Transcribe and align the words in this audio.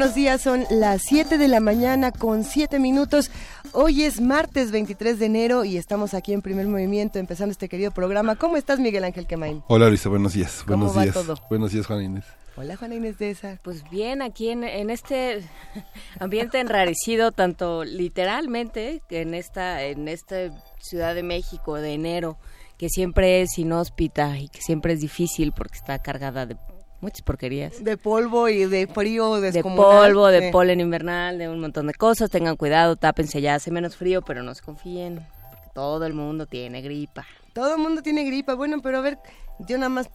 Buenos 0.00 0.14
días, 0.14 0.40
son 0.40 0.64
las 0.70 1.02
7 1.02 1.36
de 1.36 1.46
la 1.46 1.60
mañana 1.60 2.10
con 2.10 2.42
7 2.42 2.78
minutos. 2.78 3.30
Hoy 3.72 4.04
es 4.04 4.18
martes 4.18 4.70
23 4.70 5.18
de 5.18 5.26
enero 5.26 5.62
y 5.66 5.76
estamos 5.76 6.14
aquí 6.14 6.32
en 6.32 6.40
Primer 6.40 6.66
Movimiento 6.68 7.18
empezando 7.18 7.52
este 7.52 7.68
querido 7.68 7.90
programa. 7.90 8.36
¿Cómo 8.36 8.56
estás, 8.56 8.80
Miguel 8.80 9.04
Ángel 9.04 9.26
Quemain? 9.26 9.62
Hola, 9.66 9.88
Luisa, 9.88 10.08
buenos 10.08 10.32
días. 10.32 10.64
¿Cómo 10.66 10.86
buenos 10.86 10.96
va 10.96 11.02
días. 11.02 11.14
todo? 11.14 11.34
Buenos 11.50 11.72
días, 11.72 11.86
Juan 11.86 12.02
Inés. 12.02 12.24
Hola, 12.56 12.76
Juana 12.76 12.94
Inés 12.94 13.18
de 13.18 13.28
esa. 13.28 13.58
Pues 13.62 13.84
bien, 13.90 14.22
aquí 14.22 14.48
en, 14.48 14.64
en 14.64 14.88
este 14.88 15.42
ambiente 16.18 16.60
enrarecido, 16.60 17.30
tanto 17.30 17.84
literalmente 17.84 19.02
que 19.06 19.20
en 19.20 19.34
esta, 19.34 19.82
en 19.82 20.08
esta 20.08 20.50
Ciudad 20.78 21.14
de 21.14 21.22
México 21.22 21.74
de 21.74 21.92
enero, 21.92 22.38
que 22.78 22.88
siempre 22.88 23.42
es 23.42 23.58
inhóspita 23.58 24.38
y 24.38 24.48
que 24.48 24.62
siempre 24.62 24.94
es 24.94 25.00
difícil 25.00 25.52
porque 25.52 25.76
está 25.76 25.98
cargada 25.98 26.46
de 26.46 26.56
muchas 27.00 27.22
porquerías. 27.22 27.82
De 27.82 27.96
polvo 27.96 28.48
y 28.48 28.64
de 28.64 28.86
frío 28.86 29.40
De 29.40 29.62
polvo, 29.62 30.26
de 30.28 30.50
polen 30.50 30.80
invernal, 30.80 31.38
de 31.38 31.48
un 31.48 31.60
montón 31.60 31.86
de 31.86 31.94
cosas. 31.94 32.30
Tengan 32.30 32.56
cuidado, 32.56 32.96
tápense 32.96 33.40
ya, 33.40 33.54
hace 33.54 33.70
menos 33.70 33.96
frío, 33.96 34.22
pero 34.22 34.42
no 34.42 34.54
se 34.54 34.62
confíen. 34.62 35.26
Todo 35.74 36.06
el 36.06 36.14
mundo 36.14 36.46
tiene 36.46 36.82
gripa. 36.82 37.26
Todo 37.52 37.74
el 37.74 37.80
mundo 37.80 38.02
tiene 38.02 38.24
gripa. 38.24 38.54
Bueno, 38.54 38.80
pero 38.82 38.98
a 38.98 39.00
ver, 39.00 39.18
yo 39.66 39.76
nada 39.78 39.88
más, 39.88 40.10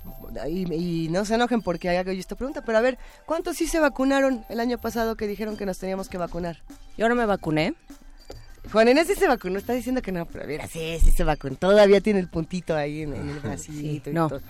y, 0.47 0.72
y 0.73 1.09
no 1.09 1.25
se 1.25 1.36
enojen 1.36 1.61
porque 1.61 1.89
haga 1.89 2.13
yo 2.13 2.19
esta 2.19 2.36
pregunta, 2.36 2.63
pero 2.63 2.78
a 2.78 2.81
ver, 2.81 2.97
¿cuántos 3.25 3.58
sí 3.58 3.67
se 3.67 3.80
vacunaron 3.80 4.45
el 4.50 4.59
año 4.59 4.78
pasado 4.78 5.16
que 5.16 5.28
dijeron 5.28 5.58
que 5.58 5.66
nos 5.66 5.78
teníamos 5.78 6.09
que 6.09 6.17
vacunar? 6.17 6.58
Yo 6.97 7.09
no 7.09 7.16
me 7.16 7.25
vacuné. 7.25 7.75
Juan 8.72 8.88
Inés 8.90 9.08
sí 9.08 9.16
se 9.16 9.28
vacunó, 9.28 9.58
está 9.58 9.74
diciendo 9.74 10.02
que 10.02 10.12
no, 10.12 10.26
pero 10.26 10.48
mira, 10.48 10.68
sí, 10.68 10.98
sí 11.02 11.12
se 11.12 11.24
vacunó. 11.24 11.56
Todavía 11.56 12.02
tiene 12.02 12.20
el 12.20 12.28
puntito 12.30 12.76
ahí 12.76 13.02
en, 13.04 13.14
en 13.14 13.30
el 13.30 13.40
bracito 13.40 14.10
y 14.10 14.14
no. 14.14 14.28
todo. 14.30 14.42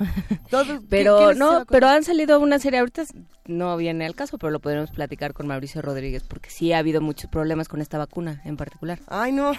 Todo- 0.49 0.81
Pero 0.89 1.17
¿quiénes 1.17 1.33
se 1.37 1.39
no, 1.39 1.65
pero 1.65 1.87
han 1.87 2.03
salido 2.03 2.39
una 2.39 2.59
serie 2.59 2.79
ahorita 2.79 3.03
no 3.47 3.77
viene 3.77 4.05
al 4.05 4.15
caso, 4.15 4.37
pero 4.37 4.51
lo 4.51 4.59
podremos 4.59 4.91
platicar 4.91 5.33
con 5.33 5.47
Mauricio 5.47 5.81
Rodríguez 5.81 6.23
porque 6.23 6.49
sí 6.49 6.73
ha 6.73 6.79
habido 6.79 7.01
muchos 7.01 7.29
problemas 7.29 7.67
con 7.67 7.81
esta 7.81 7.97
vacuna 7.97 8.41
en 8.45 8.57
particular. 8.57 8.99
Ay, 9.07 9.31
no. 9.31 9.51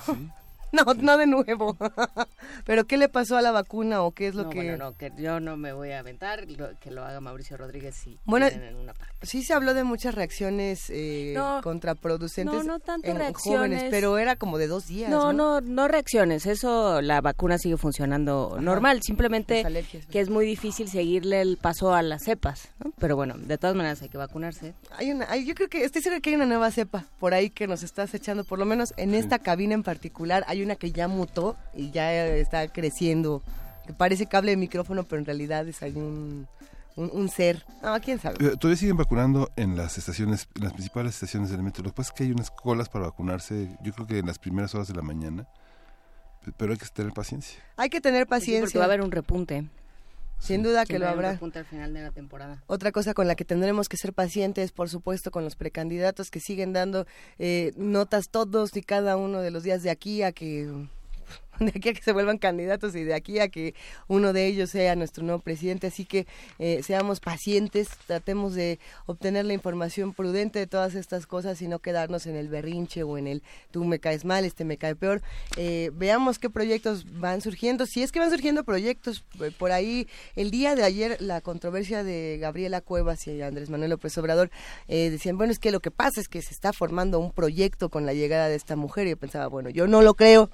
No, 0.77 0.94
no 0.94 1.16
de 1.16 1.27
nuevo. 1.27 1.77
Pero 2.64 2.84
¿qué 2.86 2.96
le 2.96 3.08
pasó 3.08 3.36
a 3.36 3.42
la 3.42 3.50
vacuna 3.52 4.02
o 4.02 4.12
qué 4.12 4.28
es 4.28 4.34
lo 4.34 4.44
no, 4.44 4.50
que 4.50 4.56
bueno, 4.58 4.77
no, 4.77 4.96
que 4.96 5.12
yo 5.19 5.41
no 5.41 5.56
me 5.56 5.72
voy 5.72 5.92
a 5.92 6.00
aventar, 6.00 6.48
lo- 6.50 6.78
que 6.80 6.91
lo 6.91 7.05
haga 7.05 7.20
Mauricio 7.20 7.56
Rodríguez 7.56 7.94
si 7.94 8.19
Bueno, 8.24 8.48
quieren 8.48 8.69
en 8.69 8.77
una 8.77 8.92
parte. 8.94 9.14
Sí 9.22 9.42
se 9.42 9.54
habló 9.54 9.74
de 9.74 9.84
muchas 9.84 10.14
reacciones 10.14 10.91
eh, 10.91 11.32
No. 11.36 11.60
contraproducentes 11.62 12.54
No, 12.64 12.74
no 12.74 12.80
tanto 12.80 13.08
en 13.08 13.16
reacciones. 13.16 13.58
jóvenes, 13.80 13.84
pero 13.91 14.19
era 14.19 14.36
como 14.36 14.58
de 14.58 14.66
dos 14.69 14.86
días, 14.88 15.10
No, 15.10 15.32
¿no? 15.32 15.60
no, 15.60 15.66
no 15.66 15.88
reacciones, 15.88 16.47
eso 16.47 17.00
la 17.02 17.20
vacuna 17.20 17.58
sigue 17.58 17.77
funcionando 17.77 18.58
normal, 18.60 19.02
simplemente 19.02 19.64
alergias. 19.64 20.06
que 20.06 20.20
es 20.20 20.28
muy 20.30 20.47
difícil 20.47 20.88
seguirle 20.88 21.41
el 21.41 21.56
paso 21.56 21.94
a 21.94 22.02
las 22.02 22.22
cepas, 22.24 22.69
¿no? 22.84 22.92
pero 22.98 23.16
bueno, 23.16 23.34
de 23.38 23.58
todas 23.58 23.74
maneras 23.77 24.02
hay 24.02 24.08
que 24.08 24.19
vacunarse. 24.19 24.74
Hay 24.97 25.10
una, 25.10 25.31
hay- 25.31 25.44
yo 25.47 25.54
creo 25.54 25.69
que 25.69 25.84
estoy 25.84 26.03
segura 26.03 26.20
que 26.20 26.31
hay 26.31 26.36
una 26.36 26.47
nueva 26.47 26.70
cepa 26.70 27.04
por 27.19 27.34
ahí 27.34 27.50
que 27.50 27.66
nos 27.66 27.82
está 27.82 28.03
acechando, 28.03 28.44
por 28.44 28.59
lo 28.59 28.65
menos 28.66 28.92
en 28.97 29.15
esta 29.15 29.38
cabina 29.38 29.75
en 29.75 29.82
particular 29.82 30.44
hay 30.48 30.62
que 30.75 30.91
ya 30.91 31.06
mutó 31.06 31.56
y 31.72 31.93
ya 31.93 32.27
está 32.27 32.66
creciendo, 32.66 33.43
que 33.87 33.93
parece 33.93 34.27
cable 34.27 34.50
de 34.50 34.56
micrófono, 34.56 35.04
pero 35.04 35.21
en 35.21 35.27
realidad 35.27 35.69
es 35.69 35.81
ahí 35.82 35.93
un, 35.94 36.49
un, 36.97 37.10
un 37.12 37.28
ser. 37.28 37.65
No, 37.82 37.99
quién 38.00 38.19
sabe. 38.19 38.37
Eh, 38.44 38.56
Todavía 38.59 38.77
siguen 38.77 38.97
vacunando 38.97 39.53
en 39.54 39.77
las 39.77 39.97
estaciones, 39.99 40.49
en 40.56 40.65
las 40.65 40.72
principales 40.72 41.15
estaciones 41.15 41.50
del 41.50 41.62
metro. 41.62 41.84
Lo 41.84 41.91
que 41.91 41.97
pasa 41.97 42.10
es 42.10 42.19
que 42.19 42.25
hay 42.25 42.32
unas 42.32 42.50
colas 42.50 42.88
para 42.88 43.04
vacunarse, 43.06 43.69
yo 43.84 43.93
creo 43.93 44.06
que 44.09 44.19
en 44.19 44.27
las 44.27 44.41
primeras 44.41 44.75
horas 44.75 44.88
de 44.88 44.94
la 44.94 45.03
mañana. 45.03 45.47
Pe- 46.44 46.53
Pero 46.56 46.72
hay 46.72 46.78
que 46.78 46.87
tener 46.87 47.12
paciencia. 47.12 47.60
Hay 47.77 47.88
que 47.91 48.00
tener 48.00 48.22
Sí, 48.22 48.25
porque 48.27 48.41
paciencia, 48.41 48.78
va 48.81 48.84
a 48.84 48.88
haber 48.88 49.03
un 49.03 49.12
repunte. 49.12 49.69
Sin 50.38 50.62
duda 50.62 50.84
que 50.84 50.98
lo 50.98 51.08
habrá. 51.08 51.32
repunte 51.32 51.58
al 51.58 51.64
final 51.64 51.92
de 51.92 52.02
la 52.02 52.10
temporada. 52.10 52.62
Otra 52.66 52.92
cosa 52.92 53.14
con 53.14 53.26
la 53.26 53.34
que 53.34 53.44
tendremos 53.44 53.88
que 53.88 53.97
ser 53.97 54.12
pacientes, 54.12 54.72
por 54.72 54.88
supuesto, 54.88 55.30
con 55.30 55.44
los 55.44 55.56
precandidatos 55.56 56.30
que 56.30 56.41
siguen 56.41 56.72
dando 56.72 57.06
eh, 57.38 57.72
notas 57.76 58.28
todos 58.30 58.76
y 58.76 58.82
cada 58.82 59.16
uno 59.16 59.41
de 59.41 59.50
los 59.50 59.62
días 59.62 59.82
de 59.82 59.91
aquí 59.91 60.22
a 60.22 60.32
que 60.32 60.86
de 61.61 61.72
aquí 61.75 61.89
a 61.89 61.93
que 61.94 62.03
se 62.03 62.12
vuelvan 62.12 62.39
candidatos 62.39 62.94
y 62.94 63.05
de 63.05 63.15
aquí 63.15 63.39
a 63.39 63.49
que 63.49 63.75
uno 64.09 64.33
de 64.33 64.47
ellos 64.47 64.71
sea 64.71 64.97
nuestro 64.97 65.25
nuevo 65.25 65.41
presidente. 65.41 65.87
Así 65.87 66.05
que 66.05 66.27
eh, 66.59 66.83
seamos 66.83 67.21
pacientes, 67.21 67.89
tratemos 68.06 68.55
de 68.55 68.78
obtener 69.06 69.44
la 69.44 69.55
información 69.55 70.15
prudente 70.15 70.59
de 70.59 70.66
todas 70.66 70.95
estas 70.95 71.27
cosas 71.27 71.61
y 71.62 71.69
no 71.69 71.78
quedarnos 71.78 72.27
en 72.27 72.37
el 72.37 72.49
berrinche 72.49 73.03
o 73.03 73.19
en 73.19 73.27
el 73.27 73.43
tú 73.71 73.84
me 73.84 73.99
caes 73.99 74.25
mal, 74.25 74.45
este 74.45 74.65
me 74.65 74.78
cae 74.78 74.95
peor. 74.97 75.22
Eh, 75.56 75.91
veamos 75.95 76.39
qué 76.39 76.50
proyectos 76.50 77.06
van 77.21 77.41
surgiendo. 77.41 77.87
Si 77.87 78.03
es 78.03 78.12
que 78.12 78.21
van 78.21 78.31
surgiendo 78.31 78.65
proyectos, 78.65 79.25
eh, 79.41 79.50
por 79.56 79.72
ahí 79.72 80.09
el 80.34 80.50
día 80.50 80.75
de 80.75 80.84
ayer 80.84 81.16
la 81.21 81.41
controversia 81.41 82.05
de 82.05 82.39
Gabriela 82.41 82.81
Cuevas 82.81 83.27
y 83.27 83.43
Andrés 83.43 83.71
Manuel 83.71 83.91
López 83.91 84.16
Obrador 84.19 84.50
eh, 84.89 85.11
decían, 85.11 85.37
bueno, 85.37 85.53
es 85.53 85.59
que 85.59 85.71
lo 85.71 85.81
que 85.81 85.91
pasa 85.91 86.21
es 86.21 86.28
que 86.28 86.43
se 86.43 86.53
está 86.53 86.72
formando 86.72 87.19
un 87.19 87.33
proyecto 87.33 87.89
con 87.89 88.06
la 88.06 88.15
llegada 88.15 88.49
de 88.49 88.56
esta 88.56 88.77
mujer 88.77 89.06
y 89.06 89.11
yo 89.11 89.16
pensaba, 89.16 89.47
bueno, 89.49 89.71
yo 89.71 89.87
no 89.87 90.03
lo 90.03 90.15
creo. 90.15 90.50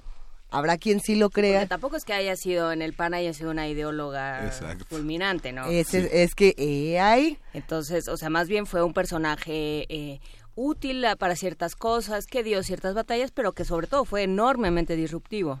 Habrá 0.53 0.77
quien 0.77 0.99
sí 0.99 1.15
lo 1.15 1.29
Porque 1.29 1.41
crea. 1.41 1.67
tampoco 1.67 1.95
es 1.97 2.05
que 2.05 2.13
haya 2.13 2.35
sido 2.35 2.71
en 2.71 2.81
el 2.81 2.93
PAN, 2.93 3.13
haya 3.15 3.33
sido 3.33 3.51
una 3.51 3.67
ideóloga 3.67 4.45
Exacto. 4.45 4.85
fulminante, 4.87 5.51
¿no? 5.51 5.65
Es, 5.65 5.93
es 5.93 6.35
que 6.35 6.53
eh, 6.57 6.99
hay 6.99 7.37
Entonces, 7.53 8.07
o 8.07 8.17
sea, 8.17 8.29
más 8.29 8.47
bien 8.47 8.65
fue 8.65 8.83
un 8.83 8.93
personaje 8.93 9.85
eh, 9.89 10.19
útil 10.55 11.03
ah, 11.05 11.15
para 11.15 11.35
ciertas 11.35 11.75
cosas, 11.75 12.27
que 12.27 12.43
dio 12.43 12.61
ciertas 12.63 12.93
batallas, 12.93 13.31
pero 13.31 13.53
que 13.53 13.65
sobre 13.65 13.87
todo 13.87 14.05
fue 14.05 14.23
enormemente 14.23 14.95
disruptivo. 14.95 15.59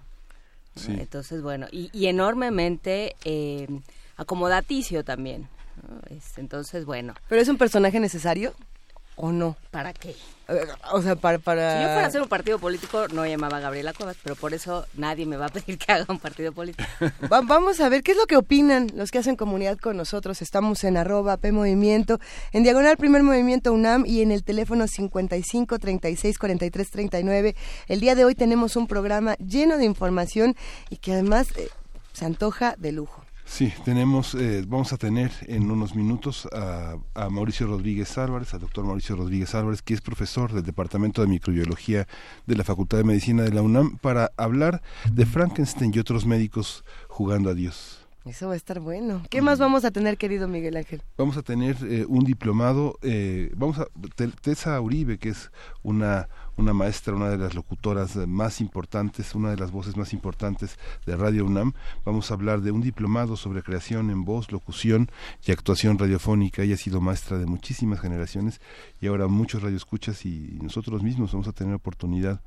¿no? 0.75 0.81
Sí. 0.81 0.95
Entonces, 0.99 1.41
bueno, 1.41 1.67
y, 1.71 1.89
y 1.91 2.05
enormemente 2.07 3.15
eh, 3.25 3.67
acomodaticio 4.17 5.03
también. 5.03 5.47
¿no? 5.87 6.15
Es- 6.15 6.37
entonces, 6.37 6.85
bueno, 6.85 7.13
Pero 7.27 7.41
es 7.41 7.47
un 7.47 7.57
personaje 7.57 7.99
necesario 7.99 8.53
o 9.15 9.31
no? 9.31 9.55
¿para 9.71 9.93
qué? 9.93 10.15
Eh, 10.49 10.65
O 10.91 11.01
sea, 11.01 11.15
para... 11.15 11.39
para... 11.39 11.77
Si 11.77 11.83
yo 11.83 11.87
fuera 11.89 12.03
a 12.03 12.07
hacer 12.07 12.21
un 12.21 12.27
partido 12.27 12.59
político, 12.59 13.07
no 13.09 13.25
llamaba 13.25 13.57
a 13.57 13.59
Gabriela 13.61 13.93
Cuevas, 13.93 14.17
pero 14.21 14.35
por 14.35 14.53
eso 14.53 14.85
nadie 14.95 15.25
me 15.25 15.37
va 15.37 15.45
a 15.45 15.49
pedir 15.49 15.77
que 15.77 15.91
haga 15.91 16.05
un 16.09 16.19
partido 16.19 16.51
político. 16.51 16.83
Va- 17.31 17.41
vamos 17.41 17.79
a 17.79 17.87
ver 17.89 18.03
qué 18.03 18.11
es 18.11 18.17
lo 18.17 18.25
que 18.25 18.35
opinan 18.35 18.87
los 18.95 19.09
que 19.11 19.19
hacen 19.19 19.35
comunidad 19.37 19.77
con 19.77 19.95
nosotros. 19.95 20.41
Estamos 20.41 20.83
en 20.83 20.97
arroba 20.97 21.37
P 21.37 21.51
Movimiento, 21.53 22.19
en 22.51 22.63
diagonal 22.63 22.97
Primer 22.97 23.23
Movimiento 23.23 23.71
UNAM 23.71 24.03
y 24.05 24.21
en 24.21 24.31
el 24.31 24.43
teléfono 24.43 24.87
55 24.87 25.79
36 25.79 26.37
43 26.37 26.89
39. 26.91 27.55
El 27.87 27.99
día 28.01 28.15
de 28.15 28.25
hoy 28.25 28.35
tenemos 28.35 28.75
un 28.75 28.87
programa 28.87 29.35
lleno 29.35 29.77
de 29.77 29.85
información 29.85 30.55
y 30.89 30.97
que 30.97 31.13
además 31.13 31.47
eh, 31.55 31.69
se 32.11 32.25
antoja 32.25 32.75
de 32.77 32.91
lujo. 32.91 33.22
Sí, 33.45 33.71
tenemos, 33.85 34.33
eh, 34.35 34.63
vamos 34.67 34.93
a 34.93 34.97
tener 34.97 35.31
en 35.47 35.69
unos 35.69 35.95
minutos 35.95 36.47
a, 36.53 36.95
a 37.13 37.29
Mauricio 37.29 37.67
Rodríguez 37.67 38.17
Álvarez, 38.17 38.53
al 38.53 38.61
doctor 38.61 38.85
Mauricio 38.85 39.15
Rodríguez 39.15 39.53
Álvarez, 39.53 39.81
que 39.81 39.93
es 39.93 40.01
profesor 40.01 40.51
del 40.53 40.63
Departamento 40.63 41.21
de 41.21 41.27
Microbiología 41.27 42.07
de 42.47 42.55
la 42.55 42.63
Facultad 42.63 42.97
de 42.97 43.03
Medicina 43.03 43.43
de 43.43 43.51
la 43.51 43.61
UNAM, 43.61 43.97
para 43.97 44.31
hablar 44.37 44.81
de 45.11 45.25
Frankenstein 45.25 45.91
y 45.93 45.99
otros 45.99 46.25
médicos 46.25 46.83
jugando 47.09 47.49
a 47.49 47.53
Dios. 47.53 47.99
Eso 48.25 48.47
va 48.47 48.53
a 48.53 48.55
estar 48.55 48.79
bueno. 48.79 49.21
¿Qué 49.29 49.41
más 49.41 49.59
vamos 49.59 49.83
a 49.83 49.91
tener, 49.91 50.17
querido 50.17 50.47
Miguel 50.47 50.77
Ángel? 50.77 51.01
Vamos 51.17 51.35
a 51.35 51.41
tener 51.41 51.75
eh, 51.83 52.05
un 52.07 52.23
diplomado, 52.23 52.97
eh, 53.01 53.51
vamos 53.57 53.77
a, 53.79 53.87
Te- 54.15 54.29
Tessa 54.29 54.79
Uribe, 54.79 55.17
que 55.19 55.27
es 55.29 55.51
una, 55.83 56.29
una 56.57 56.73
maestra, 56.73 57.15
una 57.15 57.29
de 57.29 57.37
las 57.37 57.55
locutoras 57.55 58.15
más 58.15 58.61
importantes, 58.61 59.35
una 59.35 59.51
de 59.51 59.57
las 59.57 59.71
voces 59.71 59.97
más 59.97 60.13
importantes 60.13 60.77
de 61.05 61.15
Radio 61.15 61.45
UNAM, 61.45 61.73
vamos 62.05 62.29
a 62.29 62.35
hablar 62.35 62.61
de 62.61 62.71
un 62.71 62.81
diplomado 62.81 63.35
sobre 63.37 63.63
creación 63.63 64.09
en 64.09 64.25
voz, 64.25 64.51
locución 64.51 65.09
y 65.45 65.51
actuación 65.51 65.97
radiofónica. 65.97 66.63
Ella 66.63 66.75
ha 66.75 66.77
sido 66.77 67.01
maestra 67.01 67.37
de 67.37 67.45
muchísimas 67.45 67.99
generaciones 67.99 68.61
y 69.01 69.07
ahora 69.07 69.27
muchos 69.27 69.61
radioescuchas 69.63 70.25
y 70.25 70.57
nosotros 70.61 71.03
mismos 71.03 71.31
vamos 71.31 71.47
a 71.47 71.53
tener 71.53 71.73
oportunidad 71.73 72.41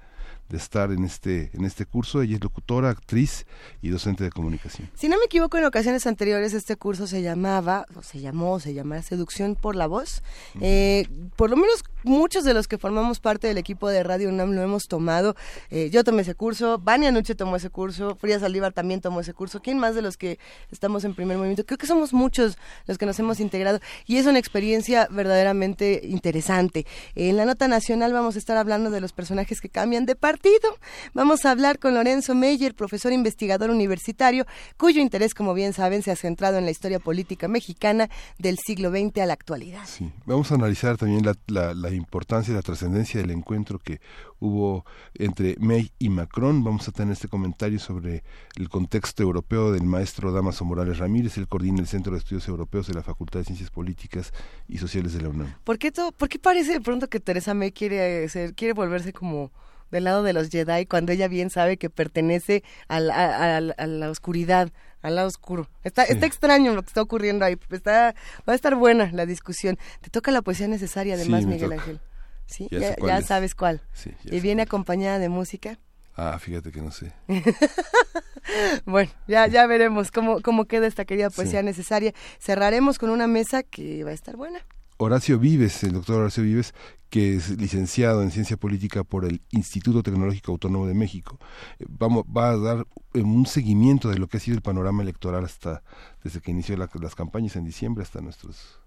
de 0.49 0.57
estar 0.57 0.93
en 0.93 1.05
este, 1.05 1.51
en 1.55 1.65
este 1.65 1.87
curso. 1.87 2.23
Ella 2.23 2.37
es 2.37 2.43
locutora, 2.43 2.91
actriz 2.91 3.47
y 3.83 3.89
docente 3.89 4.25
de 4.25 4.31
comunicación. 4.31 4.89
Si 4.95 5.09
no 5.09 5.19
me 5.19 5.25
equivoco, 5.25 5.59
en 5.59 5.65
ocasiones 5.65 6.07
anteriores 6.07 6.55
este 6.55 6.77
curso 6.77 7.07
se 7.07 7.23
llamaba, 7.23 7.87
o 7.97 8.03
se 8.03 8.21
llamó, 8.21 8.61
se 8.61 8.75
llamaba 8.75 9.03
Seducción 9.03 9.57
por 9.57 9.75
la 9.75 9.87
Voz. 9.87 10.23
Eh, 10.61 11.09
por 11.35 11.51
lo 11.51 11.57
menos 11.57 11.83
muchos 12.07 12.45
de 12.45 12.55
los 12.55 12.69
que 12.69 12.79
formamos 12.79 13.21
parte 13.21 13.47
del 13.47 13.59
equipo 13.59 13.89
de 13.89 14.03
Radio 14.03 14.29
UNAM 14.29 14.53
lo 14.53 14.63
hemos 14.63 14.89
tomado. 14.89 15.37
Eh, 15.71 15.91
yo 15.91 16.05
tomé 16.05 16.23
ese 16.23 16.35
curso, 16.35 16.79
Vania 16.79 17.13
Nuche 17.13 17.35
tomó 17.35 17.57
ese 17.57 17.71
curso, 17.71 18.17
Frías 18.17 18.41
Saldívar 18.41 18.73
también 18.73 19.01
tomó 19.01 19.21
ese 19.21 19.35
curso. 19.35 19.61
¿Quién 19.61 19.79
más 19.79 19.95
de 19.95 20.03
los 20.03 20.17
que 20.17 20.39
estamos 20.71 21.05
en 21.05 21.15
primer 21.15 21.37
movimiento? 21.37 21.65
Creo 21.65 21.79
que 21.79 21.87
somos 21.87 22.13
muchos 22.13 22.57
los 22.87 22.99
que 22.99 23.07
nos 23.07 23.19
hemos 23.19 23.41
integrado 23.41 23.81
y 24.07 24.17
es 24.17 24.27
una 24.27 24.39
experiencia 24.39 25.09
verdaderamente 25.11 26.01
interesante. 26.05 26.87
En 27.15 27.37
la 27.37 27.45
nota 27.45 27.69
nacional 27.69 28.13
vamos 28.13 28.37
a 28.37 28.39
estar 28.39 28.57
hablando 28.57 28.91
de 28.91 29.01
los 29.01 29.13
personajes 29.13 29.61
que 29.61 29.69
cambian 29.69 30.07
de 30.07 30.17
partido. 30.17 30.79
Vamos 31.15 31.45
a 31.45 31.51
hablar 31.51 31.79
con 31.79 31.95
Lorenzo 31.95 32.35
Meyer, 32.35 32.75
profesor 32.75 33.13
investigador 33.13 33.71
universitario, 33.71 34.47
cuyo 34.77 35.01
interés, 35.01 35.35
como 35.35 35.55
bien 35.55 35.73
saben, 35.73 36.03
se 36.03 36.11
ha 36.11 36.17
centrado 36.17 36.59
en 36.59 36.65
la 36.65 36.71
historia 36.71 37.01
política 37.01 37.49
mexicana 37.49 38.09
del 38.39 38.59
siglo 38.59 38.91
XX 38.91 39.19
a 39.19 39.27
la 39.27 39.33
actualidad. 39.33 39.83
Sí, 39.87 40.11
vamos 40.25 40.51
a 40.51 40.55
analizar 40.55 40.97
también 40.97 41.25
la, 41.25 41.35
la, 41.75 41.91
importancia 41.97 42.53
y 42.53 42.55
la 42.55 42.63
trascendencia 42.63 43.21
del 43.21 43.31
encuentro 43.31 43.79
que 43.79 44.01
hubo 44.39 44.85
entre 45.15 45.57
May 45.59 45.91
y 45.99 46.09
Macron. 46.09 46.63
Vamos 46.65 46.89
a 46.89 46.93
tener 46.93 47.13
este 47.13 47.29
comentario 47.29 47.79
sobre 47.79 48.23
el 48.57 48.69
contexto 48.69 49.23
europeo 49.23 49.73
del 49.73 49.85
maestro 49.85 50.33
Damaso 50.33 50.65
Morales 50.65 50.99
Ramírez, 50.99 51.37
el 51.39 51.49
coordina 51.49 51.81
el 51.81 51.87
Centro 51.87 52.13
de 52.13 52.19
Estudios 52.19 52.47
Europeos 52.49 52.87
de 52.87 52.95
la 52.95 53.03
Facultad 53.03 53.41
de 53.41 53.45
Ciencias 53.47 53.71
Políticas 53.71 54.33
y 54.69 54.79
Sociales 54.79 55.13
de 55.13 55.23
la 55.23 55.29
UNAM. 55.29 55.55
¿Por 55.65 55.79
qué, 55.79 55.93
todo, 55.93 56.13
¿por 56.13 56.29
qué 56.29 56.39
parece 56.39 56.73
de 56.73 56.81
pronto 56.81 57.09
que 57.09 57.21
Teresa 57.21 57.55
May 57.55 57.73
quiere, 57.73 58.29
quiere 58.55 58.73
volverse 58.73 59.13
como 59.13 59.51
del 59.91 60.05
lado 60.05 60.23
de 60.23 60.33
los 60.33 60.49
Jedi 60.51 60.87
cuando 60.87 61.13
ella 61.13 61.29
bien 61.29 61.51
sabe 61.51 61.77
que 61.77 61.91
pertenece 61.91 62.63
a, 62.89 63.01
la 63.01 64.11
oscuridad, 64.11 64.71
al 65.03 65.17
lado 65.17 65.29
oscuro. 65.29 65.69
Está, 65.85 66.05
está 66.05 66.27
extraño 66.27 66.75
lo 66.75 66.83
que 66.83 66.89
está 66.89 67.03
ocurriendo 67.03 67.45
ahí. 67.45 67.57
Está, 67.71 68.15
va 68.49 68.53
a 68.53 68.57
estar 68.57 68.75
buena 68.75 69.11
la 69.13 69.27
discusión. 69.27 69.79
Te 70.01 70.11
toca 70.11 70.31
la 70.31 70.43
poesía 70.43 70.69
necesaria 70.69 71.15
además, 71.15 71.45
Miguel 71.47 71.73
Ángel. 71.73 72.01
Sí, 72.47 72.69
ya, 72.71 73.23
sabes 73.23 73.55
cuál. 73.55 73.83
y 74.25 74.41
viene 74.41 74.63
acompañada 74.63 75.19
de 75.19 75.29
música. 75.29 75.79
Ah, 76.17 76.39
fíjate 76.39 76.73
que 76.73 76.81
no 76.81 76.91
sé. 76.91 77.13
bueno, 78.87 79.11
ya, 79.29 79.47
ya 79.49 79.67
veremos 79.67 80.11
cómo, 80.11 80.41
cómo 80.41 80.65
queda 80.65 80.87
esta 80.87 81.05
querida 81.05 81.29
poesía 81.29 81.63
necesaria. 81.63 82.15
Cerraremos 82.41 82.99
con 82.99 83.11
una 83.11 83.27
mesa 83.27 83.63
que 83.63 84.03
va 84.03 84.11
a 84.11 84.15
estar 84.15 84.37
buena. 84.37 84.65
Horacio 84.99 85.39
Vives, 85.39 85.83
el 85.85 85.93
doctor 85.93 86.21
Horacio 86.21 86.43
Vives, 86.43 86.75
que 87.11 87.37
es 87.37 87.51
licenciado 87.59 88.23
en 88.23 88.31
ciencia 88.31 88.57
política 88.57 89.05
por 89.05 89.25
el 89.25 89.43
Instituto 89.51 90.03
Tecnológico 90.03 90.53
Autónomo 90.53 90.87
de 90.87 90.95
México, 90.95 91.39
eh, 91.79 91.85
vamos, 91.89 92.25
va 92.25 92.51
a 92.51 92.57
dar 92.57 92.87
eh, 93.15 93.23
un 93.23 93.47
seguimiento 93.47 94.09
de 94.09 94.19
lo 94.19 94.27
que 94.27 94.39
ha 94.39 94.41
sido 94.41 94.57
el 94.57 94.63
panorama 94.63 95.03
electoral 95.03 95.45
hasta 95.45 95.83
desde 96.25 96.41
que 96.41 96.51
inició 96.51 96.77
las 96.77 97.15
campañas 97.15 97.57
en 97.57 97.65
diciembre 97.65 98.03
hasta 98.03 98.21
nuestros 98.21 98.81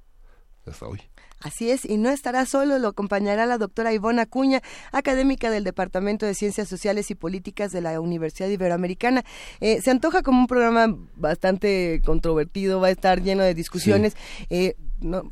hasta 0.66 0.88
hoy. 0.88 1.02
Así 1.42 1.72
es, 1.72 1.86
y 1.86 1.98
no 1.98 2.10
estará 2.10 2.46
solo, 2.46 2.78
lo 2.80 2.90
acompañará 2.90 3.46
la 3.46 3.58
doctora 3.58 3.94
Ivona 3.94 4.24
Acuña, 4.24 4.62
académica 4.92 5.50
del 5.50 5.64
Departamento 5.64 6.26
de 6.26 6.36
Ciencias 6.36 6.68
Sociales 6.68 7.10
y 7.12 7.16
Políticas 7.16 7.72
de 7.72 7.82
la 7.82 8.00
Universidad 8.02 8.50
Iberoamericana. 8.50 9.24
Eh, 9.62 9.82
se 9.82 9.90
antoja 9.90 10.22
como 10.22 10.42
un 10.42 10.48
programa 10.48 10.96
bastante 11.16 12.02
controvertido, 12.06 12.82
va 12.82 12.88
a 12.88 12.92
estar 12.92 13.22
lleno 13.22 13.44
de 13.44 13.54
discusiones. 13.54 14.16
no, 15.00 15.32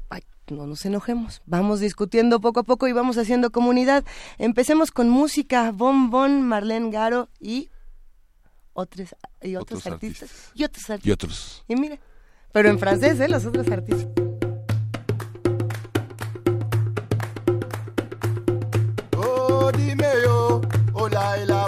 no 0.55 0.65
nos 0.65 0.85
enojemos, 0.85 1.41
vamos 1.45 1.79
discutiendo 1.79 2.39
poco 2.39 2.61
a 2.61 2.63
poco 2.63 2.87
y 2.87 2.93
vamos 2.93 3.17
haciendo 3.17 3.51
comunidad. 3.51 4.03
Empecemos 4.37 4.91
con 4.91 5.09
música, 5.09 5.71
Bon 5.71 6.09
Bon, 6.09 6.41
Marlene 6.41 6.91
Garo 6.91 7.29
y 7.39 7.69
otros, 8.73 9.15
y 9.41 9.55
otros, 9.55 9.85
artistas. 9.87 10.51
Y 10.53 10.63
otros 10.63 10.89
artistas. 10.89 11.07
Y 11.07 11.11
otros. 11.11 11.63
Y 11.67 11.75
mira, 11.75 11.99
pero 12.51 12.69
en 12.69 12.79
francés, 12.79 13.19
¿eh? 13.19 13.27
Los 13.27 13.45
otros 13.45 13.67
artistas. 13.69 14.07
Oh, 19.17 19.71
dime 19.75 20.07
yo, 20.23 20.61
hola, 20.93 21.37
la 21.45 21.67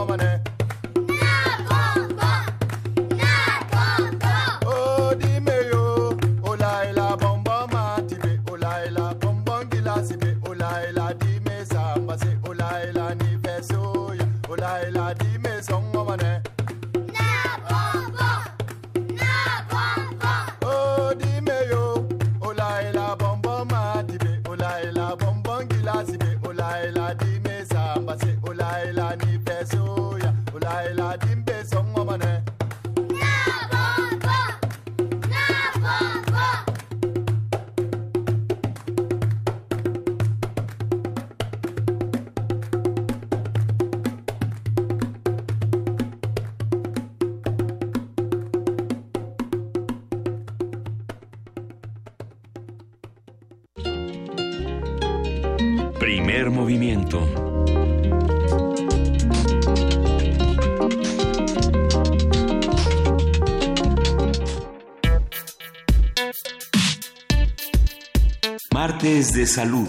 mane 68.73 69.23
de 69.33 69.45
salud. 69.45 69.87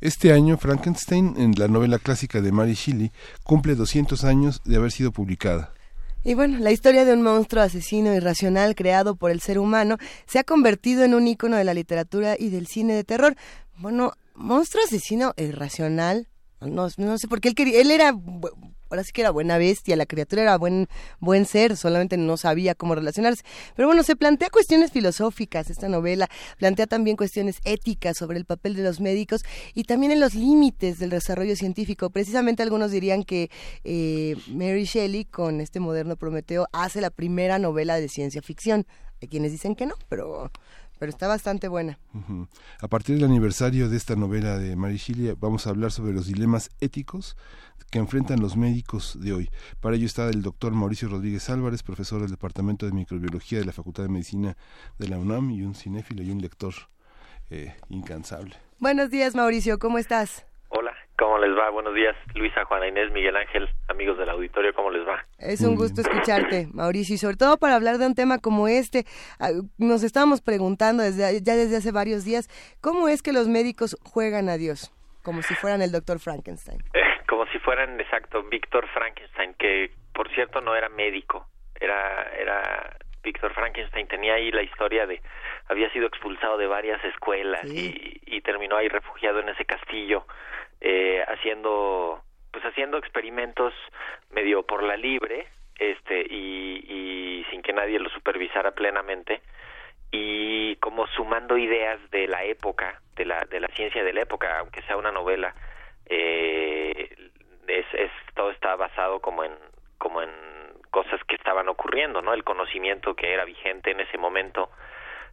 Este 0.00 0.32
año, 0.32 0.56
Frankenstein, 0.56 1.34
en 1.36 1.52
la 1.56 1.68
novela 1.68 1.98
clásica 1.98 2.40
de 2.40 2.50
Mary 2.50 2.74
Shelley, 2.74 3.12
cumple 3.44 3.74
200 3.74 4.24
años 4.24 4.60
de 4.64 4.76
haber 4.76 4.90
sido 4.90 5.12
publicada. 5.12 5.72
Y 6.24 6.34
bueno, 6.34 6.58
la 6.60 6.70
historia 6.70 7.04
de 7.04 7.12
un 7.12 7.22
monstruo 7.22 7.62
asesino 7.62 8.14
irracional 8.14 8.76
creado 8.76 9.16
por 9.16 9.30
el 9.32 9.40
ser 9.40 9.58
humano 9.58 9.98
se 10.26 10.38
ha 10.38 10.44
convertido 10.44 11.02
en 11.02 11.14
un 11.14 11.26
icono 11.26 11.56
de 11.56 11.64
la 11.64 11.74
literatura 11.74 12.36
y 12.38 12.50
del 12.50 12.68
cine 12.68 12.94
de 12.94 13.02
terror. 13.02 13.34
Bueno, 13.76 14.12
monstruo 14.34 14.84
asesino 14.84 15.34
irracional, 15.36 16.28
no, 16.60 16.88
no 16.96 17.18
sé 17.18 17.26
por 17.26 17.40
qué 17.40 17.48
él 17.48 17.54
quería, 17.56 17.80
él 17.80 17.90
era 17.90 18.14
ahora 18.92 19.04
sí 19.04 19.12
que 19.12 19.22
era 19.22 19.30
buena 19.30 19.56
bestia, 19.56 19.96
la 19.96 20.04
criatura 20.04 20.42
era 20.42 20.58
buen, 20.58 20.86
buen 21.18 21.46
ser, 21.46 21.76
solamente 21.78 22.18
no 22.18 22.36
sabía 22.36 22.74
cómo 22.74 22.94
relacionarse. 22.94 23.42
Pero 23.74 23.88
bueno, 23.88 24.02
se 24.02 24.16
plantea 24.16 24.50
cuestiones 24.50 24.92
filosóficas 24.92 25.70
esta 25.70 25.88
novela, 25.88 26.28
plantea 26.58 26.86
también 26.86 27.16
cuestiones 27.16 27.58
éticas 27.64 28.18
sobre 28.18 28.38
el 28.38 28.44
papel 28.44 28.76
de 28.76 28.82
los 28.82 29.00
médicos 29.00 29.44
y 29.74 29.84
también 29.84 30.12
en 30.12 30.20
los 30.20 30.34
límites 30.34 30.98
del 30.98 31.10
desarrollo 31.10 31.56
científico. 31.56 32.10
Precisamente 32.10 32.62
algunos 32.62 32.90
dirían 32.90 33.24
que 33.24 33.50
eh, 33.84 34.36
Mary 34.48 34.84
Shelley 34.84 35.24
con 35.24 35.62
este 35.62 35.80
moderno 35.80 36.16
Prometeo 36.16 36.68
hace 36.72 37.00
la 37.00 37.10
primera 37.10 37.58
novela 37.58 37.96
de 37.96 38.08
ciencia 38.08 38.42
ficción. 38.42 38.86
Hay 39.22 39.28
quienes 39.28 39.52
dicen 39.52 39.74
que 39.74 39.86
no, 39.86 39.94
pero 40.08 40.50
pero 41.02 41.10
está 41.10 41.26
bastante 41.26 41.66
buena. 41.66 41.98
A 42.80 42.86
partir 42.86 43.16
del 43.16 43.24
aniversario 43.24 43.88
de 43.88 43.96
esta 43.96 44.14
novela 44.14 44.56
de 44.56 44.76
Mary 44.76 44.98
Shelley, 44.98 45.34
vamos 45.36 45.66
a 45.66 45.70
hablar 45.70 45.90
sobre 45.90 46.12
los 46.12 46.28
dilemas 46.28 46.70
éticos 46.78 47.36
que 47.90 47.98
enfrentan 47.98 48.38
los 48.38 48.56
médicos 48.56 49.18
de 49.20 49.32
hoy. 49.32 49.50
Para 49.80 49.96
ello 49.96 50.06
está 50.06 50.28
el 50.28 50.42
doctor 50.42 50.70
Mauricio 50.74 51.08
Rodríguez 51.08 51.50
Álvarez, 51.50 51.82
profesor 51.82 52.20
del 52.20 52.30
Departamento 52.30 52.86
de 52.86 52.92
Microbiología 52.92 53.58
de 53.58 53.64
la 53.64 53.72
Facultad 53.72 54.04
de 54.04 54.10
Medicina 54.10 54.56
de 55.00 55.08
la 55.08 55.18
UNAM 55.18 55.50
y 55.50 55.62
un 55.62 55.74
cinéfilo 55.74 56.22
y 56.22 56.30
un 56.30 56.40
lector 56.40 56.72
eh, 57.50 57.74
incansable. 57.88 58.54
Buenos 58.78 59.10
días, 59.10 59.34
Mauricio, 59.34 59.80
¿cómo 59.80 59.98
estás? 59.98 60.44
¿Cómo 61.18 61.38
les 61.38 61.56
va? 61.56 61.70
Buenos 61.70 61.94
días, 61.94 62.16
Luisa, 62.34 62.64
Juana 62.64 62.88
Inés, 62.88 63.10
Miguel 63.12 63.36
Ángel, 63.36 63.68
amigos 63.88 64.18
del 64.18 64.28
auditorio, 64.30 64.74
¿cómo 64.74 64.90
les 64.90 65.06
va? 65.06 65.24
Es 65.38 65.62
un 65.62 65.76
gusto 65.76 66.00
escucharte, 66.00 66.68
Mauricio, 66.72 67.14
y 67.14 67.18
sobre 67.18 67.36
todo 67.36 67.56
para 67.58 67.76
hablar 67.76 67.98
de 67.98 68.06
un 68.06 68.14
tema 68.14 68.38
como 68.38 68.68
este. 68.68 69.04
Ah, 69.38 69.50
nos 69.78 70.02
estábamos 70.02 70.40
preguntando 70.40 71.02
desde, 71.02 71.42
ya 71.42 71.54
desde 71.54 71.76
hace 71.76 71.92
varios 71.92 72.24
días, 72.24 72.48
¿cómo 72.80 73.08
es 73.08 73.22
que 73.22 73.32
los 73.32 73.48
médicos 73.48 73.96
juegan 74.04 74.48
a 74.48 74.56
Dios? 74.56 74.92
Como 75.22 75.42
si 75.42 75.54
fueran 75.54 75.82
el 75.82 75.92
doctor 75.92 76.18
Frankenstein. 76.18 76.82
si 77.52 77.58
fueran 77.58 78.00
exacto 78.00 78.42
Víctor 78.44 78.88
Frankenstein, 78.88 79.54
que 79.54 79.90
por 80.14 80.28
cierto 80.34 80.60
no 80.60 80.74
era 80.74 80.88
médico, 80.88 81.46
era 81.78 82.30
era 82.38 82.96
Víctor 83.22 83.52
Frankenstein 83.54 84.08
tenía 84.08 84.34
ahí 84.34 84.50
la 84.50 84.62
historia 84.62 85.06
de 85.06 85.20
había 85.68 85.90
sido 85.92 86.06
expulsado 86.06 86.56
de 86.56 86.66
varias 86.66 87.02
escuelas 87.04 87.64
y, 87.66 88.20
y, 88.26 88.40
terminó 88.40 88.76
ahí 88.76 88.88
refugiado 88.88 89.38
en 89.40 89.48
ese 89.48 89.64
castillo 89.64 90.26
eh, 90.82 91.24
haciendo 91.26 92.22
pues 92.50 92.64
haciendo 92.64 92.98
experimentos 92.98 93.72
medio 94.30 94.62
por 94.62 94.82
la 94.82 94.96
libre 94.96 95.48
este 95.78 96.20
y, 96.20 97.44
sin 97.50 97.62
que 97.62 97.72
nadie 97.72 97.98
lo 97.98 98.10
supervisara 98.10 98.72
plenamente 98.72 99.40
y 100.10 100.76
como 100.76 101.06
sumando 101.06 101.56
ideas 101.56 101.98
de 102.10 102.28
la 102.28 102.44
época 102.44 103.00
de 103.16 103.24
la 103.24 103.40
de 103.50 103.60
la 103.60 103.68
ciencia 103.68 104.04
de 104.04 104.12
la 104.12 104.22
época 104.22 104.58
aunque 104.58 104.82
sea 104.82 104.96
una 104.96 105.12
novela 105.12 105.54
eh, 106.06 107.08
es, 107.66 107.86
es 107.94 108.10
todo 108.34 108.50
está 108.50 108.76
basado 108.76 109.20
como 109.20 109.44
en 109.44 109.52
como 109.98 110.20
en 110.20 110.30
cosas 110.92 111.20
que 111.24 111.36
estaban 111.36 111.68
ocurriendo, 111.68 112.22
¿no? 112.22 112.34
El 112.34 112.44
conocimiento 112.44 113.14
que 113.14 113.32
era 113.32 113.44
vigente 113.44 113.90
en 113.90 114.00
ese 114.00 114.18
momento, 114.18 114.70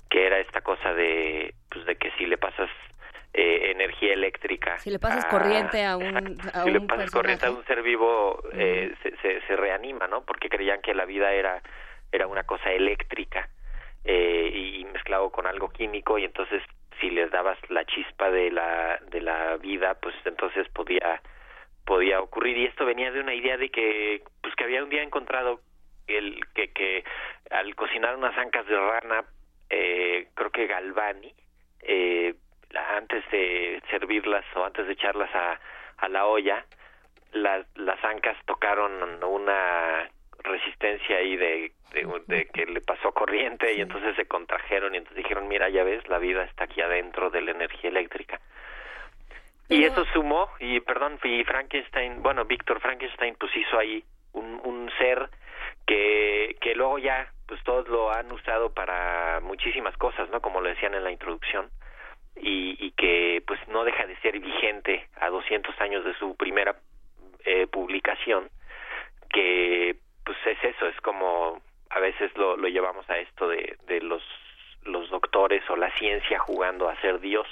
que 0.10 0.26
era 0.26 0.40
esta 0.40 0.62
cosa 0.62 0.94
de, 0.94 1.54
pues, 1.70 1.86
de 1.86 1.96
que 1.98 2.12
si 2.12 2.26
le 2.26 2.38
pasas 2.38 2.70
eh, 3.34 3.72
energía 3.72 4.14
eléctrica. 4.14 4.78
Si 4.80 4.90
le 4.90 5.00
pasas 5.00 5.26
corriente 5.26 5.86
a 5.86 5.98
un, 5.98 6.40
a 6.54 6.64
si 6.64 6.72
le 6.72 6.82
pasas 6.82 7.12
corriente 7.12 7.46
a 7.46 7.52
un 7.52 7.64
ser 7.66 7.82
vivo, 7.84 8.42
eh, 8.54 8.94
se, 9.04 9.16
se, 9.18 9.42
se, 9.42 9.56
reanima, 9.56 10.08
¿no? 10.08 10.24
Porque 10.26 10.50
creían 10.50 10.82
que 10.82 10.94
la 10.94 11.06
vida 11.06 11.32
era, 11.34 11.62
era 12.12 12.28
una 12.28 12.44
cosa 12.44 12.72
eléctrica 12.72 13.50
eh, 14.04 14.52
y 14.54 14.86
mezclado 14.86 15.30
con 15.30 15.46
algo 15.46 15.70
químico 15.70 16.18
y 16.18 16.26
entonces 16.26 16.64
si 17.00 17.10
les 17.10 17.32
dabas 17.32 17.58
la 17.70 17.86
chispa 17.86 18.30
de 18.30 18.52
la, 18.52 19.00
de 19.10 19.22
la 19.22 19.58
vida, 19.58 19.96
pues 20.02 20.16
entonces 20.26 20.68
podía 20.70 21.22
podía 21.86 22.22
ocurrir 22.22 22.58
y 22.58 22.66
esto 22.66 22.86
venía 22.86 23.12
de 23.12 23.20
una 23.20 23.34
idea 23.34 23.58
de 23.58 23.70
que 23.70 24.22
pues 24.42 24.54
que 24.56 24.64
había 24.64 24.84
un 24.84 24.90
día 24.90 25.02
encontrado 25.02 25.62
el 26.08 26.40
que 26.54 26.72
que 26.72 27.04
al 27.50 27.76
cocinar 27.76 28.16
unas 28.16 28.38
ancas 28.38 28.68
de 28.68 28.76
rana 28.76 29.26
eh, 29.70 30.28
creo 30.36 30.52
que 30.52 30.68
Galvani 30.68 31.34
eh, 31.82 32.36
antes 32.76 33.24
de 33.32 33.82
servirlas 33.90 34.46
o 34.56 34.64
antes 34.64 34.86
de 34.88 34.94
echarlas 34.94 35.34
a, 35.34 35.60
a 35.98 36.10
la 36.10 36.26
olla 36.26 36.66
las 37.32 37.66
las 37.76 38.04
ancas 38.04 38.38
tocaron 38.46 39.24
una 39.24 40.10
resistencia 40.40 41.18
ahí 41.18 41.36
de, 41.36 41.72
de, 42.28 42.46
que 42.46 42.66
le 42.66 42.82
pasó 42.82 43.12
corriente 43.12 43.74
y 43.74 43.82
entonces 43.82 44.16
se 44.16 44.26
contrajeron 44.26 44.96
y 44.96 45.00
entonces 45.00 45.24
dijeron 45.24 45.48
mira 45.48 45.70
ya 45.70 45.84
ves 45.84 46.08
la 46.08 46.18
vida 46.18 46.44
está 46.44 46.64
aquí 46.64 46.82
adentro 46.82 47.30
de 47.30 47.42
la 47.42 47.52
energía 47.52 47.90
eléctrica 47.90 48.40
y 49.70 49.84
eso 49.84 50.04
sumó, 50.14 50.50
y 50.60 50.80
perdón, 50.80 51.20
y 51.24 51.44
Frankenstein, 51.44 52.24
bueno, 52.24 52.44
Víctor 52.46 52.82
Frankenstein 52.82 53.36
pues 53.40 53.56
hizo 53.56 53.78
ahí 53.78 54.04
un, 54.34 54.60
un 54.64 54.92
ser 54.98 55.30
que, 55.86 56.58
que 56.60 56.74
luego 56.74 56.98
ya 56.98 57.32
pues 57.48 57.64
todos 57.64 57.88
lo 57.88 58.12
han 58.12 58.32
usado 58.32 58.74
para 58.74 59.40
muchísimas 59.42 59.96
cosas, 59.98 60.28
¿no? 60.32 60.42
Como 60.42 60.60
lo 60.60 60.70
decían 60.70 60.96
en 60.96 61.04
la 61.04 61.12
introducción, 61.12 61.70
y, 62.42 62.78
y 62.80 62.92
que 62.92 63.44
pues 63.46 63.60
no 63.68 63.84
deja 63.84 64.06
de 64.06 64.16
ser 64.18 64.40
vigente 64.40 65.08
a 65.20 65.30
200 65.30 65.80
años 65.82 66.04
de 66.06 66.14
su 66.16 66.36
primera 66.36 66.76
eh, 67.46 67.68
publicación, 67.68 68.50
que 69.30 69.96
pues 70.26 70.38
es 70.46 70.64
eso, 70.64 70.88
es 70.88 71.00
como 71.02 71.62
a 71.90 72.00
veces 72.00 72.32
lo, 72.36 72.56
llevamos 72.68 73.10
a 73.10 73.18
esto 73.18 73.48
de, 73.48 73.78
de 73.88 74.02
los, 74.02 74.24
los 74.84 75.10
doctores 75.10 75.68
o 75.70 75.76
la 75.76 75.92
ciencia 75.98 76.40
jugando 76.40 76.88
a 76.90 77.00
ser 77.02 77.20
Dios, 77.20 77.48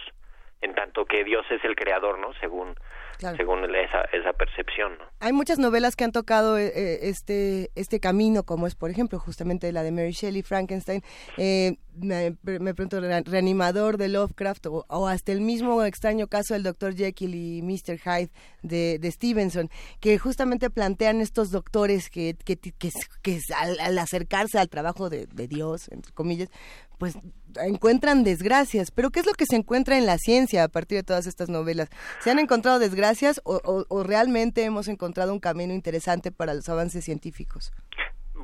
en 0.61 0.75
tanto 0.75 1.05
que 1.05 1.23
Dios 1.23 1.45
es 1.49 1.63
el 1.63 1.75
creador, 1.75 2.19
¿no? 2.19 2.33
Según 2.35 2.75
según 3.19 3.63
esa, 3.75 4.01
esa 4.13 4.33
percepción, 4.33 4.97
¿no? 4.97 5.05
Hay 5.19 5.33
muchas 5.33 5.59
novelas 5.59 5.95
que 5.95 6.03
han 6.03 6.11
tocado 6.11 6.57
eh, 6.57 6.71
eh, 6.75 6.99
este 7.03 7.71
este 7.75 7.99
camino, 7.99 8.43
como 8.43 8.67
es 8.67 8.75
por 8.75 8.89
ejemplo 8.89 9.19
justamente 9.19 9.71
la 9.71 9.83
de 9.83 9.91
Mary 9.91 10.11
Shelley, 10.11 10.43
Frankenstein, 10.43 11.01
eh, 11.37 11.77
me, 11.95 12.35
me, 12.43 12.73
pregunto, 12.73 12.99
reanimador 13.01 13.97
de 13.97 14.09
Lovecraft 14.09 14.67
o, 14.67 15.07
hasta 15.07 15.31
el 15.31 15.41
mismo 15.41 15.83
extraño 15.83 16.27
caso 16.27 16.53
del 16.53 16.63
Dr. 16.63 16.95
Jekyll 16.95 17.33
y 17.33 17.61
Mr. 17.61 17.97
Hyde 17.97 18.29
de, 18.61 18.99
de 18.99 19.11
Stevenson, 19.11 19.69
que 19.99 20.17
justamente 20.19 20.69
plantean 20.69 21.21
estos 21.21 21.49
doctores 21.51 22.09
que, 22.09 22.35
que, 22.45 22.57
que, 22.57 22.91
que 23.23 23.39
al, 23.55 23.79
al, 23.79 23.97
acercarse 23.97 24.59
al 24.59 24.69
trabajo 24.69 25.09
de, 25.09 25.25
de 25.27 25.47
Dios, 25.47 25.89
entre 25.89 26.11
comillas, 26.13 26.49
pues 26.97 27.17
encuentran 27.61 28.23
desgracias. 28.23 28.91
Pero 28.91 29.09
¿qué 29.09 29.19
es 29.19 29.25
lo 29.25 29.33
que 29.33 29.45
se 29.45 29.55
encuentra 29.55 29.97
en 29.97 30.05
la 30.05 30.17
ciencia 30.17 30.63
a 30.63 30.67
partir 30.67 30.97
de 30.97 31.03
todas 31.03 31.27
estas 31.27 31.49
novelas? 31.49 31.89
¿Se 32.19 32.31
han 32.31 32.39
encontrado 32.39 32.79
desgracias 32.79 33.41
o, 33.43 33.59
o, 33.63 33.85
o 33.89 34.03
realmente 34.03 34.63
hemos 34.63 34.87
encontrado 34.87 35.33
un 35.33 35.39
camino 35.39 35.73
interesante 35.73 36.31
para 36.31 36.53
los 36.53 36.67
avances 36.69 37.03
científicos? 37.05 37.73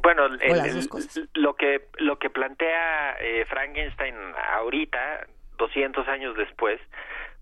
Bueno, 0.04 0.26
el, 0.26 0.42
el, 0.42 0.90
lo 1.36 1.56
que 1.56 1.88
lo 1.98 2.20
que 2.20 2.30
plantea 2.30 3.16
eh, 3.22 3.46
Frankenstein 3.46 4.16
ahorita, 4.54 5.28
200 5.58 6.08
años 6.10 6.36
después, 6.36 6.80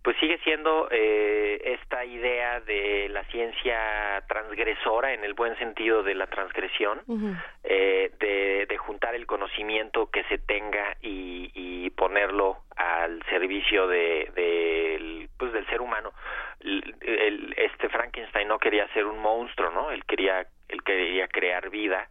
pues 0.04 0.18
sigue 0.18 0.40
siendo 0.40 0.88
eh, 0.90 1.62
esta 1.80 2.04
idea 2.06 2.60
de 2.62 3.08
la 3.10 3.24
ciencia 3.26 4.24
transgresora 4.28 5.14
en 5.14 5.24
el 5.24 5.34
buen 5.34 5.56
sentido 5.58 6.02
de 6.02 6.16
la 6.16 6.28
transgresión, 6.28 7.02
uh 7.06 7.16
-huh. 7.18 7.44
eh, 7.64 8.12
de, 8.20 8.66
de, 8.66 8.78
juntar 8.78 9.14
el 9.14 9.28
conocimiento 9.28 10.10
que 10.10 10.24
se 10.24 10.40
tenga 10.40 10.98
y, 11.02 11.52
y 11.54 11.90
ponerlo 11.92 12.58
al 12.76 13.22
servicio 13.30 13.88
de, 13.88 14.32
de, 14.34 15.28
pues 15.38 15.54
del 15.54 15.68
ser 15.68 15.82
humano. 15.82 16.14
El, 16.62 16.96
el, 17.02 17.54
este 17.58 17.90
Frankenstein 17.90 18.48
no 18.48 18.58
quería 18.58 18.88
ser 18.94 19.06
un 19.06 19.20
monstruo, 19.20 19.70
¿no? 19.70 19.92
Él 19.92 20.04
quería 20.06 20.46
él 20.68 20.84
quería 20.84 21.28
crear 21.28 21.70
vida 21.70 22.08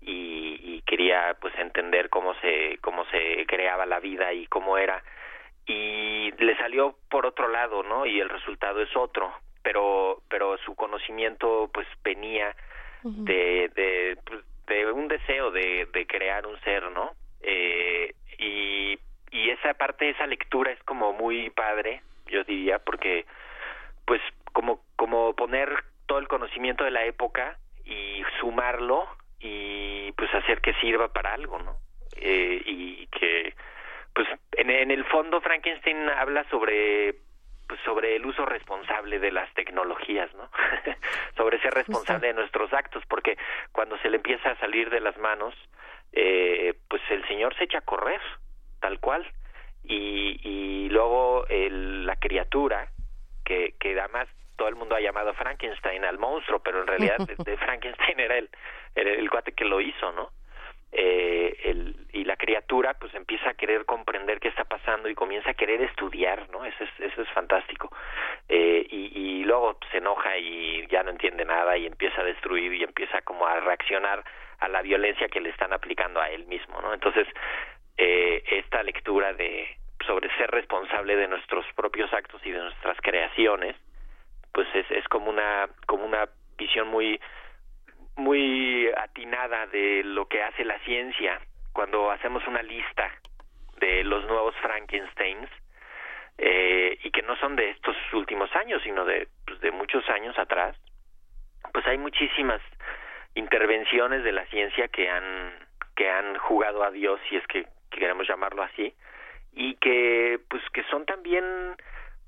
y, 0.00 0.58
y 0.62 0.82
quería 0.82 1.36
pues 1.40 1.54
entender 1.58 2.08
cómo 2.08 2.34
se 2.40 2.78
cómo 2.80 3.04
se 3.06 3.44
creaba 3.46 3.86
la 3.86 4.00
vida 4.00 4.32
y 4.32 4.46
cómo 4.46 4.76
era 4.78 5.02
y 5.68 6.32
le 6.32 6.56
salió 6.56 6.96
por 7.10 7.26
otro 7.26 7.46
lado, 7.48 7.82
¿no? 7.82 8.06
Y 8.06 8.18
el 8.20 8.30
resultado 8.30 8.80
es 8.80 8.96
otro, 8.96 9.32
pero 9.62 10.22
pero 10.28 10.56
su 10.64 10.74
conocimiento 10.74 11.70
pues 11.72 11.86
venía 12.02 12.56
uh 13.04 13.10
-huh. 13.10 13.24
de 13.24 13.70
de, 13.74 14.16
pues, 14.24 14.40
de 14.66 14.90
un 14.90 15.08
deseo 15.08 15.50
de, 15.50 15.86
de 15.92 16.06
crear 16.06 16.46
un 16.46 16.58
ser, 16.60 16.90
¿no? 16.90 17.12
Eh, 17.42 18.14
y 18.38 18.98
y 19.30 19.50
esa 19.50 19.74
parte 19.74 20.08
esa 20.08 20.26
lectura 20.26 20.72
es 20.72 20.82
como 20.84 21.12
muy 21.12 21.50
padre, 21.50 22.00
yo 22.26 22.42
diría, 22.44 22.78
porque 22.78 23.26
pues 24.06 24.22
como 24.54 24.80
como 24.96 25.34
poner 25.34 25.68
todo 26.06 26.18
el 26.18 26.28
conocimiento 26.28 26.84
de 26.84 26.92
la 26.92 27.04
época 27.04 27.58
y 27.84 28.22
sumarlo 28.40 29.06
y 29.38 30.12
pues 30.12 30.34
hacer 30.34 30.62
que 30.62 30.72
sirva 30.80 31.12
para 31.12 31.34
algo, 31.34 31.58
¿no? 31.58 31.76
Eh, 32.16 32.62
y 32.64 33.06
que 33.08 33.54
pues 34.18 34.26
en, 34.56 34.68
en 34.68 34.90
el 34.90 35.04
fondo 35.04 35.40
Frankenstein 35.40 36.08
habla 36.08 36.42
sobre 36.50 37.14
pues 37.68 37.80
sobre 37.84 38.16
el 38.16 38.26
uso 38.26 38.44
responsable 38.46 39.20
de 39.20 39.30
las 39.30 39.48
tecnologías, 39.54 40.28
¿no? 40.34 40.50
sobre 41.36 41.60
ser 41.60 41.72
responsable 41.72 42.26
de 42.26 42.34
nuestros 42.34 42.72
actos, 42.72 43.04
porque 43.08 43.38
cuando 43.70 43.96
se 43.98 44.10
le 44.10 44.16
empieza 44.16 44.50
a 44.50 44.58
salir 44.58 44.90
de 44.90 44.98
las 44.98 45.16
manos, 45.18 45.54
eh, 46.12 46.74
pues 46.88 47.00
el 47.10 47.24
señor 47.28 47.54
se 47.56 47.64
echa 47.64 47.78
a 47.78 47.82
correr, 47.82 48.20
tal 48.80 48.98
cual, 48.98 49.24
y, 49.84 50.40
y 50.42 50.88
luego 50.88 51.46
el, 51.48 52.04
la 52.04 52.16
criatura, 52.16 52.88
que, 53.44 53.74
que 53.78 54.00
además 54.00 54.26
todo 54.56 54.66
el 54.66 54.74
mundo 54.74 54.96
ha 54.96 55.00
llamado 55.00 55.32
Frankenstein 55.34 56.04
al 56.04 56.18
monstruo, 56.18 56.58
pero 56.58 56.80
en 56.80 56.88
realidad 56.88 57.18
de, 57.28 57.36
de 57.36 57.56
Frankenstein 57.58 58.18
era 58.18 58.36
el, 58.36 58.50
era 58.96 59.12
el 59.12 59.30
cuate 59.30 59.52
que 59.52 59.64
lo 59.64 59.80
hizo, 59.80 60.10
¿no? 60.10 60.30
Eh, 60.92 61.56
el, 61.64 61.96
y 62.12 62.24
la 62.24 62.36
criatura 62.36 62.94
pues 62.94 63.14
empieza 63.14 63.50
a 63.50 63.54
querer 63.54 63.84
comprender 63.84 64.40
qué 64.40 64.48
está 64.48 64.64
pasando 64.64 65.08
y 65.08 65.14
comienza 65.14 65.50
a 65.50 65.54
querer 65.54 65.82
estudiar, 65.82 66.48
¿no? 66.50 66.64
Eso 66.64 66.84
es, 66.84 66.90
eso 67.00 67.22
es 67.22 67.28
fantástico. 67.30 67.90
Eh, 68.48 68.86
y, 68.90 69.12
y 69.14 69.44
luego 69.44 69.78
se 69.90 69.98
enoja 69.98 70.36
y 70.38 70.86
ya 70.88 71.02
no 71.02 71.10
entiende 71.10 71.44
nada 71.44 71.76
y 71.76 71.86
empieza 71.86 72.22
a 72.22 72.24
destruir 72.24 72.72
y 72.72 72.82
empieza 72.82 73.20
como 73.22 73.46
a 73.46 73.60
reaccionar 73.60 74.24
a 74.60 74.68
la 74.68 74.82
violencia 74.82 75.28
que 75.28 75.40
le 75.40 75.50
están 75.50 75.72
aplicando 75.72 76.20
a 76.20 76.30
él 76.30 76.46
mismo, 76.46 76.80
¿no? 76.80 76.92
Entonces, 76.92 77.26
eh, 77.96 78.42
esta 78.50 78.82
lectura 78.82 79.32
de 79.34 79.76
sobre 80.06 80.34
ser 80.36 80.50
responsable 80.50 81.16
de 81.16 81.28
nuestros 81.28 81.66
propios 81.74 82.12
actos 82.12 82.40
y 82.44 82.50
de 82.50 82.60
nuestras 82.60 82.96
creaciones, 83.02 83.76
pues 84.52 84.66
es, 84.74 84.90
es 84.90 85.06
como 85.08 85.28
una 85.28 85.68
como 85.86 86.04
una 86.04 86.28
visión 86.56 86.88
muy 86.88 87.20
muy 88.18 88.90
atinada 88.96 89.66
de 89.68 90.02
lo 90.04 90.26
que 90.26 90.42
hace 90.42 90.64
la 90.64 90.78
ciencia 90.80 91.40
cuando 91.72 92.10
hacemos 92.10 92.46
una 92.46 92.62
lista 92.62 93.10
de 93.78 94.02
los 94.02 94.26
nuevos 94.26 94.54
Frankensteins 94.56 95.48
eh, 96.36 96.98
y 97.02 97.10
que 97.12 97.22
no 97.22 97.36
son 97.36 97.54
de 97.54 97.70
estos 97.70 97.96
últimos 98.12 98.54
años 98.56 98.82
sino 98.82 99.04
de 99.04 99.28
pues, 99.46 99.60
de 99.60 99.70
muchos 99.70 100.08
años 100.10 100.36
atrás 100.38 100.76
pues 101.72 101.86
hay 101.86 101.98
muchísimas 101.98 102.60
intervenciones 103.34 104.24
de 104.24 104.32
la 104.32 104.44
ciencia 104.46 104.88
que 104.88 105.08
han 105.08 105.52
que 105.94 106.10
han 106.10 106.36
jugado 106.38 106.82
a 106.82 106.90
Dios 106.90 107.20
si 107.28 107.36
es 107.36 107.46
que 107.46 107.66
queremos 107.90 108.26
llamarlo 108.26 108.62
así 108.62 108.94
y 109.52 109.76
que 109.76 110.40
pues 110.50 110.62
que 110.72 110.82
son 110.90 111.06
también 111.06 111.44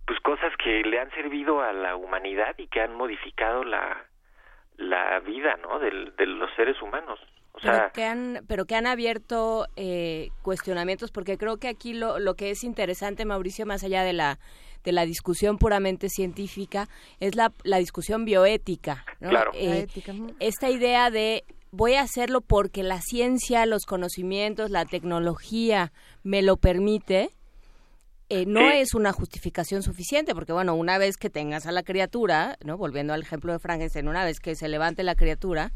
pues 0.07 0.21
cosas 0.21 0.57
que 0.57 0.83
le 0.85 1.01
han 1.01 1.11
servido 1.11 1.63
a 1.63 1.73
la 1.73 1.97
humanidad 1.97 2.55
y 2.59 2.69
que 2.69 2.81
han 2.81 2.95
modificado 2.95 3.65
la 3.65 4.05
la 4.81 5.21
vida, 5.21 5.57
¿no? 5.63 5.79
De, 5.79 5.91
de 6.17 6.27
los 6.27 6.51
seres 6.57 6.81
humanos. 6.83 7.21
O 7.53 7.61
sea, 7.61 7.73
pero 7.73 7.93
que 7.93 8.05
han, 8.05 8.45
pero 8.49 8.65
que 8.65 8.75
han 8.75 8.87
abierto 8.87 9.67
eh, 9.77 10.29
cuestionamientos, 10.43 11.11
porque 11.11 11.37
creo 11.37 11.59
que 11.59 11.69
aquí 11.69 11.93
lo, 11.93 12.19
lo 12.19 12.35
que 12.35 12.51
es 12.51 12.65
interesante, 12.65 13.25
Mauricio, 13.25 13.67
más 13.67 13.85
allá 13.85 14.03
de 14.03 14.13
la 14.13 14.39
de 14.83 14.93
la 14.93 15.05
discusión 15.05 15.59
puramente 15.59 16.09
científica, 16.09 16.89
es 17.19 17.35
la, 17.35 17.53
la 17.65 17.77
discusión 17.77 18.25
bioética. 18.25 19.05
Claro. 19.19 19.51
Eh, 19.53 19.87
esta 20.39 20.71
idea 20.71 21.11
de 21.11 21.45
voy 21.71 21.95
a 21.95 22.01
hacerlo 22.01 22.41
porque 22.41 22.83
la 22.83 23.03
ciencia, 23.03 23.67
los 23.67 23.85
conocimientos, 23.85 24.71
la 24.71 24.87
tecnología 24.87 25.93
me 26.23 26.41
lo 26.41 26.57
permite, 26.57 27.31
eh, 28.31 28.45
no 28.47 28.71
es 28.71 28.95
una 28.95 29.13
justificación 29.13 29.83
suficiente, 29.83 30.35
porque 30.35 30.53
bueno, 30.53 30.75
una 30.75 30.99
vez 30.99 31.17
que 31.17 31.31
tengas 31.31 31.67
a 31.67 31.73
la 31.73 31.83
criatura, 31.83 32.57
¿no? 32.65 32.79
Volviendo 32.79 33.13
al 33.13 33.23
ejemplo 33.23 33.53
de 33.53 33.59
Frankenstein, 33.59 34.09
una 34.09 34.25
vez 34.25 34.41
que 34.41 34.55
se 34.55 34.69
levante 34.69 35.03
la 35.03 35.15
criatura, 35.15 35.71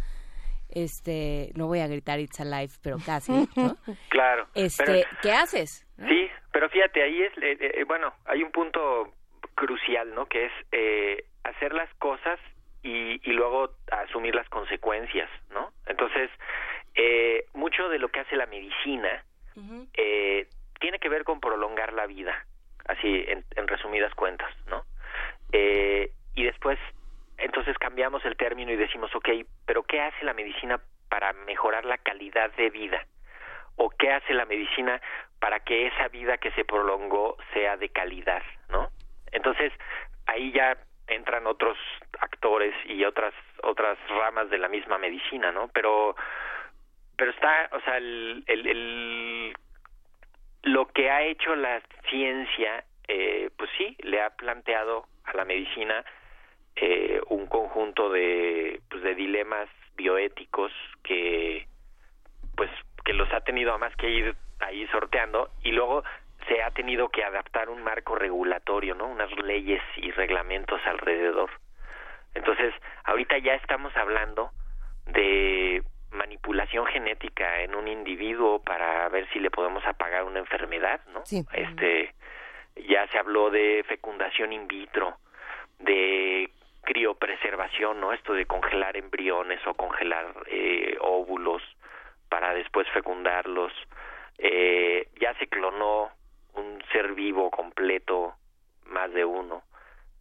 este, 0.70 1.50
no 1.54 1.66
voy 1.66 1.80
a 1.80 1.86
gritar 1.86 2.20
It's 2.20 2.40
Alive, 2.40 2.72
pero 2.82 2.96
casi, 3.04 3.32
¿no? 3.56 3.76
claro. 4.08 4.48
Este, 4.54 5.04
¿qué 5.22 5.32
haces? 5.32 5.86
Sí, 6.08 6.28
pero 6.52 6.68
fíjate, 6.68 7.02
ahí 7.02 7.22
es, 7.22 7.32
eh, 7.38 7.58
eh, 7.60 7.84
bueno, 7.84 8.14
hay 8.24 8.42
un 8.42 8.50
punto 8.50 9.12
crucial, 9.54 10.14
¿no? 10.14 10.26
Que 10.26 10.46
es 10.46 10.52
eh, 10.72 11.24
hacer 11.44 11.74
las 11.74 11.92
cosas 11.94 12.38
y, 12.82 13.20
y 13.28 13.32
luego 13.32 13.70
asumir 13.90 14.34
las 14.34 14.48
consecuencias, 14.48 15.30
¿no? 15.50 15.72
Entonces, 15.86 16.30
eh, 16.94 17.46
mucho 17.54 17.88
de 17.88 17.98
lo 17.98 18.08
que 18.08 18.20
hace 18.20 18.36
la 18.36 18.46
medicina 18.46 19.24
eh, 19.94 20.48
tiene 20.84 20.98
que 20.98 21.08
ver 21.08 21.24
con 21.24 21.40
prolongar 21.40 21.94
la 21.94 22.06
vida, 22.06 22.44
así 22.86 23.24
en, 23.26 23.42
resumidas 23.66 24.14
cuentas, 24.14 24.54
¿no? 24.66 24.84
Eh, 25.50 26.10
y 26.34 26.44
después, 26.44 26.78
entonces 27.38 27.78
cambiamos 27.78 28.22
el 28.26 28.36
término 28.36 28.70
y 28.70 28.76
decimos, 28.76 29.10
ok, 29.14 29.30
pero 29.64 29.84
¿qué 29.84 30.02
hace 30.02 30.22
la 30.26 30.34
medicina 30.34 30.78
para 31.08 31.32
mejorar 31.32 31.86
la 31.86 31.96
calidad 31.96 32.52
de 32.56 32.68
vida? 32.68 33.06
¿O 33.76 33.88
qué 33.88 34.12
hace 34.12 34.34
la 34.34 34.44
medicina 34.44 35.00
para 35.40 35.60
que 35.60 35.86
esa 35.86 36.08
vida 36.08 36.36
que 36.36 36.50
se 36.50 36.66
prolongó 36.66 37.38
sea 37.54 37.78
de 37.78 37.88
calidad, 37.88 38.42
¿no? 38.68 38.90
Entonces, 39.32 39.72
ahí 40.26 40.52
ya 40.52 40.76
entran 41.06 41.46
otros 41.46 41.78
actores 42.20 42.74
y 42.84 43.06
otras 43.06 43.32
otras 43.62 43.96
ramas 44.10 44.50
de 44.50 44.58
la 44.58 44.68
misma 44.68 44.98
medicina, 44.98 45.50
¿no? 45.50 45.68
Pero 45.68 46.14
pero 47.16 47.30
está, 47.30 47.70
o 47.72 47.80
sea, 47.80 47.96
el, 47.96 48.44
el 48.46 49.54
lo 50.64 50.86
que 50.86 51.10
ha 51.10 51.22
hecho 51.22 51.54
la 51.54 51.80
ciencia, 52.08 52.84
eh, 53.08 53.50
pues 53.56 53.70
sí, 53.76 53.96
le 54.02 54.20
ha 54.20 54.30
planteado 54.30 55.06
a 55.24 55.34
la 55.34 55.44
medicina 55.44 56.04
eh, 56.76 57.20
un 57.28 57.46
conjunto 57.46 58.10
de, 58.10 58.80
pues 58.90 59.02
de 59.02 59.14
dilemas 59.14 59.68
bioéticos 59.96 60.72
que, 61.02 61.66
pues, 62.56 62.70
que 63.04 63.12
los 63.12 63.32
ha 63.32 63.42
tenido 63.42 63.72
a 63.72 63.78
más 63.78 63.94
que 63.96 64.08
ir 64.10 64.34
ahí 64.60 64.86
sorteando 64.88 65.50
y 65.62 65.72
luego 65.72 66.02
se 66.48 66.62
ha 66.62 66.70
tenido 66.70 67.08
que 67.10 67.24
adaptar 67.24 67.68
un 67.68 67.82
marco 67.82 68.16
regulatorio, 68.16 68.94
¿no? 68.94 69.06
Unas 69.06 69.30
leyes 69.38 69.82
y 69.96 70.10
reglamentos 70.10 70.80
alrededor. 70.86 71.50
Entonces, 72.34 72.74
ahorita 73.04 73.38
ya 73.38 73.54
estamos 73.54 73.96
hablando 73.96 74.50
de 75.06 75.82
manipulación 76.14 76.86
genética 76.86 77.60
en 77.62 77.74
un 77.74 77.88
individuo 77.88 78.60
para 78.60 79.08
ver 79.08 79.28
si 79.32 79.40
le 79.40 79.50
podemos 79.50 79.84
apagar 79.86 80.24
una 80.24 80.38
enfermedad, 80.38 81.00
¿no? 81.12 81.22
Este 81.52 82.14
ya 82.76 83.06
se 83.08 83.18
habló 83.18 83.50
de 83.50 83.84
fecundación 83.86 84.52
in 84.52 84.66
vitro, 84.66 85.16
de 85.78 86.50
criopreservación, 86.82 88.00
¿no? 88.00 88.12
Esto 88.12 88.34
de 88.34 88.46
congelar 88.46 88.96
embriones 88.96 89.64
o 89.66 89.74
congelar 89.74 90.34
eh, 90.46 90.96
óvulos 91.00 91.62
para 92.28 92.54
después 92.54 92.88
fecundarlos. 92.90 93.72
Eh, 94.38 95.08
ya 95.20 95.34
se 95.34 95.46
clonó 95.46 96.10
un 96.54 96.82
ser 96.92 97.12
vivo 97.12 97.50
completo, 97.50 98.34
más 98.86 99.12
de 99.12 99.24
uno. 99.24 99.62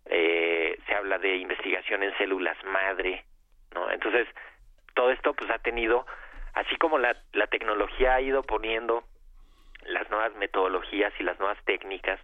Eh, 0.06 0.78
se 0.86 0.96
habla 0.96 1.18
de 1.18 1.38
investigación 1.38 2.04
en 2.04 2.16
células 2.18 2.58
madre, 2.66 3.26
¿no? 3.74 3.90
Entonces, 3.90 4.28
todo 4.94 5.12
esto 5.12 5.34
pues 5.34 5.50
ha 5.52 5.60
tenido, 5.60 6.06
así 6.54 6.76
como 6.78 6.98
la, 6.98 7.16
la 7.34 7.48
tecnología 7.48 8.16
ha 8.16 8.22
ido 8.22 8.44
poniendo 8.44 9.04
las 9.86 10.10
nuevas 10.10 10.34
metodologías 10.36 11.14
y 11.20 11.24
las 11.24 11.40
nuevas 11.40 11.58
técnicas 11.66 12.20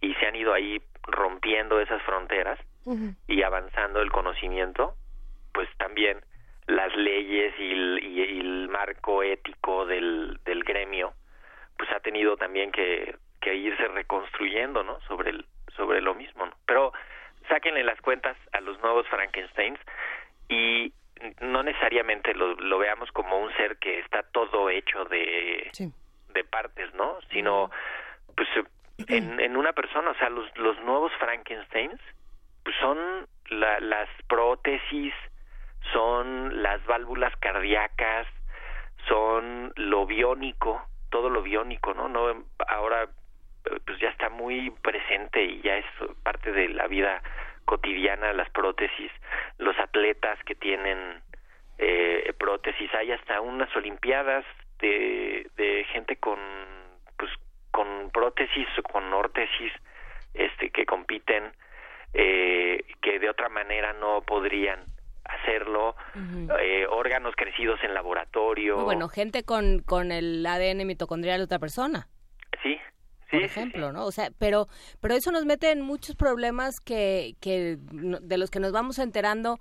y 0.00 0.14
se 0.14 0.26
han 0.26 0.36
ido 0.36 0.52
ahí 0.52 0.80
rompiendo 1.02 1.80
esas 1.80 2.02
fronteras 2.02 2.58
y 3.26 3.42
avanzando 3.42 4.00
el 4.00 4.10
conocimiento, 4.10 4.94
pues 5.52 5.68
también 5.76 6.20
las 6.66 6.94
leyes 6.96 7.52
y 7.58 7.72
el, 7.72 8.02
y 8.02 8.40
el 8.40 8.68
marco 8.68 9.22
ético 9.22 9.84
del, 9.84 10.40
del 10.46 10.64
gremio, 10.64 11.12
pues 11.76 11.90
ha 11.92 12.00
tenido 12.00 12.38
también 12.38 12.72
que, 12.72 13.14
que 13.42 13.54
irse 13.54 13.88
reconstruyendo, 13.88 14.82
¿no? 14.84 15.00
Sobre 15.02 15.30
el, 15.30 15.44
sobre 15.76 16.00
lo 16.00 16.14
mismo, 16.14 16.46
¿no? 16.46 16.52
Pero 16.66 16.92
sáquenle 17.48 17.84
las 17.84 18.00
cuentas 18.00 18.36
a 18.52 18.60
los 18.60 18.80
nuevos 18.80 19.06
Frankensteins 19.08 19.80
y 20.48 20.92
no 21.40 21.62
necesariamente 21.62 22.34
lo, 22.34 22.54
lo 22.54 22.78
veamos 22.78 23.10
como 23.12 23.38
un 23.38 23.52
ser 23.56 23.78
que 23.78 24.00
está 24.00 24.22
todo 24.22 24.70
hecho 24.70 25.04
de, 25.06 25.70
de 26.34 26.44
partes, 26.44 26.92
¿no? 26.94 27.18
Sino, 27.30 27.70
pues, 28.36 28.48
en, 29.08 29.40
en 29.40 29.56
una 29.56 29.72
persona, 29.72 30.10
o 30.10 30.14
sea, 30.14 30.28
los, 30.30 30.56
los 30.56 30.78
nuevos 30.80 31.12
Frankensteins, 31.18 32.00
pues 32.64 32.76
son 32.80 33.26
la, 33.50 33.80
las 33.80 34.08
prótesis, 34.28 35.14
son 35.92 36.62
las 36.62 36.84
válvulas 36.86 37.34
cardíacas, 37.36 38.26
son 39.06 39.72
lo 39.76 40.06
biónico, 40.06 40.82
todo 41.10 41.30
lo 41.30 41.42
biónico, 41.42 41.94
¿no? 41.94 42.08
No 42.08 42.44
ahora 42.66 43.08
pues 43.84 43.98
ya 44.00 44.08
está 44.08 44.28
muy 44.30 44.70
presente 44.82 45.44
y 45.44 45.60
ya 45.62 45.76
es 45.76 45.84
parte 46.22 46.52
de 46.52 46.68
la 46.68 46.86
vida 46.86 47.22
cotidiana 47.68 48.32
las 48.32 48.48
prótesis, 48.48 49.12
los 49.58 49.78
atletas 49.78 50.38
que 50.46 50.54
tienen 50.54 51.20
eh, 51.76 52.32
prótesis, 52.38 52.92
hay 52.94 53.12
hasta 53.12 53.42
unas 53.42 53.68
olimpiadas 53.76 54.46
de, 54.78 55.50
de 55.56 55.84
gente 55.92 56.16
con 56.16 56.38
pues 57.18 57.30
con 57.70 58.10
prótesis 58.10 58.66
o 58.78 58.82
con 58.82 59.12
órtesis 59.12 59.70
este 60.32 60.70
que 60.70 60.86
compiten 60.86 61.52
eh, 62.14 62.82
que 63.02 63.18
de 63.18 63.28
otra 63.28 63.50
manera 63.50 63.92
no 63.92 64.22
podrían 64.22 64.80
hacerlo. 65.24 65.94
Eh, 66.58 66.86
órganos 66.88 67.34
crecidos 67.36 67.78
en 67.84 67.92
laboratorio. 67.92 68.82
Bueno 68.82 69.08
gente 69.08 69.44
con 69.44 69.80
con 69.80 70.10
el 70.10 70.46
ADN 70.46 70.86
mitocondrial 70.86 71.36
de 71.36 71.44
otra 71.44 71.58
persona. 71.58 72.08
Sí 72.62 72.80
por 73.30 73.42
ejemplo, 73.42 73.92
¿no? 73.92 74.04
O 74.04 74.12
sea, 74.12 74.30
pero, 74.38 74.68
pero 75.00 75.14
eso 75.14 75.30
nos 75.32 75.44
mete 75.44 75.70
en 75.70 75.80
muchos 75.82 76.16
problemas 76.16 76.80
que, 76.80 77.34
que 77.40 77.78
de 77.80 78.38
los 78.38 78.50
que 78.50 78.60
nos 78.60 78.72
vamos 78.72 78.98
enterando 78.98 79.58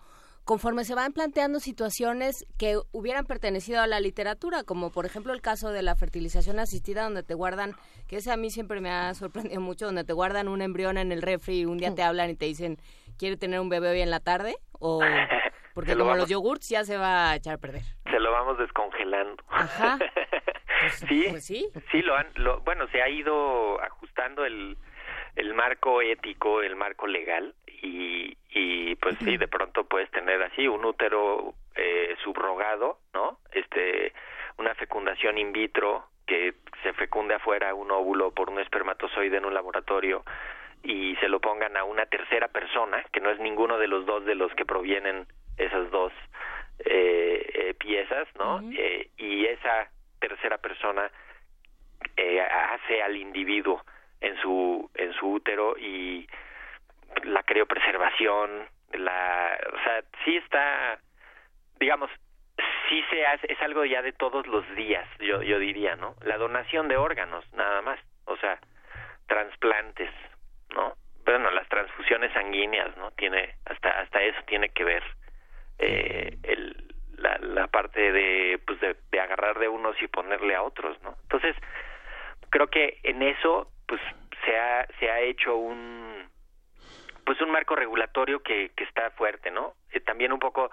conforme 0.48 0.86
se 0.86 0.96
van 0.96 1.12
planteando 1.12 1.60
situaciones 1.60 2.46
que 2.58 2.78
hubieran 2.94 3.26
pertenecido 3.26 3.82
a 3.82 3.88
la 3.88 4.00
literatura, 4.00 4.64
como 4.64 4.92
por 4.92 5.06
ejemplo 5.06 5.34
el 5.34 5.42
caso 5.42 5.72
de 5.72 5.82
la 5.82 5.94
fertilización 5.96 6.58
asistida, 6.58 7.04
donde 7.04 7.22
te 7.22 7.34
guardan, 7.34 7.74
que 8.08 8.16
ese 8.16 8.32
a 8.32 8.38
mí 8.38 8.50
siempre 8.50 8.80
me 8.80 8.90
ha 8.90 9.14
sorprendido 9.14 9.60
mucho, 9.60 9.88
donde 9.88 10.06
te 10.06 10.14
guardan 10.14 10.48
un 10.48 10.62
embrión 10.62 10.98
en 10.98 11.12
el 11.12 11.22
refri 11.22 11.60
y 11.60 11.66
un 11.66 11.78
día 11.78 11.94
te 11.94 12.02
hablan 12.02 12.30
y 12.30 12.36
te 12.36 12.46
dicen, 12.46 12.78
¿quiere 13.18 13.36
tener 13.36 13.60
un 13.60 13.68
bebé 13.68 13.90
hoy 13.90 14.00
en 14.00 14.10
la 14.10 14.22
tarde? 14.22 14.56
O 14.80 15.02
porque 15.74 15.96
como 15.98 16.16
los 16.16 16.30
yogurts 16.30 16.70
ya 16.70 16.86
se 16.86 16.98
va 16.98 17.32
a 17.32 17.36
echar 17.36 17.56
a 17.56 17.58
perder. 17.58 17.84
Se 18.06 18.20
lo 18.20 18.32
vamos 18.32 18.58
descongelando. 18.58 19.44
Ajá. 19.50 20.00
Pues, 20.88 21.10
sí, 21.10 21.26
pues 21.30 21.46
sí, 21.46 21.70
sí 21.92 22.02
lo 22.02 22.16
han, 22.16 22.28
lo, 22.36 22.62
bueno, 22.62 22.88
se 22.88 23.02
ha 23.02 23.10
ido 23.10 23.82
ajustando 23.82 24.46
el, 24.46 24.78
el 25.36 25.54
marco 25.54 26.02
ético, 26.02 26.62
el 26.62 26.76
marco 26.76 27.08
legal 27.08 27.54
y, 27.68 28.38
y 28.50 28.96
pues 28.96 29.18
sí, 29.20 29.38
de 29.38 29.48
pronto 29.48 29.84
puedes 29.86 30.10
tener 30.12 30.42
así 30.44 30.68
un 30.68 30.86
útero 30.86 31.54
eh, 31.76 32.16
subrogado, 32.24 33.00
¿no? 33.14 33.40
Este, 33.52 34.14
una 34.58 34.74
fecundación 34.76 35.38
in 35.38 35.52
vitro 35.52 36.06
que 36.26 36.56
se 36.84 36.94
fecunde 36.94 37.36
afuera 37.36 37.74
un 37.74 37.92
óvulo 37.92 38.32
por 38.32 38.50
un 38.50 38.60
espermatozoide 38.60 39.38
en 39.38 39.46
un 39.46 39.54
laboratorio 39.54 40.24
y 40.84 41.16
se 41.18 41.30
lo 41.30 41.40
pongan 41.40 41.78
a 41.78 41.84
una 41.84 42.06
tercera 42.06 42.48
persona, 42.48 43.04
que 43.12 43.20
no 43.20 43.30
es 43.30 43.40
ninguno 43.40 43.78
de 43.78 43.88
los 43.88 44.06
dos 44.06 44.26
de 44.26 44.36
los 44.36 44.54
que 44.54 44.66
provienen 44.66 45.28
esas 45.58 45.90
dos 45.92 46.14
eh, 46.80 47.50
eh 47.54 47.74
piezas, 47.76 48.28
¿no? 48.38 48.62
eh, 48.72 49.10
y 49.18 49.46
esa 49.46 49.90
tercera 50.28 50.58
persona 50.58 51.10
eh, 52.16 52.42
hace 52.42 53.02
al 53.02 53.16
individuo 53.16 53.84
en 54.22 54.36
su 54.42 54.90
en 54.96 55.14
su 55.14 55.34
útero 55.34 55.78
y 55.78 56.28
la 57.24 57.44
criopreservación 57.44 58.68
la 58.94 59.58
o 59.74 59.84
sea 59.84 60.04
sí 60.26 60.38
está 60.38 61.00
digamos 61.80 62.10
sí 62.90 63.04
se 63.10 63.26
hace 63.26 63.52
es 63.52 63.62
algo 63.62 63.86
ya 63.86 64.02
de 64.02 64.14
todos 64.14 64.48
los 64.48 64.64
días 64.76 65.08
yo 65.20 65.42
yo 65.42 65.60
diría 65.60 65.96
no 65.96 66.16
la 66.22 66.38
donación 66.38 66.88
de 66.88 66.98
órganos 66.98 67.46
nada 67.54 67.82
más 67.82 68.00
o 68.26 68.38
sea 68.38 68.60
trasplantes 69.28 70.12
no 70.76 70.96
bueno 71.26 71.52
las 71.52 71.68
sanguíneas, 72.34 72.96
¿no? 72.98 73.12
Tiene 73.12 73.56
hasta 73.66 73.90
hasta 74.02 74.22
eso 74.24 74.40
tiene 74.48 74.70
que 74.70 74.84
ver 74.84 75.04
eh, 75.80 76.38
el, 76.44 76.87
la, 77.18 77.38
la 77.40 77.68
parte 77.68 78.12
de 78.12 78.60
pues 78.66 78.80
de, 78.80 78.96
de 79.12 79.20
agarrar 79.20 79.60
de 79.60 79.68
unos 79.68 80.02
y 80.02 80.08
ponerle 80.08 80.56
a 80.56 80.64
otros, 80.64 81.02
¿no? 81.04 81.16
Entonces 81.24 81.56
creo 82.50 82.68
que 82.68 83.00
en 83.04 83.22
eso 83.22 83.70
pues 83.86 84.02
se 84.46 84.58
ha 84.58 84.88
se 85.00 85.12
ha 85.12 85.20
hecho 85.20 85.56
un 85.56 86.26
pues 87.26 87.42
un 87.42 87.52
marco 87.52 87.76
regulatorio 87.76 88.42
que, 88.42 88.72
que 88.76 88.86
está 88.86 89.12
fuerte, 89.12 89.52
¿no? 89.52 89.74
Eh, 89.92 90.00
también 90.00 90.32
un 90.32 90.40
poco 90.40 90.72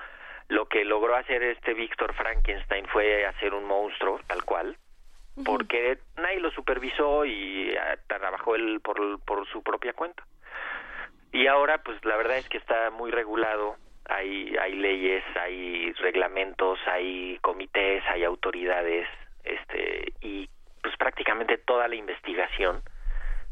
lo 0.48 0.66
que 0.66 0.84
logró 0.84 1.16
hacer 1.16 1.42
este 1.42 1.74
Víctor 1.74 2.14
Frankenstein 2.14 2.86
fue 2.86 3.26
hacer 3.26 3.54
un 3.54 3.64
monstruo 3.64 4.20
tal 4.26 4.44
cual, 4.44 4.76
porque 5.44 5.98
nadie 6.16 6.40
lo 6.40 6.50
supervisó 6.50 7.24
y 7.24 7.74
ah, 7.76 7.96
trabajó 8.06 8.54
él 8.54 8.80
por, 8.82 9.20
por 9.24 9.48
su 9.48 9.62
propia 9.62 9.92
cuenta. 9.94 10.24
Y 11.32 11.48
ahora, 11.48 11.78
pues 11.78 12.02
la 12.04 12.16
verdad 12.16 12.36
es 12.36 12.48
que 12.48 12.58
está 12.58 12.90
muy 12.90 13.10
regulado, 13.10 13.76
hay, 14.08 14.56
hay 14.60 14.74
leyes, 14.74 15.24
hay 15.36 15.92
reglamentos, 15.94 16.78
hay 16.86 17.38
comités, 17.40 18.02
hay 18.06 18.24
autoridades, 18.24 19.08
este, 19.44 20.12
y 20.20 20.48
pues 20.82 20.96
prácticamente 20.96 21.58
toda 21.58 21.88
la 21.88 21.94
investigación 21.94 22.82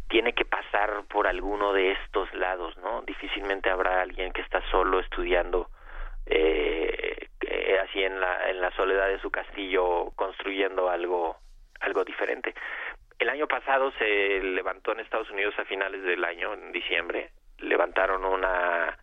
tiene 0.09 0.35
que 0.35 0.45
pasar 0.45 1.05
por 1.09 1.27
alguno 1.27 1.73
de 1.73 1.93
estos 1.93 2.33
lados, 2.35 2.77
¿no? 2.79 3.03
Difícilmente 3.03 3.71
habrá 3.71 4.03
alguien 4.03 4.33
que 4.33 4.43
está 4.43 4.61
solo 4.71 5.01
estudiando 5.01 5.71
eh, 6.27 7.29
eh, 7.41 7.79
así 7.83 8.03
en 8.03 8.21
la 8.21 8.51
en 8.51 8.61
la 8.61 8.71
soledad 8.73 9.09
de 9.09 9.21
su 9.21 9.31
castillo 9.31 10.11
construyendo 10.15 10.91
algo 10.91 11.37
algo 11.81 12.05
diferente. 12.05 12.55
El 13.19 13.31
año 13.31 13.47
pasado 13.47 13.93
se 13.93 14.41
levantó 14.43 14.93
en 14.93 15.01
Estados 15.01 15.31
Unidos 15.31 15.55
a 15.59 15.65
finales 15.65 16.03
del 16.03 16.25
año, 16.25 16.53
en 16.55 16.73
diciembre, 16.73 17.31
levantaron 17.59 18.25
una 18.25 18.99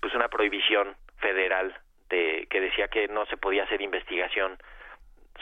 pues 0.00 0.14
una 0.14 0.28
prohibición 0.28 0.96
federal 1.18 1.74
de 2.08 2.46
que 2.50 2.60
decía 2.60 2.88
que 2.88 3.08
no 3.08 3.26
se 3.26 3.36
podía 3.36 3.64
hacer 3.64 3.80
investigación 3.80 4.58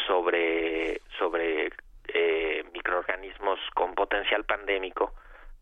sobre 0.07 1.01
sobre 1.19 1.71
eh, 2.09 2.65
microorganismos 2.73 3.59
con 3.75 3.95
potencial 3.95 4.45
pandémico 4.45 5.13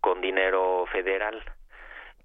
con 0.00 0.20
dinero 0.20 0.86
federal. 0.92 1.42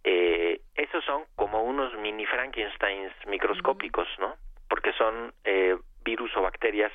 Eh, 0.03 0.61
esos 0.75 1.03
son 1.05 1.25
como 1.35 1.63
unos 1.63 1.93
mini 1.95 2.25
Frankensteins 2.25 3.13
microscópicos, 3.27 4.07
¿no? 4.19 4.35
Porque 4.67 4.93
son 4.93 5.33
eh, 5.43 5.75
virus 6.03 6.35
o 6.37 6.41
bacterias 6.41 6.91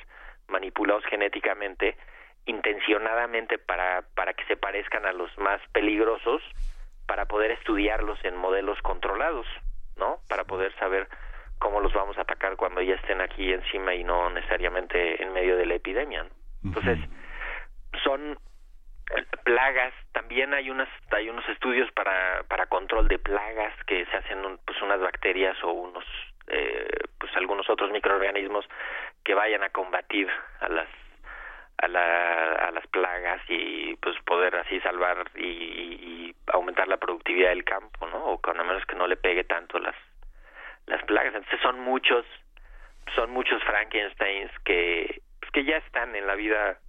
manipulados 0.47 1.05
genéticamente 1.05 1.97
intencionadamente 2.45 3.57
para, 3.57 4.03
para 4.15 4.33
que 4.33 4.45
se 4.45 4.55
parezcan 4.55 5.05
a 5.05 5.11
los 5.11 5.37
más 5.37 5.61
peligrosos 5.73 6.41
para 7.07 7.25
poder 7.25 7.51
estudiarlos 7.51 8.19
en 8.23 8.35
modelos 8.35 8.79
controlados, 8.81 9.47
¿no? 9.95 10.19
Para 10.29 10.43
poder 10.43 10.73
saber 10.75 11.07
cómo 11.59 11.79
los 11.79 11.93
vamos 11.93 12.17
a 12.17 12.21
atacar 12.21 12.55
cuando 12.55 12.81
ya 12.81 12.95
estén 12.95 13.21
aquí 13.21 13.51
encima 13.51 13.95
y 13.95 14.03
no 14.03 14.29
necesariamente 14.29 15.21
en 15.21 15.33
medio 15.33 15.57
de 15.57 15.65
la 15.65 15.75
epidemia. 15.75 16.23
¿no? 16.23 16.29
Entonces, 16.63 16.99
son 18.03 18.37
plagas, 19.43 19.93
también 20.11 20.53
hay 20.53 20.69
unas 20.69 20.89
hay 21.11 21.29
unos 21.29 21.47
estudios 21.49 21.89
para 21.93 22.43
para 22.43 22.65
control 22.65 23.07
de 23.07 23.19
plagas 23.19 23.73
que 23.85 24.05
se 24.05 24.17
hacen 24.17 24.59
pues 24.65 24.81
unas 24.81 24.99
bacterias 24.99 25.57
o 25.63 25.71
unos 25.71 26.03
eh, 26.47 26.87
pues 27.17 27.35
algunos 27.37 27.69
otros 27.69 27.89
microorganismos 27.91 28.65
que 29.23 29.33
vayan 29.33 29.63
a 29.63 29.69
combatir 29.69 30.29
a 30.59 30.67
las 30.67 30.87
a, 31.77 31.87
la, 31.87 32.53
a 32.53 32.71
las 32.71 32.87
plagas 32.87 33.41
y 33.47 33.95
pues 33.97 34.15
poder 34.25 34.55
así 34.55 34.79
salvar 34.81 35.29
y, 35.35 35.45
y, 35.45 36.26
del 37.45 37.63
campo, 37.63 38.07
¿no? 38.07 38.25
O 38.25 38.39
a 38.43 38.53
menos 38.63 38.85
que 38.85 38.95
no 38.95 39.07
le 39.07 39.17
pegue 39.17 39.43
tanto 39.43 39.79
las 39.79 39.95
las 40.87 41.03
plagas. 41.03 41.35
Entonces 41.35 41.59
son 41.61 41.79
muchos 41.81 42.25
son 43.15 43.31
muchos 43.31 43.63
Frankensteins 43.63 44.51
que 44.65 45.21
pues, 45.39 45.51
que 45.51 45.65
ya 45.65 45.77
están 45.77 46.15
en 46.15 46.27
la 46.27 46.35
vida 46.35 46.79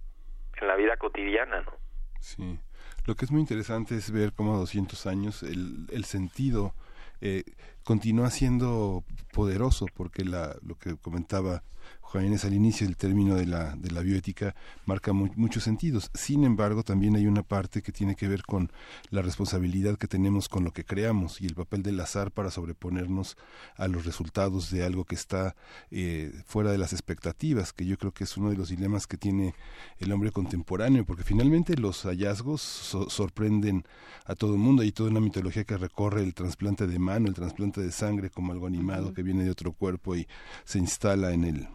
en 0.61 0.67
la 0.67 0.75
vida 0.75 0.97
cotidiana, 0.97 1.61
¿no? 1.61 1.73
Sí. 2.19 2.59
Lo 3.05 3.15
que 3.15 3.25
es 3.25 3.31
muy 3.31 3.41
interesante 3.41 3.95
es 3.95 4.11
ver 4.11 4.33
cómo 4.33 4.55
a 4.55 4.59
200 4.59 5.07
años 5.07 5.41
el, 5.43 5.87
el 5.91 6.03
sentido 6.05 6.73
eh, 7.21 7.43
continúa 7.83 8.29
siendo 8.29 9.03
poderoso, 9.33 9.87
porque 9.95 10.23
la, 10.23 10.55
lo 10.65 10.75
que 10.75 10.95
comentaba 10.97 11.63
Juan 12.11 12.35
al 12.43 12.53
inicio 12.55 12.87
el 12.87 12.97
término 12.97 13.35
de 13.35 13.45
la, 13.45 13.75
de 13.75 13.91
la 13.91 14.01
bioética 14.01 14.55
marca 14.87 15.13
muchos 15.13 15.63
sentidos. 15.63 16.09
Sin 16.15 16.43
embargo, 16.43 16.81
también 16.81 17.15
hay 17.15 17.27
una 17.27 17.43
parte 17.43 17.83
que 17.83 17.91
tiene 17.91 18.15
que 18.15 18.27
ver 18.27 18.41
con 18.41 18.71
la 19.11 19.21
responsabilidad 19.21 19.95
que 19.95 20.07
tenemos 20.07 20.49
con 20.49 20.63
lo 20.63 20.71
que 20.71 20.83
creamos 20.83 21.39
y 21.39 21.45
el 21.45 21.53
papel 21.53 21.83
del 21.83 21.99
azar 21.99 22.31
para 22.31 22.49
sobreponernos 22.49 23.37
a 23.77 23.87
los 23.87 24.05
resultados 24.05 24.71
de 24.71 24.83
algo 24.83 25.05
que 25.05 25.13
está 25.13 25.55
eh, 25.91 26.33
fuera 26.47 26.71
de 26.71 26.79
las 26.79 26.93
expectativas, 26.93 27.73
que 27.73 27.85
yo 27.85 27.95
creo 27.95 28.11
que 28.11 28.23
es 28.23 28.37
uno 28.37 28.49
de 28.49 28.57
los 28.57 28.69
dilemas 28.69 29.05
que 29.05 29.17
tiene 29.17 29.53
el 29.99 30.11
hombre 30.11 30.31
contemporáneo, 30.31 31.05
porque 31.05 31.23
finalmente 31.23 31.77
los 31.77 32.05
hallazgos 32.05 32.61
sorprenden 32.61 33.85
a 34.25 34.33
todo 34.33 34.53
el 34.53 34.59
mundo. 34.59 34.81
Hay 34.81 34.91
toda 34.91 35.11
una 35.11 35.19
mitología 35.19 35.63
que 35.63 35.77
recorre 35.77 36.23
el 36.23 36.33
trasplante 36.33 36.87
de 36.87 36.97
mano, 36.97 37.27
el 37.27 37.35
trasplante 37.35 37.81
de 37.81 37.91
sangre 37.91 38.31
como 38.31 38.51
algo 38.51 38.65
animado 38.65 39.13
que 39.13 39.21
viene 39.21 39.43
de 39.43 39.51
otro 39.51 39.73
cuerpo 39.73 40.15
y 40.15 40.27
se 40.65 40.79
instala 40.79 41.33
en 41.33 41.43
el 41.43 41.67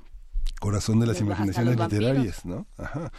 corazón 0.61 1.01
de 1.01 1.07
las 1.07 1.21
imaginaciones 1.21 1.79
literarias, 1.79 2.45
¿no? 2.45 2.67
Ajá. 2.79 3.13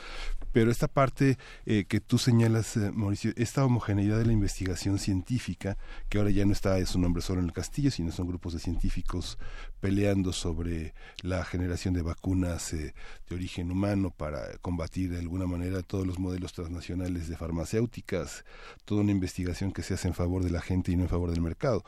Pero 0.55 0.71
esta 0.71 0.87
parte 0.87 1.37
eh, 1.65 1.83
que 1.85 1.99
tú 1.99 2.17
señalas, 2.17 2.77
eh, 2.77 2.89
Mauricio, 2.93 3.33
esta 3.35 3.65
homogeneidad 3.65 4.17
de 4.17 4.25
la 4.25 4.31
investigación 4.31 4.99
científica, 4.99 5.77
que 6.07 6.17
ahora 6.17 6.29
ya 6.29 6.45
no 6.45 6.53
está 6.53 6.79
es 6.79 6.95
un 6.95 7.01
nombre 7.01 7.21
solo 7.21 7.41
en 7.41 7.47
el 7.47 7.51
castillo, 7.51 7.91
sino 7.91 8.13
son 8.13 8.27
grupos 8.29 8.53
de 8.53 8.59
científicos 8.59 9.37
peleando 9.81 10.31
sobre 10.31 10.93
la 11.23 11.43
generación 11.43 11.93
de 11.93 12.03
vacunas 12.03 12.71
eh, 12.71 12.93
de 13.27 13.35
origen 13.35 13.69
humano 13.69 14.11
para 14.11 14.57
combatir 14.59 15.11
de 15.11 15.19
alguna 15.19 15.45
manera 15.45 15.83
todos 15.83 16.07
los 16.07 16.19
modelos 16.19 16.53
transnacionales 16.53 17.27
de 17.27 17.35
farmacéuticas, 17.35 18.45
toda 18.85 19.01
una 19.01 19.11
investigación 19.11 19.73
que 19.73 19.83
se 19.83 19.95
hace 19.95 20.07
en 20.07 20.13
favor 20.13 20.41
de 20.41 20.51
la 20.51 20.61
gente 20.61 20.89
y 20.93 20.95
no 20.95 21.03
en 21.03 21.09
favor 21.09 21.31
del 21.31 21.41
mercado. 21.41 21.83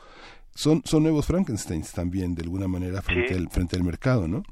Son, 0.54 0.82
son 0.84 1.04
nuevos 1.04 1.24
Frankensteins 1.24 1.92
también, 1.92 2.34
de 2.34 2.42
alguna 2.42 2.68
manera, 2.68 3.00
frente, 3.00 3.32
al, 3.32 3.48
frente 3.48 3.76
al 3.76 3.82
mercado, 3.82 4.28
¿no? 4.28 4.42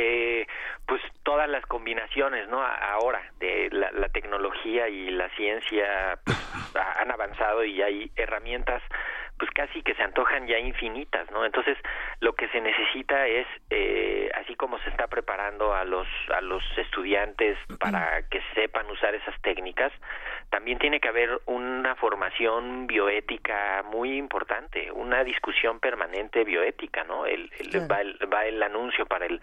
Eh, 0.00 0.46
pues 0.86 1.02
todas 1.22 1.48
las 1.48 1.64
combinaciones 1.66 2.48
no 2.48 2.62
ahora 2.62 3.22
de 3.38 3.68
la, 3.70 3.90
la 3.92 4.08
tecnología 4.08 4.88
y 4.88 5.10
la 5.10 5.28
ciencia 5.36 6.18
pues, 6.24 6.38
han 6.96 7.10
avanzado 7.10 7.64
y 7.64 7.82
hay 7.82 8.10
herramientas 8.16 8.82
pues 9.40 9.50
casi 9.52 9.82
que 9.82 9.94
se 9.94 10.02
antojan 10.02 10.46
ya 10.46 10.58
infinitas, 10.58 11.30
¿no? 11.30 11.46
Entonces, 11.46 11.78
lo 12.20 12.34
que 12.34 12.46
se 12.48 12.60
necesita 12.60 13.26
es, 13.26 13.46
eh, 13.70 14.30
así 14.34 14.54
como 14.54 14.78
se 14.80 14.90
está 14.90 15.06
preparando 15.06 15.74
a 15.74 15.84
los 15.84 16.06
a 16.30 16.42
los 16.42 16.62
estudiantes 16.76 17.56
para 17.78 18.20
que 18.28 18.42
sepan 18.54 18.90
usar 18.90 19.14
esas 19.14 19.34
técnicas, 19.40 19.92
también 20.50 20.78
tiene 20.78 21.00
que 21.00 21.08
haber 21.08 21.40
una 21.46 21.94
formación 21.94 22.86
bioética 22.86 23.82
muy 23.90 24.18
importante, 24.18 24.92
una 24.92 25.24
discusión 25.24 25.80
permanente 25.80 26.44
bioética, 26.44 27.04
¿no? 27.04 27.24
El, 27.24 27.50
va, 27.90 28.02
el, 28.02 28.18
va 28.30 28.44
el 28.44 28.62
anuncio 28.62 29.06
para 29.06 29.24
el 29.24 29.40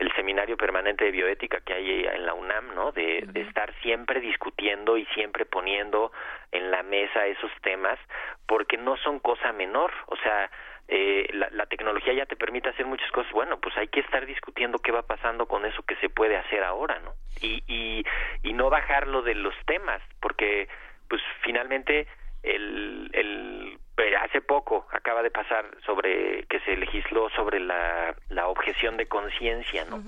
el 0.00 0.10
seminario 0.14 0.56
permanente 0.56 1.04
de 1.04 1.10
bioética 1.10 1.60
que 1.60 1.74
hay 1.74 2.06
en 2.06 2.24
la 2.24 2.32
UNAM, 2.32 2.74
¿no? 2.74 2.90
De, 2.90 3.22
de 3.26 3.42
estar 3.42 3.72
siempre 3.82 4.20
discutiendo 4.20 4.96
y 4.96 5.04
siempre 5.14 5.44
poniendo 5.44 6.10
en 6.52 6.70
la 6.70 6.82
mesa 6.82 7.26
esos 7.26 7.50
temas, 7.62 7.98
porque 8.46 8.76
no 8.76 8.96
son 8.98 9.20
cosa 9.20 9.52
menor, 9.52 9.92
o 10.06 10.16
sea, 10.16 10.50
eh, 10.88 11.28
la, 11.32 11.48
la, 11.50 11.66
tecnología 11.66 12.12
ya 12.12 12.26
te 12.26 12.34
permite 12.34 12.68
hacer 12.68 12.84
muchas 12.86 13.10
cosas, 13.12 13.30
bueno, 13.32 13.60
pues 13.60 13.76
hay 13.76 13.86
que 13.88 14.00
estar 14.00 14.26
discutiendo 14.26 14.78
qué 14.78 14.90
va 14.90 15.02
pasando 15.02 15.46
con 15.46 15.64
eso 15.64 15.82
que 15.84 15.94
se 15.96 16.08
puede 16.08 16.36
hacer 16.36 16.64
ahora, 16.64 16.98
¿no? 16.98 17.12
Y, 17.40 17.62
y, 17.68 18.04
y 18.42 18.52
no 18.52 18.70
bajarlo 18.70 19.22
de 19.22 19.36
los 19.36 19.54
temas, 19.66 20.02
porque 20.20 20.68
pues 21.08 21.22
finalmente 21.42 22.08
el, 22.42 23.10
el 23.12 23.78
eh, 23.98 24.16
hace 24.16 24.40
poco 24.40 24.86
acaba 24.92 25.22
de 25.22 25.30
pasar 25.30 25.66
sobre 25.84 26.44
que 26.44 26.60
se 26.60 26.76
legisló 26.76 27.28
sobre 27.30 27.60
la, 27.60 28.14
la 28.28 28.48
objeción 28.48 28.96
de 28.96 29.06
conciencia, 29.06 29.84
¿no? 29.84 30.02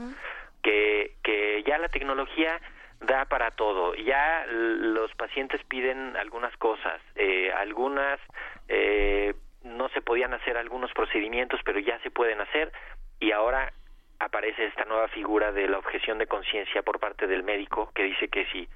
que, 0.63 1.17
que 1.23 1.63
ya 1.65 1.79
la 1.79 1.89
tecnología 1.89 2.61
da 3.03 3.25
para 3.27 3.51
todo. 3.51 3.95
Ya 3.95 4.45
los 4.47 5.13
pacientes 5.15 5.61
piden 5.65 6.17
algunas 6.17 6.57
cosas, 6.57 7.01
eh, 7.17 7.53
algunas 7.53 8.21
eh, 8.69 9.35
no 9.65 9.89
se 9.91 10.01
podían 10.01 10.35
hacer 10.35 10.57
algunos 10.57 10.93
procedimientos, 10.93 11.61
pero 11.65 11.79
ya 11.79 11.99
se 12.01 12.11
pueden 12.11 12.41
hacer 12.41 12.73
y 13.21 13.33
ahora 13.33 13.73
aparece 14.19 14.67
esta 14.67 14.85
nueva 14.85 15.09
figura 15.09 15.53
de 15.53 15.69
la 15.69 15.79
objeción 15.79 16.19
de 16.19 16.27
conciencia 16.27 16.83
por 16.83 17.01
parte 17.01 17.27
del 17.27 17.43
médico 17.43 17.91
que 17.95 18.05
dice 18.05 18.29
que 18.29 18.47
si 18.47 18.69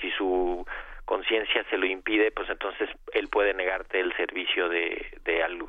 si 0.00 0.10
su 0.12 0.66
conciencia 1.04 1.64
se 1.70 1.76
lo 1.76 1.86
impide, 1.86 2.30
pues 2.32 2.48
entonces 2.48 2.88
él 3.12 3.28
puede 3.28 3.54
negarte 3.54 4.00
el 4.00 4.14
servicio 4.16 4.68
de, 4.68 5.18
de 5.24 5.42
algo 5.42 5.68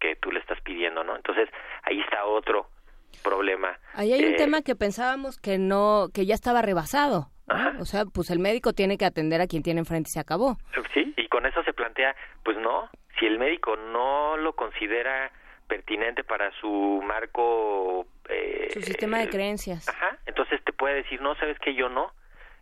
que 0.00 0.16
tú 0.16 0.32
le 0.32 0.40
estás 0.40 0.60
pidiendo, 0.62 1.04
¿no? 1.04 1.14
Entonces 1.14 1.48
ahí 1.84 2.00
está 2.00 2.24
otro 2.24 2.68
problema. 3.22 3.78
Ahí 3.94 4.12
hay 4.12 4.24
un 4.24 4.34
eh, 4.34 4.36
tema 4.36 4.62
que 4.62 4.74
pensábamos 4.74 5.38
que 5.38 5.58
no, 5.58 6.08
que 6.12 6.26
ya 6.26 6.34
estaba 6.34 6.62
rebasado. 6.62 7.31
O 7.80 7.84
sea, 7.84 8.04
pues 8.04 8.30
el 8.30 8.38
médico 8.38 8.72
tiene 8.72 8.96
que 8.96 9.04
atender 9.04 9.40
a 9.40 9.46
quien 9.46 9.62
tiene 9.62 9.80
enfrente 9.80 10.08
y 10.08 10.12
se 10.12 10.20
acabó. 10.20 10.56
Sí, 10.94 11.12
y 11.16 11.28
con 11.28 11.46
eso 11.46 11.62
se 11.64 11.72
plantea, 11.72 12.14
pues 12.44 12.56
no, 12.56 12.88
si 13.18 13.26
el 13.26 13.38
médico 13.38 13.76
no 13.76 14.36
lo 14.36 14.54
considera 14.54 15.30
pertinente 15.68 16.24
para 16.24 16.50
su 16.60 17.02
marco... 17.04 18.06
Eh, 18.28 18.68
su 18.72 18.82
sistema 18.82 19.18
de 19.18 19.28
creencias. 19.28 19.88
Ajá, 19.88 20.18
entonces 20.26 20.62
te 20.64 20.72
puede 20.72 20.96
decir, 20.96 21.20
no, 21.20 21.34
sabes 21.36 21.58
que 21.58 21.74
yo 21.74 21.88
no. 21.88 22.12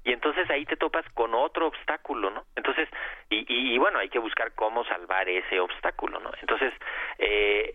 Y 0.04 0.12
entonces 0.12 0.48
ahí 0.48 0.64
te 0.64 0.76
topas 0.76 1.04
con 1.12 1.34
otro 1.34 1.66
obstáculo, 1.66 2.30
¿no? 2.30 2.44
Entonces, 2.56 2.88
y, 3.28 3.44
y, 3.48 3.76
bueno, 3.78 3.98
hay 3.98 4.08
que 4.08 4.18
buscar 4.18 4.52
cómo 4.54 4.84
salvar 4.84 5.28
ese 5.28 5.60
obstáculo, 5.60 6.20
¿no? 6.20 6.30
Entonces, 6.40 6.72
eh, 7.18 7.74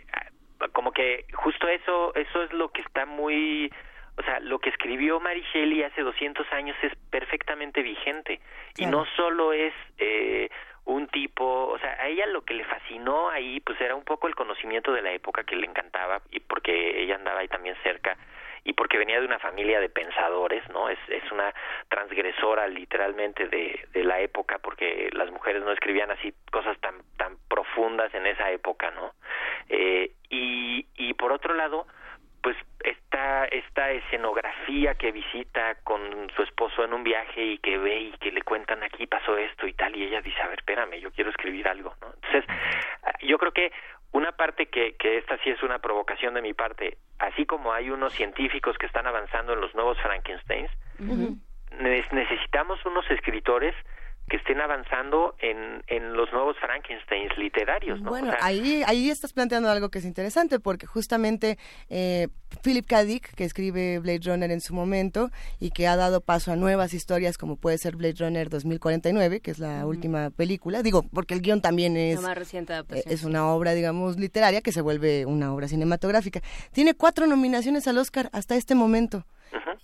como 0.74 0.92
que 0.92 1.26
justo 1.34 1.68
eso, 1.68 2.16
eso 2.16 2.44
es 2.44 2.52
lo 2.54 2.70
que 2.70 2.82
está 2.82 3.06
muy 3.06 3.72
o 4.18 4.24
sea, 4.24 4.40
lo 4.40 4.60
que 4.60 4.70
escribió 4.70 5.20
Mary 5.20 5.44
Shelley 5.54 5.84
hace 5.84 6.02
200 6.02 6.52
años 6.54 6.78
es 6.82 6.94
perfectamente 7.10 7.82
vigente 7.82 8.40
y 8.78 8.86
no 8.86 9.06
solo 9.18 9.52
es 9.52 9.74
eh, 9.98 10.50
un 10.86 11.08
tipo, 11.08 11.68
o 11.68 11.80
sea, 11.80 11.98
a 12.00 12.08
ella 12.08 12.26
lo 12.28 12.44
que 12.44 12.54
le 12.54 12.64
fascinó 12.64 13.30
ahí 13.30 13.60
pues 13.60 13.80
era 13.82 13.96
un 13.96 14.04
poco 14.04 14.28
el 14.28 14.36
conocimiento 14.36 14.94
de 14.94 15.02
la 15.02 15.12
época 15.12 15.44
que 15.44 15.56
le 15.56 15.68
encantaba 15.68 16.22
y 16.32 16.40
porque 16.40 17.02
ella 17.02 17.16
andaba 17.16 17.40
ahí 17.40 17.48
también 17.48 17.76
cerca 17.84 18.18
y 18.64 18.74
porque 18.74 18.98
venía 18.98 19.20
de 19.20 19.26
una 19.28 19.38
familia 19.38 19.80
de 19.80 19.90
pensadores, 19.90 20.68
¿no? 20.70 20.90
Es, 20.90 20.98
es 21.08 21.32
una 21.32 21.54
transgresora 21.88 22.68
literalmente 22.68 23.48
de, 23.48 23.88
de 23.94 24.04
la 24.04 24.22
época 24.22 24.58
porque 24.60 25.10
las 25.14 25.30
mujeres 25.30 25.64
no 25.64 25.72
escribían 25.72 26.10
así 26.10 26.34
cosas 26.52 26.78
tan, 26.80 26.96
tan 27.18 27.38
profundas 27.48 28.14
en 28.16 28.26
esa 28.26 28.50
época, 28.52 28.90
¿no? 28.92 29.14
Eh, 29.70 30.12
y, 30.30 30.88
y 30.96 31.14
por 31.14 31.32
otro 31.32 31.54
lado, 31.54 31.86
pues 32.46 32.58
esta 32.84 33.46
esta 33.46 33.90
escenografía 33.90 34.94
que 34.94 35.12
visita 35.12 35.78
con 35.84 36.00
su 36.36 36.44
esposo 36.44 36.84
en 36.84 36.94
un 36.94 37.04
viaje 37.04 37.44
y 37.44 37.58
que 37.58 37.80
ve 37.80 38.02
y 38.02 38.12
que 38.20 38.32
le 38.32 38.44
cuentan 38.44 38.84
aquí 38.84 39.08
pasó 39.08 39.36
esto 39.36 39.66
y 39.66 39.74
tal 39.74 39.96
y 39.96 40.04
ella 40.04 40.22
dice 40.22 40.40
a 40.44 40.48
ver 40.50 40.60
espérame 40.60 41.00
yo 41.00 41.10
quiero 41.12 41.32
escribir 41.32 41.68
algo 41.68 41.96
no 42.02 42.14
entonces 42.14 42.46
yo 43.24 43.40
creo 43.40 43.52
que 43.52 43.72
una 44.12 44.34
parte 44.34 44.68
que, 44.68 44.96
que 44.96 45.18
esta 45.18 45.40
sí 45.40 45.50
es 45.50 45.64
una 45.64 45.80
provocación 45.80 46.36
de 46.36 46.44
mi 46.44 46.54
parte 46.54 47.00
así 47.18 47.48
como 47.48 47.74
hay 47.74 47.90
unos 47.90 48.14
científicos 48.14 48.78
que 48.78 48.86
están 48.86 49.08
avanzando 49.08 49.54
en 49.54 49.62
los 49.62 49.74
nuevos 49.74 50.00
Frankensteins 50.00 50.70
necesitamos 52.12 52.86
unos 52.86 53.10
escritores 53.10 53.74
que 54.28 54.38
estén 54.38 54.60
avanzando 54.60 55.36
en, 55.40 55.84
en 55.88 56.14
los 56.14 56.32
nuevos 56.34 56.58
Frankensteins 56.60 57.38
literarios. 57.38 58.02
¿no? 58.02 58.10
Bueno, 58.10 58.34
ahí, 58.42 58.82
ahí 58.88 59.10
estás 59.10 59.34
planteando 59.34 59.70
algo 59.70 59.90
que 59.90 60.00
es 60.00 60.06
interesante, 60.06 60.60
porque 60.60 60.88
justamente 60.88 61.60
eh, 61.90 62.30
Philip 62.64 62.88
K. 62.88 63.04
Dick, 63.04 63.36
que 63.36 63.44
escribe 63.44 64.00
Blade 64.00 64.22
Runner 64.26 64.50
en 64.50 64.62
su 64.62 64.74
momento 64.74 65.30
y 65.60 65.70
que 65.70 65.88
ha 65.88 65.96
dado 65.96 66.22
paso 66.22 66.52
a 66.52 66.56
nuevas 66.56 66.94
historias 66.94 67.38
como 67.38 67.56
puede 67.56 67.78
ser 67.78 67.96
Blade 67.96 68.16
Runner 68.20 68.50
2049, 68.50 69.42
que 69.42 69.52
es 69.52 69.60
la 69.60 69.86
última 69.86 70.32
película, 70.32 70.82
digo, 70.82 71.04
porque 71.14 71.36
el 71.36 71.42
guion 71.42 71.62
también 71.62 71.96
es, 71.96 72.20
eh, 72.20 73.04
es 73.06 73.24
una 73.24 73.48
obra, 73.48 73.74
digamos, 73.74 74.18
literaria 74.18 74.62
que 74.62 74.72
se 74.72 74.82
vuelve 74.82 75.28
una 75.28 75.54
obra 75.54 75.68
cinematográfica. 75.68 76.42
Tiene 76.74 76.96
cuatro 76.96 77.28
nominaciones 77.28 77.88
al 77.88 78.00
Oscar 78.00 78.30
hasta 78.34 78.56
este 78.56 78.74
momento 78.74 79.26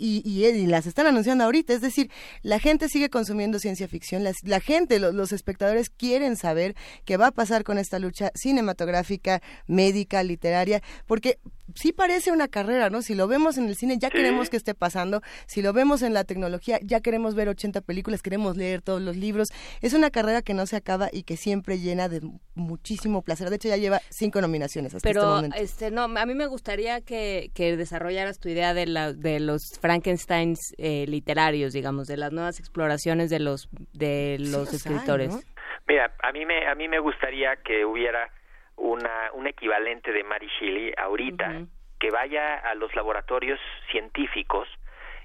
y, 0.02 0.22
y, 0.26 0.66
las 0.66 0.88
están 0.88 1.08
anunciando 1.08 1.44
ahorita. 1.44 1.74
Es 1.74 1.82
decir, 1.82 2.10
la 2.42 2.60
gente 2.60 2.90
sigue 2.90 3.10
consumiendo 3.10 3.60
ciencia 3.60 3.88
ficción, 3.88 4.24
la, 4.24 4.34
la 4.44 4.60
gente, 4.60 5.00
los 5.00 5.32
espectadores 5.32 5.90
quieren 5.90 6.36
saber 6.36 6.76
qué 7.06 7.18
va 7.18 7.28
a 7.28 7.32
pasar 7.32 7.64
con 7.64 7.78
esta 7.78 8.00
lucha 8.00 8.32
cinematográfica, 8.34 9.42
médica, 9.68 10.24
literaria, 10.24 10.82
porque 11.06 11.38
sí 11.76 11.94
parece 11.94 12.32
una 12.32 12.48
carrera, 12.48 12.90
¿no? 12.90 13.02
Si 13.02 13.16
lo 13.16 13.28
vemos 13.28 13.58
en 13.58 13.68
el 13.68 13.76
cine, 13.76 13.98
ya 13.98 14.10
queremos 14.10 14.50
que 14.50 14.58
esté 14.58 14.74
pasando. 14.74 15.22
Si 15.46 15.62
lo 15.62 15.74
vemos 15.74 16.02
en 16.02 16.14
la 16.14 16.24
tecnología, 16.24 16.80
ya 16.84 17.02
queremos 17.02 17.36
ver 17.36 17.50
80 17.50 17.82
películas, 17.82 18.22
queremos 18.22 18.58
leer 18.58 18.82
todos 18.82 19.02
los 19.02 19.16
libros. 19.16 19.50
Es 19.82 19.94
una 19.94 20.12
carrera 20.12 20.42
que 20.42 20.54
no 20.54 20.66
se 20.66 20.76
acaba 20.76 21.10
y 21.12 21.24
que 21.24 21.38
siempre 21.38 21.80
llena 21.80 22.10
de 22.10 22.22
muchísimo 22.56 23.22
placer. 23.22 23.50
De 23.50 23.56
hecho, 23.58 23.70
ya 23.70 23.78
lleva 23.78 24.02
cinco 24.10 24.42
nominaciones 24.42 24.94
hasta 24.94 25.08
Pero, 25.08 25.22
este 25.22 25.36
momento. 25.36 25.58
este, 25.58 25.92
no, 25.92 26.04
a 26.04 26.26
mí 26.26 26.34
me 26.34 26.48
gustaría 26.48 27.02
que, 27.02 27.52
que 27.54 27.78
desarrollaras 27.78 28.40
tu 28.40 28.50
idea 28.50 28.74
de, 28.74 28.86
la, 28.86 29.14
de 29.14 29.40
los 29.40 29.80
Frankensteins 29.92 30.74
eh, 30.78 31.06
literarios, 31.06 31.74
digamos, 31.74 32.08
de 32.08 32.16
las 32.16 32.32
nuevas 32.32 32.60
exploraciones 32.60 33.30
de 33.30 33.42
los, 33.42 33.68
de 33.92 34.38
los 34.40 34.74
escritores. 34.74 35.46
Mira, 35.86 36.14
a 36.24 36.32
mí 36.32 36.46
me, 36.46 36.66
a 36.66 36.76
mí 36.76 36.88
me 36.88 37.00
gustaría 37.00 37.58
que 37.58 37.84
hubiera 37.84 38.30
una, 38.78 39.32
un 39.34 39.48
equivalente 39.48 40.14
de 40.14 40.24
Mary 40.24 40.48
Shelley 40.58 40.94
ahorita, 40.98 41.66
que 42.00 42.10
vaya 42.10 42.56
a 42.60 42.74
los 42.76 42.96
laboratorios 42.96 43.60
científicos 43.92 44.70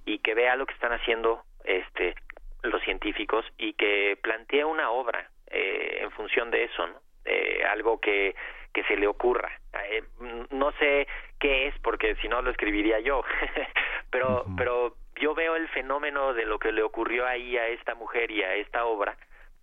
y 0.04 0.18
que 0.18 0.34
vea 0.34 0.56
lo 0.56 0.66
que 0.66 0.74
están 0.74 0.92
haciendo 0.92 1.44
este 1.64 2.16
los 2.62 2.82
científicos 2.82 3.44
y 3.58 3.74
que 3.74 4.18
plantee 4.20 4.64
una 4.64 4.90
obra 4.90 5.30
eh, 5.46 6.00
en 6.02 6.10
función 6.10 6.50
de 6.50 6.64
eso, 6.64 6.88
¿no? 6.88 6.94
Eh, 7.24 7.62
algo 7.70 8.00
que, 8.00 8.34
que 8.74 8.82
se 8.84 8.96
le 8.96 9.06
ocurra. 9.06 9.50
Eh, 9.90 10.02
no 10.50 10.72
sé 10.72 11.06
qué 11.38 11.68
es, 11.68 11.74
porque 11.82 12.16
si 12.16 12.28
no 12.28 12.42
lo 12.42 12.50
escribiría 12.50 13.00
yo, 13.00 13.22
pero, 14.16 14.46
pero 14.56 14.96
yo 15.20 15.34
veo 15.34 15.56
el 15.56 15.68
fenómeno 15.68 16.32
de 16.32 16.46
lo 16.46 16.58
que 16.58 16.72
le 16.72 16.82
ocurrió 16.82 17.26
ahí 17.26 17.58
a 17.58 17.66
esta 17.68 17.94
mujer 17.94 18.30
y 18.30 18.42
a 18.42 18.54
esta 18.54 18.86
obra 18.86 19.14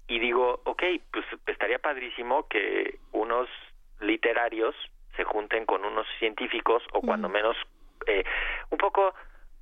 y 0.07 0.19
digo, 0.19 0.61
ok, 0.65 0.83
pues 1.11 1.25
estaría 1.47 1.79
padrísimo 1.79 2.47
que 2.47 2.99
unos 3.13 3.49
literarios 3.99 4.75
se 5.15 5.23
junten 5.23 5.65
con 5.65 5.83
unos 5.83 6.05
científicos 6.19 6.83
o 6.91 7.01
cuando 7.01 7.29
menos 7.29 7.57
eh, 8.05 8.23
un 8.69 8.77
poco 8.77 9.15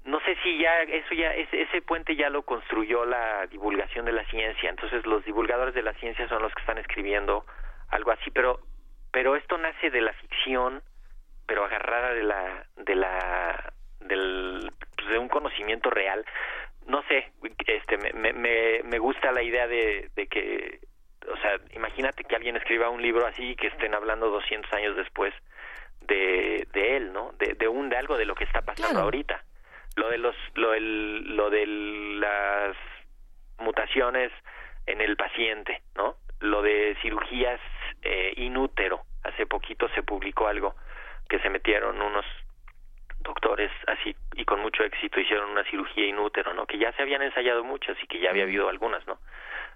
no 0.04 0.20
sé 0.22 0.36
si 0.44 0.58
ya 0.58 0.82
eso 0.82 1.14
ya 1.14 1.34
ese, 1.36 1.62
ese 1.62 1.82
puente 1.82 2.18
ya 2.18 2.30
lo 2.30 2.42
construyó 2.44 3.06
la 3.06 3.46
divulgación 3.48 4.06
de 4.06 4.14
la 4.14 4.26
ciencia 4.26 4.70
entonces 4.70 5.06
los 5.06 5.24
divulgadores 5.26 5.76
de 5.76 5.84
la 5.84 5.94
ciencia 5.96 6.28
son 6.28 6.42
los 6.42 6.54
que 6.54 6.62
están 6.62 6.80
escribiendo 6.80 7.46
algo 7.90 8.12
así 8.12 8.32
pero 8.32 8.62
pero 9.12 9.36
esto 9.36 9.58
nace 9.58 9.92
de 9.92 10.02
la 10.02 10.14
ficción 10.14 10.82
pero 11.46 11.66
agarrada 11.66 12.14
de 12.14 12.24
la 12.24 12.66
de 12.78 12.96
la 12.96 13.74
del 14.08 14.72
pues, 14.96 15.10
de 15.10 15.18
un 15.18 15.30
conocimiento 15.30 15.90
real 15.90 16.26
no 16.88 17.04
sé 17.08 17.32
este 17.68 17.98
me 17.98 18.34
me, 18.34 18.82
me 18.84 19.00
gusta 19.00 19.32
la 19.32 19.44
idea 19.44 19.68
de, 19.68 20.10
de 20.16 20.28
que 20.28 20.80
o 21.30 21.38
sea, 21.38 21.58
imagínate 21.76 22.24
que 22.24 22.36
alguien 22.36 22.56
escriba 22.56 22.90
un 22.90 23.02
libro 23.02 23.26
así 23.26 23.52
y 23.52 23.56
que 23.56 23.68
estén 23.68 23.94
hablando 23.94 24.30
200 24.30 24.72
años 24.74 24.96
después 24.96 25.34
de, 26.02 26.68
de 26.74 26.98
él, 26.98 27.14
¿no? 27.14 27.32
De, 27.38 27.54
de 27.54 27.68
un 27.68 27.90
de 27.90 27.98
algo 27.98 28.18
de 28.18 28.26
lo 28.26 28.36
que 28.36 28.46
está 28.46 28.62
pasando 28.62 29.02
ahorita. 29.02 29.44
Lo 29.96 30.10
de 30.10 30.18
los 30.18 30.36
lo 30.56 30.72
del, 30.72 31.36
lo 31.36 31.50
de 31.50 31.66
las 31.68 32.76
mutaciones 33.60 34.32
en 34.88 35.02
el 35.02 35.16
paciente, 35.16 35.82
¿no? 35.96 36.16
Lo 36.40 36.62
de 36.62 36.98
cirugías 37.02 37.60
eh, 38.02 38.34
inútero. 38.38 39.04
Hace 39.24 39.46
poquito 39.46 39.88
se 39.90 40.02
publicó 40.02 40.48
algo 40.48 40.76
que 41.30 41.40
se 41.40 41.50
metieron 41.50 42.02
unos 42.02 42.26
doctores 43.24 43.72
así 43.88 44.16
y 44.36 44.46
con 44.46 44.62
mucho 44.62 44.84
éxito 44.84 45.20
hicieron 45.20 45.50
una 45.50 45.64
cirugía 45.66 46.06
inútero, 46.06 46.54
¿no? 46.54 46.66
Que 46.66 46.78
ya 46.78 46.92
se 46.94 47.02
habían 47.02 47.22
ensayado 47.22 47.64
muchas 47.64 47.98
y 48.02 48.08
que 48.08 48.20
ya 48.20 48.30
había 48.30 48.44
habido 48.44 48.70
algunas, 48.70 49.06
¿no? 49.08 49.20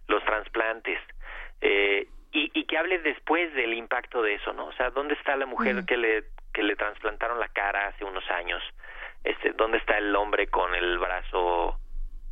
Los 0.07 0.23
trasplantes, 0.23 0.99
eh, 1.61 2.07
y, 2.31 2.51
y, 2.53 2.65
que 2.65 2.77
hable 2.77 2.99
después 2.99 3.53
del 3.53 3.73
impacto 3.73 4.21
de 4.21 4.35
eso, 4.35 4.51
¿no? 4.53 4.65
O 4.65 4.73
sea, 4.73 4.89
¿dónde 4.89 5.13
está 5.13 5.35
la 5.37 5.45
mujer 5.45 5.85
que 5.85 5.95
le 5.95 6.23
que 6.53 6.63
le 6.63 6.75
trasplantaron 6.75 7.39
la 7.39 7.47
cara 7.49 7.87
hace 7.87 8.03
unos 8.03 8.29
años? 8.29 8.61
Este, 9.23 9.51
¿dónde 9.53 9.77
está 9.77 9.97
el 9.97 10.15
hombre 10.15 10.47
con 10.47 10.75
el 10.75 10.97
brazo 10.97 11.79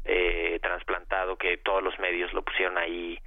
eh, 0.05 0.59
trasplantado 0.61 1.37
que 1.37 1.57
todos 1.57 1.81
los 1.81 1.97
medios 1.99 2.33
lo 2.33 2.41
pusieron 2.41 2.77
ahí? 2.77 3.19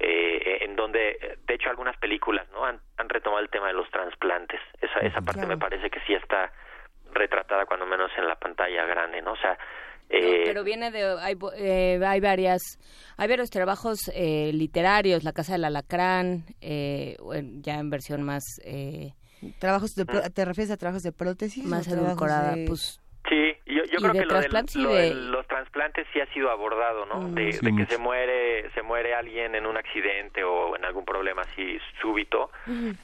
Eh, 0.00 0.58
en 0.62 0.74
donde, 0.74 1.38
de 1.46 1.54
hecho, 1.54 1.70
algunas 1.70 1.96
películas, 1.98 2.48
¿no? 2.50 2.64
Han, 2.64 2.80
han 2.96 3.08
retomado 3.08 3.40
el 3.40 3.48
tema 3.48 3.68
de 3.68 3.74
los 3.74 3.88
trasplantes. 3.90 4.60
Esa 4.80 4.98
esa 5.00 5.22
parte 5.22 5.46
me 5.46 5.56
parece 5.56 5.88
que 5.88 6.00
sí 6.00 6.14
está 6.14 6.52
retratada 7.14 7.66
cuando 7.66 7.86
menos 7.86 8.10
en 8.16 8.26
la 8.26 8.36
pantalla 8.36 8.84
grande, 8.84 9.22
¿no? 9.22 9.32
O 9.32 9.36
sea, 9.36 9.56
eh, 10.10 10.42
pero 10.44 10.64
viene 10.64 10.90
de 10.90 11.18
hay, 11.20 11.36
eh, 11.56 12.00
hay 12.04 12.20
varias 12.20 12.78
hay 13.16 13.28
varios 13.28 13.50
trabajos 13.50 14.10
eh, 14.14 14.50
literarios 14.52 15.24
la 15.24 15.32
casa 15.32 15.54
del 15.54 15.64
alacrán 15.64 16.44
eh, 16.60 17.16
ya 17.62 17.78
en 17.78 17.88
versión 17.88 18.22
más 18.22 18.44
eh, 18.64 19.14
trabajos 19.58 19.94
de 19.94 20.04
te 20.04 20.44
refieres 20.44 20.70
a 20.70 20.76
trabajos 20.76 21.02
de 21.02 21.12
prótesis 21.12 21.64
más 21.64 21.88
edulcorada 21.88 22.54
pues 22.66 23.00
Sí, 23.26 23.54
yo, 23.64 23.82
yo 23.84 23.98
creo 24.00 24.12
que 24.12 24.26
lo, 24.78 24.92
de... 24.92 25.14
los 25.14 25.46
trasplantes 25.74 26.06
sí 26.12 26.20
ha 26.20 26.26
sido 26.32 26.50
abordado, 26.50 27.04
¿no? 27.06 27.20
Mm. 27.20 27.34
de, 27.34 27.74
que 27.76 27.86
se 27.86 27.98
muere 27.98 28.70
se 28.74 28.82
muere 28.82 29.14
alguien 29.14 29.54
en 29.54 29.66
un 29.66 29.76
accidente 29.76 30.44
o 30.44 30.76
en 30.76 30.84
algún 30.84 31.04
problema 31.04 31.42
así 31.42 31.78
súbito 32.00 32.50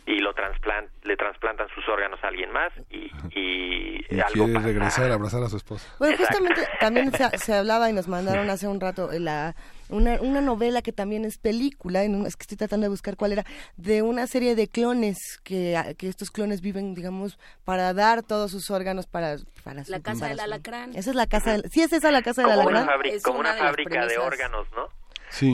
y 0.07 0.19
lo 0.19 0.33
trasplant, 0.35 0.89
le 1.03 1.17
trasplantan 1.17 1.69
sus 1.75 1.87
órganos 1.89 2.23
a 2.23 2.29
alguien 2.29 2.53
más 2.53 2.73
y, 2.91 3.11
y, 3.35 4.21
algo 4.21 4.45
quiere 4.47 4.61
regresar 4.61 5.11
a 5.11 5.15
abrazar 5.15 5.43
a 5.43 5.49
su 5.49 5.57
esposa. 5.57 5.93
Bueno, 5.99 6.17
justamente 6.17 6.67
también 6.79 7.13
se, 7.13 7.29
se 7.39 7.55
hablaba 7.55 7.91
y 7.91 7.93
nos 7.93 8.09
mandaron 8.09 8.49
hace 8.51 8.69
un 8.69 8.81
rato 8.81 9.11
la 9.13 9.55
una, 9.91 10.21
una 10.21 10.41
novela 10.41 10.83
que 10.83 10.93
también 10.93 11.25
es 11.25 11.39
película, 11.39 12.05
en 12.05 12.27
es 12.27 12.37
que 12.37 12.43
estoy 12.43 12.57
tratando 12.57 12.85
de 12.85 12.91
buscar 12.91 13.17
cuál 13.17 13.33
era, 13.33 13.45
de 13.77 14.03
una 14.03 14.27
serie 14.27 14.55
de 14.55 14.69
clones 14.69 15.39
que, 15.45 15.77
que 15.99 16.09
estos 16.09 16.31
clones 16.31 16.61
viven, 16.61 16.95
digamos, 16.95 17.39
para 17.65 17.93
dar 17.95 18.23
todos 18.23 18.51
sus 18.51 18.71
órganos 18.71 19.07
para, 19.07 19.37
para 19.65 19.83
La 19.87 20.01
casa 20.01 20.29
del 20.29 20.41
alacrán. 20.41 20.91
Esa 20.95 21.11
es 21.11 21.17
la 21.17 21.27
casa 21.27 21.53
del, 21.53 21.71
sí 21.71 21.83
es 21.83 21.93
esa 21.93 22.11
la 22.11 22.23
casa 22.23 22.43
del 22.43 22.53
alacrán. 22.53 22.85
Una 22.85 23.21
como 23.23 23.41
una 23.41 23.55
fábrica 23.55 24.07
de 24.07 24.19
órganos, 24.19 24.67
¿no? 24.73 24.89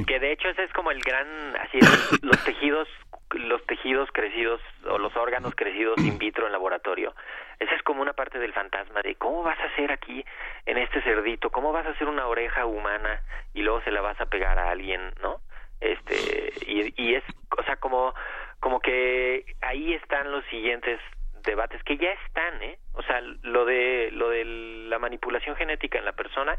Que 0.07 0.19
de 0.19 0.33
hecho 0.33 0.49
ese 0.49 0.65
es 0.65 0.73
como 0.73 0.91
el 0.91 1.01
gran, 1.01 1.27
así 1.57 1.79
los 2.23 2.43
tejidos 2.45 2.89
los 3.31 3.65
tejidos 3.67 4.09
crecidos 4.13 4.61
o 4.89 4.99
los 4.99 5.15
órganos 5.17 5.55
crecidos 5.57 5.99
in 5.99 6.19
vitro 6.19 6.47
en 6.47 6.53
laboratorio. 6.53 7.15
Esa 7.59 7.75
es 7.75 7.83
como 7.83 8.03
una 8.03 8.13
parte 8.13 8.39
del 8.39 8.53
fantasma 8.53 9.01
de 9.03 9.15
cómo 9.15 9.43
vas 9.43 9.59
a 9.59 9.65
hacer 9.65 9.91
aquí 9.93 10.25
en 10.67 10.79
este 10.79 11.03
cerdito, 11.03 11.51
cómo 11.51 11.73
vas 11.73 11.87
a 11.87 11.91
hacer 11.91 12.09
una 12.09 12.27
oreja 12.27 12.67
humana 12.67 13.23
y 13.55 13.63
luego 13.63 13.81
se 13.83 13.91
la 13.91 14.01
vas 14.01 14.21
a 14.21 14.27
pegar 14.27 14.59
a 14.59 14.71
alguien, 14.71 15.13
¿no? 15.23 15.41
Este 15.81 16.53
y, 16.67 16.95
y 16.97 17.15
es, 17.15 17.25
o 17.57 17.63
sea, 17.63 17.77
como 17.77 18.15
como 18.61 18.81
que 18.81 19.45
ahí 19.61 19.95
están 19.95 20.31
los 20.31 20.45
siguientes 20.47 21.01
debates 21.45 21.83
que 21.85 21.97
ya 21.97 22.11
están, 22.27 22.63
¿eh? 22.63 22.79
O 22.95 23.03
sea, 23.03 23.21
lo 23.21 23.65
de 23.65 24.11
lo 24.13 24.31
de 24.31 24.45
la 24.45 24.99
manipulación 24.99 25.57
genética 25.57 25.99
en 25.99 26.05
la 26.05 26.13
persona 26.13 26.57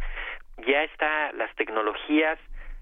ya 0.65 0.83
está 0.83 1.31
las 1.33 1.53
tecnologías 1.55 2.39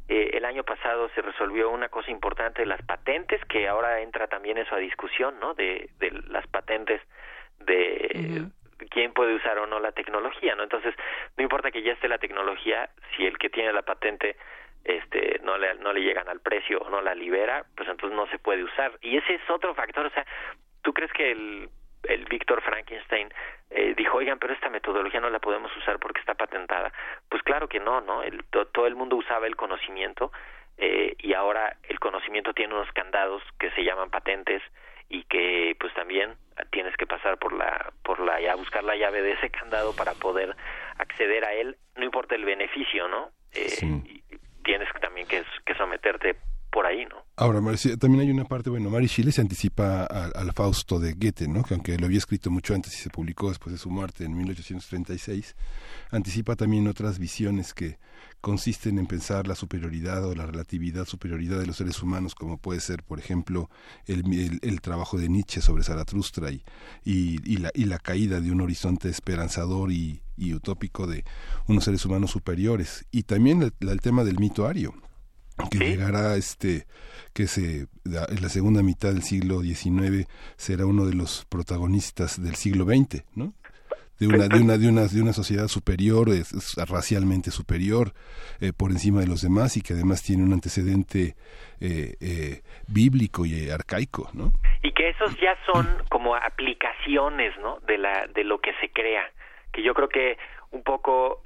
eh, 0.08 0.32
el 0.34 0.46
año 0.46 0.64
pasado 0.64 1.10
se 1.16 1.22
resolvió 1.22 1.72
una 1.72 1.90
cosa 1.90 2.12
importante 2.12 2.66
las 2.66 2.82
patentes, 2.84 3.44
que 3.46 3.68
ahora 3.68 4.02
entra 4.02 4.28
también 4.28 4.58
eso 4.60 4.76
a 4.76 4.78
discusión, 4.78 5.40
¿no? 5.40 5.56
De, 5.56 5.90
de 5.98 6.12
las 6.28 6.46
patentes 6.48 7.02
de 7.60 8.46
quién 8.90 9.14
puede 9.14 9.36
usar 9.36 9.58
o 9.60 9.68
no 9.68 9.80
la 9.80 9.92
tecnología, 9.92 10.56
¿no? 10.56 10.64
Entonces, 10.64 10.94
no 11.38 11.44
importa 11.44 11.72
que 11.72 11.82
ya 11.82 11.94
esté 11.94 12.08
la 12.08 12.18
tecnología, 12.18 12.90
si 13.16 13.26
el 13.26 13.38
que 13.38 13.50
tiene 13.50 13.74
la 13.74 13.82
patente 13.82 14.36
este 14.84 15.40
no 15.44 15.58
le 15.58 15.74
no 15.76 15.94
le 15.94 16.02
llegan 16.02 16.30
al 16.30 16.42
precio 16.42 16.80
o 16.80 16.90
no 16.90 17.02
la 17.02 17.16
libera, 17.16 17.66
pues 17.76 17.90
entonces 17.90 18.16
no 18.16 18.28
se 18.28 18.38
puede 18.38 18.64
usar. 18.64 18.92
Y 19.02 19.18
ese 19.18 19.36
es 19.36 19.50
otro 19.50 19.74
factor, 19.74 20.06
o 20.06 20.12
sea, 20.12 20.26
¿tú 20.84 20.94
crees 20.94 21.12
que 21.12 21.32
el 21.32 21.70
el 22.08 22.26
Víctor 22.26 22.62
Frankenstein 22.62 23.30
eh, 23.70 23.94
dijo, 23.98 24.18
oigan, 24.18 24.40
pero 24.40 24.54
esta 24.54 24.70
metodología 24.70 25.20
no 25.20 25.30
la 25.30 25.40
podemos 25.40 25.76
usar 25.78 26.00
porque 26.00 26.20
está 26.20 26.36
patentada. 26.36 26.92
Pues 27.30 27.42
claro 27.44 27.68
que 27.68 27.80
no, 27.80 28.02
¿no? 28.02 28.24
El, 28.24 28.44
todo 28.46 28.88
el 28.88 28.96
mundo 28.96 29.16
usaba 29.16 29.48
el 29.48 29.56
conocimiento 29.56 30.32
eh, 30.78 31.16
y 31.20 31.34
ahora 31.34 31.78
el 31.84 32.00
conocimiento 32.00 32.54
tiene 32.54 32.74
unos 32.74 32.92
candados 32.92 33.42
que 33.60 33.72
se 33.72 33.84
llaman 33.84 34.10
patentes 34.10 34.62
y 35.10 35.24
que 35.24 35.76
pues 35.80 35.94
también 35.94 36.36
tienes 36.72 36.96
que 36.98 37.06
pasar 37.06 37.38
por 37.38 37.54
la 37.54 37.94
por 38.04 38.20
la 38.20 38.40
ya 38.42 38.56
buscar 38.56 38.84
la 38.84 38.96
llave 38.96 39.22
de 39.22 39.34
ese 39.34 39.50
candado 39.50 39.96
para 39.96 40.14
poder 40.14 40.56
acceder 40.98 41.46
a 41.46 41.54
él 41.54 41.78
no 41.96 42.04
importa 42.04 42.36
el 42.36 42.46
beneficio 42.46 43.08
no 43.08 43.30
eh, 43.54 44.24
tienes 44.64 44.90
también 45.02 45.28
que, 45.28 45.44
que 45.66 45.76
someterte 45.76 46.36
por 46.76 46.86
ahí, 46.86 47.06
¿no? 47.06 47.16
Ahora, 47.38 47.62
también 47.98 48.20
hay 48.20 48.32
una 48.32 48.44
parte, 48.44 48.70
bueno, 48.70 48.90
Mary 48.90 49.08
Shelley 49.08 49.32
se 49.32 49.40
anticipa 49.40 50.04
al, 50.04 50.52
Fausto 50.52 51.00
de 51.00 51.14
Goethe, 51.14 51.48
¿no? 51.48 51.64
Que 51.64 51.74
aunque 51.74 51.98
lo 51.98 52.06
había 52.06 52.18
escrito 52.18 52.52
mucho 52.52 52.76
antes 52.76 52.94
y 52.94 52.98
se 52.98 53.10
publicó 53.10 53.48
después 53.48 53.72
de 53.72 53.80
su 53.80 53.90
muerte 53.90 54.26
en 54.26 54.36
1836, 54.36 55.56
anticipa 56.12 56.58
también 56.58 56.90
otras 56.90 57.18
visiones 57.18 57.74
que 57.74 57.98
consisten 58.42 59.00
en 59.00 59.08
pensar 59.08 59.48
la 59.48 59.56
superioridad 59.56 60.26
o 60.26 60.36
la 60.36 60.46
relatividad, 60.46 61.06
superioridad 61.06 61.60
de 61.60 61.66
los 61.66 61.78
seres 61.78 62.04
humanos, 62.04 62.36
como 62.36 62.58
puede 62.58 62.82
ser, 62.82 63.04
por 63.04 63.20
ejemplo, 63.20 63.70
el, 64.06 64.60
el, 64.62 64.82
trabajo 64.82 65.18
de 65.18 65.30
Nietzsche 65.30 65.62
sobre 65.62 65.84
Zaratustra 65.84 66.50
y, 66.52 67.38
la, 67.58 68.00
caída 68.00 68.42
de 68.42 68.52
un 68.52 68.60
horizonte 68.60 69.08
esperanzador 69.08 69.94
y, 69.94 70.22
utópico 70.54 71.08
de 71.08 71.24
unos 71.68 71.86
seres 71.86 72.06
humanos 72.06 72.32
superiores. 72.32 73.06
Y 73.12 73.24
también 73.24 73.72
el 73.80 74.02
tema 74.02 74.26
del 74.26 74.40
mito 74.40 74.68
ario, 74.68 74.94
que 75.70 75.78
llegará 75.78 76.36
este 76.36 76.86
que 77.34 77.48
se 77.48 77.88
en 78.06 78.42
la 78.42 78.50
segunda 78.50 78.82
mitad 78.84 79.12
del 79.12 79.24
siglo 79.24 79.62
XIX 79.62 80.28
será 80.56 80.86
uno 80.86 81.06
de 81.06 81.16
los 81.16 81.46
protagonistas 81.46 82.42
del 82.42 82.56
siglo 82.56 82.86
XX, 82.86 83.24
¿no? 83.36 83.54
De 84.20 84.28
una, 84.28 84.48
de 84.48 84.62
una, 84.62 84.78
de 84.78 84.88
una, 84.88 85.08
de 85.08 85.22
una 85.22 85.34
sociedad 85.34 85.68
superior, 85.68 86.30
es, 86.30 86.76
racialmente 86.90 87.52
superior, 87.52 88.14
eh, 88.62 88.72
por 88.72 88.92
encima 88.92 89.20
de 89.20 89.28
los 89.28 89.42
demás 89.42 89.76
y 89.76 89.82
que 89.82 89.92
además 89.92 90.24
tiene 90.24 90.44
un 90.44 90.54
antecedente 90.54 91.36
eh, 91.82 92.16
eh, 92.22 92.62
bíblico 92.88 93.46
y 93.46 93.70
arcaico, 93.70 94.30
¿no? 94.34 94.54
Y 94.84 94.94
que 94.94 95.10
esos 95.10 95.36
ya 95.42 95.58
son 95.66 95.86
como 96.10 96.34
aplicaciones, 96.34 97.58
¿no? 97.60 97.80
De 97.82 97.98
la, 97.98 98.28
de 98.28 98.46
lo 98.46 98.60
que 98.60 98.72
se 98.80 98.90
crea. 98.90 99.30
Que 99.74 99.84
yo 99.84 99.94
creo 99.94 100.08
que 100.08 100.38
un 100.72 100.84
poco, 100.84 101.42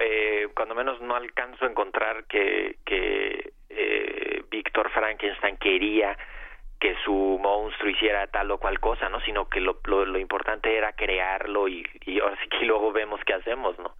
cuando 0.55 0.75
menos 0.75 1.01
no 1.01 1.15
alcanzo 1.15 1.65
a 1.65 1.69
encontrar 1.69 2.25
que, 2.25 2.77
que 2.85 3.53
eh, 3.69 4.43
Víctor 4.49 4.89
Frankenstein 4.91 5.57
quería 5.57 6.17
que 6.79 6.95
su 7.03 7.39
monstruo 7.41 7.89
hiciera 7.89 8.27
tal 8.27 8.51
o 8.51 8.57
cual 8.57 8.79
cosa, 8.79 9.09
¿no? 9.09 9.19
Sino 9.21 9.49
que 9.49 9.59
lo, 9.59 9.79
lo, 9.83 10.17
importante 10.17 10.77
era 10.77 10.93
crearlo 10.93 11.67
y, 11.67 11.85
y 12.05 12.19
ahora 12.19 12.37
sí 12.41 12.47
que 12.47 12.65
luego 12.65 12.93
vemos 12.93 13.19
qué 13.25 13.33
hacemos, 13.33 13.77
¿no? 13.79 13.95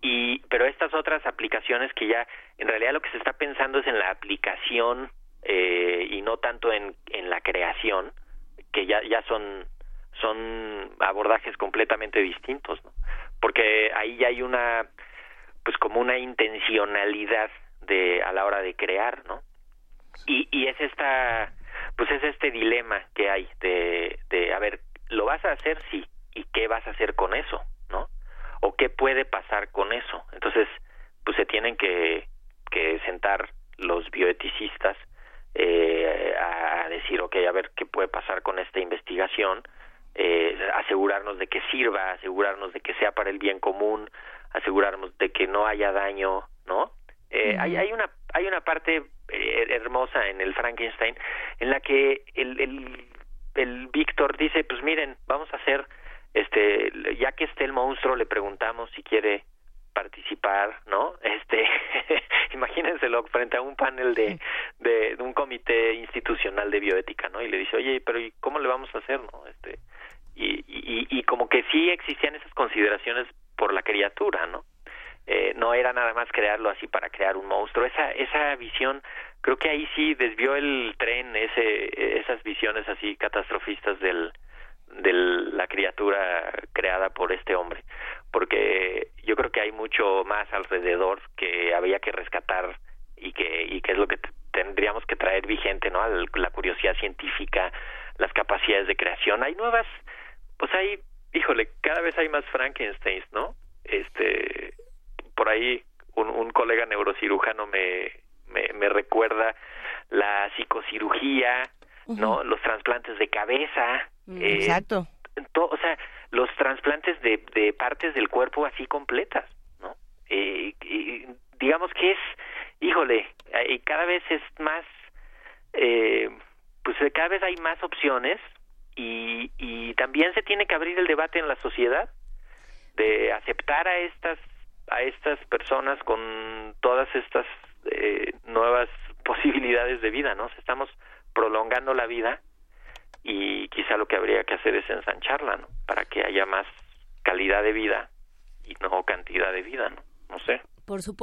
Y, 0.00 0.38
pero 0.48 0.64
estas 0.64 0.94
otras 0.94 1.26
aplicaciones 1.26 1.92
que 1.94 2.06
ya, 2.06 2.26
en 2.58 2.68
realidad 2.68 2.92
lo 2.92 3.00
que 3.00 3.10
se 3.10 3.18
está 3.18 3.32
pensando 3.32 3.80
es 3.80 3.86
en 3.88 3.98
la 3.98 4.10
aplicación 4.10 5.10
eh, 5.42 6.06
y 6.08 6.22
no 6.22 6.36
tanto 6.36 6.72
en, 6.72 6.94
en 7.06 7.30
la 7.30 7.40
creación, 7.40 8.12
que 8.72 8.86
ya, 8.86 9.02
ya 9.02 9.22
son, 9.22 9.66
son 10.20 10.90
abordajes 11.00 11.56
completamente 11.56 12.20
distintos, 12.20 12.82
¿no? 12.84 12.92
Porque 13.40 13.90
ahí 13.96 14.18
ya 14.18 14.28
hay 14.28 14.42
una, 14.42 14.86
pues 15.64 15.76
como 15.78 16.00
una 16.00 16.16
intencionalidad 16.16 17.50
de 17.82 18.22
a 18.22 18.32
la 18.32 18.44
hora 18.44 18.60
de 18.60 18.74
crear, 18.74 19.24
¿no? 19.26 19.42
Y, 20.26 20.48
y 20.50 20.66
es 20.66 20.80
esta, 20.80 21.52
pues 21.96 22.10
es 22.10 22.22
este 22.24 22.50
dilema 22.50 23.02
que 23.14 23.30
hay 23.30 23.48
de, 23.60 24.18
de, 24.28 24.54
a 24.54 24.58
ver, 24.58 24.80
¿lo 25.08 25.24
vas 25.24 25.44
a 25.44 25.52
hacer? 25.52 25.78
Sí. 25.90 26.04
¿Y 26.34 26.44
qué 26.52 26.68
vas 26.68 26.86
a 26.86 26.90
hacer 26.90 27.14
con 27.14 27.34
eso? 27.34 27.62
¿No? 27.90 28.08
¿O 28.60 28.74
qué 28.76 28.88
puede 28.88 29.24
pasar 29.24 29.70
con 29.70 29.92
eso? 29.92 30.24
Entonces, 30.32 30.68
pues 31.24 31.36
se 31.36 31.46
tienen 31.46 31.76
que, 31.76 32.28
que 32.70 33.00
sentar 33.00 33.50
los 33.78 34.10
bioeticistas 34.10 34.96
eh, 35.54 36.34
a 36.38 36.88
decir, 36.88 37.20
ok, 37.20 37.36
a 37.48 37.52
ver 37.52 37.70
qué 37.76 37.86
puede 37.86 38.08
pasar 38.08 38.42
con 38.42 38.58
esta 38.58 38.78
investigación, 38.78 39.62
eh, 40.14 40.56
asegurarnos 40.74 41.38
de 41.38 41.46
que 41.46 41.60
sirva, 41.70 42.12
asegurarnos 42.12 42.72
de 42.72 42.80
que 42.80 42.94
sea 42.94 43.12
para 43.12 43.30
el 43.30 43.38
bien 43.38 43.58
común, 43.58 44.09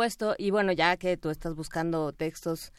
supuesto, 0.10 0.36
y 0.38 0.52
bueno, 0.52 0.72
ya 0.72 0.98
que 0.98 1.18
tú 1.18 1.30
estás 1.30 1.56
buscando 1.56 2.14
textos 2.14 2.72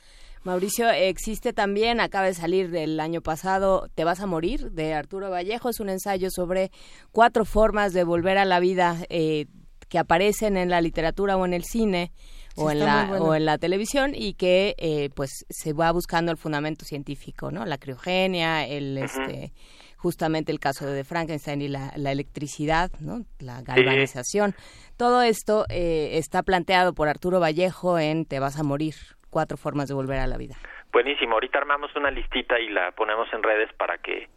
Mauricio, 0.44 0.88
existe 0.88 1.52
también, 1.52 2.00
acaba 2.00 2.26
de 2.26 2.34
salir 2.34 2.70
del 2.70 3.00
año 3.00 3.20
pasado, 3.20 3.88
Te 3.94 4.04
vas 4.04 4.20
a 4.20 4.26
morir, 4.26 4.70
de 4.70 4.94
Arturo 4.94 5.30
Vallejo. 5.30 5.68
Es 5.68 5.80
un 5.80 5.88
ensayo 5.90 6.28
sobre 6.30 6.70
cuatro 7.10 7.44
formas 7.44 7.92
de 7.92 8.04
volver 8.04 8.38
a 8.38 8.44
la 8.44 8.60
vida 8.60 8.96
eh, 9.10 9.46
que 9.88 9.98
aparecen 9.98 10.56
en 10.56 10.70
la 10.70 10.80
literatura 10.80 11.36
o 11.36 11.44
en 11.44 11.54
el 11.54 11.64
cine. 11.64 12.12
o, 12.54 12.70
en 12.70 12.78
la, 12.80 13.18
o 13.20 13.34
en 13.34 13.44
la 13.44 13.58
televisión 13.58 14.12
y 14.14 14.34
que 14.34 14.74
eh, 14.78 15.10
pues 15.14 15.44
se 15.48 15.72
va 15.72 15.92
buscando 15.92 16.32
el 16.32 16.38
fundamento 16.38 16.84
científico, 16.84 17.50
¿no? 17.52 17.64
La 17.64 17.78
criogenia, 17.78 18.66
el 18.66 18.98
este 18.98 19.52
justamente 19.98 20.52
el 20.52 20.60
caso 20.60 20.86
de 20.86 21.04
Frankenstein 21.04 21.60
y 21.60 21.68
la, 21.68 21.90
electricidad, 21.94 22.90
¿no? 23.00 23.24
La 23.40 23.60
galvanización. 23.62 24.54
Todo 24.96 25.22
esto 25.22 25.64
eh, 25.68 26.18
está 26.18 26.42
planteado 26.42 26.94
por 26.94 27.08
Arturo 27.08 27.40
Vallejo 27.40 27.98
en 27.98 28.24
Te 28.24 28.40
vas 28.40 28.58
a 28.58 28.62
morir, 28.62 28.94
cuatro 29.30 29.56
formas 29.56 29.88
de 29.88 29.94
volver 29.94 30.18
a 30.20 30.26
la 30.26 30.38
vida. 30.38 30.54
Buenísimo, 30.92 31.34
ahorita 31.34 31.58
armamos 31.58 31.94
una 31.96 32.10
listita 32.10 32.58
y 32.58 32.70
la 32.70 32.92
ponemos 32.92 33.28
en 33.32 33.42
redes 33.42 33.70
para 33.74 33.98
que 33.98 34.28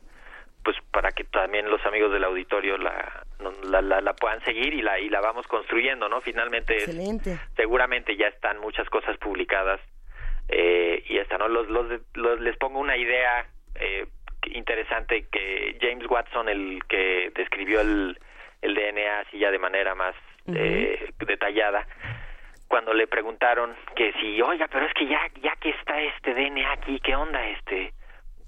pues 0.64 0.78
para 0.91 1.12
que 1.12 1.24
también 1.24 1.70
los 1.72 1.84
amigos 1.86 2.12
del 2.12 2.24
auditorio 2.24 2.78
la, 2.78 3.26
la, 3.64 3.82
la, 3.82 4.14
puedan 4.14 4.43
seguir 4.43 4.74
y 4.76 4.82
la 4.84 4.99
y 4.99 5.09
la 5.09 5.20
vamos 5.20 5.47
construyendo, 5.47 6.07
¿no? 6.07 6.22
Finalmente 6.22 6.78
seguramente 7.55 8.16
ya 8.16 8.28
están 8.28 8.59
muchas 8.59 8.88
cosas 8.89 9.18
publicadas 9.18 9.80
eh, 10.49 11.03
y 11.07 11.18
esta 11.18 11.38
no 11.38 11.47
los, 11.47 11.68
los, 11.70 12.39
les 12.41 12.57
pongo 12.57 12.80
una 12.80 12.97
idea 12.97 13.47
eh, 13.76 14.05
interesante 14.54 15.28
que 15.32 15.78
James 15.82 16.10
Watson 16.10 16.49
el 16.49 16.80
que 16.88 17.32
describió 17.36 17.82
el 17.82 18.18
el 18.62 18.76
DNA 18.76 19.20
así 19.22 19.39
ya 19.39 19.52
de 19.52 19.60
manera 19.60 19.95
más 19.95 20.16
eh, 20.47 21.12
detallada 21.26 21.86
cuando 22.72 22.93
le 22.93 23.06
preguntaron 23.06 23.76
que 23.97 24.14
si, 24.14 24.41
oiga, 24.41 24.66
pero 24.72 24.86
es 24.86 24.93
que 24.93 25.06
ya, 25.06 25.20
ya 25.41 25.58
que 25.58 25.72
está 25.72 25.99
este 25.99 26.34
DNA 26.34 26.72
aquí, 26.72 27.02
¿qué 27.02 27.14
onda 27.18 27.45
este? 27.49 27.93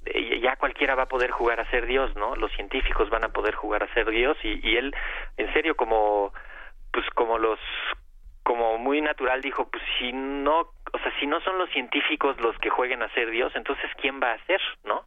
Eh, 0.06 0.40
ya 0.40 0.56
cualquiera 0.56 0.96
va 0.96 1.04
a 1.04 1.08
poder 1.08 1.30
jugar 1.30 1.60
a 1.60 1.70
ser 1.70 1.86
Dios, 1.86 2.16
¿no? 2.16 2.34
Los 2.38 2.50
científicos 2.54 3.10
van 3.10 3.26
a 3.26 3.34
poder 3.34 3.54
jugar 3.54 3.84
a 3.84 3.94
ser 3.94 4.10
Dios 4.10 4.38
y, 4.42 4.66
y 4.66 4.78
él, 4.78 4.96
en 5.36 5.52
serio, 5.52 5.76
como, 5.76 6.32
pues 6.94 7.06
como 7.16 7.38
los, 7.38 7.60
como 8.44 8.78
muy 8.78 9.02
natural 9.02 9.42
dijo, 9.42 9.70
pues 9.70 9.84
si 10.00 10.14
no, 10.14 10.72
o 10.94 11.00
sea, 11.00 11.12
si 11.20 11.28
no 11.28 11.42
son 11.42 11.58
los 11.58 11.70
científicos 11.72 12.40
los 12.40 12.58
que 12.60 12.70
jueguen 12.70 13.04
a 13.04 13.14
ser 13.14 13.30
Dios, 13.30 13.52
entonces 13.58 13.92
¿quién 14.00 14.22
va 14.22 14.32
a 14.32 14.46
ser, 14.46 14.62
no? 14.86 15.04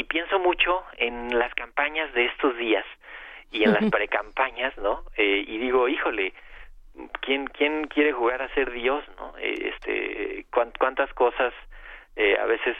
Y 0.00 0.04
pienso 0.04 0.38
mucho 0.38 0.82
en 0.96 1.38
las 1.38 1.52
campañas 1.52 2.10
de 2.14 2.24
estos 2.24 2.56
días 2.56 2.86
y 3.50 3.64
en 3.64 3.74
las 3.74 3.84
precampañas, 3.90 4.74
¿no? 4.78 5.04
Eh, 5.14 5.44
y 5.46 5.58
digo, 5.58 5.88
híjole, 5.88 6.32
quién 7.20 7.44
quién 7.48 7.86
quiere 7.86 8.10
jugar 8.12 8.40
a 8.40 8.48
ser 8.54 8.70
Dios, 8.70 9.04
¿no? 9.18 9.34
Eh, 9.36 9.74
este 9.74 10.46
cuántas 10.78 11.12
cosas 11.12 11.52
eh, 12.16 12.34
a 12.40 12.46
veces 12.46 12.78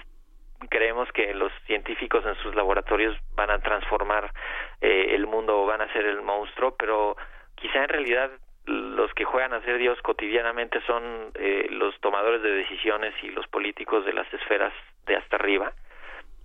creemos 0.70 1.12
que 1.12 1.34
los 1.34 1.52
científicos 1.66 2.24
en 2.24 2.36
sus 2.36 2.54
laboratorios 2.54 3.14
van 3.34 3.50
a 3.50 3.58
transformar 3.58 4.32
eh, 4.80 5.08
el 5.10 5.26
mundo 5.26 5.60
o 5.60 5.66
van 5.66 5.82
a 5.82 5.92
ser 5.92 6.06
el 6.06 6.22
monstruo, 6.22 6.74
pero 6.78 7.18
quizá 7.54 7.82
en 7.82 7.90
realidad 7.90 8.30
los 8.64 9.12
que 9.12 9.26
juegan 9.26 9.52
a 9.52 9.60
ser 9.60 9.76
Dios 9.76 10.00
cotidianamente 10.00 10.80
son 10.86 11.32
eh, 11.34 11.66
los 11.68 12.00
tomadores 12.00 12.40
de 12.40 12.50
decisiones 12.50 13.12
y 13.22 13.28
los 13.28 13.46
políticos 13.48 14.06
de 14.06 14.14
las 14.14 14.32
esferas 14.32 14.72
de 15.04 15.16
hasta 15.16 15.36
arriba 15.36 15.74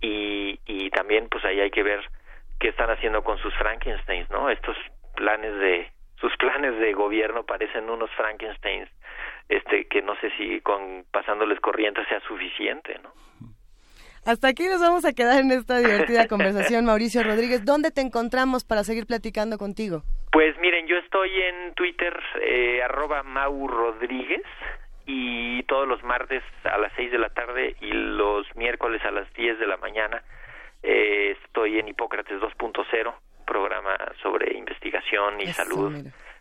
y, 0.00 0.60
y 0.66 0.90
también 0.90 1.28
pues 1.28 1.44
ahí 1.44 1.60
hay 1.60 1.70
que 1.70 1.82
ver 1.82 2.00
qué 2.58 2.68
están 2.68 2.90
haciendo 2.90 3.22
con 3.22 3.38
sus 3.38 3.54
Frankensteins, 3.54 4.30
¿no? 4.30 4.50
Estos 4.50 4.76
planes 5.14 5.54
de 5.58 5.90
sus 6.20 6.34
planes 6.38 6.78
de 6.78 6.92
gobierno 6.94 7.44
parecen 7.44 7.90
unos 7.90 8.10
Frankensteins 8.12 8.88
este 9.48 9.86
que 9.86 10.02
no 10.02 10.16
sé 10.20 10.30
si 10.36 10.60
con 10.60 11.04
pasándoles 11.12 11.60
corriente 11.60 12.04
sea 12.06 12.20
suficiente, 12.20 12.98
¿no? 13.02 13.12
Hasta 14.24 14.48
aquí 14.48 14.66
nos 14.66 14.80
vamos 14.80 15.04
a 15.04 15.12
quedar 15.12 15.40
en 15.40 15.52
esta 15.52 15.78
divertida 15.78 16.26
conversación, 16.26 16.84
Mauricio 16.84 17.22
Rodríguez. 17.22 17.64
¿Dónde 17.64 17.92
te 17.92 18.00
encontramos 18.00 18.64
para 18.64 18.82
seguir 18.82 19.06
platicando 19.06 19.56
contigo? 19.56 20.02
Pues 20.32 20.58
miren, 20.58 20.88
yo 20.88 20.96
estoy 20.96 21.30
en 21.40 21.74
Twitter, 21.74 22.12
eh, 22.42 22.82
arroba 22.82 23.22
Mau 23.22 23.68
Rodríguez, 23.68 24.42
y 25.06 25.62
todos 25.64 25.86
los 25.86 26.02
martes 26.02 26.42
a 26.64 26.78
las 26.78 26.92
6 26.96 27.12
de 27.12 27.18
la 27.18 27.30
tarde 27.30 27.76
y 27.80 27.92
los 27.92 28.44
miércoles 28.56 29.02
a 29.04 29.12
las 29.12 29.32
10 29.34 29.58
de 29.58 29.66
la 29.66 29.76
mañana 29.76 30.22
eh, 30.82 31.36
estoy 31.44 31.78
en 31.78 31.88
Hipócrates 31.88 32.40
2.0 32.40 33.14
programa 33.46 33.96
sobre 34.22 34.56
investigación 34.58 35.40
y 35.40 35.46
salud 35.46 35.94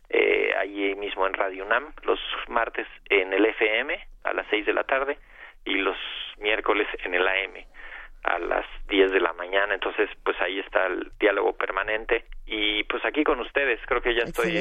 eh, 0.10 0.54
allí 0.60 0.96
mismo 0.96 1.26
en 1.28 1.34
Radio 1.34 1.66
UNAM, 1.66 1.94
los 2.04 2.20
martes 2.48 2.88
en 3.10 3.34
el 3.34 3.46
FM 3.46 3.98
a 4.24 4.34
las 4.34 4.48
6 4.50 4.66
de 4.66 4.74
la 4.74 4.84
tarde 4.84 5.18
y 5.64 5.76
los 5.76 5.98
miércoles 6.38 6.88
en 7.04 7.14
el 7.14 7.28
AM 7.28 7.66
a 8.24 8.40
las 8.40 8.66
10 8.88 9.12
de 9.12 9.20
la 9.20 9.34
mañana, 9.34 9.76
entonces 9.76 10.10
pues 10.24 10.40
ahí 10.42 10.60
está 10.60 10.88
el 10.88 11.12
diálogo 11.20 11.54
permanente 11.54 12.26
y 12.48 12.84
pues 12.86 13.06
aquí 13.06 13.24
con 13.24 13.40
ustedes, 13.40 13.80
creo 13.86 14.02
que 14.02 14.16
ya 14.16 14.24
estoy 14.24 14.54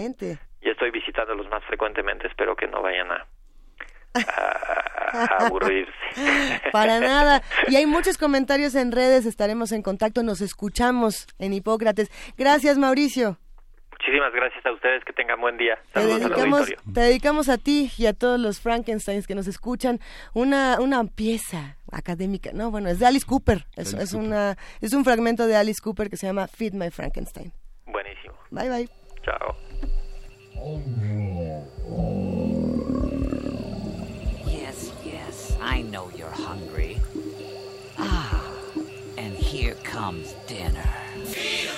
ya 0.60 0.70
estoy 0.70 0.90
visitándolos 0.90 1.48
más 1.48 1.64
frecuentemente, 1.64 2.26
espero 2.26 2.56
que 2.56 2.66
no 2.66 2.82
vayan 2.82 3.10
a 3.10 3.26
a, 5.12 5.46
aburrirse. 5.46 5.92
Para 6.72 7.00
nada. 7.00 7.42
Y 7.68 7.76
hay 7.76 7.86
muchos 7.86 8.18
comentarios 8.18 8.74
en 8.74 8.92
redes, 8.92 9.26
estaremos 9.26 9.72
en 9.72 9.82
contacto, 9.82 10.22
nos 10.22 10.40
escuchamos 10.40 11.26
en 11.38 11.52
Hipócrates. 11.52 12.10
Gracias, 12.36 12.78
Mauricio. 12.78 13.38
Muchísimas 13.90 14.32
gracias 14.34 14.66
a 14.66 14.72
ustedes, 14.72 15.02
que 15.04 15.14
tengan 15.14 15.40
buen 15.40 15.56
día. 15.56 15.78
Saludos 15.94 16.20
te 16.20 16.28
dedicamos, 16.28 16.74
te 16.92 17.00
dedicamos 17.00 17.48
a 17.48 17.56
ti 17.56 17.90
y 17.96 18.04
a 18.04 18.12
todos 18.12 18.38
los 18.38 18.60
Frankensteins 18.60 19.26
que 19.26 19.34
nos 19.34 19.46
escuchan 19.46 19.98
una, 20.34 20.78
una 20.80 21.04
pieza 21.04 21.78
académica. 21.90 22.50
No, 22.52 22.70
bueno, 22.70 22.90
es 22.90 22.98
de 22.98 23.06
Alice 23.06 23.24
Cooper. 23.26 23.64
Es, 23.76 23.94
es 23.94 24.12
Una, 24.12 24.56
es 24.82 24.92
un 24.92 25.04
fragmento 25.04 25.46
de 25.46 25.56
Alice 25.56 25.80
Cooper 25.82 26.10
que 26.10 26.18
se 26.18 26.26
llama 26.26 26.48
Feed 26.48 26.74
My 26.74 26.90
Frankenstein. 26.90 27.52
Buenísimo. 27.86 28.34
Bye, 28.50 28.68
bye. 28.68 28.88
Chao. 29.22 29.56
Dinner. 40.46 41.73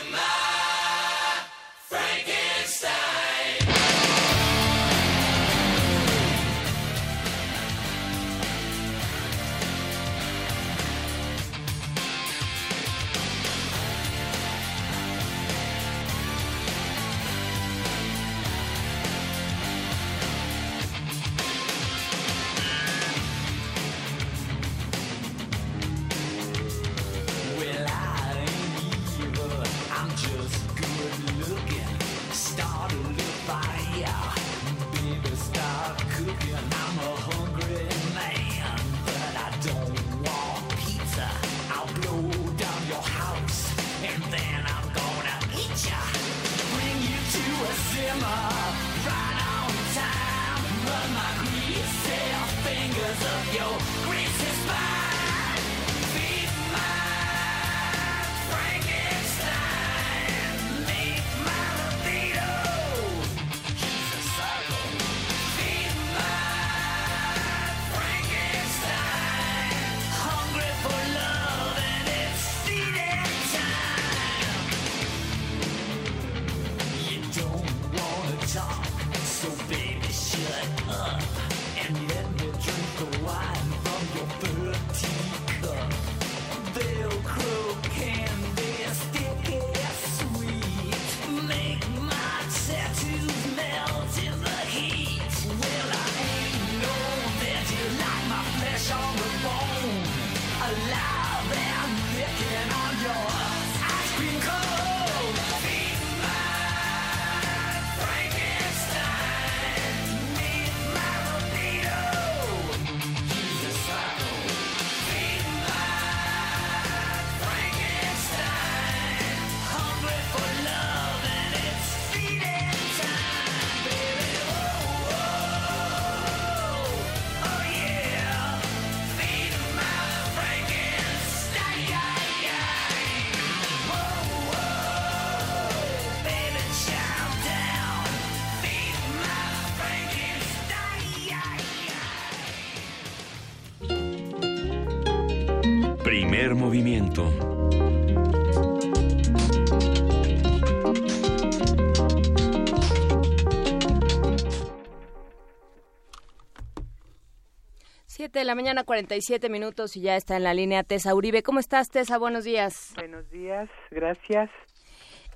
La 158.46 158.54
mañana, 158.54 158.84
47 158.84 159.48
minutos 159.48 159.96
y 159.96 160.02
ya 160.02 160.16
está 160.16 160.36
en 160.36 160.44
la 160.44 160.54
línea 160.54 160.84
Tessa 160.84 161.14
Uribe. 161.14 161.42
¿Cómo 161.42 161.58
estás, 161.58 161.88
Tessa? 161.88 162.16
Buenos 162.18 162.44
días. 162.44 162.92
Buenos 162.94 163.28
días, 163.30 163.68
gracias. 163.90 164.50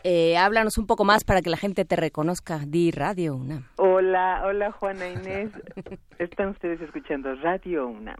Eh, 0.03 0.37
háblanos 0.39 0.79
un 0.79 0.87
poco 0.87 1.05
más 1.05 1.25
para 1.25 1.43
que 1.43 1.51
la 1.51 1.57
gente 1.57 1.85
te 1.85 1.97
reconozca. 1.97 2.61
Di 2.67 2.91
Radio 2.91 3.35
UNAM. 3.35 3.67
Hola, 3.77 4.43
hola 4.47 4.73
Juana 4.73 5.09
Inés. 5.09 5.51
Están 6.19 6.51
ustedes 6.51 6.81
escuchando 6.81 7.35
Radio 7.37 7.89
UNAM. 7.89 8.19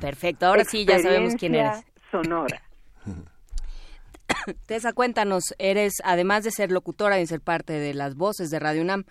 Perfecto, 0.00 0.46
ahora 0.46 0.64
sí 0.64 0.84
ya 0.86 0.98
sabemos 0.98 1.34
quién 1.36 1.54
eres. 1.54 1.84
Sonora. 2.10 2.62
Tessa, 4.66 4.92
cuéntanos, 4.92 5.54
eres, 5.58 5.94
además 6.04 6.42
de 6.42 6.50
ser 6.50 6.72
locutora 6.72 7.20
y 7.20 7.26
ser 7.26 7.40
parte 7.40 7.74
de 7.74 7.94
las 7.94 8.16
voces 8.16 8.50
de 8.50 8.58
Radio 8.58 8.82
UNAM 8.82 9.04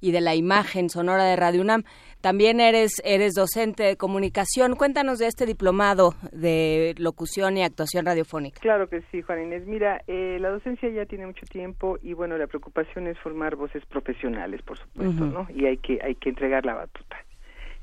y 0.00 0.12
de 0.12 0.20
la 0.20 0.34
imagen 0.34 0.90
sonora 0.90 1.24
de 1.24 1.36
Radio 1.36 1.60
UNAM, 1.60 1.84
también 2.24 2.58
eres, 2.58 3.02
eres 3.04 3.34
docente 3.34 3.82
de 3.82 3.96
comunicación. 3.98 4.76
Cuéntanos 4.76 5.18
de 5.18 5.26
este 5.26 5.44
diplomado 5.44 6.14
de 6.32 6.94
locución 6.96 7.58
y 7.58 7.62
actuación 7.62 8.06
radiofónica. 8.06 8.58
Claro 8.62 8.88
que 8.88 9.02
sí, 9.12 9.20
Juan 9.20 9.42
Inés. 9.42 9.66
Mira, 9.66 10.00
eh, 10.06 10.38
la 10.40 10.48
docencia 10.48 10.88
ya 10.88 11.04
tiene 11.04 11.26
mucho 11.26 11.44
tiempo 11.44 11.98
y 12.02 12.14
bueno, 12.14 12.38
la 12.38 12.46
preocupación 12.46 13.08
es 13.08 13.18
formar 13.18 13.56
voces 13.56 13.84
profesionales, 13.84 14.62
por 14.62 14.78
supuesto, 14.78 15.26
¿no? 15.26 15.46
Y 15.54 15.66
hay 15.66 15.76
que, 15.76 15.98
hay 16.02 16.14
que 16.14 16.30
entregar 16.30 16.64
la 16.64 16.72
batuta. 16.72 17.18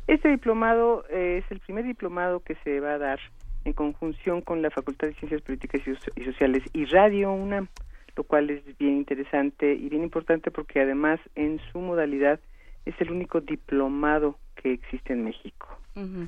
Este 0.07 0.29
diplomado 0.29 1.05
eh, 1.11 1.43
es 1.45 1.51
el 1.51 1.59
primer 1.59 1.85
diplomado 1.85 2.39
que 2.39 2.55
se 2.63 2.79
va 2.79 2.93
a 2.93 2.97
dar 2.97 3.19
en 3.63 3.73
conjunción 3.73 4.41
con 4.41 4.63
la 4.63 4.71
Facultad 4.71 5.09
de 5.09 5.13
Ciencias 5.13 5.43
Políticas 5.43 5.81
y 6.15 6.23
Sociales 6.23 6.63
y 6.73 6.85
Radio 6.85 7.31
UNAM, 7.31 7.67
lo 8.15 8.23
cual 8.23 8.49
es 8.49 8.75
bien 8.79 8.97
interesante 8.97 9.71
y 9.71 9.87
bien 9.87 10.01
importante 10.01 10.49
porque 10.49 10.81
además 10.81 11.19
en 11.35 11.59
su 11.71 11.77
modalidad 11.77 12.39
es 12.85 12.99
el 12.99 13.11
único 13.11 13.41
diplomado 13.41 14.37
que 14.55 14.73
existe 14.73 15.13
en 15.13 15.23
México. 15.23 15.77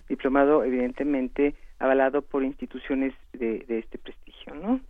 Diplomado, 0.10 0.66
evidentemente, 0.66 1.56
avalado 1.80 2.22
por 2.22 2.44
instituciones 2.44 3.14
de, 3.32 3.66
este 3.70 3.98
prestigio, 3.98 4.56
¿no? 4.56 4.82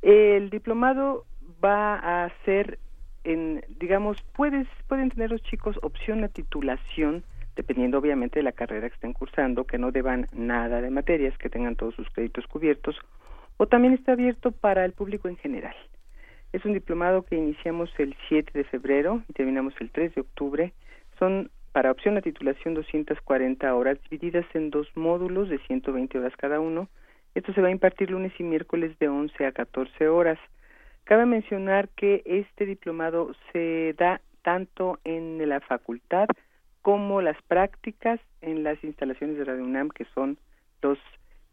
El 0.00 0.48
diplomado 0.48 1.26
va 1.62 2.24
a 2.24 2.32
ser, 2.44 2.78
en, 3.24 3.62
digamos, 3.78 4.22
puedes, 4.34 4.66
pueden 4.88 5.10
tener 5.10 5.30
los 5.30 5.42
chicos 5.42 5.78
opción 5.82 6.24
a 6.24 6.28
titulación, 6.28 7.24
dependiendo 7.56 7.98
obviamente 7.98 8.38
de 8.38 8.42
la 8.42 8.52
carrera 8.52 8.88
que 8.88 8.94
estén 8.94 9.12
cursando, 9.12 9.64
que 9.64 9.78
no 9.78 9.92
deban 9.92 10.28
nada 10.32 10.80
de 10.80 10.90
materias, 10.90 11.36
que 11.36 11.50
tengan 11.50 11.76
todos 11.76 11.94
sus 11.94 12.08
créditos 12.10 12.46
cubiertos, 12.46 12.96
o 13.58 13.66
también 13.66 13.94
está 13.94 14.12
abierto 14.12 14.52
para 14.52 14.84
el 14.84 14.92
público 14.92 15.28
en 15.28 15.36
general. 15.36 15.74
Es 16.52 16.64
un 16.64 16.72
diplomado 16.72 17.22
que 17.22 17.36
iniciamos 17.36 17.90
el 17.98 18.16
7 18.28 18.50
de 18.54 18.64
febrero 18.64 19.22
y 19.28 19.32
terminamos 19.34 19.74
el 19.80 19.90
3 19.90 20.14
de 20.14 20.20
octubre 20.22 20.72
son 21.18 21.50
para 21.72 21.90
opción 21.90 22.16
a 22.16 22.22
titulación 22.22 22.74
240 22.74 23.74
horas 23.74 23.98
divididas 24.08 24.46
en 24.54 24.70
dos 24.70 24.88
módulos 24.94 25.48
de 25.48 25.58
120 25.58 26.18
horas 26.18 26.32
cada 26.36 26.58
uno. 26.58 26.88
Esto 27.34 27.52
se 27.52 27.60
va 27.60 27.68
a 27.68 27.72
impartir 27.72 28.10
lunes 28.10 28.32
y 28.38 28.44
miércoles 28.44 28.98
de 28.98 29.08
11 29.08 29.44
a 29.44 29.52
14 29.52 30.08
horas. 30.08 30.38
Cabe 31.04 31.26
mencionar 31.26 31.90
que 31.90 32.22
este 32.24 32.64
diplomado 32.64 33.34
se 33.52 33.94
da 33.98 34.20
tanto 34.42 34.98
en 35.04 35.46
la 35.48 35.60
facultad 35.60 36.28
como 36.80 37.20
las 37.20 37.36
prácticas 37.42 38.20
en 38.40 38.62
las 38.62 38.82
instalaciones 38.82 39.36
de 39.36 39.44
Radio 39.44 39.64
UNAM, 39.64 39.90
que 39.90 40.06
son 40.14 40.38
los 40.82 40.98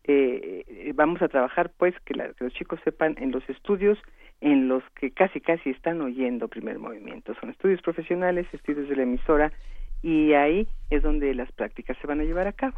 eh, 0.06 0.91
vamos 0.95 1.22
a 1.22 1.28
trabajar 1.28 1.72
pues 1.78 1.93
que, 2.06 2.14
que, 2.14 2.43
los 2.43 2.54
chicos 2.54 2.80
sepan 2.84 3.16
en 3.20 3.32
los 3.32 3.47
estudios 3.49 3.97
en 4.41 4.68
los 4.68 4.84
que 4.99 5.12
casi 5.12 5.39
casi 5.39 5.70
están 5.70 6.01
oyendo 6.01 6.49
primer 6.49 6.78
movimiento. 6.78 7.34
Son 7.39 7.49
estudios 7.49 7.82
profesionales, 7.82 8.45
estudios 8.51 8.89
de 8.89 8.95
la 8.95 9.04
emisora 9.04 9.54
y 10.01 10.34
ahí 10.34 10.68
es 10.89 11.01
donde 11.01 11.34
las 11.34 11.51
prácticas 11.54 11.97
se 12.01 12.08
van 12.08 12.20
a 12.20 12.24
llevar 12.24 12.47
a 12.47 12.54
cabo. 12.54 12.76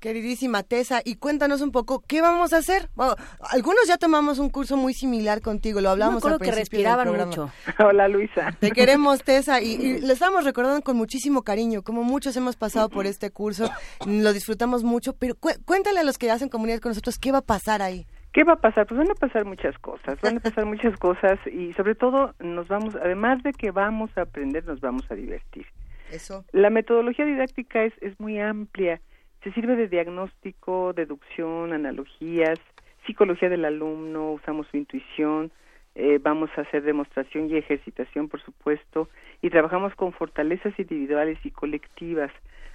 Queridísima 0.00 0.62
Tessa, 0.62 1.02
y 1.04 1.16
cuéntanos 1.16 1.60
un 1.60 1.72
poco, 1.72 2.02
¿qué 2.08 2.22
vamos 2.22 2.54
a 2.54 2.56
hacer? 2.56 2.88
Bueno, 2.94 3.16
algunos 3.52 3.86
ya 3.86 3.98
tomamos 3.98 4.38
un 4.38 4.48
curso 4.48 4.78
muy 4.78 4.94
similar 4.94 5.42
contigo, 5.42 5.82
lo 5.82 5.90
hablamos 5.90 6.24
al 6.24 6.40
que 6.40 6.50
respiraban 6.50 7.14
mucho. 7.14 7.50
Hola 7.78 8.08
Luisa. 8.08 8.56
Te 8.58 8.70
queremos 8.70 9.22
Tessa 9.22 9.60
y, 9.60 9.74
y 9.74 10.00
lo 10.06 10.12
estamos 10.12 10.44
recordando 10.44 10.80
con 10.80 10.96
muchísimo 10.96 11.42
cariño, 11.42 11.82
como 11.82 12.02
muchos 12.02 12.34
hemos 12.36 12.56
pasado 12.56 12.88
por 12.88 13.06
este 13.06 13.30
curso, 13.30 13.70
lo 14.06 14.32
disfrutamos 14.32 14.84
mucho, 14.84 15.12
pero 15.12 15.34
cuéntale 15.36 16.00
a 16.00 16.04
los 16.04 16.16
que 16.16 16.30
hacen 16.30 16.48
comunidad 16.48 16.80
con 16.80 16.90
nosotros, 16.90 17.18
¿qué 17.18 17.30
va 17.30 17.38
a 17.38 17.42
pasar 17.42 17.82
ahí? 17.82 18.06
¿Qué 18.32 18.44
va 18.44 18.54
a 18.54 18.60
pasar? 18.60 18.86
Pues 18.86 18.96
van 18.96 19.10
a 19.10 19.14
pasar 19.14 19.44
muchas 19.44 19.76
cosas, 19.78 20.18
van 20.22 20.38
a 20.38 20.40
pasar 20.40 20.64
muchas 20.64 20.96
cosas 20.98 21.38
y 21.46 21.72
sobre 21.74 21.94
todo 21.94 22.34
nos 22.38 22.68
vamos, 22.68 22.94
además 22.94 23.42
de 23.42 23.52
que 23.52 23.70
vamos 23.70 24.10
a 24.16 24.22
aprender, 24.22 24.64
nos 24.64 24.80
vamos 24.80 25.04
a 25.10 25.14
divertir. 25.14 25.66
Eso. 26.10 26.44
La 26.52 26.70
metodología 26.70 27.24
didáctica 27.24 27.84
es, 27.84 27.92
es 28.00 28.18
muy 28.18 28.40
amplia, 28.40 29.00
se 29.42 29.52
sirve 29.52 29.76
de 29.76 29.88
diagnóstico, 29.88 30.92
deducción, 30.92 31.72
analogías, 31.72 32.58
psicología 33.06 33.48
del 33.48 33.64
alumno, 33.64 34.32
usamos 34.32 34.66
su 34.68 34.76
intuición, 34.76 35.50
eh, 35.94 36.18
vamos 36.22 36.50
a 36.56 36.62
hacer 36.62 36.82
demostración 36.82 37.50
y 37.50 37.56
ejercitación, 37.56 38.28
por 38.28 38.40
supuesto, 38.42 39.08
y 39.42 39.50
trabajamos 39.50 39.94
con 39.94 40.12
fortalezas 40.12 40.78
individuales 40.78 41.38
y 41.44 41.50
colectivas. 41.50 42.30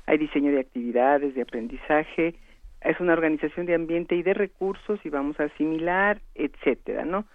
Hay 0.08 0.18
diseño 0.18 0.52
de 0.52 0.60
actividades, 0.60 1.36
de 1.36 1.42
aprendizaje, 1.42 2.36
es 2.82 3.00
una 3.00 3.14
organización 3.14 3.66
de 3.66 3.74
ambiente 3.74 4.16
y 4.16 4.24
de 4.24 4.34
recursos 4.34 5.00
y 5.04 5.10
vamos 5.10 5.40
a 5.40 5.46
asimilar, 5.46 6.22
etcétera, 6.36 7.04
¿no? 7.04 7.26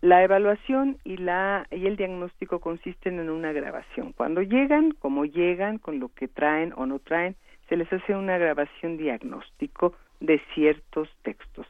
La 0.00 0.22
evaluación 0.22 0.98
y 1.04 1.16
la 1.16 1.66
y 1.70 1.86
el 1.86 1.96
diagnóstico 1.96 2.60
consisten 2.60 3.18
en 3.18 3.30
una 3.30 3.52
grabación. 3.52 4.12
Cuando 4.12 4.42
llegan, 4.42 4.92
como 4.92 5.24
llegan, 5.24 5.78
con 5.78 6.00
lo 6.00 6.08
que 6.08 6.28
traen 6.28 6.72
o 6.76 6.86
no 6.86 6.98
traen, 6.98 7.36
se 7.68 7.76
les 7.76 7.92
hace 7.92 8.14
una 8.14 8.38
grabación 8.38 8.96
diagnóstico 8.96 9.94
de 10.20 10.40
ciertos 10.54 11.08
textos. 11.22 11.66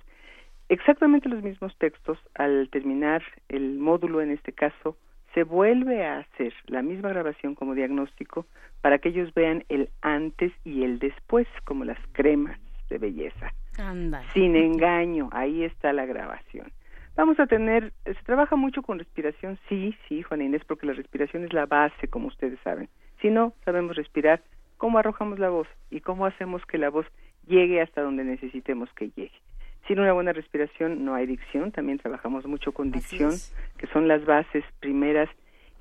Exactamente 0.68 1.28
los 1.28 1.42
mismos 1.42 1.76
textos, 1.78 2.18
al 2.34 2.68
terminar 2.70 3.22
el 3.48 3.78
módulo 3.78 4.20
en 4.20 4.30
este 4.30 4.52
caso, 4.52 4.96
se 5.32 5.44
vuelve 5.44 6.04
a 6.04 6.18
hacer 6.18 6.52
la 6.66 6.82
misma 6.82 7.10
grabación 7.10 7.54
como 7.54 7.74
diagnóstico 7.74 8.46
para 8.80 8.98
que 8.98 9.10
ellos 9.10 9.32
vean 9.34 9.64
el 9.68 9.90
antes 10.00 10.52
y 10.64 10.82
el 10.82 10.98
después, 10.98 11.46
como 11.64 11.84
las 11.84 11.98
cremas 12.12 12.58
de 12.88 12.98
belleza. 12.98 13.52
Sin 14.32 14.56
engaño, 14.56 15.28
ahí 15.32 15.62
está 15.62 15.92
la 15.92 16.06
grabación. 16.06 16.72
Vamos 17.16 17.38
a 17.38 17.46
tener, 17.46 17.92
se 18.04 18.22
trabaja 18.24 18.56
mucho 18.56 18.82
con 18.82 18.98
respiración, 18.98 19.58
sí, 19.68 19.96
sí, 20.08 20.22
Juan 20.22 20.42
Inés, 20.42 20.62
porque 20.66 20.86
la 20.86 20.92
respiración 20.92 21.44
es 21.44 21.52
la 21.52 21.66
base, 21.66 22.08
como 22.08 22.28
ustedes 22.28 22.58
saben. 22.60 22.88
Si 23.20 23.30
no 23.30 23.54
sabemos 23.64 23.96
respirar, 23.96 24.42
¿cómo 24.76 24.98
arrojamos 24.98 25.38
la 25.38 25.50
voz? 25.50 25.68
¿Y 25.90 26.00
cómo 26.00 26.26
hacemos 26.26 26.64
que 26.66 26.78
la 26.78 26.90
voz 26.90 27.06
llegue 27.46 27.80
hasta 27.80 28.02
donde 28.02 28.24
necesitemos 28.24 28.92
que 28.94 29.10
llegue? 29.10 29.40
Sin 29.86 30.00
una 30.00 30.12
buena 30.12 30.32
respiración 30.32 31.04
no 31.04 31.14
hay 31.14 31.26
dicción, 31.26 31.70
también 31.70 31.98
trabajamos 31.98 32.44
mucho 32.46 32.72
con 32.72 32.90
dicción, 32.90 33.32
que 33.78 33.86
son 33.88 34.08
las 34.08 34.24
bases 34.24 34.64
primeras, 34.80 35.28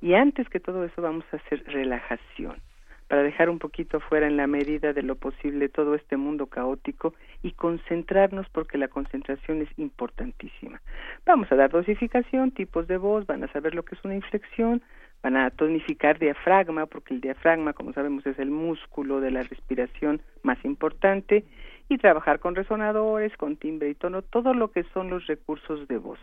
y 0.02 0.14
antes 0.14 0.48
que 0.50 0.60
todo 0.60 0.84
eso 0.84 1.02
vamos 1.02 1.26
a 1.32 1.38
hacer 1.38 1.64
relajación 1.66 2.62
para 3.08 3.24
dejar 3.24 3.50
un 3.50 3.60
poquito 3.60 4.00
fuera 4.00 4.28
en 4.28 4.38
la 4.38 4.48
medida 4.48 4.94
de 4.94 5.04
lo 5.04 5.16
posible 5.16 5.70
todo 5.70 5.96
este 5.96 6.18
mundo 6.18 6.48
caótico 6.48 7.14
y 7.44 7.52
concentrarnos 7.52 8.48
porque 8.50 8.78
la 8.78 8.88
concentración 8.88 9.62
es 9.62 9.70
importantísima. 9.78 10.82
Vamos 11.26 11.52
a 11.52 11.56
dar 11.56 11.70
dosificación, 11.70 12.52
tipos 12.52 12.88
de 12.88 12.98
voz, 12.98 13.28
van 13.28 13.44
a 13.44 13.52
saber 13.52 13.76
lo 13.76 13.84
que 13.84 13.96
es 13.96 14.04
una 14.04 14.16
inflexión, 14.16 14.82
van 15.26 15.38
a 15.38 15.50
tonificar 15.50 16.20
diafragma 16.20 16.86
porque 16.86 17.16
el 17.16 17.20
diafragma, 17.20 17.74
como 17.74 17.94
sabemos, 17.94 18.24
es 18.28 18.38
el 18.38 18.52
músculo 18.52 19.22
de 19.22 19.32
la 19.32 19.42
respiración 19.42 20.22
más 20.44 20.64
importante 20.64 21.44
y 21.90 21.98
trabajar 21.98 22.40
con 22.40 22.54
resonadores, 22.54 23.36
con 23.36 23.58
timbre 23.58 23.90
y 23.90 23.96
tono, 23.96 24.22
todo 24.22 24.54
lo 24.54 24.70
que 24.70 24.84
son 24.94 25.10
los 25.10 25.26
recursos 25.26 25.88
de 25.88 25.98
voz. 25.98 26.20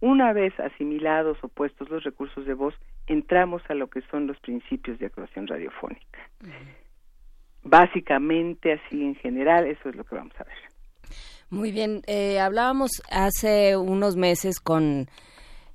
Una 0.00 0.32
vez 0.32 0.52
asimilados 0.58 1.38
o 1.42 1.48
puestos 1.48 1.90
los 1.90 2.02
recursos 2.02 2.44
de 2.44 2.54
voz, 2.54 2.74
entramos 3.06 3.62
a 3.68 3.74
lo 3.74 3.86
que 3.86 4.00
son 4.10 4.26
los 4.26 4.40
principios 4.40 4.98
de 4.98 5.06
actuación 5.06 5.46
radiofónica. 5.46 6.18
Básicamente, 7.62 8.72
así 8.72 9.00
en 9.00 9.14
general, 9.14 9.68
eso 9.68 9.90
es 9.90 9.94
lo 9.94 10.02
que 10.02 10.16
vamos 10.16 10.34
a 10.40 10.42
ver. 10.42 10.58
Muy 11.50 11.70
bien, 11.70 12.02
eh, 12.08 12.40
hablábamos 12.40 13.00
hace 13.12 13.76
unos 13.76 14.16
meses 14.16 14.58
con 14.58 15.06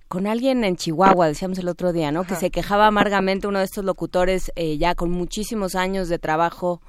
con 0.08 0.28
alguien 0.28 0.64
en 0.64 0.76
Chihuahua, 0.76 1.28
decíamos 1.28 1.58
el 1.60 1.68
otro 1.68 1.92
día, 1.92 2.12
¿no? 2.12 2.26
Que 2.26 2.36
se 2.36 2.52
quejaba 2.52 2.88
amargamente 2.88 3.48
uno 3.48 3.60
de 3.60 3.66
estos 3.66 3.84
locutores 3.84 4.52
eh, 4.56 4.78
ya 4.78 4.96
con 4.96 5.12
muchísimos 5.12 5.76
años 5.76 6.10
de 6.10 6.20
trabajo 6.20 6.82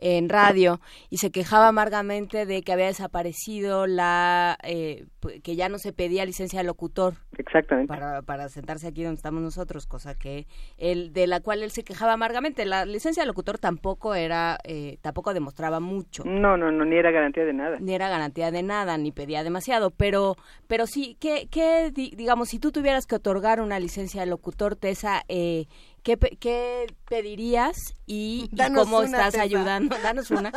en 0.00 0.28
radio 0.28 0.80
y 1.10 1.18
se 1.18 1.30
quejaba 1.30 1.68
amargamente 1.68 2.46
de 2.46 2.62
que 2.62 2.72
había 2.72 2.86
desaparecido 2.86 3.86
la 3.86 4.58
eh, 4.62 5.04
que 5.42 5.56
ya 5.56 5.68
no 5.68 5.78
se 5.78 5.92
pedía 5.92 6.24
licencia 6.24 6.60
de 6.60 6.66
locutor. 6.66 7.14
Exactamente. 7.36 7.88
Para, 7.88 8.22
para 8.22 8.48
sentarse 8.48 8.88
aquí 8.88 9.02
donde 9.02 9.16
estamos 9.16 9.42
nosotros 9.42 9.86
cosa 9.86 10.14
que 10.14 10.46
él 10.78 11.12
de 11.12 11.26
la 11.26 11.40
cual 11.40 11.62
él 11.62 11.70
se 11.70 11.84
quejaba 11.84 12.14
amargamente. 12.14 12.64
La 12.64 12.84
licencia 12.84 13.22
de 13.22 13.26
locutor 13.26 13.58
tampoco 13.58 14.14
era 14.14 14.58
eh, 14.64 14.98
tampoco 15.02 15.34
demostraba 15.34 15.80
mucho. 15.80 16.24
No 16.24 16.56
no 16.56 16.70
no 16.70 16.84
ni 16.84 16.96
era 16.96 17.10
garantía 17.10 17.44
de 17.44 17.52
nada. 17.52 17.78
Ni 17.80 17.94
era 17.94 18.08
garantía 18.08 18.50
de 18.50 18.62
nada 18.62 18.96
ni 18.98 19.12
pedía 19.12 19.42
demasiado. 19.42 19.90
Pero 19.90 20.36
pero 20.66 20.86
sí 20.86 21.16
que 21.20 21.48
que 21.50 21.90
digamos 21.92 22.48
si 22.48 22.58
tú 22.58 22.72
tuvieras 22.72 23.06
que 23.06 23.16
otorgar 23.16 23.60
una 23.60 23.78
licencia 23.78 24.20
de 24.20 24.26
locutor 24.26 24.76
Tesa 24.76 25.22
eh, 25.28 25.66
¿Qué, 26.02 26.16
¿Qué, 26.16 26.86
pedirías 27.08 27.96
y, 28.06 28.50
cómo 28.74 29.02
estás 29.02 29.38
ayudando? 29.38 29.96
Danos 30.02 30.30
una. 30.30 30.52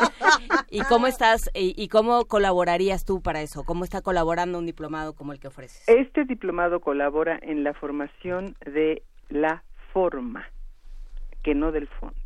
¿Y 0.69 0.81
cómo 0.81 1.07
estás 1.07 1.49
y, 1.53 1.87
cómo 1.89 2.25
colaborarías 2.25 3.05
tú 3.05 3.21
para 3.21 3.41
eso? 3.41 3.63
¿Cómo 3.63 3.83
está 3.83 4.01
colaborando 4.01 4.59
un 4.59 4.65
diplomado 4.65 5.13
como 5.13 5.33
el 5.33 5.39
que 5.39 5.47
ofreces? 5.47 5.87
Este 5.87 6.25
diplomado 6.25 6.79
colabora 6.79 7.39
en 7.41 7.63
la 7.63 7.73
formación 7.73 8.55
de 8.65 9.03
la 9.29 9.63
forma, 9.93 10.45
que 11.43 11.55
no 11.55 11.71
del 11.71 11.87
fondo. 11.87 12.17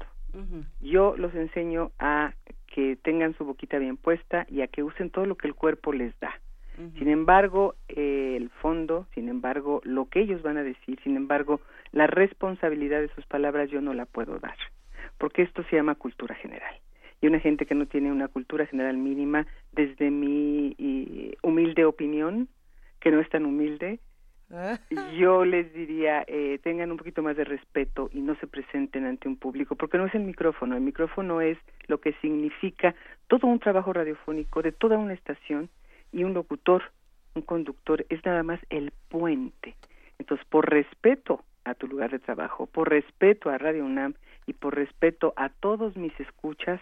Yo 0.81 1.15
los 1.17 1.33
enseño 1.33 1.91
a 1.97 2.33
que 2.67 2.95
tengan 2.95 3.35
su 3.37 3.45
boquita 3.45 3.79
bien 3.79 3.97
puesta 3.97 4.45
y 4.49 4.61
a 4.61 4.67
que 4.67 4.83
usen 4.83 5.09
todo 5.09 5.25
lo 5.25 5.35
que 5.35 5.47
el 5.47 5.55
cuerpo 5.55 5.93
les 5.93 6.17
da. 6.19 6.39
Sin 6.99 7.07
embargo, 7.07 7.73
el 7.87 8.51
fondo, 8.61 9.07
sin 9.15 9.29
embargo, 9.29 9.81
lo 9.83 10.05
que 10.09 10.21
ellos 10.21 10.43
van 10.43 10.57
a 10.57 10.63
decir, 10.63 10.99
sin 11.03 11.15
embargo, 11.15 11.59
la 11.91 12.07
responsabilidad 12.07 13.01
de 13.01 13.09
sus 13.09 13.25
palabras 13.25 13.69
yo 13.69 13.81
no 13.81 13.93
la 13.93 14.05
puedo 14.05 14.39
dar, 14.39 14.57
porque 15.17 15.41
esto 15.41 15.63
se 15.69 15.75
llama 15.75 15.95
cultura 15.95 16.35
general. 16.35 16.75
Y 17.21 17.27
una 17.27 17.39
gente 17.39 17.65
que 17.65 17.75
no 17.75 17.87
tiene 17.87 18.11
una 18.11 18.27
cultura 18.27 18.65
general 18.67 18.97
mínima, 18.97 19.47
desde 19.71 20.11
mi 20.11 20.75
humilde 21.41 21.85
opinión, 21.85 22.47
que 22.99 23.11
no 23.11 23.19
es 23.19 23.29
tan 23.29 23.45
humilde, 23.45 23.99
yo 25.17 25.43
les 25.43 25.73
diría, 25.73 26.23
eh, 26.27 26.59
tengan 26.63 26.91
un 26.91 26.97
poquito 26.97 27.21
más 27.21 27.35
de 27.35 27.43
respeto 27.43 28.09
y 28.13 28.21
no 28.21 28.35
se 28.35 28.47
presenten 28.47 29.05
ante 29.05 29.27
un 29.27 29.35
público, 29.35 29.75
porque 29.75 29.97
no 29.97 30.05
es 30.05 30.15
el 30.15 30.23
micrófono, 30.23 30.75
el 30.75 30.81
micrófono 30.81 31.41
es 31.41 31.57
lo 31.87 31.99
que 31.99 32.13
significa 32.21 32.95
todo 33.27 33.47
un 33.47 33.59
trabajo 33.59 33.91
radiofónico 33.93 34.61
de 34.61 34.71
toda 34.71 34.97
una 34.97 35.13
estación 35.13 35.69
y 36.11 36.23
un 36.23 36.33
locutor, 36.33 36.83
un 37.35 37.41
conductor, 37.41 38.05
es 38.09 38.25
nada 38.25 38.43
más 38.43 38.59
el 38.69 38.91
puente. 39.09 39.75
Entonces, 40.17 40.45
por 40.49 40.69
respeto 40.69 41.43
a 41.69 41.75
tu 41.75 41.87
lugar 41.87 42.11
de 42.11 42.19
trabajo, 42.19 42.65
por 42.65 42.89
respeto 42.89 43.49
a 43.49 43.57
Radio 43.57 43.85
UNAM 43.85 44.13
y 44.45 44.53
por 44.53 44.75
respeto 44.75 45.33
a 45.35 45.49
todos 45.49 45.97
mis 45.97 46.17
escuchas, 46.19 46.79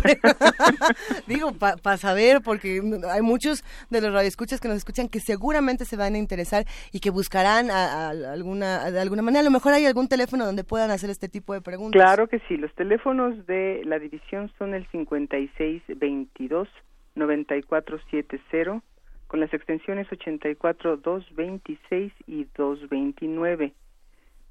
Digo, 1.28 1.53
para 1.53 1.97
saber, 1.97 2.41
porque 2.43 2.82
hay 3.09 3.22
muchos 3.22 3.63
de 3.89 4.01
los 4.01 4.13
radioescuchas 4.13 4.59
que 4.59 4.67
nos 4.67 4.78
escuchan 4.78 5.09
que 5.09 5.19
seguramente 5.19 5.86
se 5.86 5.97
van 5.97 6.15
a 6.15 6.17
interesar 6.17 6.65
y 6.91 6.99
que 6.99 7.09
buscarán 7.09 7.72
a, 7.72 8.09
alguna, 8.09 8.91
de 8.91 8.99
alguna 8.99 9.22
manera. 9.22 9.41
A 9.41 9.43
lo 9.43 9.51
mejor 9.51 9.74
hay 9.74 9.86
algún 9.86 10.07
teléfono 10.07 10.45
donde 10.45 10.63
puedan 10.63 10.91
hacer 10.91 11.09
este 11.09 11.30
tipo 11.30 11.53
de 11.53 11.61
preguntas. 11.61 12.01
Claro 12.01 12.28
que 12.28 12.39
sí. 12.47 12.57
Los 12.57 12.74
teléfonos 12.76 13.45
de 13.47 13.82
la 13.86 13.99
división 13.99 14.51
son 14.57 14.74
el 14.74 14.88
5622 14.91 16.67
9470 17.15 18.82
con 19.28 19.39
las 19.39 19.53
extensiones 19.53 20.11
84 20.11 20.97
226 20.97 22.11
y 22.28 22.45
229 22.55 23.74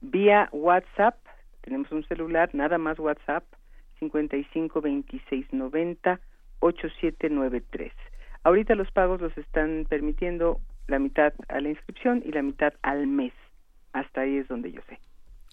vía 0.00 0.48
WhatsApp, 0.52 1.16
tenemos 1.62 1.90
un 1.92 2.04
celular, 2.04 2.50
nada 2.54 2.78
más 2.78 2.98
WhatsApp, 2.98 3.44
55 3.98 4.80
26 4.80 5.52
90 5.52 6.20
8793. 6.60 7.92
Ahorita 8.42 8.74
los 8.74 8.90
pagos 8.90 9.20
los 9.20 9.36
están 9.36 9.86
permitiendo 9.88 10.60
la 10.86 10.98
mitad 10.98 11.32
a 11.48 11.60
la 11.60 11.68
inscripción 11.68 12.22
y 12.24 12.32
la 12.32 12.42
mitad 12.42 12.72
al 12.82 13.06
mes. 13.06 13.32
Hasta 13.92 14.22
ahí 14.22 14.38
es 14.38 14.48
donde 14.48 14.72
yo 14.72 14.80
sé. 14.88 14.98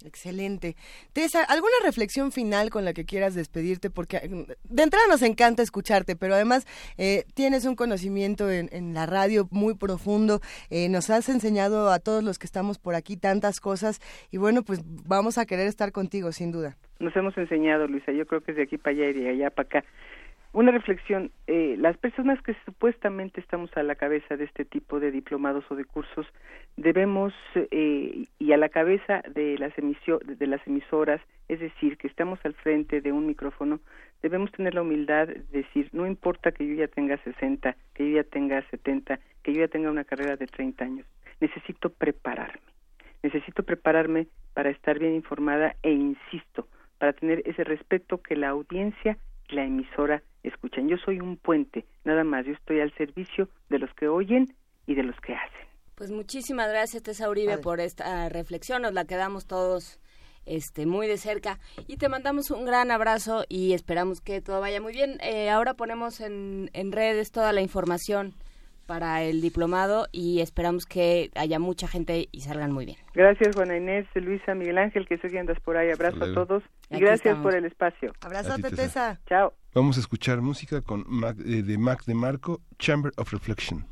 Excelente. 0.06 0.76
Tessa, 1.14 1.44
¿alguna 1.44 1.74
reflexión 1.84 2.32
final 2.32 2.70
con 2.70 2.86
la 2.86 2.94
que 2.94 3.06
quieras 3.06 3.34
despedirte? 3.34 3.90
Porque 3.90 4.30
mm, 4.30 4.74
de 4.76 4.84
entrada 4.84 5.08
nos 5.08 5.24
encanta 5.24 5.64
escucharte, 5.64 6.16
pero 6.16 6.36
además 6.36 6.68
eh, 6.98 7.24
tienes 7.34 7.66
un 7.66 7.76
conocimiento 7.76 8.50
en, 8.52 8.68
la 8.94 9.06
radio 9.06 9.48
muy 9.52 9.76
profundo. 9.76 10.40
Eh, 10.70 10.88
nos 10.90 11.10
has 11.10 11.30
enseñado 11.30 11.92
a 11.92 12.00
todos 12.00 12.24
los 12.24 12.38
que 12.38 12.46
estamos 12.46 12.78
por 12.78 12.96
aquí 12.96 13.18
tantas 13.18 13.60
cosas 13.60 14.00
y 14.32 14.38
bueno, 14.38 14.62
pues 14.64 14.82
vamos 14.86 15.38
a 15.38 15.46
querer 15.46 15.68
estar 15.68 15.92
contigo, 15.92 16.32
sin 16.32 16.52
duda. 16.52 16.78
Nos 17.00 17.16
hemos 17.16 17.38
enseñado, 17.38 17.88
Luisa. 17.88 18.12
Yo 18.12 18.26
creo 18.26 18.42
que 18.42 18.52
es 18.52 18.58
de 18.58 18.64
aquí 18.64 18.78
para 18.78 18.96
allá 18.96 19.10
y 19.10 19.14
de 19.14 19.30
allá 19.30 19.50
para 19.50 19.68
acá 19.68 19.84
una 20.58 20.72
reflexión, 20.72 21.30
eh, 21.46 21.76
las 21.78 21.98
personas 21.98 22.42
que 22.42 22.56
supuestamente 22.66 23.40
estamos 23.40 23.70
a 23.78 23.84
la 23.84 23.94
cabeza 23.94 24.38
de 24.38 24.46
este 24.46 24.66
tipo 24.66 25.00
de 25.00 25.12
diplomados 25.12 25.64
o 25.70 25.76
de 25.76 25.86
cursos 25.86 26.26
debemos 26.78 27.32
eh, 27.54 28.26
y 28.40 28.52
a 28.52 28.58
la 28.58 28.70
cabeza 28.70 29.22
de 29.36 29.56
las 29.60 29.72
de 29.76 30.48
las 30.48 30.66
emisoras, 30.66 31.22
es 31.48 31.60
decir, 31.60 31.98
que 31.98 32.08
estamos 32.08 32.40
al 32.44 32.56
frente 32.56 33.02
de 33.02 33.12
un 33.12 33.28
micrófono, 33.28 33.82
debemos 34.24 34.52
tener 34.52 34.74
la 34.74 34.82
humildad 34.82 35.28
de 35.28 35.44
decir, 35.52 35.90
no 35.94 36.08
importa 36.08 36.52
que 36.52 36.68
yo 36.68 36.74
ya 36.74 36.88
tenga 36.88 37.18
60, 37.18 37.76
que 37.94 38.10
yo 38.10 38.16
ya 38.16 38.24
tenga 38.24 38.68
70, 38.72 39.20
que 39.44 39.54
yo 39.54 39.60
ya 39.60 39.68
tenga 39.68 39.92
una 39.92 40.06
carrera 40.06 40.38
de 40.38 40.48
30 40.48 40.84
años, 40.84 41.06
necesito 41.40 41.92
prepararme. 41.92 42.66
Necesito 43.22 43.62
prepararme 43.62 44.26
para 44.56 44.72
estar 44.72 44.98
bien 44.98 45.14
informada 45.14 45.76
e 45.84 45.92
insisto, 45.92 46.68
para 46.98 47.14
tener 47.14 47.44
ese 47.46 47.64
respeto 47.64 48.24
que 48.24 48.36
la 48.36 48.50
audiencia 48.50 49.20
la 49.50 49.64
emisora 49.64 50.24
escuchan. 50.44 50.88
Yo 50.88 50.98
soy 50.98 51.20
un 51.20 51.38
puente, 51.38 51.86
nada 52.04 52.24
más. 52.24 52.46
Yo 52.46 52.54
estoy 52.54 52.80
al 52.80 52.94
servicio 52.96 53.50
de 53.70 53.80
los 53.80 53.94
que 53.94 54.08
oyen 54.08 54.46
y 54.86 54.96
de 54.96 55.04
los 55.04 55.16
que 55.22 55.34
hacen. 55.34 55.68
Pues 55.96 56.12
muchísimas 56.12 56.70
gracias, 56.70 57.04
Tessa 57.04 57.30
Uribe, 57.30 57.58
por 57.58 57.80
esta 57.80 58.30
reflexión. 58.30 58.84
Nos 58.84 58.94
la 58.94 59.06
quedamos 59.06 59.48
todos 59.48 60.00
este, 60.46 60.86
muy 60.86 61.08
de 61.08 61.18
cerca. 61.18 61.60
Y 61.88 61.98
te 61.98 62.10
mandamos 62.10 62.52
un 62.52 62.66
gran 62.66 62.92
abrazo 62.92 63.46
y 63.50 63.74
esperamos 63.74 64.22
que 64.22 64.42
todo 64.42 64.62
vaya 64.62 64.80
muy 64.82 64.94
bien. 64.94 65.18
Eh, 65.22 65.50
ahora 65.50 65.74
ponemos 65.74 66.22
en, 66.22 66.70
en 66.74 66.92
redes 66.92 67.32
toda 67.32 67.52
la 67.52 67.62
información 67.62 68.36
para 68.88 69.22
el 69.22 69.42
diplomado 69.42 70.08
y 70.12 70.42
esperamos 70.42 70.86
que 70.86 71.30
haya 71.36 71.60
mucha 71.60 71.88
gente 71.88 72.30
y 72.32 72.42
salgan 72.42 72.72
muy 72.72 72.86
bien. 72.86 72.98
Gracias 73.14 73.56
Juana 73.56 73.78
Inés, 73.78 74.08
Luisa, 74.16 74.56
Miguel 74.56 74.80
Ángel, 74.80 75.08
que 75.08 75.18
se 75.18 75.38
andas 75.38 75.60
por 75.60 75.78
ahí. 75.78 75.92
Abrazo 75.92 76.24
a 76.24 76.34
todos 76.34 76.64
y 76.90 77.00
gracias 77.00 77.38
por 77.38 77.54
el 77.54 77.66
espacio. 77.66 78.14
Abrazote, 78.22 78.72
Tessa. 78.72 79.20
Chao. 79.28 79.54
Vamos 79.76 79.98
a 79.98 80.00
escuchar 80.00 80.42
música 80.42 80.82
con 80.82 81.06
eh, 81.46 81.62
de 81.62 81.78
Mac 81.78 82.06
de 82.06 82.16
Marco, 82.16 82.62
Chamber 82.80 83.12
of 83.18 83.32
Reflection. 83.32 83.86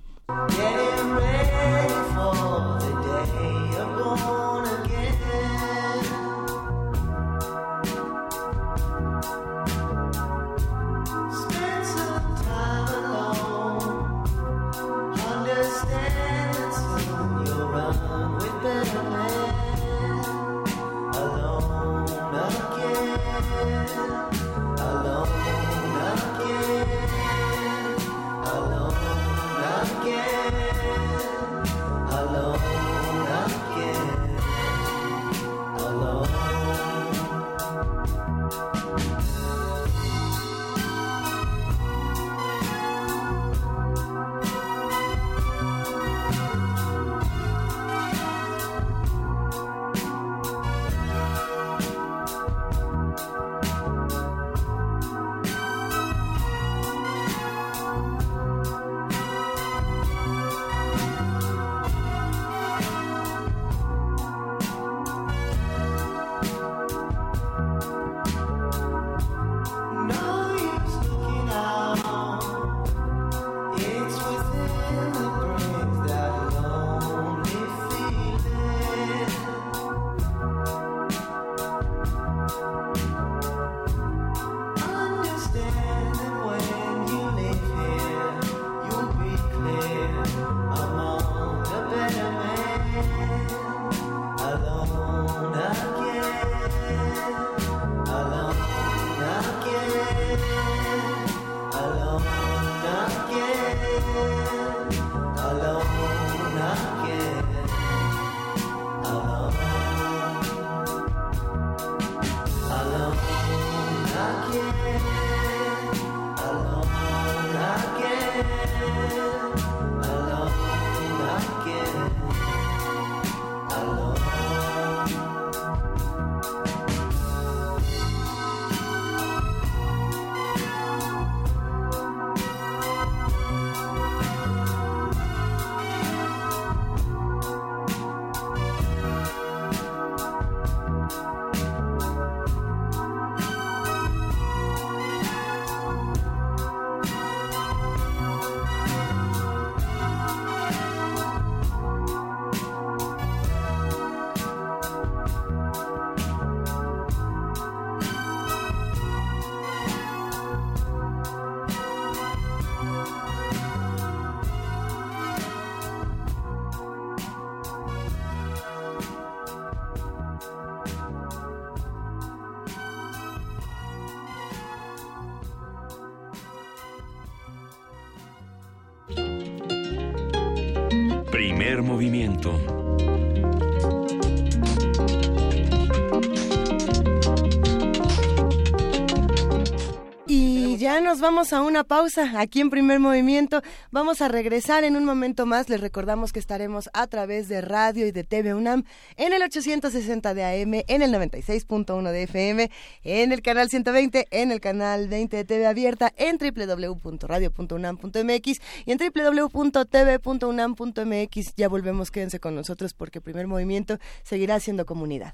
Vamos 191.26 191.54
a 191.54 191.62
una 191.64 191.84
pausa 191.84 192.40
aquí 192.40 192.62
en 192.62 192.70
primer 192.70 193.00
movimiento. 193.00 193.64
Vamos 193.90 194.22
a 194.22 194.28
regresar 194.28 194.84
en 194.84 194.96
un 194.96 195.06
momento 195.06 195.48
más. 195.48 195.70
Les 195.70 195.82
recordamos 195.82 196.32
que 196.32 196.38
estaremos 196.38 196.88
a 196.94 197.08
través 197.08 197.48
de 197.48 197.62
radio 197.62 198.06
y 198.06 198.12
de 198.12 198.24
TV 198.24 198.54
UNAM 198.54 198.84
en 199.18 199.34
el 199.34 199.42
860 199.42 200.36
de 200.36 200.44
AM, 200.44 200.84
en 200.88 201.02
el 201.02 201.12
96.1 201.12 202.12
de 202.12 202.22
FM, 202.24 202.70
en 203.04 203.32
el 203.32 203.42
canal 203.42 203.72
120, 203.72 204.28
en 204.30 204.52
el 204.52 204.62
canal 204.62 205.08
20 205.08 205.36
de 205.36 205.46
TV 205.46 205.66
Abierta, 205.66 206.14
en 206.16 206.38
www.radio.unam.mx 206.38 208.62
y 208.86 208.92
en 208.92 209.00
www.tv.unam.mx. 209.00 211.56
Ya 211.56 211.68
volvemos, 211.68 212.12
quédense 212.12 212.40
con 212.40 212.54
nosotros 212.54 212.94
porque 212.94 213.20
primer 213.20 213.48
movimiento 213.48 213.98
seguirá 214.22 214.60
siendo 214.60 214.86
comunidad. 214.86 215.34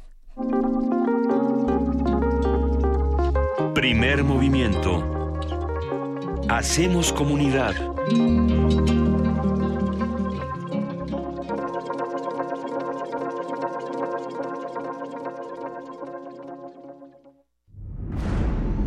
Primer 3.73 4.23
movimiento. 4.23 5.20
Hacemos 6.49 7.13
comunidad. 7.13 7.75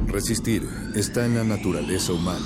Resistir 0.07 0.68
está 0.94 1.26
en 1.26 1.34
la 1.36 1.44
naturaleza 1.44 2.12
humana. 2.12 2.38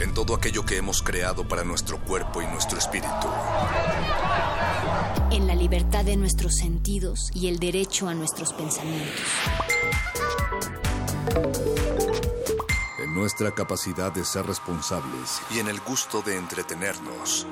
En 0.00 0.14
todo 0.14 0.34
aquello 0.34 0.64
que 0.64 0.76
hemos 0.76 1.02
creado 1.02 1.46
para 1.46 1.64
nuestro 1.64 1.98
cuerpo 2.00 2.40
y 2.42 2.46
nuestro 2.46 2.78
espíritu. 2.78 3.28
En 5.30 5.46
la 5.46 5.54
libertad 5.54 6.04
de 6.04 6.16
nuestros 6.16 6.56
sentidos 6.56 7.30
y 7.34 7.48
el 7.48 7.58
derecho 7.58 8.08
a 8.08 8.14
nuestros 8.14 8.52
pensamientos. 8.52 9.22
Nuestra 13.16 13.50
capacidad 13.50 14.12
de 14.12 14.26
ser 14.26 14.44
responsables 14.44 15.40
y 15.50 15.58
en 15.58 15.68
el 15.68 15.80
gusto 15.80 16.20
de 16.20 16.36
entretenernos. 16.36 17.46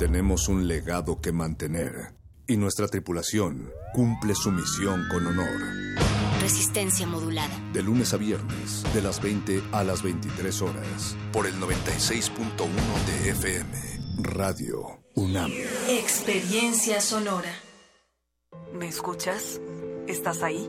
Tenemos 0.00 0.48
un 0.48 0.66
legado 0.66 1.20
que 1.20 1.30
mantener 1.30 2.16
y 2.44 2.56
nuestra 2.56 2.88
tripulación 2.88 3.70
cumple 3.94 4.34
su 4.34 4.50
misión 4.50 5.06
con 5.12 5.28
honor. 5.28 5.60
Resistencia 6.40 7.06
modulada. 7.06 7.56
De 7.72 7.84
lunes 7.84 8.12
a 8.14 8.16
viernes, 8.16 8.82
de 8.92 9.00
las 9.00 9.22
20 9.22 9.62
a 9.70 9.84
las 9.84 10.02
23 10.02 10.62
horas, 10.62 11.16
por 11.32 11.46
el 11.46 11.54
96.1 11.60 12.66
de 13.06 13.30
FM, 13.30 14.24
Radio 14.24 15.04
UNAM. 15.14 15.52
Experiencia 15.88 17.00
sonora. 17.00 17.54
¿Me 18.74 18.88
escuchas? 18.88 19.60
¿Estás 20.08 20.42
ahí? 20.42 20.68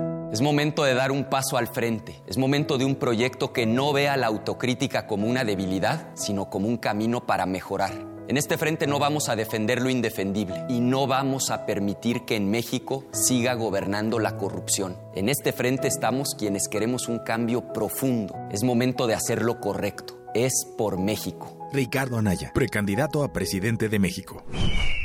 Es 0.31 0.39
momento 0.39 0.85
de 0.85 0.93
dar 0.93 1.11
un 1.11 1.25
paso 1.25 1.57
al 1.57 1.67
frente. 1.67 2.21
Es 2.25 2.37
momento 2.37 2.77
de 2.77 2.85
un 2.85 2.95
proyecto 2.95 3.51
que 3.51 3.65
no 3.65 3.91
vea 3.91 4.15
la 4.15 4.27
autocrítica 4.27 5.05
como 5.05 5.27
una 5.27 5.43
debilidad, 5.43 6.07
sino 6.13 6.49
como 6.49 6.69
un 6.69 6.77
camino 6.77 7.25
para 7.25 7.45
mejorar. 7.45 7.91
En 8.29 8.37
este 8.37 8.57
frente 8.57 8.87
no 8.87 8.97
vamos 8.97 9.27
a 9.27 9.35
defender 9.35 9.81
lo 9.81 9.89
indefendible 9.89 10.63
y 10.69 10.79
no 10.79 11.05
vamos 11.05 11.51
a 11.51 11.65
permitir 11.65 12.23
que 12.23 12.37
en 12.37 12.49
México 12.49 13.03
siga 13.11 13.55
gobernando 13.55 14.19
la 14.19 14.37
corrupción. 14.37 14.95
En 15.15 15.27
este 15.27 15.51
frente 15.51 15.89
estamos 15.89 16.29
quienes 16.39 16.69
queremos 16.69 17.09
un 17.09 17.19
cambio 17.19 17.73
profundo. 17.73 18.33
Es 18.51 18.63
momento 18.63 19.07
de 19.07 19.15
hacer 19.15 19.41
lo 19.41 19.59
correcto. 19.59 20.17
Es 20.33 20.65
por 20.77 20.97
México. 20.97 21.60
Ricardo 21.73 22.17
Anaya, 22.17 22.51
precandidato 22.53 23.23
a 23.23 23.31
presidente 23.31 23.87
de 23.87 23.97
México. 23.97 24.43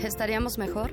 ¿estaríamos 0.00 0.58
mejor? 0.58 0.92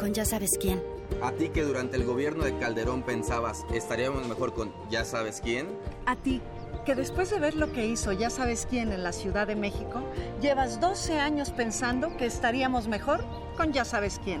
Con 0.00 0.14
ya 0.14 0.24
sabes 0.24 0.52
quién. 0.58 0.82
A 1.20 1.30
ti 1.32 1.50
que 1.50 1.62
durante 1.62 1.98
el 1.98 2.04
gobierno 2.04 2.42
de 2.44 2.56
Calderón 2.56 3.02
pensabas, 3.02 3.66
estaríamos 3.74 4.26
mejor 4.26 4.54
con 4.54 4.72
ya 4.88 5.04
sabes 5.04 5.42
quién. 5.42 5.68
A 6.06 6.16
ti 6.16 6.40
que 6.86 6.94
después 6.94 7.28
de 7.28 7.38
ver 7.38 7.54
lo 7.54 7.70
que 7.70 7.86
hizo 7.86 8.10
ya 8.12 8.30
sabes 8.30 8.66
quién 8.68 8.92
en 8.92 9.02
la 9.02 9.12
Ciudad 9.12 9.46
de 9.46 9.56
México, 9.56 10.02
llevas 10.40 10.80
12 10.80 11.20
años 11.20 11.50
pensando 11.50 12.16
que 12.16 12.24
estaríamos 12.24 12.88
mejor 12.88 13.22
con 13.58 13.74
ya 13.74 13.84
sabes 13.84 14.18
quién. 14.24 14.40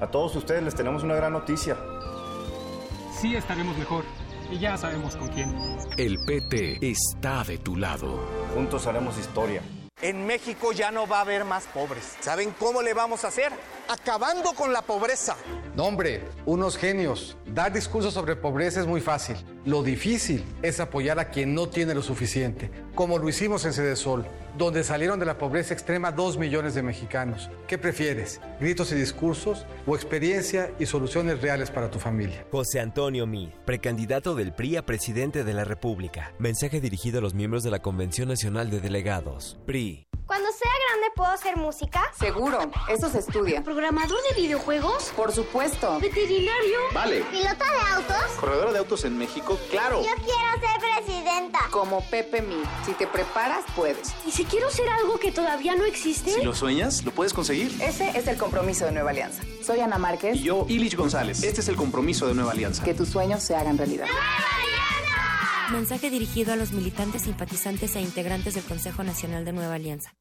A 0.00 0.06
todos 0.06 0.34
ustedes 0.34 0.62
les 0.62 0.74
tenemos 0.74 1.02
una 1.02 1.14
gran 1.14 1.34
noticia. 1.34 1.76
Sí 3.20 3.36
estaremos 3.36 3.76
mejor 3.76 4.02
y 4.50 4.58
ya 4.58 4.78
sabemos 4.78 5.14
con 5.16 5.28
quién. 5.28 5.54
El 5.98 6.16
PT 6.26 6.78
está 6.80 7.44
de 7.44 7.58
tu 7.58 7.76
lado. 7.76 8.18
Juntos 8.54 8.86
haremos 8.86 9.18
historia. 9.18 9.60
En 10.02 10.26
México 10.26 10.72
ya 10.72 10.90
no 10.90 11.06
va 11.06 11.18
a 11.18 11.20
haber 11.22 11.46
más 11.46 11.64
pobres. 11.68 12.16
¿Saben 12.20 12.54
cómo 12.58 12.82
le 12.82 12.92
vamos 12.92 13.24
a 13.24 13.28
hacer? 13.28 13.50
Acabando 13.88 14.52
con 14.52 14.70
la 14.70 14.82
pobreza. 14.82 15.36
No, 15.74 15.84
hombre, 15.84 16.22
unos 16.44 16.76
genios. 16.76 17.38
Dar 17.46 17.72
discursos 17.72 18.12
sobre 18.12 18.36
pobreza 18.36 18.80
es 18.80 18.86
muy 18.86 19.00
fácil. 19.00 19.36
Lo 19.64 19.82
difícil 19.82 20.44
es 20.62 20.80
apoyar 20.80 21.18
a 21.18 21.30
quien 21.30 21.54
no 21.54 21.68
tiene 21.68 21.94
lo 21.94 22.02
suficiente, 22.02 22.70
como 22.94 23.18
lo 23.18 23.28
hicimos 23.28 23.64
en 23.64 23.72
Sede 23.72 23.96
Sol, 23.96 24.26
donde 24.56 24.84
salieron 24.84 25.18
de 25.18 25.26
la 25.26 25.38
pobreza 25.38 25.74
extrema 25.74 26.12
dos 26.12 26.38
millones 26.38 26.74
de 26.74 26.82
mexicanos. 26.82 27.50
¿Qué 27.66 27.78
prefieres? 27.78 28.40
¿Gritos 28.60 28.92
y 28.92 28.96
discursos 28.96 29.66
o 29.86 29.94
experiencia 29.96 30.72
y 30.78 30.86
soluciones 30.86 31.40
reales 31.40 31.70
para 31.70 31.90
tu 31.90 31.98
familia? 31.98 32.46
José 32.52 32.80
Antonio 32.80 33.26
Mid, 33.26 33.48
precandidato 33.64 34.34
del 34.34 34.52
PRI 34.52 34.76
a 34.76 34.86
presidente 34.86 35.42
de 35.42 35.54
la 35.54 35.64
República. 35.64 36.32
Mensaje 36.38 36.80
dirigido 36.80 37.18
a 37.18 37.22
los 37.22 37.34
miembros 37.34 37.62
de 37.62 37.70
la 37.70 37.80
Convención 37.80 38.28
Nacional 38.28 38.70
de 38.70 38.80
Delegados. 38.80 39.58
PRI. 39.66 39.85
Cuando 40.26 40.48
sea 40.50 40.70
grande 40.88 41.12
puedo 41.14 41.30
hacer 41.30 41.56
música? 41.56 42.02
Seguro, 42.18 42.58
eso 42.88 43.08
se 43.08 43.20
estudia. 43.20 43.62
¿Programador 43.62 44.18
de 44.28 44.42
videojuegos? 44.42 45.12
Por 45.14 45.30
supuesto. 45.32 46.00
¿Veterinario? 46.00 46.78
Vale. 46.92 47.20
¿Pilota 47.30 47.64
de 47.64 47.94
autos? 47.94 48.32
¿Corredora 48.40 48.72
de 48.72 48.78
autos 48.80 49.04
en 49.04 49.16
México? 49.16 49.56
Claro. 49.70 50.02
Yo 50.02 50.14
quiero 50.16 50.50
ser 50.60 51.04
presidenta. 51.04 51.60
Como 51.70 52.00
Pepe 52.10 52.42
Mi. 52.42 52.60
Si 52.84 52.92
te 52.94 53.06
preparas, 53.06 53.64
puedes. 53.76 54.12
¿Y 54.26 54.32
si 54.32 54.44
quiero 54.44 54.68
ser 54.68 54.88
algo 54.88 55.16
que 55.20 55.30
todavía 55.30 55.76
no 55.76 55.84
existe? 55.84 56.32
Si 56.32 56.42
lo 56.42 56.56
sueñas, 56.56 57.04
lo 57.04 57.12
puedes 57.12 57.32
conseguir. 57.32 57.80
Ese 57.80 58.10
es 58.18 58.26
el 58.26 58.36
compromiso 58.36 58.84
de 58.84 58.90
Nueva 58.90 59.10
Alianza. 59.10 59.44
Soy 59.62 59.78
Ana 59.78 59.96
Márquez. 59.96 60.34
Y 60.36 60.42
yo, 60.42 60.66
Ilich 60.68 60.96
González. 60.96 61.44
Este 61.44 61.60
es 61.60 61.68
el 61.68 61.76
compromiso 61.76 62.26
de 62.26 62.34
Nueva 62.34 62.50
Alianza. 62.50 62.82
Que 62.82 62.94
tus 62.94 63.08
sueños 63.10 63.44
se 63.44 63.54
hagan 63.54 63.78
realidad. 63.78 64.06
Mensaje 65.72 66.10
dirigido 66.10 66.52
a 66.52 66.56
los 66.56 66.70
militantes, 66.70 67.22
simpatizantes 67.22 67.96
e 67.96 68.00
integrantes 68.00 68.54
del 68.54 68.62
Consejo 68.62 69.02
Nacional 69.02 69.44
de 69.44 69.52
Nueva 69.52 69.74
Alianza. 69.74 70.14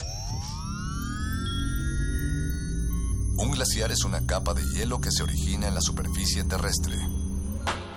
Un 3.37 3.51
glaciar 3.51 3.91
es 3.91 4.03
una 4.05 4.25
capa 4.25 4.55
de 4.55 4.63
hielo 4.73 4.99
que 4.99 5.11
se 5.11 5.21
origina 5.21 5.67
en 5.67 5.75
la 5.75 5.81
superficie 5.81 6.43
terrestre. 6.45 6.95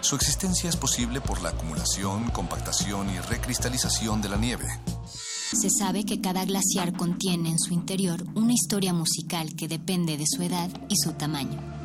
Su 0.02 0.16
existencia 0.16 0.68
es 0.68 0.76
posible 0.76 1.22
por 1.22 1.40
la 1.40 1.50
acumulación, 1.50 2.28
compactación 2.30 3.08
y 3.08 3.18
recristalización 3.18 4.20
de 4.20 4.28
la 4.28 4.36
nieve. 4.36 4.66
Se 4.92 5.70
sabe 5.70 6.04
que 6.04 6.20
cada 6.20 6.44
glaciar 6.44 6.94
contiene 6.94 7.48
en 7.48 7.58
su 7.58 7.72
interior 7.72 8.24
una 8.34 8.52
historia 8.52 8.92
musical 8.92 9.56
que 9.56 9.68
depende 9.68 10.18
de 10.18 10.26
su 10.26 10.42
edad 10.42 10.68
y 10.90 10.96
su 10.96 11.12
tamaño. 11.12 11.77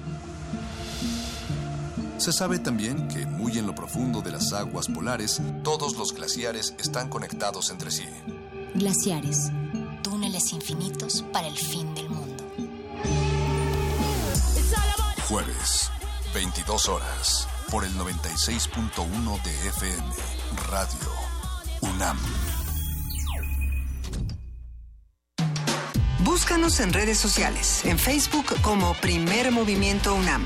Se 2.24 2.32
sabe 2.32 2.58
también 2.58 3.10
que 3.10 3.26
muy 3.26 3.58
en 3.58 3.68
lo 3.68 3.76
profundo 3.76 4.22
de 4.22 4.32
las 4.32 4.54
aguas 4.54 4.88
polares, 4.88 5.42
todos 5.62 5.98
los 5.98 6.14
glaciares 6.14 6.74
están 6.80 7.10
conectados 7.10 7.70
entre 7.70 7.92
sí. 7.92 8.06
Glaciares, 8.76 9.52
túneles 10.02 10.54
infinitos 10.54 11.26
para 11.34 11.48
el 11.48 11.58
fin 11.58 11.94
del 11.94 12.10
mundo. 12.10 12.46
Jueves, 15.28 15.92
22 16.34 16.88
horas, 16.88 17.50
por 17.70 17.84
el 17.84 17.92
96.1 17.96 19.44
de 19.44 19.68
FM, 19.68 20.14
Radio 20.70 21.12
UNAM. 21.82 22.18
Búscanos 26.20 26.80
en 26.80 26.94
redes 26.94 27.18
sociales, 27.18 27.84
en 27.84 28.00
Facebook 28.00 28.46
como 28.62 28.94
Primer 29.02 29.52
Movimiento 29.52 30.16
UNAM 30.16 30.46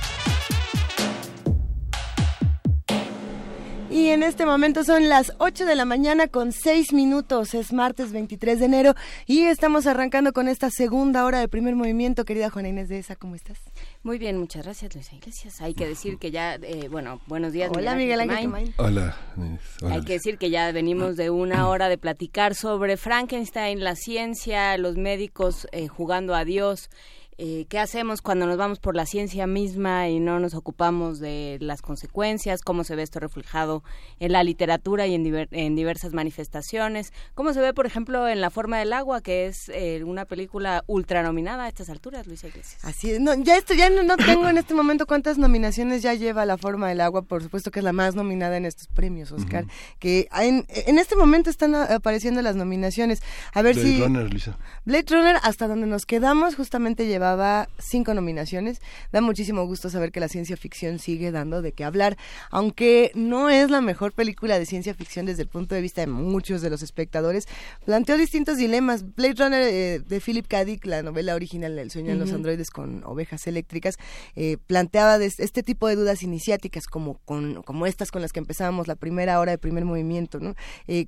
Y 3.91 4.07
en 4.07 4.23
este 4.23 4.45
momento 4.45 4.85
son 4.85 5.09
las 5.09 5.33
8 5.39 5.65
de 5.65 5.75
la 5.75 5.83
mañana 5.83 6.27
con 6.27 6.53
6 6.53 6.93
minutos. 6.93 7.53
Es 7.53 7.73
martes 7.73 8.13
23 8.13 8.59
de 8.59 8.65
enero 8.65 8.95
y 9.25 9.41
estamos 9.41 9.85
arrancando 9.85 10.31
con 10.31 10.47
esta 10.47 10.69
segunda 10.69 11.25
hora 11.25 11.39
del 11.39 11.49
primer 11.49 11.75
movimiento. 11.75 12.23
Querida 12.23 12.49
Juana 12.49 12.69
Inés 12.69 12.87
de 12.87 12.99
esa, 12.99 13.17
¿cómo 13.17 13.35
estás? 13.35 13.59
Muy 14.01 14.17
bien, 14.17 14.37
muchas 14.37 14.63
gracias, 14.63 14.95
Luisa 14.95 15.13
Iglesias. 15.13 15.59
Hay 15.59 15.73
que 15.73 15.85
decir 15.85 16.17
que 16.19 16.31
ya, 16.31 16.55
eh, 16.55 16.87
bueno, 16.89 17.19
buenos 17.27 17.51
días. 17.51 17.69
Hola, 17.75 17.95
Miguel 17.95 18.21
Ángel. 18.21 18.73
Hola, 18.77 19.17
hola. 19.35 19.93
Hay 19.93 20.05
que 20.05 20.13
decir 20.13 20.37
que 20.37 20.49
ya 20.49 20.71
venimos 20.71 21.17
de 21.17 21.29
una 21.29 21.67
hora 21.67 21.89
de 21.89 21.97
platicar 21.97 22.55
sobre 22.55 22.95
Frankenstein, 22.95 23.83
la 23.83 23.97
ciencia, 23.97 24.77
los 24.77 24.95
médicos 24.95 25.67
eh, 25.73 25.89
jugando 25.89 26.33
a 26.33 26.45
Dios. 26.45 26.89
Eh, 27.37 27.65
¿Qué 27.69 27.79
hacemos 27.79 28.21
cuando 28.21 28.45
nos 28.45 28.57
vamos 28.57 28.79
por 28.79 28.95
la 28.95 29.05
ciencia 29.05 29.47
misma 29.47 30.09
y 30.09 30.19
no 30.19 30.39
nos 30.39 30.53
ocupamos 30.53 31.19
de 31.19 31.57
las 31.59 31.81
consecuencias? 31.81 32.61
¿Cómo 32.61 32.83
se 32.83 32.95
ve 32.95 33.01
esto 33.01 33.19
reflejado 33.19 33.83
en 34.19 34.31
la 34.31 34.43
literatura 34.43 35.07
y 35.07 35.15
en, 35.15 35.25
diver- 35.25 35.47
en 35.51 35.75
diversas 35.75 36.13
manifestaciones? 36.13 37.13
¿Cómo 37.33 37.53
se 37.53 37.61
ve, 37.61 37.73
por 37.73 37.85
ejemplo, 37.87 38.27
en 38.27 38.41
La 38.41 38.51
forma 38.51 38.77
del 38.77 38.93
agua, 38.93 39.21
que 39.21 39.47
es 39.47 39.69
eh, 39.69 40.03
una 40.03 40.25
película 40.25 40.83
ultranominada 40.87 41.63
a 41.63 41.67
estas 41.67 41.89
alturas, 41.89 42.27
Luisa 42.27 42.47
Iglesias? 42.47 42.83
Así 42.83 43.11
es, 43.11 43.19
no, 43.19 43.33
ya 43.33 43.57
esto, 43.57 43.73
ya 43.73 43.89
no, 43.89 44.03
no 44.03 44.17
tengo 44.17 44.47
en 44.47 44.57
este 44.57 44.73
momento 44.75 45.07
cuántas 45.07 45.37
nominaciones 45.39 46.03
ya 46.03 46.13
lleva 46.13 46.45
La 46.45 46.57
Forma 46.57 46.89
del 46.89 47.01
Agua, 47.01 47.23
por 47.23 47.41
supuesto 47.41 47.71
que 47.71 47.79
es 47.79 47.83
la 47.83 47.93
más 47.93 48.13
nominada 48.13 48.57
en 48.57 48.65
estos 48.65 48.87
premios, 48.87 49.31
Oscar, 49.31 49.65
que 49.99 50.27
en, 50.39 50.65
en 50.69 50.99
este 50.99 51.15
momento 51.15 51.49
están 51.49 51.73
apareciendo 51.73 52.41
las 52.41 52.55
nominaciones. 52.55 53.23
A 53.53 53.61
ver 53.61 53.75
Blade 53.75 53.89
si... 53.89 54.01
Runner, 54.01 54.29
Luisa. 54.29 54.57
Blade 54.85 55.05
Runner, 55.09 55.37
hasta 55.41 55.67
donde 55.67 55.87
nos 55.87 56.05
quedamos, 56.05 56.55
justamente 56.55 57.07
llevaba 57.21 57.69
cinco 57.77 58.15
nominaciones. 58.15 58.81
Da 59.11 59.21
muchísimo 59.21 59.65
gusto 59.65 59.89
saber 59.91 60.11
que 60.11 60.19
la 60.19 60.27
ciencia 60.27 60.57
ficción 60.57 60.97
sigue 60.97 61.31
dando 61.31 61.61
de 61.61 61.71
qué 61.71 61.83
hablar, 61.83 62.17
aunque 62.49 63.11
no 63.13 63.49
es 63.49 63.69
la 63.69 63.79
mejor 63.81 64.13
película 64.13 64.57
de 64.57 64.65
ciencia 64.65 64.95
ficción 64.95 65.27
desde 65.27 65.43
el 65.43 65.47
punto 65.47 65.75
de 65.75 65.81
vista 65.81 66.01
de 66.01 66.07
muchos 66.07 66.63
de 66.63 66.71
los 66.71 66.81
espectadores. 66.81 67.47
Planteó 67.85 68.17
distintos 68.17 68.57
dilemas. 68.57 69.03
Blade 69.15 69.35
Runner 69.37 69.61
eh, 69.61 69.99
de 69.99 70.19
Philip 70.19 70.47
K. 70.47 70.65
Dick, 70.65 70.85
la 70.85 71.03
novela 71.03 71.35
original 71.35 71.77
El 71.77 71.91
sueño 71.91 72.09
de 72.11 72.17
los 72.17 72.31
androides 72.33 72.71
con 72.71 73.03
ovejas 73.03 73.45
eléctricas, 73.45 73.97
eh, 74.35 74.57
planteaba 74.65 75.19
des- 75.19 75.39
este 75.39 75.61
tipo 75.61 75.87
de 75.87 75.95
dudas 75.95 76.23
iniciáticas 76.23 76.87
como, 76.87 77.19
con, 77.25 77.61
como 77.61 77.85
estas 77.85 78.11
con 78.11 78.21
las 78.23 78.33
que 78.33 78.39
empezábamos 78.39 78.87
la 78.87 78.95
primera 78.95 79.39
hora 79.39 79.51
de 79.51 79.57
primer 79.59 79.85
movimiento, 79.85 80.39
¿no? 80.39 80.55
Eh, 80.87 81.07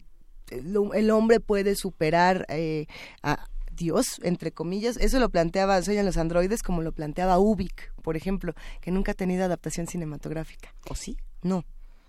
el, 0.51 0.77
el 0.93 1.09
hombre 1.09 1.39
puede 1.39 1.75
superar 1.75 2.45
eh, 2.49 2.85
a 3.23 3.47
Dios, 3.75 4.19
entre 4.23 4.51
comillas, 4.51 4.97
eso 4.97 5.19
lo 5.19 5.29
planteaba 5.29 5.81
Sueñan 5.81 6.05
los 6.05 6.17
androides 6.17 6.63
como 6.63 6.81
lo 6.81 6.91
planteaba 6.91 7.39
Ubik, 7.39 7.91
por 8.01 8.15
ejemplo, 8.17 8.53
que 8.81 8.91
nunca 8.91 9.11
ha 9.13 9.15
tenido 9.15 9.43
adaptación 9.45 9.87
cinematográfica. 9.87 10.73
¿O 10.89 10.95
sí? 10.95 11.17
No. 11.41 11.65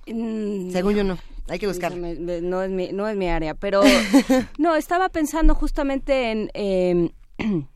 Según 0.06 0.94
yo 0.94 1.04
no. 1.04 1.18
Hay 1.48 1.58
que 1.58 1.66
buscar. 1.66 1.94
Me- 1.96 2.14
me- 2.14 2.40
No 2.42 2.62
es 2.62 2.70
mi, 2.70 2.92
no 2.92 3.08
es 3.08 3.16
mi 3.16 3.28
área, 3.28 3.54
pero 3.54 3.82
no, 4.58 4.76
estaba 4.76 5.08
pensando 5.08 5.54
justamente 5.54 6.30
en... 6.30 6.50
eh, 6.54 7.10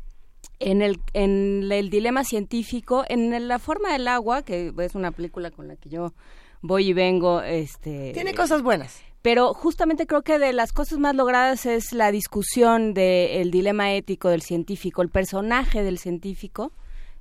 En 0.60 0.82
el, 0.82 0.98
en 1.12 1.70
el 1.70 1.88
dilema 1.88 2.24
científico, 2.24 3.04
en 3.08 3.32
el- 3.32 3.46
la 3.46 3.60
forma 3.60 3.92
del 3.92 4.08
agua, 4.08 4.42
que 4.42 4.72
es 4.78 4.94
una 4.96 5.12
película 5.12 5.52
con 5.52 5.68
la 5.68 5.76
que 5.76 5.88
yo 5.88 6.14
voy 6.62 6.88
y 6.88 6.92
vengo, 6.92 7.42
este 7.42 8.10
Tiene 8.12 8.34
cosas 8.34 8.62
buenas. 8.62 9.00
Pero 9.22 9.52
justamente 9.54 10.06
creo 10.06 10.22
que 10.22 10.38
de 10.38 10.52
las 10.52 10.72
cosas 10.72 10.98
más 10.98 11.14
logradas 11.14 11.66
es 11.66 11.92
la 11.92 12.10
discusión 12.12 12.94
del 12.94 13.50
dilema 13.50 13.92
ético 13.92 14.28
del 14.28 14.42
científico, 14.42 15.02
el 15.02 15.10
personaje 15.10 15.82
del 15.82 15.98
científico. 15.98 16.72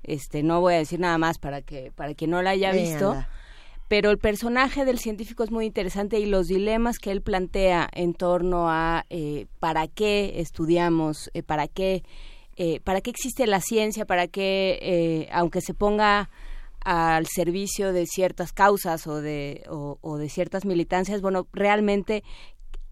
Este, 0.04 0.44
no 0.44 0.62
voy 0.62 0.76
a 0.76 0.78
decir 0.78 1.00
nada 1.00 1.18
más 1.18 1.38
para 1.38 1.62
que 1.62 1.92
para 1.96 2.14
quien 2.14 2.32
no 2.32 2.42
la 2.42 2.52
haya 2.52 2.72
visto, 2.72 3.16
pero 3.88 4.12
el 4.12 4.20
personaje 4.20 4.86
del 4.86 5.00
científico 5.00 5.44
es 5.44 5.52
muy 5.52 5.66
interesante 5.66 6.20
y 6.20 6.26
los 6.28 6.48
dilemas 6.48 7.00
que 7.00 7.12
él 7.12 7.22
plantea 7.22 7.90
en 7.92 8.14
torno 8.14 8.70
a 8.70 9.06
eh, 9.10 9.48
para 9.60 9.88
qué 9.88 10.40
estudiamos, 10.40 11.30
eh, 11.34 11.44
para 11.44 11.68
qué 11.68 12.04
eh, 12.60 12.80
para 12.84 13.02
qué 13.02 13.12
existe 13.12 13.46
la 13.46 13.62
ciencia, 13.62 14.06
para 14.06 14.28
qué 14.28 14.80
eh, 14.82 15.30
aunque 15.32 15.62
se 15.62 15.76
ponga 15.76 16.32
al 16.90 17.28
servicio 17.28 17.92
de 17.92 18.06
ciertas 18.06 18.54
causas 18.54 19.08
o 19.08 19.20
de, 19.20 19.66
o, 19.70 19.98
o 20.00 20.18
de 20.18 20.30
ciertas 20.30 20.64
militancias, 20.64 21.20
bueno, 21.20 21.46
realmente 21.52 22.24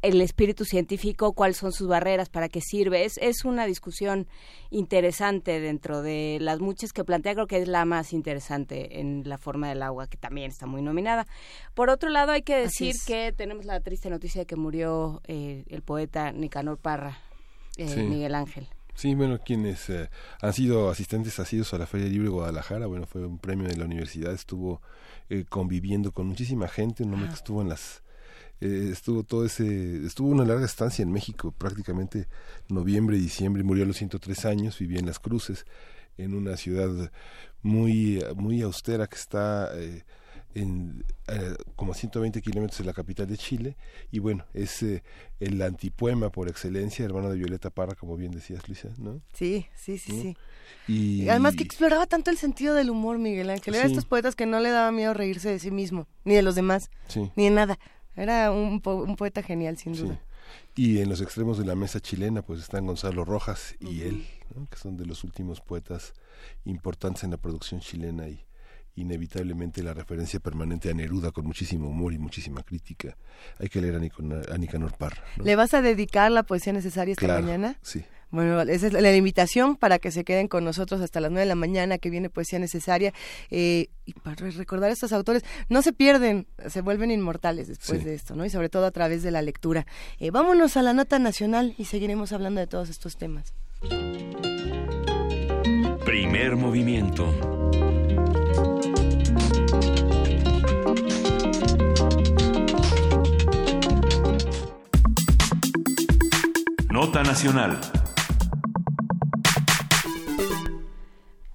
el 0.01 0.19
espíritu 0.19 0.65
científico, 0.65 1.31
cuáles 1.31 1.55
son 1.55 1.71
sus 1.71 1.87
barreras, 1.87 2.27
para 2.27 2.49
qué 2.49 2.59
sirve. 2.59 3.05
Es, 3.05 3.17
es 3.19 3.45
una 3.45 3.65
discusión 3.65 4.27
interesante 4.69 5.61
dentro 5.61 6.01
de 6.01 6.39
las 6.41 6.59
muchas 6.59 6.91
que 6.91 7.05
plantea, 7.05 7.35
creo 7.35 7.47
que 7.47 7.59
es 7.61 7.69
la 7.69 7.85
más 7.85 8.11
interesante 8.11 8.99
en 8.99 9.23
la 9.25 9.37
forma 9.37 9.69
del 9.69 9.81
agua, 9.81 10.07
que 10.07 10.17
también 10.17 10.51
está 10.51 10.65
muy 10.65 10.81
nominada. 10.81 11.25
Por 11.73 11.89
otro 11.89 12.09
lado, 12.09 12.33
hay 12.33 12.41
que 12.41 12.57
decir 12.57 12.89
es. 12.89 13.05
que 13.05 13.31
tenemos 13.31 13.63
la 13.63 13.79
triste 13.79 14.09
noticia 14.09 14.41
de 14.41 14.45
que 14.45 14.57
murió 14.57 15.21
eh, 15.23 15.63
el 15.69 15.83
poeta 15.83 16.33
Nicanor 16.33 16.79
Parra, 16.79 17.17
eh, 17.77 17.87
Sí. 17.87 18.01
Miguel 18.01 18.35
Ángel. 18.35 18.67
Sí, 18.95 19.13
bueno, 19.13 19.39
quienes 19.39 19.89
eh, 19.89 20.09
han 20.41 20.53
sido 20.53 20.89
asistentes 20.89 21.37
asidos 21.39 21.73
a 21.73 21.77
la 21.77 21.85
Feria 21.85 22.07
Libre 22.07 22.29
de 22.29 22.33
Guadalajara, 22.33 22.87
bueno, 22.87 23.05
fue 23.05 23.25
un 23.25 23.39
premio 23.39 23.67
de 23.67 23.75
la 23.75 23.83
universidad, 23.83 24.31
estuvo 24.31 24.81
eh, 25.29 25.43
conviviendo 25.49 26.13
con 26.13 26.27
muchísima 26.27 26.69
gente, 26.69 27.03
un 27.03 27.13
hombre 27.13 27.27
que 27.27 27.35
estuvo 27.35 27.61
en 27.61 27.67
las 27.69 28.03
eh, 28.61 28.89
estuvo 28.93 29.23
todo 29.23 29.43
ese 29.45 30.05
estuvo 30.05 30.29
una 30.29 30.45
larga 30.45 30.65
estancia 30.65 31.03
en 31.03 31.11
México, 31.11 31.51
prácticamente 31.57 32.27
noviembre 32.69 33.17
diciembre, 33.17 33.63
murió 33.63 33.83
a 33.83 33.87
los 33.87 33.97
103 33.97 34.45
años, 34.45 34.79
vivía 34.79 34.99
en 34.99 35.07
Las 35.07 35.19
Cruces, 35.19 35.65
en 36.17 36.33
una 36.33 36.55
ciudad 36.55 37.11
muy 37.63 38.23
muy 38.37 38.61
austera 38.61 39.07
que 39.07 39.17
está 39.17 39.71
eh, 39.75 40.05
en, 40.55 41.03
eh, 41.27 41.53
como 41.75 41.91
a 41.91 41.95
120 41.95 42.41
kilómetros 42.41 42.79
de 42.79 42.85
la 42.85 42.93
capital 42.93 43.27
de 43.27 43.37
Chile 43.37 43.77
y 44.11 44.19
bueno 44.19 44.45
es 44.53 44.81
eh, 44.81 45.03
el 45.39 45.61
antipoema 45.61 46.29
por 46.31 46.47
excelencia 46.49 47.05
hermano 47.05 47.29
de 47.29 47.37
Violeta 47.37 47.69
Parra 47.69 47.93
como 47.95 48.15
bien 48.17 48.31
decías 48.31 48.67
Luisa 48.67 48.89
no 48.97 49.21
Sí, 49.33 49.67
sí, 49.75 49.97
sí, 49.99 50.13
¿no? 50.13 50.21
sí. 50.23 50.37
y 50.87 51.23
Y 51.23 51.29
además 51.29 51.55
que 51.55 51.63
exploraba 51.63 52.07
tanto 52.07 52.31
el 52.31 52.37
sentido 52.37 52.73
del 52.73 52.89
humor, 52.89 53.17
Miguel 53.19 53.49
Ángel. 53.51 53.75
Era 53.75 53.83
de 53.83 53.89
Sí. 53.89 53.93
estos 53.95 54.05
poetas 54.09 54.35
que 54.35 54.45
no 54.47 54.59
le 54.59 54.69
daba 54.69 54.91
miedo 54.91 55.13
reírse 55.13 55.49
de 55.49 55.59
sí 55.59 55.69
mismo, 55.71 56.07
ni 56.23 56.33
de 56.35 56.41
los 56.41 56.55
demás, 56.55 56.89
Sí. 57.07 57.29
ni 57.35 57.43
de 57.45 57.51
nada. 57.51 57.77
Era 58.15 58.51
un, 58.51 58.79
po- 58.81 59.03
un 59.03 59.15
poeta 59.17 59.43
genial, 59.43 59.77
sin 59.77 59.93
Sí. 59.95 60.01
duda. 60.03 60.21
Y 60.75 60.99
en 60.99 61.09
los 61.09 61.21
extremos 61.21 61.57
de 61.57 61.65
la 61.65 61.75
mesa 61.75 61.99
chilena, 61.99 62.41
pues 62.43 62.61
están 62.61 62.85
Gonzalo 62.85 63.25
Rojas 63.25 63.75
y 63.79 64.01
él, 64.03 64.25
¿no? 64.55 64.65
que 64.67 64.77
son 64.77 64.95
de 64.95 65.05
los 65.05 65.23
últimos 65.23 65.59
poetas 65.59 66.13
importantes 66.65 67.23
en 67.23 67.31
la 67.31 67.37
producción 67.37 67.81
chilena 67.81 68.27
y, 68.29 68.45
inevitablemente 68.95 69.83
la 69.83 69.93
referencia 69.93 70.39
permanente 70.39 70.89
a 70.89 70.93
Neruda 70.93 71.31
con 71.31 71.45
muchísimo 71.45 71.89
humor 71.89 72.13
y 72.13 72.17
muchísima 72.17 72.63
crítica. 72.63 73.17
Hay 73.59 73.67
que 73.69 73.81
leer 73.81 73.95
a, 73.95 73.99
Nicon- 73.99 74.49
a 74.51 74.57
Nicanor 74.57 74.95
Parra. 74.97 75.23
¿no? 75.37 75.43
¿Le 75.43 75.55
vas 75.55 75.73
a 75.73 75.81
dedicar 75.81 76.31
la 76.31 76.43
poesía 76.43 76.73
necesaria 76.73 77.11
esta 77.13 77.25
Claro, 77.25 77.43
mañana? 77.43 77.77
Sí. 77.81 78.03
Bueno, 78.31 78.59
esa 78.61 78.87
es 78.87 78.93
la 78.93 79.15
invitación 79.15 79.77
para 79.77 79.97
que 79.99 80.11
se 80.11 80.23
queden 80.25 80.47
con 80.47 80.63
nosotros 80.65 80.99
hasta 80.99 81.21
las 81.21 81.31
9 81.31 81.41
de 81.41 81.45
la 81.45 81.55
mañana, 81.55 81.99
que 81.99 82.09
viene 82.09 82.29
Poesía 82.29 82.59
Necesaria. 82.59 83.13
eh, 83.49 83.87
y 84.05 84.13
para 84.13 84.35
recordar 84.35 84.89
a 84.89 84.93
estos 84.93 85.13
autores, 85.13 85.43
no 85.69 85.81
se 85.81 85.93
pierden, 85.93 86.47
se 86.67 86.81
vuelven 86.81 87.11
inmortales 87.11 87.67
después 87.67 87.99
Sí. 87.99 88.05
de 88.05 88.13
esto, 88.15 88.35
¿no? 88.35 88.43
Y 88.45 88.49
sobre 88.49 88.67
todo 88.69 88.85
a 88.87 88.91
través 88.91 89.23
de 89.23 89.31
la 89.31 89.41
lectura. 89.41 89.85
Eh, 90.19 90.31
vámonos 90.31 90.75
a 90.75 90.81
la 90.81 90.93
nota 90.93 91.17
nacional 91.19 91.75
y 91.77 91.85
seguiremos 91.85 92.33
hablando 92.33 92.59
de 92.59 92.67
todos 92.67 92.89
estos 92.89 93.15
temas. 93.17 93.53
Primer 96.05 96.55
movimiento. 96.55 97.54
Nota 106.95 107.23
nacional. 107.23 107.77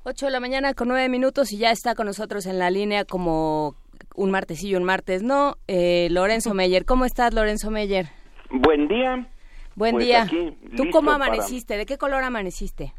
8 0.04 0.26
de 0.26 0.30
la 0.30 0.38
mañana 0.38 0.74
con 0.74 0.88
9 0.88 1.08
minutos 1.08 1.50
y 1.54 1.56
ya 1.56 1.70
está 1.70 1.94
con 1.94 2.04
nosotros 2.04 2.44
en 2.44 2.58
la 2.58 2.68
línea 2.70 3.06
como 3.06 3.74
un 4.14 4.30
martesillo, 4.30 4.76
un 4.76 4.84
martes, 4.84 5.22
¿no? 5.22 5.56
Eh, 5.66 6.08
Lorenzo 6.10 6.52
Meyer. 6.52 6.84
¿Cómo 6.84 7.06
estás, 7.06 7.32
Lorenzo 7.32 7.70
Meyer? 7.70 8.08
Buen 8.50 8.86
día. 8.86 9.30
Buen 9.76 9.94
Pues 9.94 10.04
día. 10.04 10.24
aquí, 10.24 10.58
¿Tú 10.76 10.90
cómo 10.92 11.10
para- 11.12 11.24
amaneciste? 11.24 11.78
¿De 11.78 11.86
qué 11.86 11.96
color 11.96 12.22
amaneciste? 12.22 12.92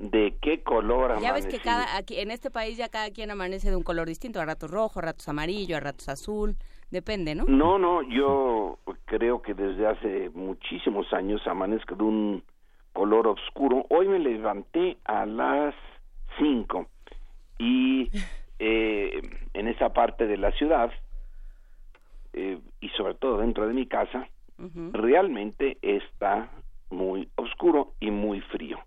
¿De 0.00 0.36
qué 0.42 0.64
color 0.64 1.20
Ya 1.22 1.32
ves 1.32 1.46
que 1.46 1.60
cada 1.60 1.96
aquí 1.96 2.18
en 2.18 2.32
este 2.32 2.50
país 2.50 2.76
ya 2.76 2.88
cada 2.88 3.10
quien 3.10 3.30
amanece 3.30 3.70
de 3.70 3.76
un 3.76 3.84
color 3.84 4.08
distinto, 4.08 4.40
a 4.40 4.44
ratos 4.44 4.72
rojo, 4.72 4.98
a 4.98 5.02
ratos 5.02 5.28
amarillo, 5.28 5.76
a 5.76 5.80
ratos 5.80 6.08
azul, 6.08 6.56
depende, 6.90 7.34
¿no? 7.34 7.44
No, 7.46 7.78
no, 7.78 8.02
yo 8.02 8.78
creo 9.04 9.42
que 9.42 9.54
desde 9.54 9.86
hace 9.86 10.30
muchísimos 10.34 11.12
años 11.12 11.46
amanezco 11.46 11.94
de 11.94 12.02
un 12.04 12.42
color 12.92 13.28
oscuro. 13.28 13.86
Hoy 13.90 14.08
me 14.08 14.18
levanté 14.18 14.96
a 15.04 15.26
las 15.26 15.74
5 16.38 16.86
y 17.58 18.10
eh, 18.58 19.20
en 19.54 19.68
esa 19.68 19.92
parte 19.92 20.26
de 20.26 20.36
la 20.36 20.52
ciudad 20.52 20.90
eh, 22.32 22.58
y 22.80 22.88
sobre 22.90 23.14
todo 23.14 23.38
dentro 23.38 23.66
de 23.66 23.74
mi 23.74 23.86
casa 23.86 24.28
realmente 24.92 25.76
está 25.82 26.48
muy 26.90 27.28
oscuro 27.36 27.92
y 28.00 28.10
muy 28.10 28.40
frío. 28.40 28.78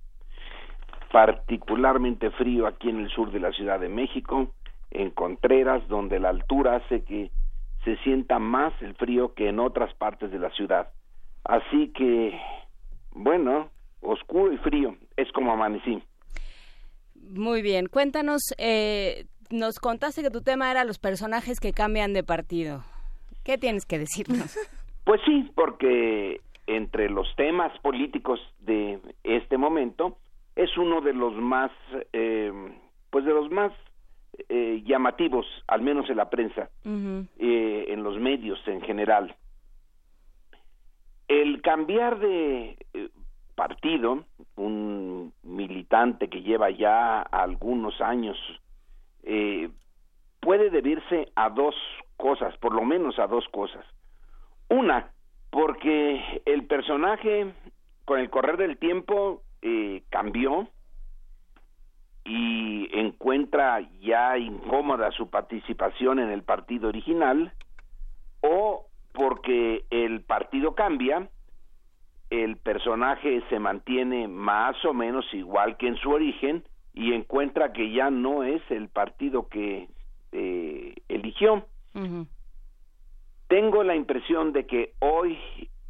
Particularmente 1.11 2.31
frío 2.31 2.67
aquí 2.67 2.89
en 2.89 2.99
el 2.99 3.09
sur 3.09 3.31
de 3.31 3.39
la 3.39 3.51
Ciudad 3.51 3.79
de 3.79 3.89
México, 3.89 4.51
en 4.91 5.11
Contreras, 5.11 5.87
donde 5.87 6.19
la 6.19 6.29
altura 6.29 6.77
hace 6.77 7.03
que 7.03 7.31
se 7.83 7.97
sienta 7.97 8.39
más 8.39 8.73
el 8.81 8.95
frío 8.95 9.33
que 9.33 9.49
en 9.49 9.59
otras 9.59 9.93
partes 9.95 10.31
de 10.31 10.39
la 10.39 10.49
ciudad. 10.51 10.89
Así 11.43 11.91
que, 11.93 12.39
bueno, 13.11 13.69
oscuro 14.01 14.51
y 14.51 14.57
frío, 14.57 14.95
es 15.17 15.31
como 15.31 15.53
amanecí. 15.53 16.03
Muy 17.15 17.61
bien, 17.61 17.87
cuéntanos, 17.87 18.41
eh, 18.57 19.25
nos 19.49 19.79
contaste 19.79 20.21
que 20.21 20.31
tu 20.31 20.41
tema 20.41 20.71
era 20.71 20.83
los 20.83 20.99
personajes 20.99 21.59
que 21.59 21.73
cambian 21.73 22.13
de 22.13 22.23
partido. 22.23 22.83
¿Qué 23.43 23.57
tienes 23.57 23.85
que 23.85 23.99
decirnos? 23.99 24.57
Pues 25.05 25.21
sí, 25.25 25.49
porque 25.55 26.39
entre 26.67 27.09
los 27.09 27.35
temas 27.35 27.75
políticos 27.79 28.39
de 28.59 28.99
este 29.23 29.57
momento 29.57 30.19
es 30.55 30.77
uno 30.77 31.01
de 31.01 31.13
los 31.13 31.33
más, 31.33 31.71
eh, 32.13 32.51
pues 33.09 33.25
de 33.25 33.33
los 33.33 33.49
más 33.49 33.71
eh, 34.47 34.81
llamativos, 34.85 35.45
al 35.67 35.81
menos 35.81 36.09
en 36.09 36.17
la 36.17 36.29
prensa, 36.29 36.69
eh, 36.85 37.85
en 37.89 38.03
los 38.03 38.17
medios 38.19 38.59
en 38.67 38.81
general. 38.81 39.35
El 41.27 41.61
cambiar 41.61 42.19
de 42.19 42.77
eh, 42.93 43.09
partido, 43.55 44.23
un 44.55 45.33
militante 45.43 46.29
que 46.29 46.41
lleva 46.41 46.69
ya 46.69 47.21
algunos 47.21 47.99
años, 48.01 48.37
eh, 49.23 49.69
puede 50.39 50.69
deberse 50.69 51.31
a 51.35 51.49
dos 51.49 51.75
cosas, 52.17 52.57
por 52.57 52.73
lo 52.73 52.83
menos 52.83 53.19
a 53.19 53.27
dos 53.27 53.47
cosas. 53.49 53.85
Una, 54.69 55.11
porque 55.49 56.41
el 56.45 56.65
personaje 56.65 57.53
con 58.05 58.19
el 58.19 58.29
correr 58.29 58.57
del 58.57 58.77
tiempo 58.77 59.43
eh, 59.61 60.03
cambió 60.09 60.67
y 62.29 62.87
encuentra 62.93 63.81
ya 64.01 64.37
incómoda 64.37 65.09
su 65.11 65.31
participación 65.31 66.19
en 66.19 66.29
el 66.29 66.43
partido 66.43 66.87
original, 66.87 67.51
o 68.41 68.85
porque 69.13 69.83
el 69.89 70.21
partido 70.21 70.75
cambia, 70.75 71.27
el 72.29 72.57
personaje 72.57 73.41
se 73.49 73.57
mantiene 73.57 74.27
más 74.27 74.75
o 74.85 74.93
menos 74.93 75.25
igual 75.33 75.75
que 75.77 75.87
en 75.87 75.95
su 75.95 76.11
origen 76.11 76.63
y 76.93 77.13
encuentra 77.13 77.73
que 77.73 77.91
ya 77.91 78.11
no 78.11 78.43
es 78.43 78.61
el 78.69 78.89
partido 78.89 79.47
que 79.47 79.87
eh, 80.31 80.93
eligió. 81.07 81.65
Tengo 83.47 83.83
la 83.83 83.95
impresión 83.95 84.53
de 84.53 84.67
que 84.67 84.93
hoy, 84.99 85.35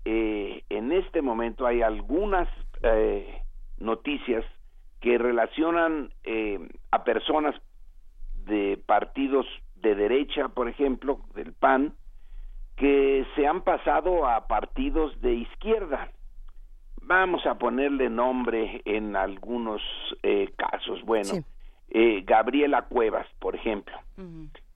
eh, 0.06 0.64
en 0.70 0.94
este 0.94 1.22
momento, 1.22 1.68
hay 1.68 1.82
algunas 1.82 2.48
eh, 2.82 3.42
noticias 3.78 4.46
que 5.00 5.18
relacionan 5.18 6.12
eh, 6.24 6.60
a 6.92 7.04
personas 7.04 7.56
de 8.46 8.82
partidos 8.86 9.46
de 9.76 9.96
derecha, 9.96 10.50
por 10.50 10.68
ejemplo, 10.68 11.22
del 11.36 11.54
PAN, 11.54 11.94
que 12.76 13.26
se 13.36 13.48
han 13.48 13.62
pasado 13.62 14.28
a 14.28 14.48
partidos 14.48 15.20
de 15.22 15.34
izquierda. 15.36 16.12
Vamos 17.02 17.46
a 17.46 17.56
ponerle 17.56 18.10
nombre 18.10 18.82
en 18.86 19.16
algunos 19.16 19.82
eh, 20.24 20.52
casos. 20.58 21.04
Bueno, 21.04 21.34
eh, 21.90 22.24
Gabriela 22.26 22.84
Cuevas, 22.84 23.28
por 23.40 23.56
ejemplo, 23.56 23.98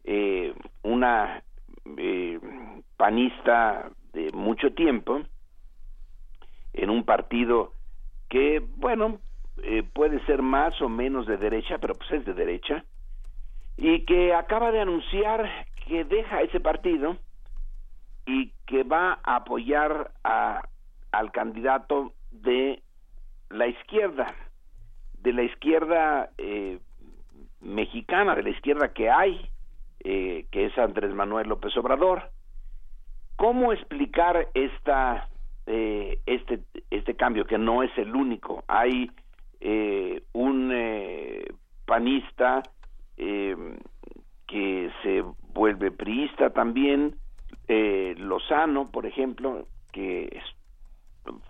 eh, 0.04 0.54
una 0.82 1.44
eh, 1.98 2.40
panista 2.98 3.92
de 4.14 4.32
mucho 4.32 4.74
tiempo 4.74 5.22
en 6.74 6.90
un 6.90 7.04
partido 7.04 7.74
que, 8.30 8.60
bueno, 8.78 9.20
eh, 9.62 9.84
puede 9.84 10.24
ser 10.26 10.42
más 10.42 10.82
o 10.82 10.90
menos 10.90 11.28
de 11.28 11.38
derecha, 11.38 11.78
pero 11.78 11.94
pues 11.96 12.12
es 12.12 12.26
de 12.26 12.34
derecha, 12.34 12.84
y 13.78 14.06
que 14.06 14.34
acaba 14.34 14.72
de 14.72 14.82
anunciar 14.82 15.50
que 15.88 16.04
deja 16.04 16.42
ese 16.42 16.60
partido 16.60 17.18
y 18.26 18.52
que 18.66 18.84
va 18.84 19.20
a 19.24 19.38
apoyar 19.38 20.12
a, 20.24 20.62
al 21.12 21.32
candidato 21.32 22.14
de 22.32 22.82
la 23.50 23.68
izquierda, 23.68 24.34
de 25.20 25.34
la 25.34 25.44
izquierda 25.44 26.30
eh, 26.38 26.80
mexicana, 27.62 28.36
de 28.36 28.44
la 28.44 28.50
izquierda 28.50 28.94
que 28.94 29.10
hay, 29.10 29.50
eh, 30.04 30.46
que 30.52 30.66
es 30.66 30.78
Andrés 30.78 31.14
Manuel 31.14 31.50
López 31.50 31.76
Obrador. 31.78 32.30
¿Cómo 33.36 33.74
explicar 33.74 34.48
esta, 34.54 35.30
eh, 35.66 36.20
este, 36.26 36.60
este 36.90 37.16
cambio, 37.16 37.46
que 37.46 37.58
no 37.58 37.84
es 37.84 37.92
el 37.98 38.16
único? 38.16 38.64
Hay 38.68 39.12
eh, 39.66 40.24
un 40.34 40.72
eh, 40.74 41.46
panista 41.86 42.62
eh, 43.16 43.56
que 44.46 44.92
se 45.02 45.24
vuelve 45.54 45.90
priista 45.90 46.50
también, 46.50 47.16
eh, 47.70 48.14
Lozano, 48.18 48.92
por 48.92 49.06
ejemplo, 49.06 49.66
que 49.94 50.42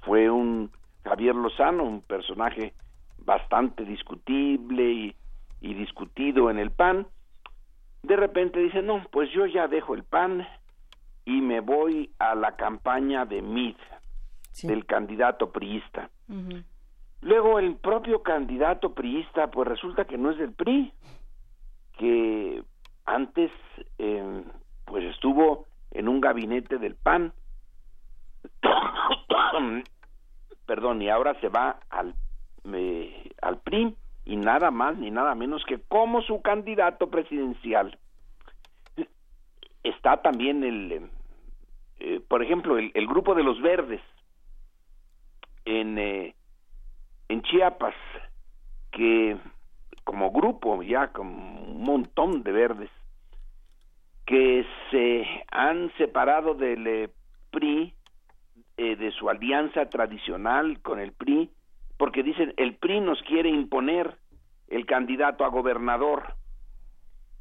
fue 0.01 0.29
un 0.29 0.69
Javier 1.03 1.33
Lozano, 1.33 1.85
un 1.85 2.01
personaje 2.01 2.73
bastante 3.17 3.83
discutible 3.83 4.91
y, 4.91 5.15
y 5.61 5.73
discutido 5.73 6.51
en 6.51 6.59
el 6.59 6.69
PAN, 6.69 7.07
de 8.03 8.15
repente 8.15 8.59
dice, 8.59 8.83
no, 8.83 9.03
pues 9.11 9.31
yo 9.31 9.47
ya 9.47 9.67
dejo 9.67 9.95
el 9.95 10.03
PAN 10.03 10.45
y 11.25 11.41
me 11.41 11.61
voy 11.61 12.11
a 12.19 12.35
la 12.35 12.55
campaña 12.57 13.25
de 13.25 13.41
Mid, 13.41 13.75
del 14.61 14.85
candidato 14.85 15.51
priista. 15.51 16.11
Luego 17.23 17.57
el 17.57 17.77
propio 17.77 18.21
candidato 18.21 18.93
priista, 18.93 19.49
pues 19.49 19.67
resulta 19.67 20.05
que 20.05 20.17
no 20.17 20.31
es 20.31 20.37
del 20.37 20.51
PRI, 20.51 20.91
que 21.97 22.61
antes 23.05 23.49
eh, 23.97 24.43
pues 24.85 25.05
estuvo 25.05 25.65
en 25.91 26.09
un 26.09 26.19
gabinete 26.19 26.77
del 26.77 26.95
PAN, 26.95 27.31
perdón, 30.65 31.01
y 31.01 31.09
ahora 31.09 31.39
se 31.39 31.47
va 31.47 31.79
al, 31.89 32.13
al 33.41 33.57
PRI 33.61 33.95
y 34.25 34.35
nada 34.35 34.69
más 34.69 34.97
ni 34.97 35.09
nada 35.09 35.33
menos 35.33 35.63
que 35.65 35.79
como 35.79 36.21
su 36.23 36.41
candidato 36.41 37.09
presidencial. 37.09 37.97
Está 39.81 40.21
también 40.21 40.63
el, 40.65 40.91
eh, 40.91 41.09
eh, 41.99 42.21
por 42.27 42.43
ejemplo, 42.43 42.77
el, 42.77 42.91
el 42.93 43.07
grupo 43.07 43.33
de 43.33 43.43
los 43.43 43.61
verdes 43.61 44.01
en, 45.65 45.97
eh, 45.97 46.35
en 47.33 47.41
Chiapas, 47.41 47.95
que 48.91 49.37
como 50.03 50.31
grupo, 50.31 50.83
ya 50.83 51.07
como 51.07 51.63
un 51.63 51.83
montón 51.83 52.43
de 52.43 52.51
verdes, 52.51 52.91
que 54.25 54.65
se 54.91 55.25
han 55.51 55.91
separado 55.97 56.53
del 56.53 56.85
eh, 56.85 57.09
PRI, 57.51 57.93
eh, 58.77 58.95
de 58.95 59.11
su 59.11 59.29
alianza 59.29 59.89
tradicional 59.89 60.79
con 60.81 60.99
el 60.99 61.11
PRI, 61.11 61.49
porque 61.97 62.21
dicen, 62.21 62.53
el 62.57 62.75
PRI 62.75 63.01
nos 63.01 63.21
quiere 63.23 63.49
imponer 63.49 64.15
el 64.67 64.85
candidato 64.85 65.43
a 65.43 65.49
gobernador 65.49 66.35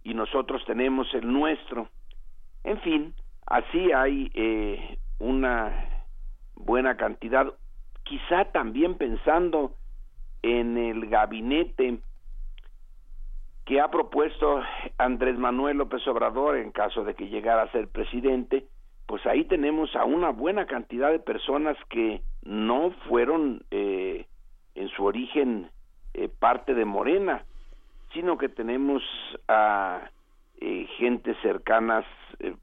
y 0.02 0.14
nosotros 0.14 0.64
tenemos 0.66 1.12
el 1.12 1.30
nuestro. 1.30 1.88
En 2.64 2.80
fin, 2.80 3.14
así 3.46 3.92
hay 3.92 4.30
eh, 4.34 4.98
una 5.18 6.06
buena 6.54 6.96
cantidad, 6.96 7.52
quizá 8.04 8.46
también 8.46 8.96
pensando 8.96 9.76
en 10.42 10.76
el 10.76 11.08
gabinete 11.08 11.98
que 13.64 13.80
ha 13.80 13.90
propuesto 13.90 14.60
Andrés 14.98 15.38
Manuel 15.38 15.78
López 15.78 16.06
Obrador 16.08 16.56
en 16.56 16.72
caso 16.72 17.04
de 17.04 17.14
que 17.14 17.28
llegara 17.28 17.62
a 17.62 17.72
ser 17.72 17.88
presidente, 17.88 18.66
pues 19.06 19.24
ahí 19.26 19.44
tenemos 19.44 19.94
a 19.94 20.04
una 20.04 20.30
buena 20.30 20.66
cantidad 20.66 21.10
de 21.10 21.20
personas 21.20 21.76
que 21.88 22.22
no 22.42 22.90
fueron 23.08 23.62
eh, 23.70 24.26
en 24.74 24.88
su 24.88 25.04
origen 25.04 25.70
eh, 26.14 26.28
parte 26.28 26.74
de 26.74 26.84
Morena, 26.84 27.44
sino 28.12 28.36
que 28.36 28.48
tenemos 28.48 29.02
a 29.48 30.10
eh, 30.60 30.86
gente 30.98 31.34
cercanas 31.42 32.04
eh, 32.40 32.54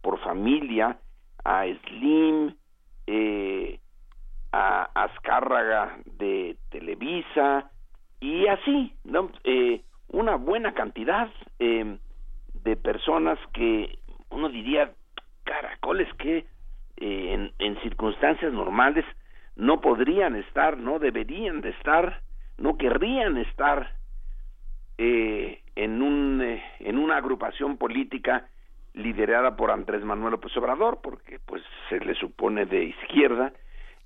por 0.00 0.20
familia, 0.20 0.98
a 1.44 1.64
Slim, 1.64 2.54
eh, 3.06 3.78
a 4.56 4.88
Azcárraga 4.94 5.98
de 6.18 6.56
Televisa 6.70 7.70
y 8.20 8.46
así. 8.46 8.94
Eh, 9.44 9.82
una 10.08 10.36
buena 10.36 10.72
cantidad 10.72 11.28
eh, 11.58 11.98
de 12.64 12.76
personas 12.76 13.38
que 13.52 13.98
uno 14.30 14.48
diría, 14.48 14.92
caracoles 15.44 16.08
que 16.14 16.38
eh, 16.38 16.44
en, 16.96 17.52
en 17.58 17.80
circunstancias 17.82 18.52
normales 18.52 19.04
no 19.56 19.80
podrían 19.80 20.36
estar, 20.36 20.78
no 20.78 20.98
deberían 20.98 21.60
de 21.60 21.70
estar, 21.70 22.22
no 22.56 22.78
querrían 22.78 23.36
estar 23.36 23.92
eh, 24.96 25.60
en 25.74 26.00
un 26.00 26.40
en 26.80 26.96
una 26.96 27.18
agrupación 27.18 27.76
política 27.76 28.48
liderada 28.94 29.54
por 29.56 29.70
Andrés 29.70 30.02
Manuel 30.02 30.32
López 30.32 30.52
porque 31.02 31.38
pues 31.44 31.62
se 31.90 32.00
le 32.00 32.14
supone 32.14 32.64
de 32.64 32.84
izquierda 32.84 33.52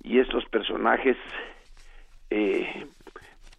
y 0.03 0.19
estos 0.19 0.45
personajes 0.45 1.17
eh, 2.29 2.87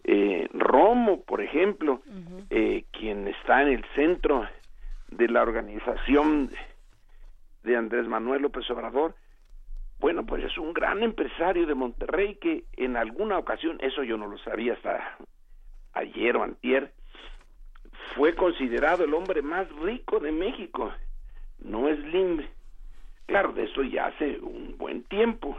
eh, 0.03 0.47
Romo, 0.51 1.21
por 1.21 1.41
ejemplo, 1.41 2.01
eh, 2.49 2.83
quien 2.91 3.27
está 3.27 3.61
en 3.61 3.69
el 3.69 3.85
centro 3.95 4.47
de 5.09 5.27
la 5.29 5.41
organización 5.41 6.49
de 7.63 7.77
Andrés 7.77 8.07
Manuel 8.07 8.41
López 8.41 8.69
Obrador, 8.69 9.15
bueno, 9.99 10.25
pues 10.25 10.43
es 10.43 10.57
un 10.57 10.73
gran 10.73 11.01
empresario 11.01 11.65
de 11.65 11.75
Monterrey 11.75 12.35
que 12.35 12.65
en 12.75 12.97
alguna 12.97 13.37
ocasión, 13.37 13.77
eso 13.79 14.03
yo 14.03 14.17
no 14.17 14.27
lo 14.27 14.37
sabía 14.39 14.73
hasta 14.73 15.17
ayer 15.93 16.35
o 16.35 16.43
antier, 16.43 16.91
fue 18.15 18.35
considerado 18.35 19.05
el 19.05 19.13
hombre 19.13 19.41
más 19.41 19.69
rico 19.77 20.19
de 20.19 20.31
México. 20.31 20.91
No 21.59 21.87
es 21.87 21.99
Lim. 21.99 22.45
Claro, 23.27 23.53
de 23.53 23.63
eso 23.63 23.83
ya 23.83 24.07
hace 24.07 24.39
un 24.39 24.75
buen 24.77 25.03
tiempo. 25.03 25.57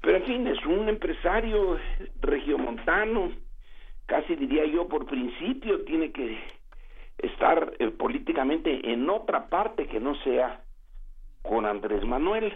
Pero 0.00 0.18
en 0.18 0.24
fin, 0.24 0.46
es 0.46 0.64
un 0.66 0.88
empresario 0.88 1.78
regiomontano, 2.20 3.32
casi 4.06 4.36
diría 4.36 4.64
yo 4.66 4.86
por 4.88 5.06
principio, 5.06 5.84
tiene 5.84 6.12
que 6.12 6.38
estar 7.18 7.72
eh, 7.78 7.90
políticamente 7.90 8.92
en 8.92 9.08
otra 9.08 9.48
parte 9.48 9.86
que 9.86 10.00
no 10.00 10.14
sea 10.22 10.60
con 11.42 11.66
Andrés 11.66 12.04
Manuel. 12.04 12.52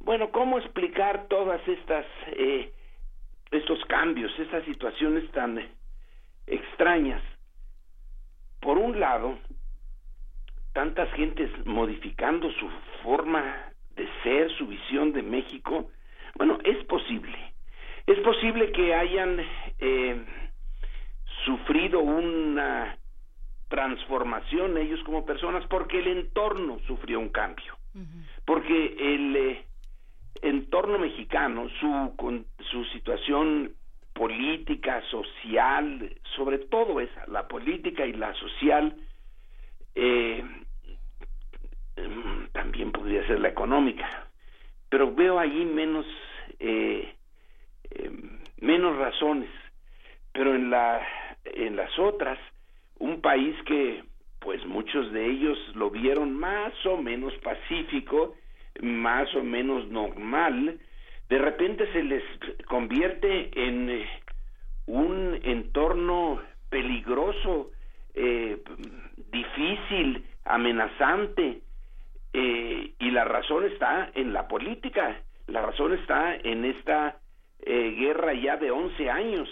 Bueno, 0.00 0.30
¿cómo 0.30 0.58
explicar 0.58 1.26
todas 1.28 1.66
estas 1.66 2.06
eh, 2.32 2.72
estos 3.50 3.84
cambios, 3.86 4.32
estas 4.38 4.64
situaciones 4.64 5.30
tan 5.32 5.60
extrañas? 6.46 7.22
Por 8.60 8.78
un 8.78 8.98
lado, 8.98 9.38
tantas 10.72 11.10
gentes 11.14 11.50
modificando 11.66 12.50
su 12.52 12.68
forma 13.02 13.70
de 13.94 14.08
ser, 14.22 14.50
su 14.56 14.66
visión 14.66 15.12
de 15.12 15.22
México, 15.22 15.90
bueno, 16.36 16.58
es 16.64 16.84
posible. 16.84 17.38
Es 18.06 18.18
posible 18.20 18.72
que 18.72 18.94
hayan 18.94 19.40
eh, 19.78 20.24
sufrido 21.44 22.00
una 22.00 22.98
transformación 23.68 24.76
ellos 24.76 25.02
como 25.04 25.24
personas 25.24 25.66
porque 25.68 25.98
el 25.98 26.08
entorno 26.08 26.78
sufrió 26.86 27.18
un 27.18 27.30
cambio. 27.30 27.76
Porque 28.44 28.96
el 28.98 29.36
eh, 29.36 29.64
entorno 30.42 30.98
mexicano, 30.98 31.68
su, 31.80 32.14
con, 32.16 32.44
su 32.70 32.84
situación 32.86 33.72
política, 34.12 35.02
social, 35.10 36.12
sobre 36.36 36.58
todo 36.58 37.00
esa, 37.00 37.24
la 37.28 37.46
política 37.46 38.04
y 38.06 38.12
la 38.12 38.34
social, 38.34 38.96
eh, 39.94 40.44
también 42.52 42.92
podría 42.92 43.26
ser 43.26 43.40
la 43.40 43.48
económica, 43.48 44.28
pero 44.94 45.12
veo 45.12 45.40
allí 45.40 45.64
menos 45.64 46.06
eh, 46.60 47.12
eh, 47.90 48.10
menos 48.60 48.96
razones, 48.96 49.50
pero 50.32 50.54
en 50.54 50.70
la 50.70 51.04
en 51.46 51.74
las 51.74 51.98
otras 51.98 52.38
un 53.00 53.20
país 53.20 53.56
que 53.66 54.04
pues 54.38 54.64
muchos 54.64 55.10
de 55.10 55.26
ellos 55.28 55.58
lo 55.74 55.90
vieron 55.90 56.38
más 56.38 56.72
o 56.86 56.96
menos 56.96 57.34
pacífico, 57.38 58.36
más 58.82 59.34
o 59.34 59.42
menos 59.42 59.88
normal, 59.88 60.78
de 61.28 61.38
repente 61.38 61.92
se 61.92 62.04
les 62.04 62.22
convierte 62.68 63.50
en 63.66 63.90
eh, 63.90 64.08
un 64.86 65.40
entorno 65.42 66.40
peligroso, 66.70 67.72
eh, 68.14 68.62
difícil, 69.32 70.24
amenazante, 70.44 71.62
eh, 72.36 72.94
y 72.98 73.10
la 73.12 73.24
razón 73.24 73.64
está 73.64 74.10
en 74.12 74.32
la 74.32 74.48
política, 74.48 75.22
la 75.46 75.62
razón 75.62 75.92
está 75.94 76.34
en 76.34 76.64
esta 76.64 77.18
eh, 77.60 77.94
guerra 77.96 78.34
ya 78.34 78.56
de 78.56 78.72
11 78.72 79.08
años, 79.08 79.48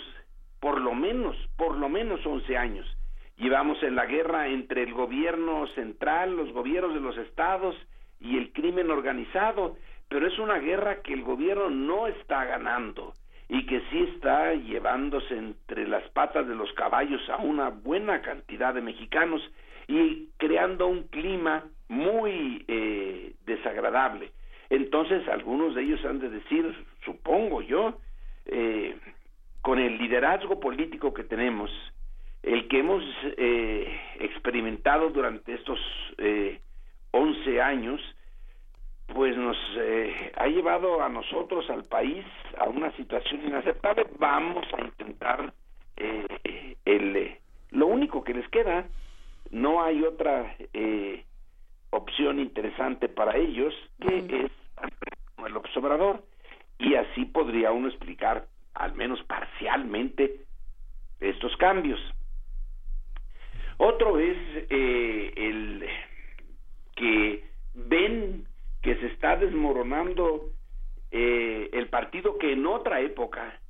por 0.59 0.81
lo 0.81 0.93
menos, 0.93 1.37
por 1.57 1.77
lo 1.77 1.89
menos 1.89 2.27
11 2.27 2.57
años. 2.57 2.99
Llevamos 3.37 3.81
en 3.85 3.95
la 3.95 4.07
guerra 4.07 4.49
entre 4.49 4.83
el 4.83 4.95
gobierno 4.95 5.69
central, 5.77 6.37
los 6.37 6.53
gobiernos 6.53 6.95
de 6.95 7.01
los 7.01 7.17
estados 7.19 7.77
y 8.19 8.37
el 8.37 8.53
crimen 8.53 8.91
organizado, 8.91 9.77
pero 10.09 10.27
es 10.27 10.37
una 10.41 10.59
guerra 10.59 11.03
que 11.03 11.13
el 11.13 11.23
gobierno 11.23 11.71
no 11.71 12.09
está 12.09 12.45
ganando 12.47 13.15
y 13.49 13.65
que 13.65 13.81
sí 13.91 14.09
está 14.15 14.55
llevándose 14.55 15.37
entre 15.37 15.87
las 15.87 16.03
patas 16.11 16.49
de 16.49 16.57
los 16.57 16.73
caballos 16.73 17.21
a 17.31 17.37
una 17.37 17.69
buena 17.69 18.23
cantidad 18.23 18.75
de 18.75 18.81
mexicanos 18.81 19.41
y 19.87 20.31
creando 20.37 20.89
un 20.89 21.05
clima 21.05 21.65
muy 21.89 22.65
eh, 22.69 23.33
desagradable. 23.45 24.33
Entonces 24.71 25.27
algunos 25.29 25.75
de 25.75 25.83
ellos 25.83 26.05
han 26.05 26.19
de 26.19 26.31
decir, 26.31 26.75
supongo 27.05 27.63
yo, 27.63 27.99
eh, 28.47 28.97
con 29.61 29.79
el 29.79 29.99
liderazgo 29.99 30.59
político 30.59 31.13
que 31.15 31.25
tenemos, 31.25 31.71
el 32.43 32.67
que 32.69 32.81
hemos 32.81 33.05
eh, 33.37 34.01
experimentado 34.19 35.11
durante 35.11 35.55
estos 35.55 35.79
eh, 36.19 36.61
11 37.13 37.61
años, 37.61 38.01
pues 39.07 39.37
nos 39.37 39.57
eh, 39.79 40.33
ha 40.37 40.47
llevado 40.47 41.03
a 41.03 41.09
nosotros, 41.09 41.69
al 41.71 41.85
país, 41.85 42.25
a 42.59 42.69
una 42.69 42.91
situación 42.97 43.47
inaceptable. 43.47 44.07
Vamos 44.19 44.67
a 44.77 44.85
intentar 44.85 45.53
eh, 45.97 46.77
el, 46.85 47.17
eh, 47.17 47.41
lo 47.71 47.87
único 47.87 48.25
que 48.25 48.35
les 48.35 48.49
queda, 48.49 48.87
no 49.51 49.83
hay 49.83 50.03
otra 50.03 50.57
eh, 50.73 51.25
opción 51.93 52.41
interesante 52.41 53.09
para 53.09 53.37
ellos 53.37 53.75
que 54.01 54.19
es 54.19 54.51
el 55.47 55.57
observador 55.57 56.25
y 56.79 56.95
así 56.95 57.27
podría 57.27 57.71
uno 57.71 57.89
explicar 57.89 58.47
al 58.75 58.95
menos 58.95 59.23
parcialmente 59.25 60.41
estos 61.21 61.55
cambios. 61.59 62.01
Otro 63.77 64.19
es 64.19 64.37
eh, 64.71 65.33
el 65.37 65.87
que 66.97 67.45
ven 67.75 68.47
que 68.81 68.97
se 68.97 69.07
está 69.09 69.37
desmoronando 69.37 70.51
eh, 71.11 71.69
el 71.73 71.89
partido 71.89 72.39
que 72.39 72.53
en 72.53 72.67
otra 72.67 73.01
época 73.01 73.61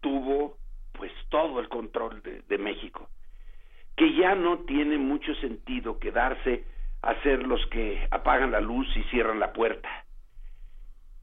tuvo 0.00 0.56
pues 0.92 1.12
todo 1.28 1.60
el 1.60 1.68
control 1.68 2.22
de, 2.22 2.42
de, 2.48 2.58
México, 2.58 3.08
que 3.96 4.14
ya 4.14 4.34
no 4.34 4.60
tiene 4.60 4.98
mucho 4.98 5.34
sentido 5.36 5.98
quedarse 5.98 6.64
a 7.02 7.14
ser 7.22 7.46
los 7.46 7.64
que 7.66 8.06
apagan 8.10 8.50
la 8.50 8.60
luz 8.60 8.86
y 8.96 9.02
cierran 9.04 9.40
la 9.40 9.52
puerta. 9.52 9.88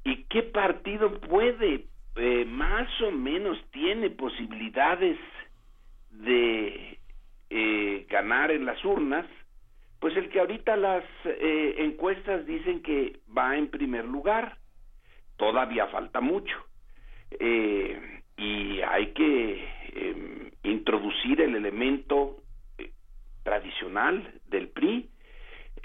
¿Y 0.03 0.23
qué 0.23 0.43
partido 0.43 1.19
puede, 1.19 1.85
eh, 2.15 2.45
más 2.45 2.89
o 3.01 3.11
menos 3.11 3.57
tiene 3.71 4.09
posibilidades 4.09 5.17
de 6.11 6.97
eh, 7.49 8.05
ganar 8.09 8.51
en 8.51 8.65
las 8.65 8.83
urnas, 8.83 9.25
pues 9.99 10.15
el 10.17 10.29
que 10.29 10.39
ahorita 10.39 10.75
las 10.75 11.03
eh, 11.25 11.75
encuestas 11.79 12.45
dicen 12.45 12.81
que 12.81 13.19
va 13.35 13.57
en 13.57 13.67
primer 13.69 14.05
lugar. 14.05 14.57
Todavía 15.37 15.87
falta 15.87 16.19
mucho. 16.19 16.55
Eh, 17.39 18.21
y 18.37 18.81
hay 18.81 19.13
que 19.13 19.67
em, 19.93 20.51
introducir 20.63 21.41
el 21.41 21.55
elemento 21.55 22.37
tradicional 23.43 24.41
del 24.47 24.67
PRI, 24.69 25.09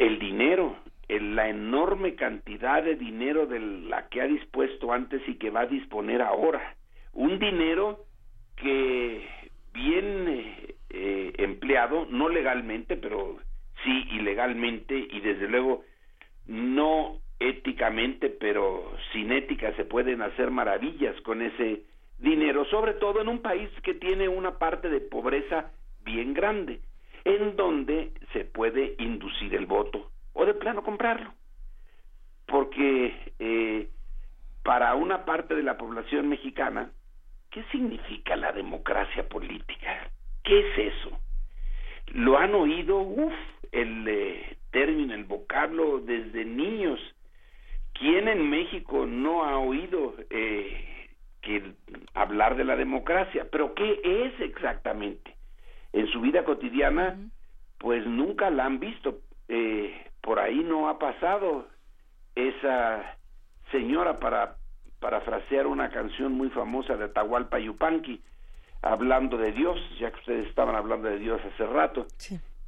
el 0.06 0.18
dinero, 0.18 0.76
el- 1.08 1.36
la 1.36 1.48
enorme 1.48 2.14
cantidad 2.14 2.82
de 2.82 2.96
dinero 2.96 3.46
de 3.46 3.60
la 3.60 4.08
que 4.08 4.20
ha 4.20 4.26
dispuesto 4.26 4.92
antes 4.92 5.22
y 5.28 5.34
que 5.36 5.50
va 5.50 5.60
a 5.60 5.66
disponer 5.66 6.22
ahora. 6.22 6.74
Un 7.12 7.38
dinero 7.38 8.04
que 8.56 9.26
bien 9.72 10.26
eh, 10.28 10.74
eh, 10.90 11.32
empleado, 11.38 12.06
no 12.10 12.28
legalmente, 12.28 12.96
pero 12.96 13.38
sí 13.84 14.06
ilegalmente 14.12 14.96
y 14.96 15.20
desde 15.20 15.48
luego 15.48 15.84
no 16.46 17.18
éticamente, 17.40 18.28
pero 18.28 18.92
sin 19.12 19.32
ética 19.32 19.74
se 19.76 19.84
pueden 19.84 20.22
hacer 20.22 20.50
maravillas 20.50 21.20
con 21.22 21.42
ese 21.42 21.82
dinero, 22.18 22.64
sobre 22.66 22.94
todo 22.94 23.20
en 23.20 23.28
un 23.28 23.40
país 23.40 23.68
que 23.82 23.94
tiene 23.94 24.28
una 24.28 24.58
parte 24.58 24.88
de 24.88 25.00
pobreza 25.00 25.72
bien 26.04 26.34
grande, 26.34 26.80
en 27.24 27.56
donde 27.56 28.12
se 28.32 28.44
puede 28.44 28.94
inducir 28.98 29.54
el 29.54 29.66
voto 29.66 30.10
o 30.32 30.44
de 30.44 30.54
plano 30.54 30.82
comprarlo. 30.82 31.32
Porque 32.46 33.32
eh, 33.38 33.88
para 34.62 34.94
una 34.94 35.24
parte 35.24 35.54
de 35.54 35.62
la 35.62 35.76
población 35.76 36.28
mexicana, 36.28 36.90
¿qué 37.50 37.64
significa 37.70 38.36
la 38.36 38.52
democracia 38.52 39.28
política? 39.28 40.10
¿Qué 40.42 40.60
es 40.60 40.92
eso? 40.94 41.18
Lo 42.08 42.38
han 42.38 42.54
oído, 42.54 42.98
uff, 42.98 43.32
el 43.70 44.06
eh, 44.08 44.56
término, 44.70 45.14
el 45.14 45.24
vocablo 45.24 46.00
desde 46.00 46.44
niños. 46.44 47.00
¿Quién 47.94 48.28
en 48.28 48.50
México 48.50 49.06
no 49.06 49.44
ha 49.44 49.58
oído 49.58 50.14
eh, 50.30 51.08
que 51.40 51.72
hablar 52.14 52.56
de 52.56 52.64
la 52.64 52.76
democracia? 52.76 53.46
Pero 53.50 53.74
¿qué 53.74 54.00
es 54.04 54.40
exactamente? 54.40 55.36
En 55.92 56.06
su 56.08 56.20
vida 56.20 56.44
cotidiana, 56.44 57.16
pues 57.78 58.06
nunca 58.06 58.50
la 58.50 58.64
han 58.64 58.78
visto. 58.80 59.20
Eh, 59.48 60.06
por 60.20 60.38
ahí 60.38 60.62
no 60.64 60.88
ha 60.88 60.98
pasado 60.98 61.66
esa 62.34 63.16
señora 63.70 64.18
para 64.18 64.56
parafrasear 65.00 65.66
una 65.66 65.90
canción 65.90 66.32
muy 66.32 66.48
famosa 66.50 66.96
de 66.96 67.04
Atahualpa 67.04 67.58
Yupanqui, 67.58 68.22
hablando 68.82 69.36
de 69.36 69.52
Dios, 69.52 69.78
ya 69.98 70.10
que 70.10 70.20
ustedes 70.20 70.46
estaban 70.48 70.76
hablando 70.76 71.08
de 71.08 71.18
Dios 71.18 71.40
hace 71.44 71.66
rato. 71.66 72.06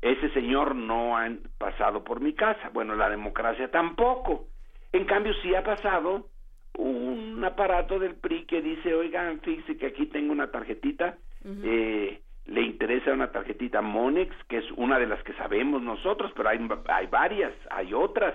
Ese 0.02 0.28
señor 0.30 0.74
no 0.74 1.16
ha 1.16 1.30
pasado 1.56 2.04
por 2.04 2.20
mi 2.20 2.34
casa. 2.34 2.70
Bueno, 2.74 2.94
la 2.94 3.08
democracia 3.08 3.70
tampoco. 3.70 4.48
En 4.92 5.06
cambio, 5.06 5.32
sí 5.42 5.54
ha 5.54 5.64
pasado 5.64 6.28
un 6.76 7.42
aparato 7.44 7.98
del 7.98 8.16
PRI 8.16 8.44
que 8.46 8.60
dice, 8.60 8.94
oigan, 8.94 9.40
fíjese 9.40 9.76
que 9.76 9.86
aquí 9.86 10.06
tengo 10.06 10.32
una 10.32 10.50
tarjetita, 10.50 11.16
eh, 11.62 12.20
le 12.46 12.62
interesa 12.62 13.12
una 13.12 13.32
tarjetita 13.32 13.80
Monex, 13.80 14.34
que 14.48 14.58
es 14.58 14.70
una 14.72 14.98
de 14.98 15.06
las 15.06 15.22
que 15.22 15.32
sabemos 15.34 15.82
nosotros, 15.82 16.32
pero 16.36 16.48
hay, 16.48 16.58
hay 16.88 17.06
varias, 17.06 17.52
hay 17.70 17.94
otras, 17.94 18.34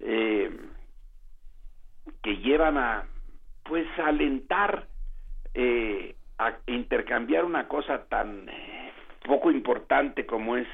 eh, 0.00 0.50
que 2.22 2.36
llevan 2.38 2.76
a, 2.76 3.04
pues, 3.64 3.86
a 3.98 4.08
alentar, 4.08 4.88
eh, 5.54 6.16
a 6.38 6.56
intercambiar 6.66 7.44
una 7.44 7.68
cosa 7.68 8.06
tan 8.08 8.48
eh, 8.48 8.92
poco 9.24 9.50
importante 9.50 10.26
como 10.26 10.56
es 10.56 10.66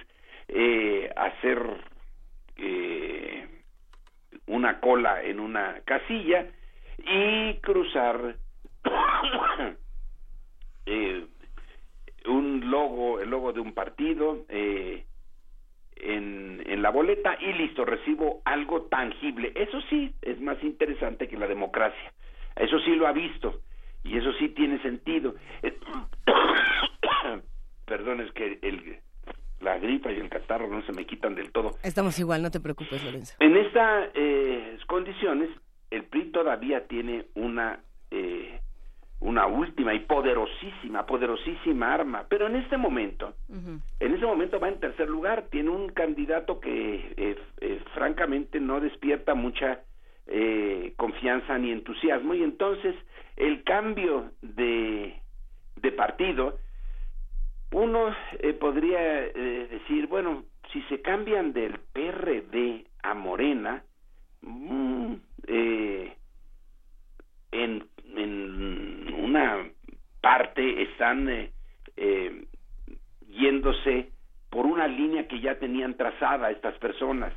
eh, 0.49 1.11
hacer 1.17 1.59
eh, 2.57 3.49
una 4.47 4.81
cola 4.81 5.23
en 5.23 5.39
una 5.39 5.81
casilla 5.85 6.47
y 6.99 7.55
cruzar 7.61 8.37
eh, 10.87 11.27
un 12.27 12.71
logo, 12.71 13.21
el 13.21 13.31
logo 13.31 13.53
de 13.53 13.61
un 13.61 13.73
partido 13.73 14.45
eh, 14.49 15.05
en, 15.97 16.63
en 16.67 16.83
la 16.83 16.91
boleta 16.91 17.37
y 17.41 17.53
listo, 17.53 17.85
recibo 17.85 18.43
algo 18.45 18.83
tangible. 18.83 19.53
Eso 19.55 19.81
sí 19.89 20.15
es 20.23 20.41
más 20.41 20.63
interesante 20.63 21.29
que 21.29 21.37
la 21.37 21.47
democracia. 21.47 22.13
Eso 22.57 22.79
sí 22.81 22.95
lo 22.95 23.07
ha 23.07 23.13
visto 23.13 23.61
y 24.05 24.17
eso 24.17 24.33
sí 24.35 24.49
tiene 24.51 24.81
sentido. 24.83 25.35
Eh, 25.63 25.79
Perdón, 27.87 28.21
es 28.21 28.33
que 28.33 28.59
el, 28.63 28.99
la 29.61 29.79
gripa 29.79 30.13
y 30.13 30.17
el 30.17 30.29
catarro 30.29 30.69
no 30.69 30.83
se 30.87 30.93
me 30.93 31.05
quitan 31.07 31.35
del 31.35 31.53
todo. 31.53 31.73
Estamos 31.83 32.19
igual, 32.19 32.43
no 32.43 32.51
te 32.51 32.61
preocupes, 32.61 33.03
Lorenzo. 33.05 33.35
En 33.41 33.57
estas 33.57 34.11
eh, 34.15 34.79
condiciones, 34.87 35.51
el 35.91 36.05
PRI 36.05 36.31
todavía 36.31 36.87
tiene 36.87 37.27
una 37.35 37.81
eh, 38.11 38.61
una 39.21 39.47
última 39.47 39.93
y 39.93 40.01
poderosísima, 40.01 41.05
poderosísima 41.05 41.93
arma, 41.95 42.25
pero 42.29 42.47
en 42.47 42.57
este 42.57 42.79
momento, 42.79 43.35
en 43.51 44.15
este 44.15 44.27
momento 44.27 44.59
va 44.59 44.69
en 44.69 44.81
tercer 44.81 45.09
lugar, 45.09 45.49
tiene 45.51 45.71
un 45.71 45.91
candidato 45.91 46.59
que 46.59 47.13
eh, 47.17 47.39
eh, 47.61 47.83
francamente 47.95 48.61
no 48.61 48.81
despierta 48.81 49.35
mucha 49.35 49.81
eh, 50.27 50.95
confianza 50.97 51.59
ni 51.59 51.71
entusiasmo. 51.71 52.35
Y 52.35 52.43
entonces 52.43 52.95
el 53.37 53.63
cambio 53.65 54.33
de, 54.41 55.21
de 55.77 55.93
partido, 55.93 56.59
uno 57.73 58.15
eh, 58.39 58.53
podría 58.55 59.27
eh, 59.27 59.69
decir, 59.71 60.07
bueno, 60.07 60.45
si 60.73 60.81
se 60.83 61.03
cambian 61.03 61.53
del 61.53 61.79
PRD 61.93 62.87
a 63.03 63.15
Morena, 63.15 63.83
mm, 64.43 65.15
eh, 65.47 66.17
en, 67.53 67.85
en 68.17 69.10
una 69.31 69.65
parte 70.21 70.83
están 70.83 71.29
eh, 71.29 71.53
eh, 71.97 72.45
yéndose 73.29 74.11
por 74.51 74.67
una 74.67 74.89
línea 74.89 75.29
que 75.29 75.41
ya 75.41 75.57
tenían 75.61 75.97
trazada 75.97 76.51
estas 76.51 76.77
personas, 76.79 77.33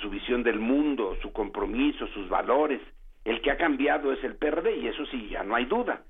su 0.00 0.08
visión 0.08 0.42
del 0.42 0.58
mundo, 0.58 1.18
su 1.20 1.30
compromiso, 1.32 2.06
sus 2.08 2.26
valores. 2.30 2.80
El 3.26 3.42
que 3.42 3.50
ha 3.50 3.58
cambiado 3.58 4.14
es 4.14 4.24
el 4.24 4.36
PRD 4.36 4.78
y 4.78 4.86
eso 4.86 5.04
sí, 5.06 5.28
ya 5.28 5.42
no 5.42 5.56
hay 5.56 5.66
duda. 5.66 6.02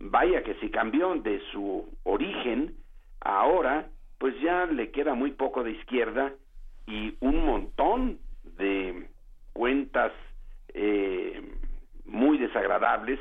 Vaya 0.00 0.42
que 0.42 0.54
si 0.54 0.70
cambió 0.70 1.14
de 1.14 1.40
su 1.52 1.88
origen, 2.02 2.74
ahora 3.20 3.88
pues 4.18 4.34
ya 4.40 4.66
le 4.66 4.90
queda 4.90 5.14
muy 5.14 5.30
poco 5.30 5.62
de 5.62 5.70
izquierda 5.70 6.32
y 6.88 7.14
un 7.20 7.46
montón 7.46 8.18
de 8.56 9.06
cuentas 9.52 10.10
eh, 10.74 11.40
muy 12.06 12.38
desagradables 12.38 13.20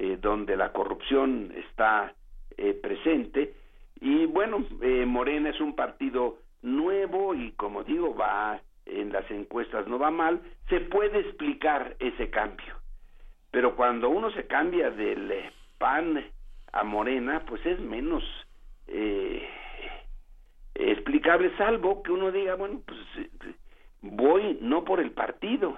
eh, 0.00 0.16
donde 0.18 0.56
la 0.56 0.72
corrupción 0.72 1.52
está 1.54 2.14
eh, 2.56 2.72
presente. 2.72 3.52
Y 4.00 4.24
bueno 4.24 4.64
eh, 4.80 5.04
Morena 5.04 5.50
es 5.50 5.60
un 5.60 5.76
partido 5.76 6.38
nuevo 6.62 7.34
y 7.34 7.52
como 7.52 7.84
digo 7.84 8.14
va 8.14 8.62
en 8.86 9.12
las 9.12 9.30
encuestas 9.30 9.86
no 9.88 9.98
va 9.98 10.10
mal. 10.10 10.40
Se 10.70 10.80
puede 10.80 11.20
explicar 11.20 11.96
ese 11.98 12.30
cambio. 12.30 12.76
Pero 13.50 13.76
cuando 13.76 14.08
uno 14.08 14.30
se 14.30 14.46
cambia 14.46 14.90
del 14.90 15.30
eh, 15.30 15.52
PAN 15.76 16.24
a 16.72 16.82
Morena 16.82 17.44
pues 17.46 17.64
es 17.66 17.78
menos 17.78 18.24
eh, 18.86 19.46
explicable 20.74 21.54
salvo 21.58 22.02
que 22.02 22.12
uno 22.12 22.32
diga 22.32 22.54
bueno 22.54 22.80
pues 22.86 22.98
eh, 23.18 23.28
voy 24.00 24.56
no 24.62 24.82
por 24.82 25.00
el 25.00 25.10
partido 25.10 25.76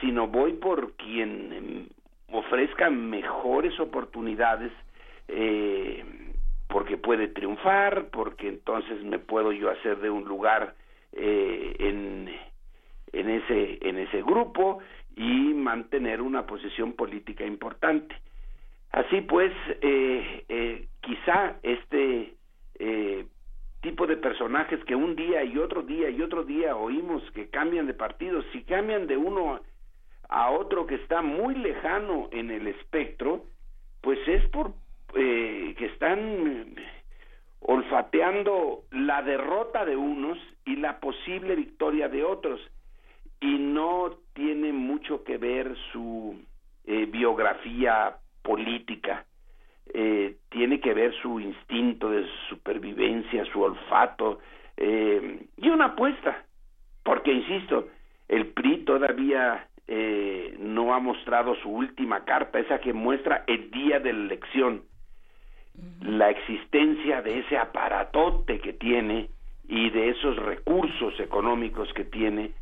sino 0.00 0.28
voy 0.28 0.52
por 0.52 0.92
quien 0.92 1.52
em, 1.52 1.88
ofrezca 2.32 2.90
mejores 2.90 3.78
oportunidades 3.78 4.72
eh, 5.28 6.04
porque 6.68 6.96
puede 6.96 7.28
triunfar 7.28 8.08
porque 8.10 8.48
entonces 8.48 9.02
me 9.04 9.18
puedo 9.18 9.52
yo 9.52 9.70
hacer 9.70 9.98
de 10.00 10.10
un 10.10 10.24
lugar 10.24 10.74
eh, 11.12 11.76
en 11.78 12.30
en 13.12 13.28
ese 13.28 13.78
en 13.82 13.98
ese 13.98 14.22
grupo 14.22 14.80
y 15.16 15.52
mantener 15.54 16.22
una 16.22 16.46
posición 16.46 16.94
política 16.94 17.44
importante. 17.44 18.14
Así 18.90 19.20
pues 19.22 19.52
eh, 19.80 20.44
eh, 20.48 20.86
quizá 21.00 21.56
este 21.62 22.34
eh, 22.78 23.26
tipo 23.80 24.06
de 24.06 24.16
personajes 24.16 24.82
que 24.84 24.94
un 24.94 25.16
día 25.16 25.44
y 25.44 25.58
otro 25.58 25.82
día 25.82 26.08
y 26.10 26.22
otro 26.22 26.44
día 26.44 26.76
oímos 26.76 27.22
que 27.32 27.48
cambian 27.48 27.86
de 27.86 27.94
partido 27.94 28.42
si 28.52 28.62
cambian 28.62 29.06
de 29.06 29.16
uno 29.16 29.60
a 30.32 30.50
otro 30.50 30.86
que 30.86 30.94
está 30.96 31.22
muy 31.22 31.54
lejano 31.54 32.28
en 32.32 32.50
el 32.50 32.66
espectro 32.66 33.44
pues 34.00 34.18
es 34.26 34.48
por 34.48 34.72
eh, 35.14 35.74
que 35.78 35.86
están 35.86 36.74
olfateando 37.60 38.84
la 38.90 39.22
derrota 39.22 39.84
de 39.84 39.96
unos 39.96 40.38
y 40.64 40.76
la 40.76 40.98
posible 41.00 41.54
victoria 41.54 42.08
de 42.08 42.24
otros. 42.24 42.60
Y 43.40 43.58
no 43.58 44.16
tiene 44.34 44.72
mucho 44.72 45.24
que 45.24 45.36
ver 45.36 45.74
su 45.92 46.36
eh, 46.86 47.06
biografía 47.06 48.16
política. 48.42 49.24
Eh, 49.94 50.36
tiene 50.48 50.80
que 50.80 50.94
ver 50.94 51.14
su 51.20 51.40
instinto 51.40 52.10
de 52.10 52.26
supervivencia, 52.48 53.44
su 53.46 53.60
olfato 53.62 54.40
eh, 54.76 55.44
y 55.56 55.68
una 55.68 55.86
apuesta, 55.86 56.44
porque 57.02 57.32
insisto, 57.32 57.88
el 58.28 58.46
PRI 58.46 58.84
todavía 58.84 59.66
eh, 59.94 60.56
no 60.58 60.94
ha 60.94 61.00
mostrado 61.00 61.54
su 61.56 61.68
última 61.68 62.24
carta, 62.24 62.58
esa 62.58 62.78
que 62.78 62.94
muestra 62.94 63.44
el 63.46 63.70
día 63.70 64.00
de 64.00 64.14
la 64.14 64.20
elección, 64.20 64.84
la 66.00 66.30
existencia 66.30 67.20
de 67.20 67.40
ese 67.40 67.58
aparatote 67.58 68.58
que 68.60 68.72
tiene 68.72 69.28
y 69.68 69.90
de 69.90 70.08
esos 70.08 70.36
recursos 70.36 71.20
económicos 71.20 71.92
que 71.92 72.04
tiene 72.04 72.52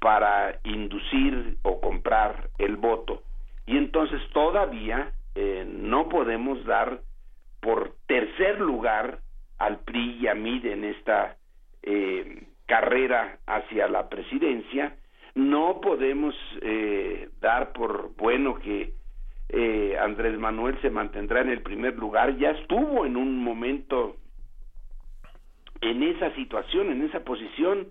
para 0.00 0.58
inducir 0.64 1.56
o 1.62 1.80
comprar 1.80 2.48
el 2.58 2.74
voto. 2.74 3.22
Y 3.64 3.76
entonces 3.76 4.20
todavía 4.32 5.12
eh, 5.36 5.64
no 5.64 6.08
podemos 6.08 6.64
dar 6.64 6.98
por 7.60 7.94
tercer 8.08 8.60
lugar 8.60 9.20
al 9.58 9.78
PRI 9.84 10.18
y 10.20 10.26
a 10.26 10.34
MID 10.34 10.66
en 10.66 10.84
esta 10.84 11.36
eh, 11.84 12.42
carrera 12.66 13.38
hacia 13.46 13.86
la 13.86 14.08
presidencia. 14.08 14.96
No 15.34 15.80
podemos 15.80 16.34
eh, 16.60 17.28
dar 17.40 17.72
por 17.72 18.14
bueno 18.16 18.58
que 18.58 18.94
eh, 19.48 19.96
Andrés 19.98 20.38
Manuel 20.38 20.80
se 20.82 20.90
mantendrá 20.90 21.40
en 21.40 21.50
el 21.50 21.62
primer 21.62 21.96
lugar. 21.96 22.36
Ya 22.36 22.50
estuvo 22.50 23.06
en 23.06 23.16
un 23.16 23.42
momento 23.42 24.16
en 25.80 26.02
esa 26.02 26.34
situación, 26.34 26.90
en 26.90 27.02
esa 27.02 27.24
posición 27.24 27.88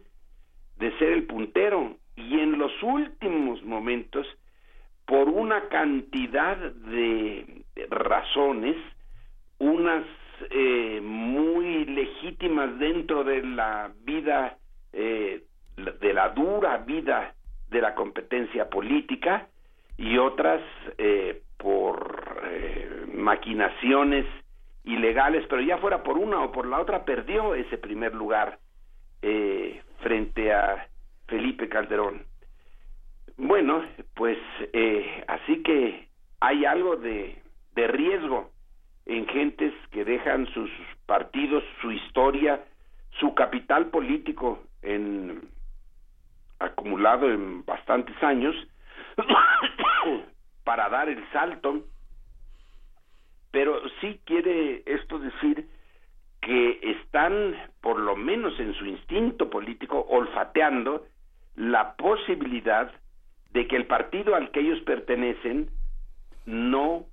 de 0.77 0.97
ser 0.97 1.09
el 1.09 1.23
puntero 1.23 1.97
y 2.15 2.39
en 2.39 2.57
los 2.57 2.72
últimos 2.81 3.63
momentos 3.63 4.27
por 5.05 5.27
una 5.27 5.68
cantidad 5.68 6.57
de 6.57 7.63
razones, 7.89 8.77
unas 9.59 10.05
eh, 10.49 11.01
muy 11.03 11.85
legítimas 11.85 12.80
dentro 12.80 13.23
de 13.23 13.43
la 13.43 13.91
vida, 14.03 14.57
eh, 14.93 15.43
de 15.99 16.14
la 16.14 16.30
dura 16.30 16.78
vida 16.78 17.34
de 17.70 17.82
la 17.82 17.95
competencia 17.95 18.70
política 18.70 19.48
y 19.98 20.18
otras 20.18 20.62
eh, 20.98 21.41
por 21.58 22.41
eh, 22.45 23.06
maquinaciones 23.14 24.26
ilegales, 24.84 25.45
pero 25.49 25.62
ya 25.62 25.78
fuera 25.78 26.03
por 26.03 26.18
una 26.18 26.41
o 26.41 26.52
por 26.52 26.66
la 26.66 26.80
otra, 26.80 27.06
perdió 27.06 27.56
ese 27.56 27.78
primer 27.78 28.14
lugar 28.16 28.60
eh, 29.22 29.82
frente 29.99 30.52
a 30.53 30.88
Felipe 31.28 31.70
Calderón. 31.70 32.26
Bueno, 33.38 33.84
pues 34.16 34.38
eh, 34.74 35.24
así 35.28 35.62
que 35.64 36.08
hay 36.40 36.66
algo 36.66 36.95
de, 36.95 37.41
de 37.76 37.88
riesgo 37.88 38.52
en 39.06 39.28
gentes 39.28 39.74
que 39.91 40.03
dejan 40.03 40.48
sus 40.53 40.70
partidos, 41.06 41.64
su 41.82 41.91
historia, 41.91 42.64
su 43.20 43.34
capital 43.36 43.88
político 43.88 44.64
en 44.82 45.41
acumulado 46.62 47.30
en 47.30 47.66
bastantes 47.66 48.16
años 48.24 48.56
para 50.64 50.90
dar 50.90 51.10
el 51.10 51.24
salto. 51.32 51.86
Pero 53.52 53.82
sí 54.00 54.20
quiere 54.26 54.84
esto 54.86 55.20
decir 55.20 55.68
que 56.42 56.80
están, 56.82 57.56
por 57.82 58.00
lo 58.00 58.16
menos 58.16 58.58
en 58.60 58.74
su 58.76 58.86
instinto 58.86 59.50
político, 59.50 60.06
olfateando 60.10 61.06
la 61.56 61.96
posibilidad 61.96 62.92
de 63.52 63.68
que 63.68 63.76
el 63.76 63.86
partido 63.86 64.36
al 64.36 64.52
que 64.52 64.62
ellos 64.62 64.80
pertenecen 64.82 65.70
no 66.46 67.06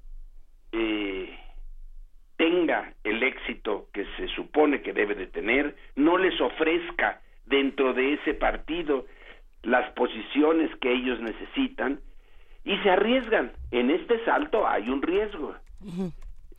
eh, 0.73 1.37
tenga 2.37 2.95
el 3.05 3.23
éxito 3.23 3.89
que 3.93 4.07
se 4.16 4.29
supone 4.29 4.81
que 4.81 4.93
debe 4.93 5.15
de 5.15 5.27
tener, 5.27 5.77
no 5.97 6.16
les 6.16 6.41
ofrezca 6.41 7.20
dentro 7.47 7.93
de 7.93 8.15
ese 8.15 8.35
partido 8.35 9.07
las 9.62 9.90
posiciones 9.93 10.70
que 10.80 10.93
ellos 10.93 11.20
necesitan 11.20 12.01
y 12.64 12.76
se 12.78 12.90
arriesgan. 12.90 13.52
En 13.70 13.90
este 13.90 14.22
salto 14.24 14.66
hay 14.66 14.89
un 14.89 15.02
riesgo. 15.02 15.55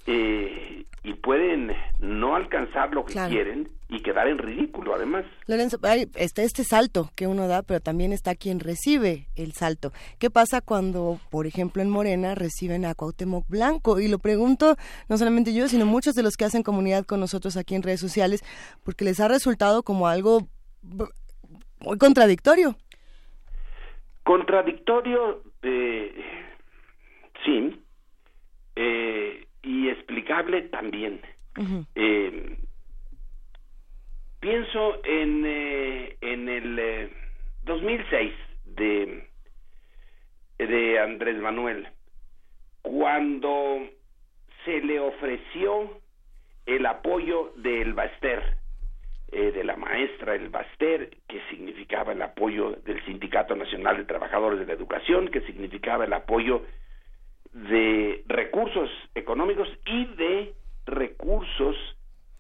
Eh, 0.05 0.85
y 1.03 1.13
pueden 1.13 1.71
no 1.99 2.35
alcanzar 2.35 2.93
lo 2.93 3.05
que 3.05 3.13
Claro. 3.13 3.29
quieren 3.29 3.69
y 3.89 4.01
quedar 4.01 4.27
en 4.27 4.37
ridículo 4.37 4.95
además. 4.95 5.23
Lorenzo, 5.47 5.77
está 6.15 6.41
este 6.43 6.63
salto 6.63 7.09
que 7.15 7.27
uno 7.27 7.47
da, 7.47 7.63
pero 7.63 7.79
también 7.79 8.11
está 8.11 8.35
quien 8.35 8.59
recibe 8.59 9.27
el 9.35 9.53
salto. 9.53 9.91
¿Qué 10.17 10.29
pasa 10.29 10.61
cuando, 10.61 11.19
por 11.29 11.47
ejemplo, 11.47 11.81
en 11.81 11.89
Morena 11.89 12.35
reciben 12.35 12.85
a 12.85 12.95
Cuauhtémoc 12.95 13.47
Blanco? 13.47 13.99
Y 13.99 14.07
lo 14.07 14.19
pregunto 14.19 14.75
no 15.09 15.17
solamente 15.17 15.53
yo, 15.53 15.67
sino 15.67 15.85
muchos 15.85 16.15
de 16.15 16.23
los 16.23 16.35
que 16.37 16.45
hacen 16.45 16.63
comunidad 16.63 17.05
con 17.05 17.19
nosotros 17.19 17.55
aquí 17.57 17.75
en 17.75 17.83
redes 17.83 17.99
sociales, 17.99 18.43
porque 18.83 19.05
les 19.05 19.19
ha 19.19 19.27
resultado 19.27 19.83
como 19.83 20.07
algo 20.07 20.47
muy 21.81 21.97
contradictorio. 21.97 22.75
Contradictorio, 24.23 25.41
eh, 25.63 26.13
sí, 27.43 27.81
eh, 28.75 29.45
y 29.63 29.89
explicable 29.89 30.63
también. 30.63 31.21
Eh, 31.95 32.57
pienso 34.39 35.03
en, 35.03 35.43
eh, 35.45 36.17
en 36.21 36.47
el 36.47 36.79
eh, 36.79 37.09
2006 37.63 38.33
de, 38.65 39.27
de 40.57 40.99
Andrés 40.99 41.37
Manuel, 41.37 41.87
cuando 42.81 43.89
se 44.63 44.79
le 44.81 44.99
ofreció 44.99 45.99
el 46.65 46.85
apoyo 46.85 47.51
del 47.57 47.93
Baster, 47.93 48.58
eh, 49.31 49.51
de 49.51 49.63
la 49.63 49.75
maestra 49.75 50.35
El 50.35 50.49
Baster, 50.49 51.09
que 51.27 51.41
significaba 51.49 52.13
el 52.13 52.21
apoyo 52.21 52.71
del 52.85 53.03
Sindicato 53.05 53.55
Nacional 53.55 53.97
de 53.97 54.05
Trabajadores 54.05 54.59
de 54.59 54.65
la 54.65 54.73
Educación, 54.73 55.27
que 55.27 55.41
significaba 55.41 56.05
el 56.05 56.13
apoyo 56.13 56.63
de 57.53 58.23
recursos 58.27 58.89
económicos 59.15 59.67
y 59.85 60.05
de 60.15 60.53
recursos 60.85 61.75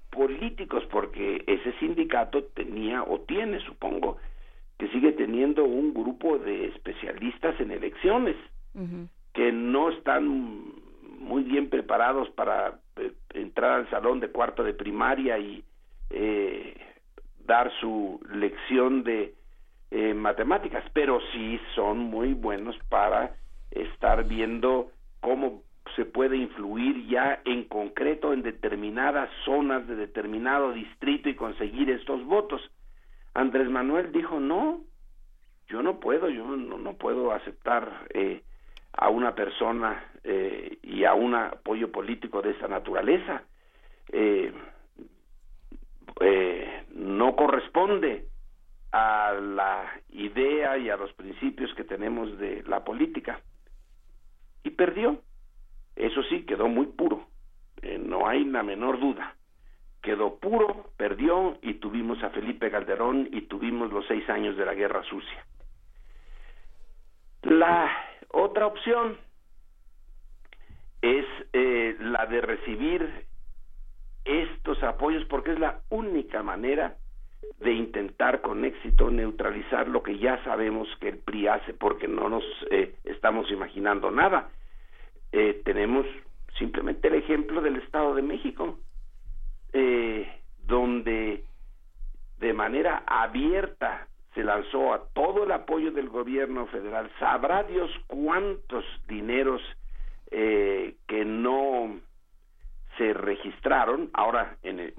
políticos, 0.09 0.83
porque 0.91 1.43
ese 1.45 1.73
sindicato 1.79 2.43
tenía 2.43 3.03
o 3.03 3.19
tiene, 3.21 3.59
supongo, 3.61 4.17
que 4.77 4.87
sigue 4.89 5.11
teniendo 5.11 5.65
un 5.65 5.93
grupo 5.93 6.37
de 6.39 6.67
especialistas 6.67 7.59
en 7.59 7.71
elecciones 7.71 8.35
que 9.33 9.51
no 9.51 9.89
están 9.89 10.73
muy 11.19 11.43
bien 11.43 11.69
preparados 11.69 12.29
para 12.31 12.79
eh, 12.95 13.11
entrar 13.33 13.71
al 13.71 13.89
salón 13.89 14.19
de 14.19 14.29
cuarto 14.29 14.63
de 14.63 14.73
primaria 14.73 15.37
y 15.37 15.63
eh, 16.09 16.75
dar 17.45 17.71
su 17.79 18.19
lección 18.31 19.03
de 19.03 19.33
eh, 19.91 20.13
matemáticas, 20.13 20.83
pero 20.93 21.19
sí 21.31 21.59
son 21.75 21.99
muy 21.99 22.33
buenos 22.33 22.77
para 22.89 23.35
estar 23.71 24.23
viendo 24.27 24.91
cómo 25.19 25.63
se 25.95 26.05
puede 26.05 26.37
influir 26.37 27.07
ya 27.07 27.41
en 27.45 27.63
concreto 27.65 28.33
en 28.33 28.43
determinadas 28.43 29.29
zonas 29.45 29.87
de 29.87 29.95
determinado 29.95 30.71
distrito 30.73 31.29
y 31.29 31.35
conseguir 31.35 31.89
estos 31.89 32.23
votos. 32.25 32.61
Andrés 33.33 33.69
Manuel 33.69 34.11
dijo 34.11 34.39
no, 34.39 34.81
yo 35.67 35.81
no 35.81 35.99
puedo, 35.99 36.29
yo 36.29 36.45
no, 36.45 36.77
no 36.77 36.93
puedo 36.93 37.31
aceptar 37.31 38.07
eh, 38.13 38.43
a 38.93 39.09
una 39.09 39.35
persona 39.35 40.03
eh, 40.23 40.77
y 40.83 41.03
a 41.03 41.13
un 41.13 41.35
apoyo 41.35 41.91
político 41.91 42.41
de 42.41 42.51
esa 42.51 42.67
naturaleza. 42.67 43.43
Eh, 44.11 44.51
eh, 46.19 46.85
no 46.93 47.35
corresponde 47.35 48.25
a 48.91 49.33
la 49.33 50.01
idea 50.09 50.77
y 50.77 50.89
a 50.89 50.97
los 50.97 51.13
principios 51.13 51.73
que 51.75 51.83
tenemos 51.83 52.37
de 52.37 52.63
la 52.63 52.83
política. 52.83 53.41
Y 54.63 54.71
perdió. 54.71 55.21
Eso 55.95 56.23
sí, 56.23 56.43
quedó 56.45 56.67
muy 56.67 56.87
puro. 56.87 57.27
Eh, 57.81 57.97
no 57.97 58.27
hay 58.27 58.45
la 58.45 58.63
menor 58.63 58.99
duda. 58.99 59.35
Quedó 60.01 60.39
puro, 60.39 60.91
perdió 60.97 61.57
y 61.61 61.75
tuvimos 61.75 62.23
a 62.23 62.29
Felipe 62.29 62.71
Calderón 62.71 63.27
y 63.31 63.41
tuvimos 63.41 63.91
los 63.91 64.05
seis 64.07 64.27
años 64.29 64.55
de 64.57 64.65
la 64.65 64.73
guerra 64.73 65.03
sucia. 65.03 65.45
La 67.43 67.89
otra 68.29 68.67
opción 68.67 69.17
es 71.01 71.25
eh, 71.53 71.95
la 71.99 72.25
de 72.25 72.41
recibir 72.41 73.27
estos 74.29 74.81
apoyos 74.83 75.25
porque 75.25 75.51
es 75.51 75.59
la 75.59 75.81
única 75.89 76.43
manera 76.43 76.95
de 77.59 77.73
intentar 77.73 78.41
con 78.41 78.63
éxito 78.63 79.09
neutralizar 79.09 79.87
lo 79.87 80.03
que 80.03 80.17
ya 80.17 80.41
sabemos 80.43 80.87
que 80.99 81.09
el 81.09 81.17
PRI 81.17 81.47
hace 81.47 81.73
porque 81.73 82.07
no 82.07 82.29
nos 82.29 82.43
eh, 82.71 82.95
estamos 83.03 83.49
imaginando 83.51 84.11
nada. 84.11 84.49
Eh, 85.31 85.61
tenemos 85.65 86.05
simplemente 86.57 87.07
el 87.07 87.15
ejemplo 87.15 87.61
del 87.61 87.77
Estado 87.77 88.15
de 88.15 88.21
México, 88.21 88.77
eh, 89.73 90.27
donde 90.65 91.43
de 92.39 92.53
manera 92.53 93.03
abierta 93.05 94.07
se 94.33 94.43
lanzó 94.43 94.93
a 94.93 95.03
todo 95.13 95.43
el 95.43 95.51
apoyo 95.51 95.91
del 95.91 96.09
gobierno 96.09 96.67
federal. 96.67 97.09
Sabrá 97.19 97.63
Dios 97.63 97.89
cuántos 98.07 98.85
dineros 99.07 99.61
eh, 100.31 100.95
que 101.07 101.25
no 101.25 101.99
se 102.99 103.13
registraron, 103.13 104.11
ahora 104.13 104.57
en 104.61 104.79
el- 104.79 104.93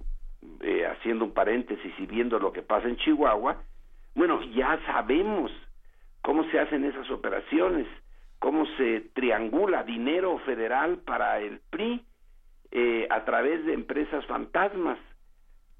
eh, 0.63 0.87
haciendo 0.87 1.25
un 1.27 1.33
paréntesis 1.33 1.93
y 1.99 2.07
viendo 2.07 2.41
lo 2.41 2.53
que 2.53 2.63
pasa 2.63 2.89
en 2.89 2.97
Chihuahua, 2.97 3.63
bueno, 4.17 4.43
ya 4.43 4.81
sabemos 4.87 5.53
cómo 6.23 6.43
se 6.51 6.59
hacen 6.59 6.85
esas 6.85 7.09
operaciones, 7.11 7.87
cómo 8.41 8.67
se 8.77 9.03
triangula 9.15 9.85
dinero 9.85 10.39
federal 10.41 10.99
para 10.99 11.39
el 11.41 11.61
PRI 11.71 12.03
eh, 12.73 13.07
a 13.11 13.25
través 13.25 13.65
de 13.67 13.75
empresas 13.75 14.25
fantasmas. 14.27 14.99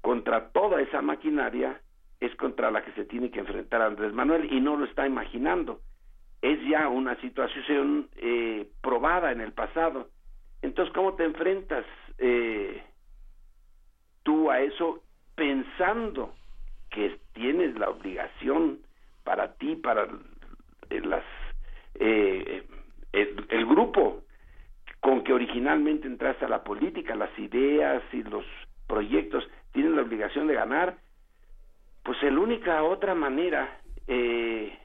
Contra 0.01 0.49
toda 0.51 0.81
esa 0.81 1.01
maquinaria 1.01 1.79
es 2.19 2.35
contra 2.35 2.69
la 2.69 2.83
que 2.83 2.91
se 2.93 3.05
tiene 3.05 3.31
que 3.31 3.39
enfrentar 3.39 3.81
Andrés 3.81 4.13
Manuel 4.13 4.51
y 4.51 4.59
no 4.61 4.75
lo 4.77 4.85
está 4.85 5.07
imaginando. 5.07 5.79
Es 6.41 6.59
ya 6.67 6.87
una 6.87 7.15
situación 7.21 8.09
eh, 8.17 8.69
probada 8.81 9.31
en 9.31 9.41
el 9.41 9.53
pasado. 9.53 10.09
Entonces, 10.61 10.93
¿cómo 10.93 11.13
te 11.15 11.23
enfrentas 11.23 11.85
eh, 12.17 12.83
tú 14.23 14.51
a 14.51 14.59
eso 14.61 15.03
pensando 15.35 16.33
que 16.89 17.19
tienes 17.33 17.77
la 17.77 17.89
obligación 17.89 18.79
para 19.23 19.53
ti, 19.55 19.75
para 19.75 20.07
eh, 20.89 22.63
el, 23.13 23.45
el 23.49 23.65
grupo 23.65 24.23
con 24.99 25.23
que 25.23 25.33
originalmente 25.33 26.07
entraste 26.07 26.45
a 26.45 26.49
la 26.49 26.63
política, 26.63 27.15
las 27.15 27.37
ideas 27.39 28.03
y 28.13 28.23
los 28.23 28.45
proyectos 28.87 29.43
tienen 29.71 29.95
la 29.95 30.03
obligación 30.03 30.47
de 30.47 30.53
ganar, 30.53 30.97
pues 32.03 32.21
la 32.21 32.39
única 32.39 32.83
otra 32.83 33.15
manera, 33.15 33.79
eh, 34.07 34.77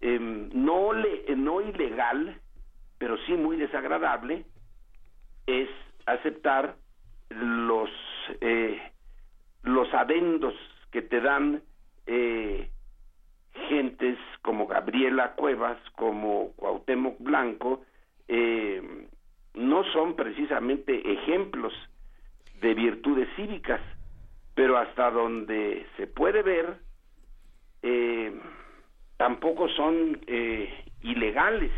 em, 0.00 0.50
no, 0.52 0.92
le, 0.92 1.24
no 1.36 1.60
ilegal, 1.60 2.40
pero 2.98 3.16
sí 3.26 3.32
muy 3.34 3.56
desagradable, 3.56 4.44
es 5.46 5.68
aceptar 6.06 6.76
los 7.30 7.90
eh, 8.40 8.80
los 9.62 9.92
adendos 9.94 10.54
que 10.90 11.02
te 11.02 11.20
dan 11.20 11.62
eh, 12.06 12.68
gentes 13.68 14.18
como 14.42 14.66
Gabriela 14.66 15.32
Cuevas, 15.32 15.78
como 15.96 16.52
Cuauhtémoc 16.56 17.18
Blanco, 17.20 17.84
eh, 18.28 19.06
no 19.54 19.84
son 19.92 20.16
precisamente 20.16 21.12
ejemplos 21.12 21.72
de 22.60 22.74
virtudes 22.74 23.28
cívicas, 23.36 23.80
pero 24.54 24.78
hasta 24.78 25.10
donde 25.10 25.86
se 25.96 26.06
puede 26.06 26.42
ver, 26.42 26.78
eh, 27.82 28.32
tampoco 29.16 29.68
son 29.68 30.20
eh, 30.26 30.84
ilegales. 31.02 31.72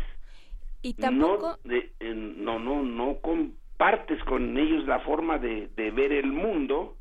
Y 0.85 0.93
tampoco... 0.93 1.57
No, 1.63 1.69
de- 1.71 1.93
eh, 1.99 2.13
no, 2.13 2.59
no, 2.59 2.83
no 2.83 3.17
compartes 3.21 4.23
con 4.25 4.55
ellos 4.57 4.85
la 4.85 4.99
forma 4.99 5.39
de, 5.39 5.67
de 5.75 5.89
ver 5.89 6.11
el 6.11 6.31
mundo, 6.31 6.95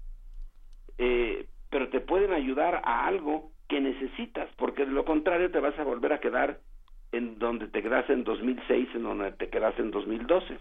eh, 0.98 1.46
pero 1.70 1.90
te 1.90 2.00
pueden 2.00 2.32
ayudar 2.32 2.80
a 2.84 3.06
algo 3.06 3.50
que 3.68 3.80
necesitas, 3.80 4.48
porque 4.56 4.86
de 4.86 4.92
lo 4.92 5.04
contrario 5.04 5.50
te 5.50 5.60
vas 5.60 5.78
a 5.78 5.84
volver 5.84 6.12
a 6.12 6.20
quedar 6.20 6.60
en 7.12 7.38
donde 7.38 7.68
te 7.68 7.82
quedaste 7.82 8.12
en 8.14 8.24
2006, 8.24 8.88
en 8.94 9.02
donde 9.02 9.32
te 9.32 9.48
quedaste 9.48 9.82
en 9.82 9.90
2012. 9.90 10.58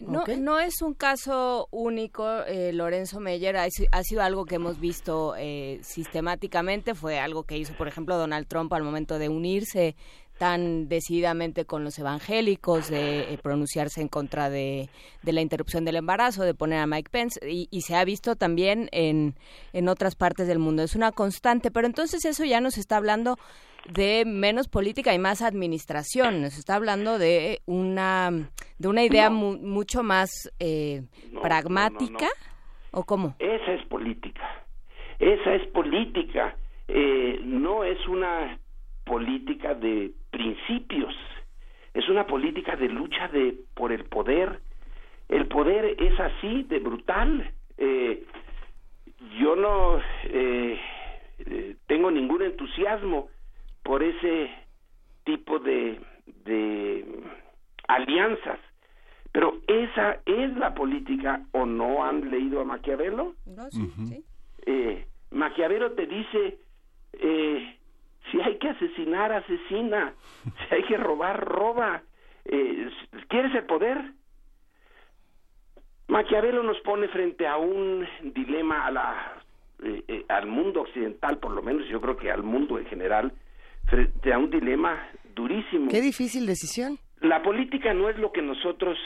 No, 0.00 0.24
no 0.40 0.58
es 0.58 0.82
un 0.82 0.94
caso 0.94 1.68
único, 1.70 2.26
eh, 2.48 2.72
Lorenzo 2.72 3.20
Meyer, 3.20 3.56
ha, 3.56 3.62
ha 3.92 4.02
sido 4.02 4.22
algo 4.22 4.44
que 4.44 4.56
hemos 4.56 4.80
visto 4.80 5.34
eh, 5.38 5.78
sistemáticamente, 5.82 6.96
fue 6.96 7.20
algo 7.20 7.44
que 7.44 7.56
hizo, 7.56 7.74
por 7.74 7.86
ejemplo, 7.86 8.16
Donald 8.16 8.48
Trump 8.48 8.72
al 8.72 8.82
momento 8.82 9.18
de 9.20 9.28
unirse 9.28 9.94
tan 10.38 10.88
decididamente 10.88 11.64
con 11.64 11.84
los 11.84 11.98
evangélicos, 11.98 12.90
de 12.90 13.32
eh, 13.32 13.38
pronunciarse 13.42 14.00
en 14.00 14.08
contra 14.08 14.50
de, 14.50 14.88
de 15.22 15.32
la 15.32 15.40
interrupción 15.40 15.84
del 15.84 15.96
embarazo, 15.96 16.42
de 16.42 16.54
poner 16.54 16.80
a 16.80 16.86
Mike 16.86 17.10
Pence, 17.10 17.40
y, 17.48 17.68
y 17.70 17.82
se 17.82 17.94
ha 17.94 18.04
visto 18.04 18.34
también 18.34 18.88
en, 18.92 19.34
en 19.72 19.88
otras 19.88 20.16
partes 20.16 20.48
del 20.48 20.58
mundo. 20.58 20.82
Es 20.82 20.96
una 20.96 21.12
constante, 21.12 21.70
pero 21.70 21.86
entonces 21.86 22.24
eso 22.24 22.44
ya 22.44 22.60
nos 22.60 22.78
está 22.78 22.96
hablando 22.96 23.36
de 23.92 24.24
menos 24.26 24.66
política 24.66 25.14
y 25.14 25.18
más 25.18 25.42
administración. 25.42 26.40
Nos 26.42 26.56
está 26.58 26.74
hablando 26.76 27.18
de 27.18 27.60
una 27.66 28.50
de 28.78 28.88
una 28.88 29.04
idea 29.04 29.28
mu- 29.30 29.58
mucho 29.58 30.02
más 30.02 30.50
eh, 30.58 31.02
No, 31.30 31.42
pragmática 31.42 32.28
o 32.92 33.04
cómo. 33.04 33.36
Esa 33.38 33.72
es 33.74 33.86
política. 33.86 34.42
Esa 35.18 35.54
es 35.54 35.66
política. 35.68 36.56
Eh, 36.88 37.40
no 37.44 37.84
es 37.84 37.98
una 38.08 38.58
política 39.04 39.74
de 39.74 40.12
principios. 40.34 41.14
Es 41.94 42.08
una 42.08 42.26
política 42.26 42.74
de 42.74 42.88
lucha 42.88 43.28
de 43.28 43.54
por 43.74 43.92
el 43.92 44.04
poder. 44.04 44.60
El 45.28 45.46
poder 45.46 45.96
es 46.02 46.18
así 46.18 46.64
de 46.64 46.80
brutal. 46.80 47.50
Eh, 47.78 48.24
yo 49.38 49.54
no 49.54 50.00
eh, 50.24 50.80
eh, 51.38 51.76
tengo 51.86 52.10
ningún 52.10 52.42
entusiasmo 52.42 53.28
por 53.84 54.02
ese 54.02 54.50
tipo 55.24 55.60
de, 55.60 56.00
de 56.44 57.04
alianzas. 57.86 58.58
Pero 59.30 59.58
esa 59.66 60.18
es 60.26 60.56
la 60.56 60.74
política, 60.74 61.42
¿o 61.52 61.66
no 61.66 62.04
han 62.04 62.30
leído 62.30 62.60
a 62.60 62.64
Maquiavelo? 62.64 63.34
No, 63.46 63.70
sí, 63.70 63.90
sí. 64.06 64.24
Eh, 64.66 65.06
Maquiavelo 65.30 65.92
te 65.92 66.06
dice, 66.06 66.58
eh, 67.14 67.76
si 68.30 68.40
hay 68.40 68.58
que 68.58 68.68
asesinar, 68.68 69.32
asesina, 69.32 70.14
si 70.68 70.74
hay 70.74 70.82
que 70.84 70.96
robar, 70.96 71.44
roba. 71.44 72.02
Eh, 72.44 72.90
¿Quieres 73.28 73.54
el 73.54 73.64
poder? 73.64 74.12
Maquiavelo 76.08 76.62
nos 76.62 76.78
pone 76.80 77.08
frente 77.08 77.46
a 77.46 77.56
un 77.56 78.06
dilema 78.34 78.86
a 78.86 78.90
la, 78.90 79.42
eh, 79.82 80.04
eh, 80.06 80.24
al 80.28 80.46
mundo 80.46 80.82
occidental, 80.82 81.38
por 81.38 81.52
lo 81.52 81.62
menos 81.62 81.88
yo 81.88 82.00
creo 82.00 82.16
que 82.16 82.30
al 82.30 82.42
mundo 82.42 82.78
en 82.78 82.86
general, 82.86 83.32
frente 83.86 84.32
a 84.32 84.38
un 84.38 84.50
dilema 84.50 85.08
durísimo. 85.34 85.90
Qué 85.90 86.00
difícil 86.00 86.46
decisión. 86.46 86.98
La 87.20 87.42
política 87.42 87.94
no 87.94 88.10
es 88.10 88.18
lo 88.18 88.32
que 88.32 88.42
nosotros 88.42 88.98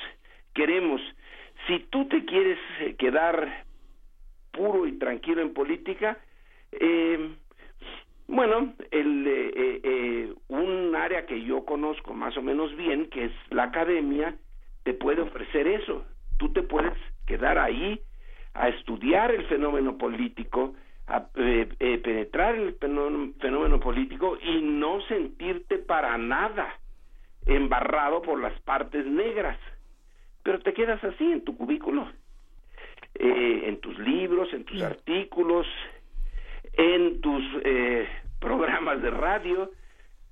queremos. 0.54 1.00
Si 1.66 1.78
tú 1.90 2.06
te 2.08 2.24
quieres 2.24 2.58
eh, 2.80 2.96
quedar 2.96 3.64
puro 4.50 4.86
y 4.86 4.98
tranquilo 4.98 5.40
en 5.40 5.52
política, 5.54 6.18
eh, 6.72 7.30
bueno, 8.28 8.74
el, 8.90 9.26
eh, 9.26 9.52
eh, 9.56 9.80
eh, 9.82 10.34
un 10.48 10.94
área 10.94 11.26
que 11.26 11.42
yo 11.42 11.64
conozco 11.64 12.14
más 12.14 12.36
o 12.36 12.42
menos 12.42 12.76
bien, 12.76 13.08
que 13.10 13.24
es 13.24 13.32
la 13.50 13.64
academia, 13.64 14.36
te 14.84 14.94
puede 14.94 15.22
ofrecer 15.22 15.66
eso. 15.66 16.04
Tú 16.36 16.52
te 16.52 16.62
puedes 16.62 16.94
quedar 17.26 17.58
ahí 17.58 18.00
a 18.54 18.68
estudiar 18.68 19.30
el 19.32 19.44
fenómeno 19.46 19.98
político, 19.98 20.74
a 21.06 21.26
eh, 21.36 21.68
eh, 21.80 21.98
penetrar 21.98 22.54
en 22.54 22.62
el 22.68 22.74
fenómeno, 22.74 23.32
fenómeno 23.40 23.80
político 23.80 24.36
y 24.42 24.60
no 24.60 25.00
sentirte 25.02 25.78
para 25.78 26.18
nada 26.18 26.78
embarrado 27.46 28.20
por 28.22 28.40
las 28.40 28.58
partes 28.60 29.06
negras. 29.06 29.58
Pero 30.42 30.60
te 30.60 30.74
quedas 30.74 31.02
así 31.02 31.32
en 31.32 31.44
tu 31.44 31.56
cubículo, 31.56 32.08
eh, 33.14 33.62
en 33.64 33.80
tus 33.80 33.98
libros, 33.98 34.52
en 34.52 34.64
tus 34.64 34.82
artículos, 34.82 35.66
en 36.72 37.20
tus 37.20 37.42
eh, 37.64 38.08
programas 38.40 39.02
de 39.02 39.10
radio, 39.10 39.70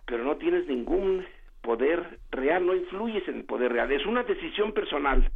pero 0.07 0.25
no 0.25 0.37
tienes 0.37 0.67
ningún 0.67 1.25
poder 1.63 2.21
real, 2.31 2.65
no 2.65 2.75
influyes 2.75 3.27
en 3.29 3.37
el 3.37 3.45
poder 3.45 3.73
real, 3.73 3.91
es 3.91 4.07
una 4.07 4.23
decisión 4.23 4.73
personal. 4.73 5.31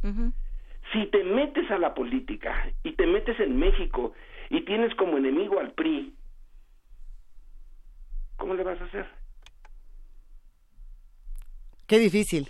Si 0.93 1.05
te 1.07 1.23
metes 1.23 1.69
a 1.71 1.77
la 1.77 1.93
política 1.93 2.71
y 2.83 2.93
te 2.93 3.05
metes 3.05 3.39
en 3.39 3.57
México 3.57 4.13
y 4.49 4.61
tienes 4.61 4.95
como 4.95 5.17
enemigo 5.17 5.59
al 5.59 5.71
PRI, 5.71 6.13
¿cómo 8.37 8.53
le 8.53 8.63
vas 8.63 8.79
a 8.81 8.85
hacer? 8.85 9.07
Qué 11.87 11.99
difícil. 11.99 12.47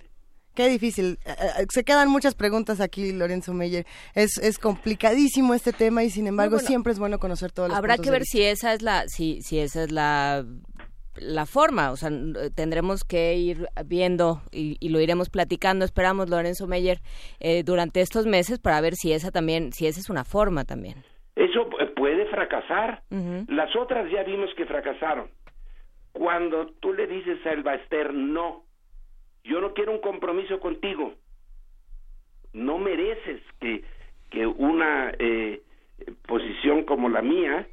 Qué 0.62 0.70
difícil. 0.70 1.18
Eh, 1.26 1.32
eh, 1.60 1.66
Se 1.70 1.84
quedan 1.84 2.10
muchas 2.10 2.36
preguntas 2.36 2.80
aquí, 2.82 3.12
Lorenzo 3.14 3.54
Meyer. 3.54 3.86
Es, 4.14 4.38
es 4.38 4.60
complicadísimo 4.60 5.54
este 5.56 5.74
tema 5.74 6.04
y 6.04 6.10
sin 6.12 6.28
embargo 6.28 6.58
bueno, 6.58 6.68
siempre 6.68 6.94
es 6.94 7.00
bueno 7.00 7.18
conocer 7.18 7.52
todos 7.52 7.70
los 7.70 7.78
Habrá 7.78 7.98
que 7.98 8.12
ver 8.12 8.24
si 8.26 8.44
esa 8.44 8.74
es 8.74 8.82
la 8.84 9.08
si 9.08 9.42
si 9.42 9.58
esa 9.60 9.84
es 9.84 9.92
la 9.92 10.46
la 11.16 11.46
forma, 11.46 11.92
o 11.92 11.98
sea, 11.98 12.08
n- 12.10 12.52
tendremos 12.52 13.04
que 13.04 13.36
ir 13.36 13.68
viendo 13.86 14.42
y, 14.52 14.78
y 14.80 14.90
lo 14.90 15.00
iremos 15.02 15.30
platicando, 15.30 15.84
esperamos 15.84 16.30
Lorenzo 16.30 16.68
Meyer 16.68 17.02
eh, 17.40 17.64
durante 17.64 18.00
estos 18.02 18.26
meses 18.28 18.60
para 18.60 18.80
ver 18.82 18.96
si 18.96 19.12
esa 19.12 19.30
también, 19.32 19.74
si 19.74 19.88
esa 19.88 20.00
es 20.00 20.10
una 20.10 20.24
forma 20.24 20.64
también. 20.64 21.04
Eso 21.36 21.68
eh, 21.82 21.88
puede 21.96 22.28
fracasar. 22.28 23.04
Las 23.50 23.76
otras 23.76 24.10
ya 24.12 24.24
vimos 24.24 24.50
que 24.56 24.66
fracasaron. 24.66 25.30
Cuando 26.14 26.68
tú 26.82 26.94
le 26.94 27.08
dices 27.08 27.40
a 27.46 27.52
Elba 27.52 27.76
Ester, 27.76 28.14
no, 28.14 28.64
yo 29.44 29.62
no 29.62 29.74
quiero 29.74 29.92
un 29.92 30.00
compromiso 30.00 30.60
contigo, 30.60 31.14
no 32.54 32.78
mereces 32.78 33.42
que, 33.60 33.84
que 34.30 34.46
una 34.46 35.14
eh, 35.20 35.62
posición 36.28 36.84
como 36.84 37.10
la 37.10 37.22
mía 37.22 37.68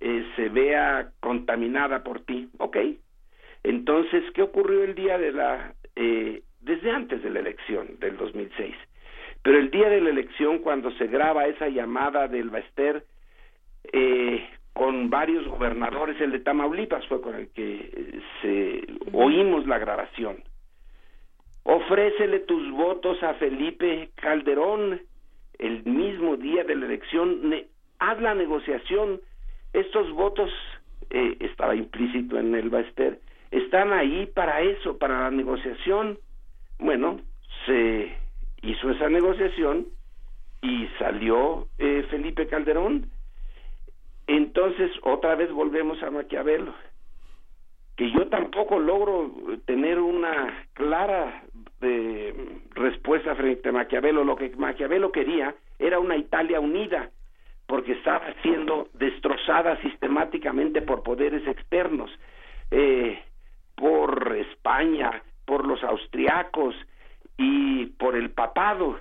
eh, 0.00 0.26
se 0.36 0.48
vea 0.48 1.10
contaminada 1.20 2.02
por 2.02 2.20
ti, 2.20 2.48
¿ok? 2.58 2.76
Entonces, 3.62 4.22
¿qué 4.34 4.42
ocurrió 4.42 4.84
el 4.84 4.94
día 4.94 5.18
de 5.18 5.32
la, 5.32 5.74
eh, 5.96 6.42
desde 6.60 6.90
antes 6.90 7.22
de 7.22 7.30
la 7.30 7.40
elección 7.40 7.98
del 7.98 8.16
2006? 8.16 8.74
Pero 9.42 9.58
el 9.58 9.70
día 9.70 9.88
de 9.88 10.00
la 10.00 10.10
elección, 10.10 10.58
cuando 10.58 10.90
se 10.92 11.06
graba 11.06 11.46
esa 11.46 11.68
llamada 11.68 12.28
del 12.28 12.50
Baester, 12.50 13.04
eh, 13.92 14.46
con 14.72 15.08
varios 15.08 15.46
gobernadores, 15.46 16.20
el 16.20 16.32
de 16.32 16.40
Tamaulipas 16.40 17.06
fue 17.06 17.20
con 17.20 17.34
el 17.34 17.48
que 17.48 17.90
eh, 17.92 18.20
se 18.42 19.16
oímos 19.16 19.66
la 19.66 19.78
grabación. 19.78 20.42
Ofrécele 21.64 22.40
tus 22.40 22.70
votos 22.72 23.22
a 23.22 23.34
Felipe 23.34 24.10
Calderón 24.16 25.00
el 25.58 25.84
mismo 25.84 26.36
día 26.36 26.64
de 26.64 26.76
la 26.76 26.86
elección, 26.86 27.40
haz 27.98 28.20
la 28.20 28.34
negociación. 28.34 29.20
Estos 29.72 30.10
votos, 30.12 30.50
eh, 31.10 31.36
estaba 31.40 31.74
implícito 31.74 32.38
en 32.38 32.54
el 32.54 32.70
Baester, 32.70 33.18
están 33.50 33.92
ahí 33.92 34.26
para 34.26 34.60
eso, 34.60 34.98
para 34.98 35.20
la 35.22 35.30
negociación. 35.30 36.18
Bueno, 36.78 37.20
se 37.66 38.14
hizo 38.62 38.90
esa 38.90 39.08
negociación 39.08 39.86
y 40.60 40.86
salió 40.98 41.68
eh, 41.78 42.04
Felipe 42.10 42.46
Calderón. 42.46 43.10
Entonces, 44.26 44.90
otra 45.02 45.34
vez 45.34 45.50
volvemos 45.52 46.02
a 46.02 46.10
Maquiavelo, 46.10 46.74
que 47.96 48.10
yo 48.10 48.26
tampoco 48.28 48.78
logro 48.78 49.30
tener 49.66 49.98
una 49.98 50.66
clara 50.72 51.44
eh, 51.84 52.34
respuesta 52.74 53.34
frente 53.34 53.68
a 53.68 53.72
Maquiavelo. 53.72 54.24
Lo 54.24 54.36
que 54.36 54.50
Maquiavelo 54.56 55.12
quería 55.12 55.54
era 55.78 55.98
una 55.98 56.16
Italia 56.16 56.60
unida, 56.60 57.10
porque 57.66 57.92
estaba 57.92 58.34
siendo 58.42 58.88
destrozada 58.94 59.80
sistemáticamente 59.82 60.82
por 60.82 61.02
poderes 61.02 61.46
externos, 61.46 62.10
eh, 62.70 63.22
por 63.74 64.36
España, 64.36 65.22
por 65.44 65.66
los 65.66 65.82
austriacos 65.82 66.74
y 67.36 67.86
por 67.86 68.16
el 68.16 68.30
papado. 68.30 68.98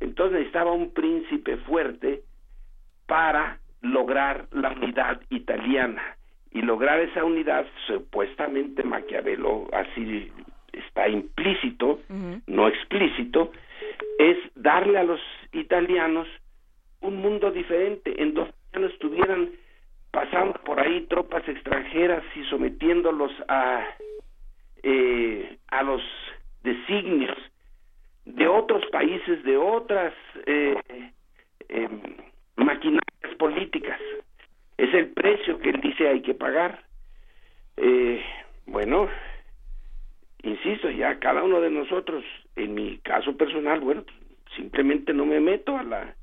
Entonces 0.00 0.38
necesitaba 0.38 0.72
un 0.72 0.92
príncipe 0.92 1.56
fuerte 1.58 2.22
para 3.06 3.58
lograr 3.80 4.46
la 4.52 4.70
unidad 4.70 5.20
italiana 5.30 6.02
y 6.50 6.62
lograr 6.62 7.00
esa 7.00 7.24
unidad 7.24 7.66
supuestamente 7.86 8.82
Maquiavelo 8.82 9.68
así 9.72 10.30
está 10.86 11.08
implícito 11.08 12.00
no 12.46 12.68
explícito 12.68 13.52
es 14.18 14.36
darle 14.54 14.98
a 14.98 15.04
los 15.04 15.20
italianos 15.52 16.28
un 17.00 17.16
mundo 17.16 17.50
diferente 17.50 18.20
en 18.20 18.34
donde 18.34 18.52
ya 18.72 18.80
no 18.80 18.86
estuvieran 18.86 19.50
pasando 20.10 20.54
por 20.64 20.80
ahí 20.80 21.06
tropas 21.08 21.46
extranjeras 21.48 22.24
y 22.34 22.44
sometiéndolos 22.44 23.32
a 23.48 23.84
eh, 24.82 25.58
a 25.68 25.82
los 25.82 26.02
designios 26.62 27.36
de 28.24 28.46
otros 28.46 28.84
países 28.92 29.42
de 29.44 29.56
otras 29.56 30.12
eh, 30.46 30.76
eh, 31.68 31.88
maquinarias 32.56 33.34
políticas. 33.38 33.98
Es 34.76 34.92
el 34.94 35.08
precio 35.08 35.58
que 35.58 35.70
él 35.70 35.80
dice 35.80 36.08
hay 36.08 36.20
que 36.20 36.34
pagar. 36.34 36.82
Eh, 37.76 38.22
bueno, 38.66 39.08
insisto, 40.42 40.90
ya 40.90 41.18
cada 41.18 41.42
uno 41.42 41.60
de 41.60 41.70
nosotros, 41.70 42.24
en 42.56 42.74
mi 42.74 42.98
caso 42.98 43.36
personal, 43.36 43.80
bueno, 43.80 44.04
simplemente 44.56 45.12
no 45.12 45.26
me 45.26 45.40
meto 45.40 45.76
a 45.76 45.82
la, 45.82 46.14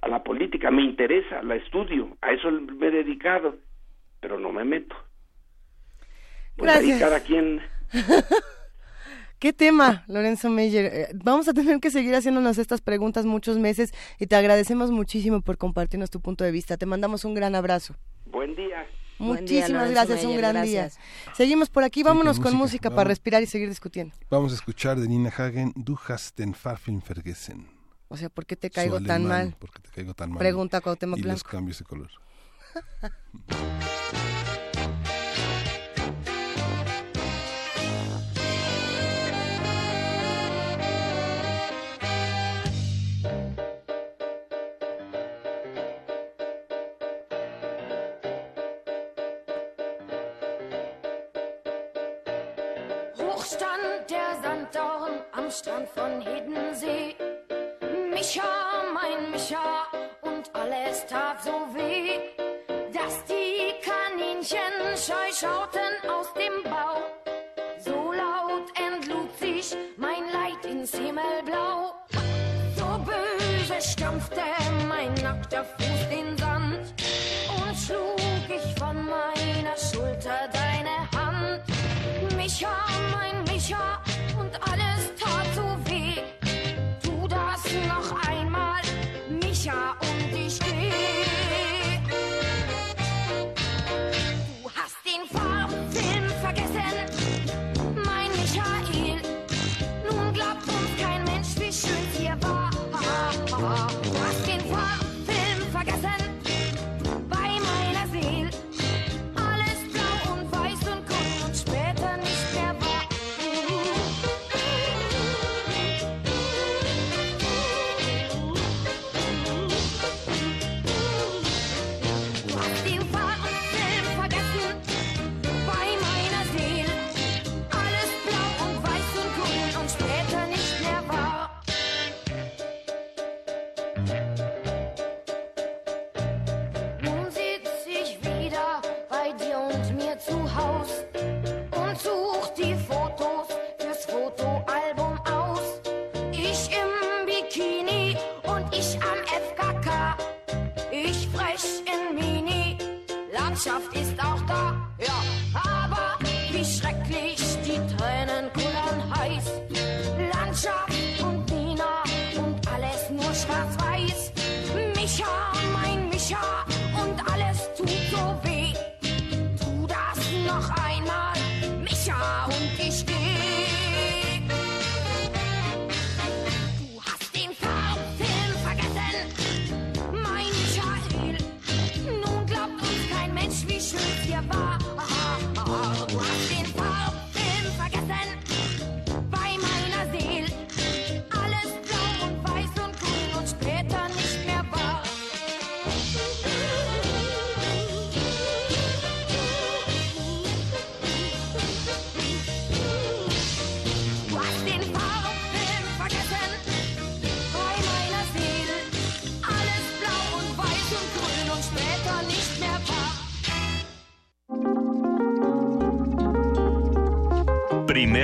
a 0.00 0.08
la 0.08 0.22
política, 0.22 0.70
me 0.70 0.82
interesa, 0.82 1.42
la 1.42 1.56
estudio, 1.56 2.16
a 2.20 2.32
eso 2.32 2.50
me 2.50 2.88
he 2.88 2.90
dedicado, 2.90 3.56
pero 4.20 4.38
no 4.38 4.52
me 4.52 4.64
meto. 4.64 4.94
Pues 6.56 6.70
ahí 6.70 6.88
Gracias. 6.88 7.00
cada 7.00 7.20
quien 7.20 7.60
¿Qué 9.38 9.52
tema, 9.52 10.04
Lorenzo 10.08 10.48
Meyer? 10.48 10.86
Eh, 10.86 11.08
vamos 11.22 11.48
a 11.48 11.52
tener 11.52 11.78
que 11.80 11.90
seguir 11.90 12.14
haciéndonos 12.14 12.56
estas 12.58 12.80
preguntas 12.80 13.26
muchos 13.26 13.58
meses 13.58 13.92
y 14.18 14.26
te 14.26 14.36
agradecemos 14.36 14.90
muchísimo 14.90 15.42
por 15.42 15.58
compartirnos 15.58 16.10
tu 16.10 16.20
punto 16.20 16.44
de 16.44 16.52
vista. 16.52 16.76
Te 16.76 16.86
mandamos 16.86 17.24
un 17.24 17.34
gran 17.34 17.54
abrazo. 17.54 17.94
Buen 18.24 18.54
día. 18.56 18.86
Día, 19.18 19.26
Muchísimas 19.26 19.70
Lorenzo 19.70 19.92
gracias, 19.92 20.20
un 20.22 20.26
Meyer, 20.26 20.40
gran 20.40 20.54
gracias. 20.54 20.96
día. 20.96 21.34
Seguimos 21.34 21.70
por 21.70 21.84
aquí, 21.84 22.02
vámonos 22.02 22.36
con 22.38 22.44
con 22.44 22.52
música, 22.54 22.64
música 22.64 22.88
vamos. 22.90 22.96
para 22.96 23.08
respirar 23.08 23.42
y 23.42 23.46
seguir 23.46 23.68
discutiendo. 23.68 24.14
Vamos 24.30 24.52
a 24.52 24.54
escuchar 24.56 24.98
de 24.98 25.08
Nina 25.08 25.30
Hagen, 25.30 25.72
Du 25.76 25.98
hast 26.08 26.36
den 26.36 26.54
Farfilm 26.54 27.00
vergessen. 27.06 27.68
O 28.08 28.16
sea, 28.16 28.28
¿por 28.28 28.44
qué 28.46 28.56
te 28.56 28.68
Su 28.68 28.74
caigo 28.74 29.00
tan 29.00 29.22
alemán, 29.22 29.28
mal? 29.48 29.56
¿Por 29.58 29.70
qué 29.70 29.80
te 29.80 29.90
caigo 29.90 30.14
tan 30.14 30.30
mal? 30.30 30.38
Pregunta 30.38 30.80
Cuauhtémoc 30.80 31.18
Y 31.18 31.22
los 31.22 31.42
cambios 31.44 31.78
de 31.78 31.84
color. 31.84 32.10
Strand 55.64 55.88
von 55.88 56.20
Hiddensee. 56.20 57.16
Micha, 58.10 58.42
mein 58.92 59.30
Micha, 59.30 59.86
und 60.20 60.54
alles 60.54 61.06
tat 61.06 61.42
so 61.42 61.52
weh, 61.72 62.20
dass 62.92 63.24
die 63.24 63.72
Kaninchen 63.80 64.94
scheu 64.94 65.32
schauten 65.32 66.10
aus 66.10 66.30
dem 66.34 66.62
Bau. 66.64 67.00
So 67.78 68.12
laut 68.12 68.68
entlud 68.76 69.34
sich 69.38 69.74
mein 69.96 70.24
Leid 70.30 70.66
ins 70.70 70.90
Himmelblau. 70.90 71.94
So 72.76 73.00
böse 73.06 73.80
stampfte 73.80 74.42
mein 74.86 75.14
nackter 75.14 75.64
Fuß 75.64 76.10
den 76.10 76.33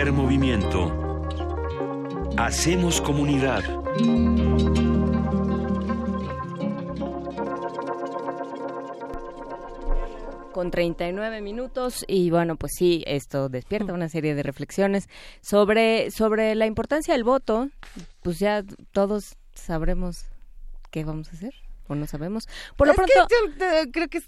Primer 0.00 0.14
movimiento. 0.14 1.26
Hacemos 2.38 3.02
comunidad. 3.02 3.62
con 10.52 10.70
39 10.70 11.42
minutos 11.42 12.04
y 12.08 12.30
bueno, 12.30 12.56
pues 12.56 12.72
sí, 12.76 13.04
esto 13.06 13.50
despierta 13.50 13.92
una 13.92 14.08
serie 14.08 14.34
de 14.34 14.42
reflexiones 14.42 15.08
sobre 15.42 16.10
sobre 16.10 16.54
la 16.54 16.64
importancia 16.64 17.12
del 17.12 17.24
voto. 17.24 17.68
Pues 18.22 18.38
ya 18.38 18.64
todos 18.92 19.36
sabremos 19.52 20.24
qué 20.90 21.04
vamos 21.04 21.28
a 21.28 21.32
hacer 21.32 21.52
o 21.92 21.96
no 21.96 22.06
sabemos. 22.06 22.48
Por 22.76 22.86
lo 22.86 22.92
Es 22.92 22.96
pronto 22.96 23.12
que 23.58 23.80
eh, 23.82 23.90
creo 23.92 24.08
que 24.08 24.18
es, 24.18 24.26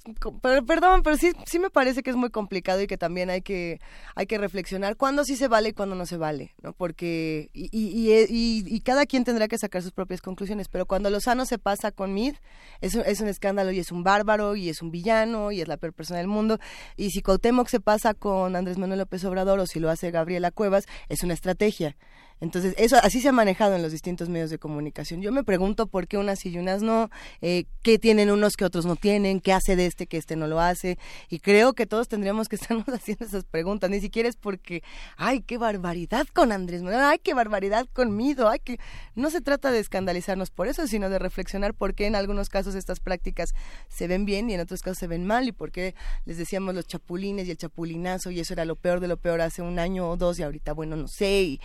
perdón, 0.66 1.02
pero 1.02 1.16
sí 1.16 1.32
sí 1.47 1.59
me 1.59 1.70
parece 1.70 2.02
que 2.02 2.10
es 2.10 2.16
muy 2.16 2.30
complicado 2.30 2.80
y 2.82 2.86
que 2.86 2.98
también 2.98 3.30
hay 3.30 3.43
que 3.43 3.80
hay 4.14 4.26
que 4.26 4.39
reflexionar 4.39 4.97
cuándo 4.97 5.24
sí 5.24 5.36
se 5.36 5.48
vale 5.48 5.70
y 5.70 5.72
cuándo 5.72 5.94
no 5.94 6.06
se 6.06 6.16
vale, 6.16 6.55
¿no? 6.62 6.72
Porque 6.72 7.51
y, 7.52 7.68
y, 7.72 8.10
y, 8.10 8.12
y- 8.28 8.64
y 8.76 8.80
cada 8.80 9.06
quien 9.06 9.24
tendrá 9.24 9.48
que 9.48 9.59
sacar 9.59 9.82
sus 9.82 9.93
propias 9.93 10.20
conclusiones, 10.20 10.68
pero 10.68 10.86
cuando 10.86 11.10
Lozano 11.10 11.44
se 11.47 11.59
pasa 11.59 11.93
con 11.93 12.14
Mid 12.14 12.34
es, 12.80 12.94
un- 12.94 13.02
es 13.06 13.20
un 13.20 13.28
escándalo 13.28 13.70
y 13.72 13.78
es 13.78 13.93
un 13.93 14.02
bárbaro 14.02 14.56
y 14.56 14.68
es 14.68 14.82
un 14.82 14.90
villano 14.90 15.52
y 15.52 15.60
es 15.60 15.68
la 15.68 15.76
peor 15.76 15.93
persona 15.93 16.18
del 16.18 16.28
mundo 16.28 16.59
y 16.97 17.10
si 17.10 17.22
Cuauhtémoc 17.22 17.68
se 17.68 17.80
pasa 17.80 18.14
con 18.14 18.56
Andrés 18.56 18.78
Manuel 18.78 18.98
López 19.01 19.24
Obrador 19.24 19.59
o 19.60 19.66
si 19.66 19.80
lo 19.80 19.90
hace 19.90 20.10
Gabriela 20.10 20.51
Cuevas 20.51 20.86
es 21.09 21.22
una 21.22 21.34
estrategia. 21.34 21.97
Entonces, 22.43 22.74
eso 22.77 22.97
así 23.01 23.20
se 23.20 23.28
ha 23.28 23.32
manejado 23.32 23.77
en 23.77 23.82
los 23.82 23.93
distintos 23.93 24.28
medios 24.28 24.51
de 24.51 24.59
comunicación. 24.59 25.23
Yo 25.23 25.31
me 25.31 25.44
pregunto 25.44 25.86
por 25.86 26.09
qué 26.09 26.19
unas 26.19 26.44
y 26.44 26.59
unas 26.59 26.82
no, 26.82 27.09
eh, 27.40 27.66
qué 27.82 28.01
tienen 28.01 28.32
unos 28.32 28.56
que 28.56 28.64
otros 28.64 28.85
no 28.85 28.97
tienen, 28.97 29.39
qué 29.39 29.52
hace 29.52 29.77
de 29.77 29.86
este 29.86 30.09
que 30.09 30.16
este 30.16 30.35
no 30.35 30.48
lo 30.48 30.59
hace. 30.59 30.98
Y 31.28 31.39
creo 31.39 31.73
que 31.73 31.86
todos 31.86 32.09
tendríamos 32.09 32.48
que 32.48 32.56
estarnos 32.60 32.89
haciendo 32.89 33.27
esas 33.27 33.44
preguntas. 33.44 33.90
Ni 33.90 34.01
siquiera 34.01 34.28
es 34.28 34.35
porque, 34.35 34.82
ay, 35.16 35.43
qué 35.43 35.56
barbaridad 35.56 36.27
con 36.32 36.51
Andrés 36.51 36.82
Manuel, 36.82 37.05
ay, 37.05 37.20
qué 37.23 37.32
barbaridad 37.32 37.86
con 37.93 38.16
Mido, 38.16 38.48
ay, 38.48 38.59
que... 38.59 38.81
No 39.14 39.31
se 39.31 39.40
trata 39.40 39.70
de 39.70 39.78
escandalizarnos 39.78 40.51
por 40.51 40.66
eso, 40.66 40.89
sino 40.89 41.10
de 41.10 41.20
reflexionar 41.20 41.74
por 41.74 41.94
qué 41.94 42.06
en 42.06 42.16
algunos 42.16 42.48
casos 42.48 42.74
estas 42.74 42.98
prácticas 42.98 43.55
se 43.86 44.09
ven 44.09 44.24
bien 44.24 44.51
y 44.51 44.55
en 44.55 44.60
otros 44.60 44.82
casos 44.82 44.98
se 44.98 45.06
ven 45.06 45.24
mal 45.24 45.47
y 45.47 45.52
por 45.52 45.70
qué 45.70 45.94
les 46.24 46.39
decíamos 46.39 46.74
los 46.74 46.89
chapulines 46.89 47.47
y 47.47 47.52
el 47.52 47.56
chapulinazo 47.56 48.32
y 48.32 48.40
eso 48.40 48.52
era 48.52 48.64
lo 48.64 48.74
peor 48.74 48.98
de 48.98 49.06
lo 49.06 49.16
peor 49.16 49.43
hace 49.43 49.62
un 49.62 49.78
año 49.78 50.10
o 50.10 50.16
dos 50.16 50.40
y 50.40 50.43
ahorita, 50.43 50.73
bueno, 50.73 50.97
no 50.97 51.06
sé. 51.06 51.60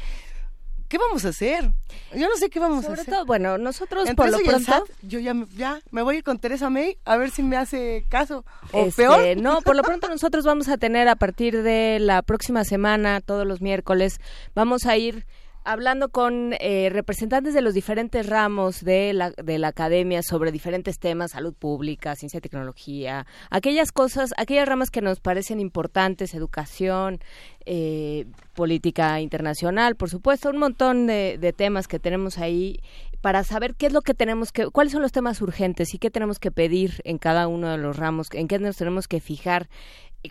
¿Qué 0.87 0.97
vamos 0.97 1.25
a 1.25 1.29
hacer? 1.29 1.71
Yo 2.15 2.29
no 2.29 2.37
sé 2.37 2.49
qué 2.49 2.59
vamos 2.59 2.85
Sobre 2.85 2.99
a 2.99 3.01
hacer. 3.01 3.13
todo, 3.13 3.25
bueno, 3.25 3.57
nosotros 3.57 4.07
Entre 4.07 4.15
por 4.15 4.29
lo 4.31 4.39
pronto 4.39 4.71
SAT, 4.71 4.83
yo 5.01 5.19
ya 5.19 5.33
me, 5.33 5.45
ya 5.55 5.79
me 5.91 6.01
voy 6.01 6.15
a 6.15 6.17
ir 6.19 6.23
con 6.23 6.39
Teresa 6.39 6.69
May 6.69 6.97
a 7.03 7.17
ver 7.17 7.29
si 7.31 7.43
me 7.43 7.57
hace 7.57 8.05
caso. 8.09 8.45
O 8.71 8.85
Este, 8.85 9.03
peor. 9.03 9.37
No, 9.37 9.61
por 9.61 9.75
lo 9.75 9.83
pronto 9.83 10.07
nosotros 10.07 10.45
vamos 10.45 10.69
a 10.69 10.77
tener 10.77 11.07
a 11.09 11.15
partir 11.15 11.61
de 11.61 11.97
la 11.99 12.21
próxima 12.21 12.63
semana, 12.63 13.19
todos 13.21 13.45
los 13.45 13.61
miércoles, 13.61 14.19
vamos 14.55 14.85
a 14.85 14.95
ir 14.95 15.25
hablando 15.67 16.07
con 16.07 16.53
eh, 16.59 16.89
representantes 16.89 17.53
de 17.53 17.61
los 17.61 17.73
diferentes 17.73 18.25
ramos 18.25 18.85
de 18.85 19.11
la, 19.11 19.31
de 19.31 19.59
la 19.59 19.67
academia 19.67 20.23
sobre 20.23 20.53
diferentes 20.53 20.97
temas, 20.97 21.31
salud 21.31 21.53
pública, 21.53 22.15
ciencia 22.15 22.37
y 22.37 22.41
tecnología, 22.41 23.27
aquellas 23.49 23.91
cosas, 23.91 24.33
aquellas 24.37 24.65
ramas 24.65 24.89
que 24.89 25.01
nos 25.01 25.19
parecen 25.19 25.59
importantes, 25.59 26.33
educación, 26.33 27.19
eh, 27.65 28.27
política 28.55 29.19
internacional, 29.19 29.97
por 29.97 30.09
supuesto, 30.09 30.49
un 30.49 30.57
montón 30.57 31.05
de, 31.05 31.37
de 31.37 31.51
temas 31.51 31.89
que 31.89 31.99
tenemos 31.99 32.37
ahí 32.37 32.79
para 33.19 33.43
saber 33.43 33.75
qué 33.75 33.87
es 33.87 33.93
lo 33.93 34.01
que 34.01 34.13
tenemos 34.13 34.53
que, 34.53 34.67
cuáles 34.67 34.93
son 34.93 35.01
los 35.01 35.11
temas 35.11 35.41
urgentes 35.41 35.93
y 35.93 35.97
qué 35.97 36.09
tenemos 36.09 36.39
que 36.39 36.49
pedir 36.49 37.01
en 37.03 37.17
cada 37.17 37.49
uno 37.49 37.69
de 37.69 37.77
los 37.77 37.97
ramos, 37.97 38.29
en 38.31 38.47
qué 38.47 38.57
nos 38.57 38.77
tenemos 38.77 39.09
que 39.09 39.19
fijar 39.19 39.67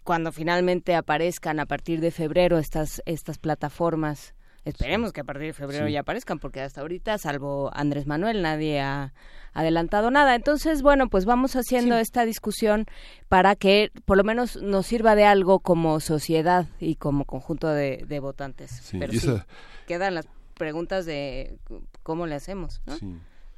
cuando 0.02 0.32
finalmente 0.32 0.94
aparezcan 0.94 1.60
a 1.60 1.66
partir 1.66 2.00
de 2.00 2.10
febrero 2.10 2.58
estas 2.58 3.02
estas 3.04 3.36
plataformas. 3.36 4.34
Esperemos 4.66 5.12
que 5.12 5.20
a 5.20 5.24
partir 5.24 5.46
de 5.46 5.52
febrero 5.52 5.86
Sí. 5.86 5.92
ya 5.92 6.00
aparezcan, 6.00 6.38
porque 6.38 6.60
hasta 6.60 6.80
ahorita, 6.82 7.16
salvo 7.18 7.70
Andrés 7.72 8.06
Manuel, 8.06 8.42
nadie 8.42 8.80
ha 8.80 9.12
adelantado 9.54 10.10
nada. 10.10 10.34
Entonces, 10.34 10.82
bueno, 10.82 11.08
pues 11.08 11.24
vamos 11.24 11.56
haciendo 11.56 11.96
esta 11.96 12.24
discusión 12.26 12.84
para 13.28 13.56
que 13.56 13.90
por 14.04 14.16
lo 14.18 14.24
menos 14.24 14.56
nos 14.60 14.86
sirva 14.86 15.14
de 15.14 15.24
algo 15.24 15.60
como 15.60 16.00
sociedad 16.00 16.66
y 16.80 16.96
como 16.96 17.24
conjunto 17.24 17.68
de, 17.68 18.04
de 18.06 18.20
votantes. 18.20 18.70
Sí, 18.82 18.98
Pero 18.98 19.12
esa- 19.12 19.46
quedan 19.86 20.14
las 20.14 20.26
preguntas 20.54 21.06
de 21.06 21.56
cómo 22.02 22.26
le 22.26 22.34
hacemos, 22.34 22.82
¿no? 22.86 22.96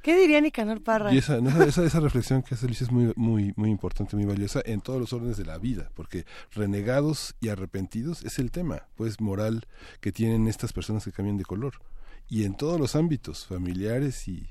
¿Qué 0.01 0.17
diría 0.17 0.39
Nicanor 0.39 0.81
Parra? 0.81 1.13
Y 1.13 1.17
esa, 1.17 1.41
no, 1.41 1.61
esa, 1.63 1.83
esa, 1.83 1.99
reflexión 1.99 2.41
que 2.41 2.55
hace 2.55 2.65
Alicia 2.65 2.85
es 2.85 2.91
muy, 2.91 3.11
muy, 3.15 3.53
muy 3.57 3.69
importante, 3.69 4.15
muy 4.15 4.25
valiosa 4.25 4.61
en 4.65 4.79
todos 4.81 4.99
los 4.99 5.11
órdenes 5.11 5.37
de 5.37 5.45
la 5.45 5.57
vida, 5.57 5.91
porque 5.93 6.25
renegados 6.53 7.35
y 7.41 7.49
arrepentidos 7.49 8.23
es 8.23 8.39
el 8.39 8.51
tema, 8.51 8.87
pues, 8.95 9.19
moral 9.19 9.67
que 9.99 10.11
tienen 10.11 10.47
estas 10.47 10.71
personas 10.71 11.03
que 11.03 11.11
cambian 11.11 11.37
de 11.37 11.45
color. 11.45 11.73
Y 12.29 12.45
en 12.45 12.55
todos 12.55 12.79
los 12.79 12.95
ámbitos, 12.95 13.45
familiares 13.45 14.27
y 14.27 14.47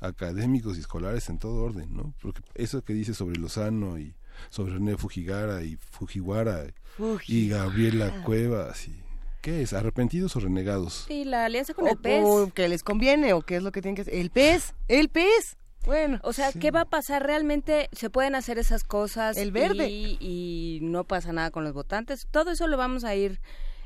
académicos 0.00 0.76
y 0.76 0.80
escolares, 0.80 1.28
en 1.28 1.38
todo 1.38 1.62
orden, 1.62 1.94
¿no? 1.94 2.14
Porque 2.20 2.42
eso 2.54 2.82
que 2.82 2.94
dice 2.94 3.14
sobre 3.14 3.38
Lozano 3.38 3.98
y 3.98 4.14
sobre 4.48 4.74
René 4.74 4.96
Fujigara 4.96 5.62
y 5.62 5.76
Fujiwara 5.76 6.64
y 6.64 6.72
Fujiwara. 6.96 7.64
Gabriela 7.64 8.22
Cuevas 8.24 8.88
y... 8.88 9.09
¿Qué 9.40 9.62
es? 9.62 9.72
¿Arrepentidos 9.72 10.36
o 10.36 10.40
renegados? 10.40 11.04
Sí, 11.08 11.24
la 11.24 11.46
alianza 11.46 11.72
con 11.72 11.86
o, 11.86 11.90
el 11.90 11.96
PES. 11.96 12.22
o 12.24 12.50
que 12.52 12.68
les 12.68 12.82
conviene 12.82 13.32
o 13.32 13.40
qué 13.40 13.56
es 13.56 13.62
lo 13.62 13.72
que 13.72 13.80
tienen 13.80 13.96
que 13.96 14.02
hacer. 14.02 14.14
El 14.14 14.30
pez, 14.30 14.74
el 14.88 15.08
pez. 15.08 15.56
Bueno. 15.86 16.20
O 16.22 16.34
sea, 16.34 16.52
¿qué 16.52 16.70
va 16.70 16.82
a 16.82 16.84
pasar? 16.84 17.24
¿Realmente 17.24 17.88
se 17.92 18.10
pueden 18.10 18.34
hacer 18.34 18.58
esas 18.58 18.84
cosas? 18.84 19.38
El 19.38 19.50
verde. 19.50 19.88
Y, 19.88 20.18
y 20.20 20.80
no 20.82 21.04
pasa 21.04 21.32
nada 21.32 21.50
con 21.50 21.64
los 21.64 21.72
votantes. 21.72 22.28
Todo 22.30 22.50
eso 22.50 22.66
lo 22.66 22.76
vamos 22.76 23.04
a 23.04 23.14
ir 23.14 23.40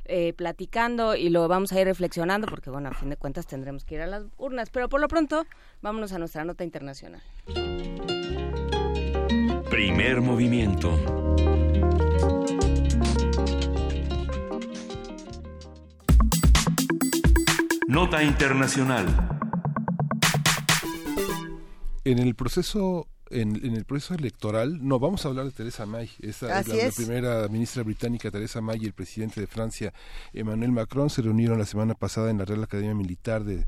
eh, 0.06 0.34
platicando 0.34 1.16
y 1.16 1.30
lo 1.30 1.48
vamos 1.48 1.72
a 1.72 1.80
ir 1.80 1.86
reflexionando 1.86 2.46
porque, 2.46 2.68
bueno, 2.68 2.90
a 2.90 2.92
fin 2.92 3.08
de 3.08 3.16
cuentas 3.16 3.46
tendremos 3.46 3.86
que 3.86 3.94
ir 3.94 4.02
a 4.02 4.06
las 4.06 4.24
urnas. 4.36 4.68
Pero 4.70 4.88
por 4.88 5.00
lo 5.00 5.08
pronto, 5.08 5.46
vámonos 5.80 6.12
a 6.12 6.18
nuestra 6.18 6.44
nota 6.44 6.62
internacional. 6.64 7.22
Primer 9.70 10.20
movimiento. 10.20 10.98
Nota 17.94 18.24
internacional. 18.24 19.06
En 22.04 22.18
el 22.18 22.34
proceso 22.34 23.06
en, 23.30 23.64
en 23.64 23.76
el 23.76 23.84
proceso 23.84 24.14
electoral, 24.14 24.86
no, 24.86 24.98
vamos 24.98 25.24
a 25.24 25.28
hablar 25.28 25.44
de 25.44 25.52
Teresa 25.52 25.86
May, 25.86 26.10
esa, 26.20 26.58
Así 26.58 26.70
la, 26.70 26.76
la 26.76 26.82
es. 26.82 26.96
primera 26.96 27.46
ministra 27.46 27.84
británica 27.84 28.32
Teresa 28.32 28.60
May 28.60 28.80
y 28.82 28.86
el 28.86 28.94
presidente 28.94 29.40
de 29.40 29.46
Francia 29.46 29.92
Emmanuel 30.32 30.72
Macron 30.72 31.08
se 31.08 31.22
reunieron 31.22 31.56
la 31.56 31.66
semana 31.66 31.94
pasada 31.94 32.30
en 32.30 32.38
la 32.38 32.44
Real 32.44 32.64
Academia 32.64 32.94
Militar 32.96 33.44
de, 33.44 33.64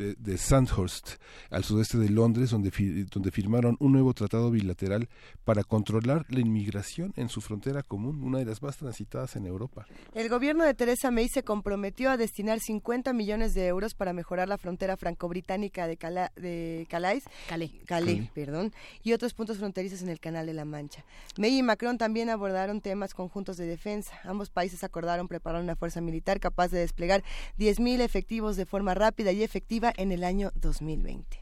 de, 0.00 0.14
de 0.14 0.38
Sandhurst, 0.38 1.16
al 1.50 1.62
sudeste 1.64 1.98
de 1.98 2.08
Londres, 2.08 2.50
donde, 2.50 2.70
fi- 2.70 3.04
donde 3.04 3.30
firmaron 3.30 3.76
un 3.80 3.92
nuevo 3.92 4.14
tratado 4.14 4.50
bilateral 4.50 5.08
para 5.44 5.62
controlar 5.62 6.24
la 6.30 6.40
inmigración 6.40 7.12
en 7.16 7.28
su 7.28 7.40
frontera 7.40 7.82
común, 7.82 8.22
una 8.22 8.38
de 8.38 8.46
las 8.46 8.62
más 8.62 8.76
transitadas 8.78 9.36
en 9.36 9.46
Europa. 9.46 9.86
El 10.14 10.28
gobierno 10.28 10.64
de 10.64 10.72
Teresa 10.74 11.10
May 11.10 11.28
se 11.28 11.42
comprometió 11.42 12.10
a 12.10 12.16
destinar 12.16 12.60
50 12.60 13.12
millones 13.12 13.52
de 13.54 13.66
euros 13.66 13.94
para 13.94 14.12
mejorar 14.12 14.48
la 14.48 14.56
frontera 14.58 14.96
franco-británica 14.96 15.86
de, 15.86 15.96
Cala- 15.96 16.32
de 16.36 16.86
Calais, 16.88 17.24
Calais. 17.48 17.70
Calais, 17.86 18.10
Calais. 18.16 18.30
perdón, 18.32 18.72
y 19.02 19.12
otros 19.12 19.34
puntos 19.34 19.58
fronterizos 19.58 20.00
en 20.02 20.08
el 20.08 20.18
Canal 20.18 20.46
de 20.46 20.54
la 20.54 20.64
Mancha. 20.64 21.04
May 21.36 21.58
y 21.58 21.62
Macron 21.62 21.98
también 21.98 22.30
abordaron 22.30 22.80
temas 22.80 23.12
conjuntos 23.12 23.56
de 23.58 23.66
defensa. 23.66 24.12
Ambos 24.24 24.48
países 24.50 24.82
acordaron 24.82 25.28
preparar 25.28 25.62
una 25.62 25.76
fuerza 25.76 26.00
militar 26.00 26.40
capaz 26.40 26.68
de 26.68 26.78
desplegar 26.80 27.22
10.000 27.58 28.00
efectivos 28.00 28.56
de 28.56 28.64
forma 28.66 28.94
rápida 28.94 29.32
y 29.32 29.42
efectiva 29.42 29.89
en 29.96 30.12
el 30.12 30.24
año 30.24 30.50
2020. 30.54 31.38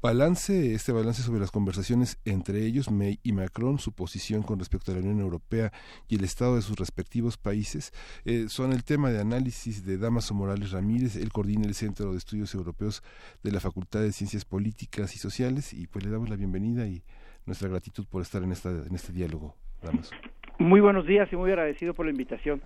balance, 0.00 0.74
este 0.74 0.90
balance 0.92 1.22
sobre 1.22 1.40
las 1.40 1.50
conversaciones 1.50 2.18
entre 2.24 2.64
ellos, 2.64 2.90
May 2.90 3.20
y 3.22 3.32
Macron, 3.32 3.78
su 3.78 3.92
posición 3.92 4.42
con 4.42 4.58
respecto 4.58 4.90
a 4.90 4.94
la 4.94 5.00
Unión 5.00 5.20
Europea 5.20 5.72
y 6.08 6.16
el 6.16 6.24
estado 6.24 6.56
de 6.56 6.62
sus 6.62 6.76
respectivos 6.76 7.36
países, 7.36 7.92
eh, 8.24 8.46
son 8.48 8.72
el 8.72 8.82
tema 8.84 9.10
de 9.10 9.20
análisis 9.20 9.84
de 9.86 9.98
Damaso 9.98 10.34
Morales 10.34 10.72
Ramírez. 10.72 11.16
Él 11.16 11.32
coordina 11.32 11.66
el 11.66 11.74
Centro 11.74 12.12
de 12.12 12.18
Estudios 12.18 12.54
Europeos 12.54 13.02
de 13.42 13.52
la 13.52 13.60
Facultad 13.60 14.00
de 14.00 14.12
Ciencias 14.12 14.44
Políticas 14.44 15.14
y 15.14 15.18
Sociales 15.18 15.72
y 15.72 15.86
pues 15.86 16.04
le 16.04 16.10
damos 16.10 16.28
la 16.28 16.36
bienvenida 16.36 16.86
y 16.86 17.02
nuestra 17.46 17.68
gratitud 17.68 18.06
por 18.06 18.22
estar 18.22 18.42
en, 18.42 18.52
esta, 18.52 18.70
en 18.70 18.94
este 18.94 19.12
diálogo. 19.12 19.54
Damaso. 19.82 20.14
Muy 20.58 20.80
buenos 20.80 21.06
días 21.06 21.28
y 21.32 21.36
muy 21.36 21.50
agradecido 21.50 21.94
por 21.94 22.06
la 22.06 22.12
invitación. 22.12 22.62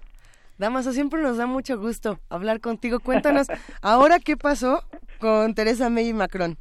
Damaso, 0.58 0.92
siempre 0.92 1.20
nos 1.20 1.36
da 1.36 1.46
mucho 1.46 1.78
gusto 1.78 2.18
hablar 2.30 2.60
contigo. 2.60 2.98
Cuéntanos, 3.00 3.46
ahora 3.82 4.18
qué 4.18 4.38
pasó 4.38 4.82
con 5.20 5.54
Teresa 5.54 5.90
May 5.90 6.08
y 6.08 6.14
Macron. 6.14 6.56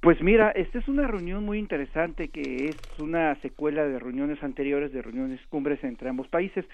Pues 0.00 0.22
mira, 0.22 0.50
esta 0.52 0.78
es 0.78 0.86
una 0.86 1.06
reunión 1.08 1.44
muy 1.44 1.58
interesante 1.58 2.28
que 2.28 2.68
es 2.68 2.76
una 3.00 3.34
secuela 3.42 3.84
de 3.84 3.98
reuniones 3.98 4.42
anteriores, 4.42 4.92
de 4.92 5.02
reuniones 5.02 5.40
cumbres 5.48 5.82
entre 5.82 6.08
ambos 6.08 6.28
países. 6.28 6.64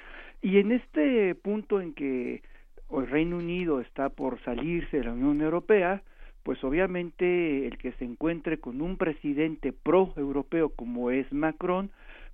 Y 0.42 0.58
en 0.58 0.70
este 0.70 1.34
punto 1.34 1.80
en 1.80 1.94
que 1.94 2.42
el 2.90 3.06
Reino 3.08 3.38
Unido 3.38 3.80
está 3.80 4.10
por 4.10 4.38
salirse 4.44 4.98
de 4.98 5.04
la 5.04 5.12
Unión 5.14 5.40
Europea, 5.40 6.02
pues 6.42 6.62
obviamente 6.62 7.66
el 7.66 7.78
que 7.78 7.92
se 7.92 8.04
encuentre 8.04 8.58
con 8.58 8.82
un 8.82 8.98
presidente 8.98 9.72
pro-europeo 9.72 10.68
como 10.68 11.10
es 11.10 11.32
Macron, 11.32 11.90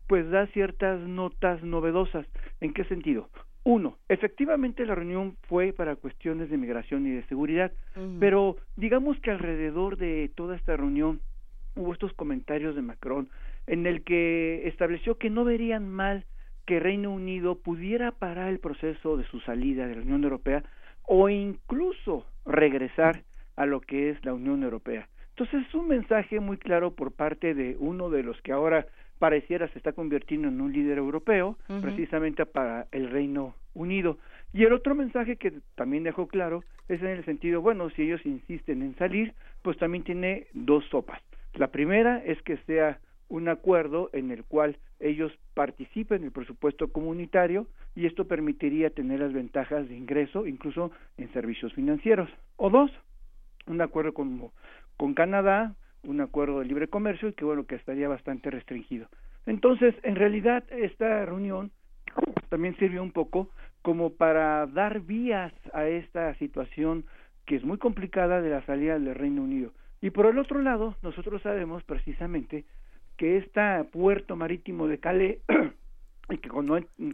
pues 0.09 0.28
da 0.31 0.48
ciertas 0.48 1.01
notas 1.01 1.62
novedosas. 1.62 2.27
¿En 2.60 2.74
qué 2.74 2.85
sentido? 2.85 3.31
Uno, 3.65 3.97
efectivamente 4.09 4.85
la 4.85 4.97
reunión 4.97 5.37
fue 5.43 5.73
para 5.73 5.95
cuestiones 5.95 6.51
de 6.51 6.57
migración 6.57 7.07
y 7.07 7.11
de 7.11 7.23
seguridad, 7.25 7.71
pero 8.19 8.57
digamos 8.77 9.21
que 9.21 9.31
alrededor 9.31 9.97
de 9.97 10.31
toda 10.35 10.57
esta 10.57 10.77
reunión 10.77 11.21
hubo 11.77 11.93
estos 11.93 12.13
comentarios 12.15 12.75
de 12.75 12.83
Macron 12.83 13.29
en 13.67 13.87
el 13.87 14.03
que 14.03 14.67
estableció 14.67 15.17
que 15.17 15.31
no 15.31 15.45
verían 15.45 15.89
mal 15.89 16.25
que 16.67 16.81
Reino 16.81 17.13
Unido 17.13 17.57
pudiera 17.57 18.13
parar 18.13 18.49
el 18.49 18.59
proceso 18.59 19.17
de 19.17 19.25
su 19.25 19.41
salida 19.41 19.87
de 19.87 19.97
la 19.97 20.03
Unión 20.03 20.25
Europea 20.25 20.65
o 21.05 21.29
incluso 21.29 22.27
regresar 22.45 23.23
a 23.57 23.67
lo 23.67 23.81
que 23.81 24.11
es 24.11 24.25
la 24.25 24.35
Unión 24.35 24.63
Europea. 24.63 25.09
Entonces 25.31 25.67
es 25.67 25.75
un 25.75 25.89
mensaje 25.89 26.41
muy 26.41 26.59
claro 26.59 26.95
por 26.95 27.13
parte 27.13 27.55
de 27.55 27.77
uno 27.79 28.11
de 28.11 28.23
los 28.23 28.41
que 28.43 28.53
ahora 28.53 28.87
pareciera 29.23 29.69
se 29.69 29.78
está 29.78 29.93
convirtiendo 29.93 30.49
en 30.49 30.61
un 30.61 30.73
líder 30.73 30.99
europeo, 30.99 31.57
precisamente 31.81 32.44
para 32.44 32.89
el 32.90 33.09
Reino 33.09 33.55
Unido. 33.73 34.19
Y 34.53 34.65
el 34.65 34.73
otro 34.73 34.97
mensaje 34.97 35.36
que 35.36 35.53
también 35.77 36.03
dejó 36.03 36.27
claro 36.27 36.65
es 36.89 37.01
en 37.03 37.07
el 37.07 37.24
sentido, 37.24 37.61
bueno, 37.61 37.89
si 37.90 38.03
ellos 38.03 38.20
insisten 38.27 38.82
en 38.82 38.97
salir, 38.97 39.32
pues 39.62 39.78
también 39.78 40.03
tiene 40.03 40.49
dos 40.55 40.85
sopas. 40.86 41.23
La 41.55 41.69
primera 41.69 42.19
es 42.24 42.43
que 42.43 42.57
sea 42.66 42.99
un 43.28 43.49
acuerdo 43.49 44.11
en 44.12 44.32
el 44.32 44.43
cual 44.43 44.77
ellos 44.99 45.31
participen 45.55 46.23
en 46.23 46.24
el 46.24 46.32
presupuesto 46.32 46.89
comunitario 46.89 47.69
y 47.94 48.07
esto 48.07 48.27
permitiría 48.27 48.90
tener 48.90 49.20
las 49.20 49.32
ventajas 49.32 49.89
de 49.89 49.97
ingreso 49.97 50.49
incluso 50.49 50.90
en 51.16 51.32
servicios 51.32 51.73
financieros. 51.74 52.28
O 52.57 52.70
dos, 52.70 52.90
un 53.69 53.81
acuerdo 53.82 54.15
con, 54.15 54.51
con 54.97 55.15
Canadá, 55.15 55.77
un 56.05 56.20
acuerdo 56.20 56.61
de 56.61 56.66
libre 56.66 56.89
comercio 56.89 57.29
y 57.29 57.33
que 57.33 57.45
bueno 57.45 57.66
que 57.66 57.77
estaría 57.77 58.09
bastante 58.09 58.51
restringido. 58.51 59.09
Entonces, 59.47 59.95
en 60.03 60.16
realidad 60.16 60.65
esta 60.70 61.24
reunión 61.24 61.70
también 62.49 62.77
sirvió 62.77 63.03
un 63.03 63.12
poco 63.12 63.49
como 63.83 64.11
para 64.11 64.66
dar 64.66 65.01
vías 65.01 65.53
a 65.73 65.87
esta 65.87 66.35
situación 66.35 67.05
que 67.47 67.57
es 67.57 67.65
muy 67.65 67.79
complicada 67.79 68.41
de 68.41 68.51
la 68.51 68.65
salida 68.66 68.99
del 68.99 69.15
Reino 69.15 69.43
Unido. 69.43 69.73
Y 70.01 70.11
por 70.11 70.27
el 70.27 70.39
otro 70.39 70.61
lado, 70.61 70.97
nosotros 71.03 71.43
sabemos 71.43 71.83
precisamente 71.85 72.65
que 73.16 73.39
este 73.39 73.85
puerto 73.91 74.37
marítimo 74.37 74.87
de 74.89 74.99
Calais 74.99 75.39
y 76.29 76.39
que 76.39 76.49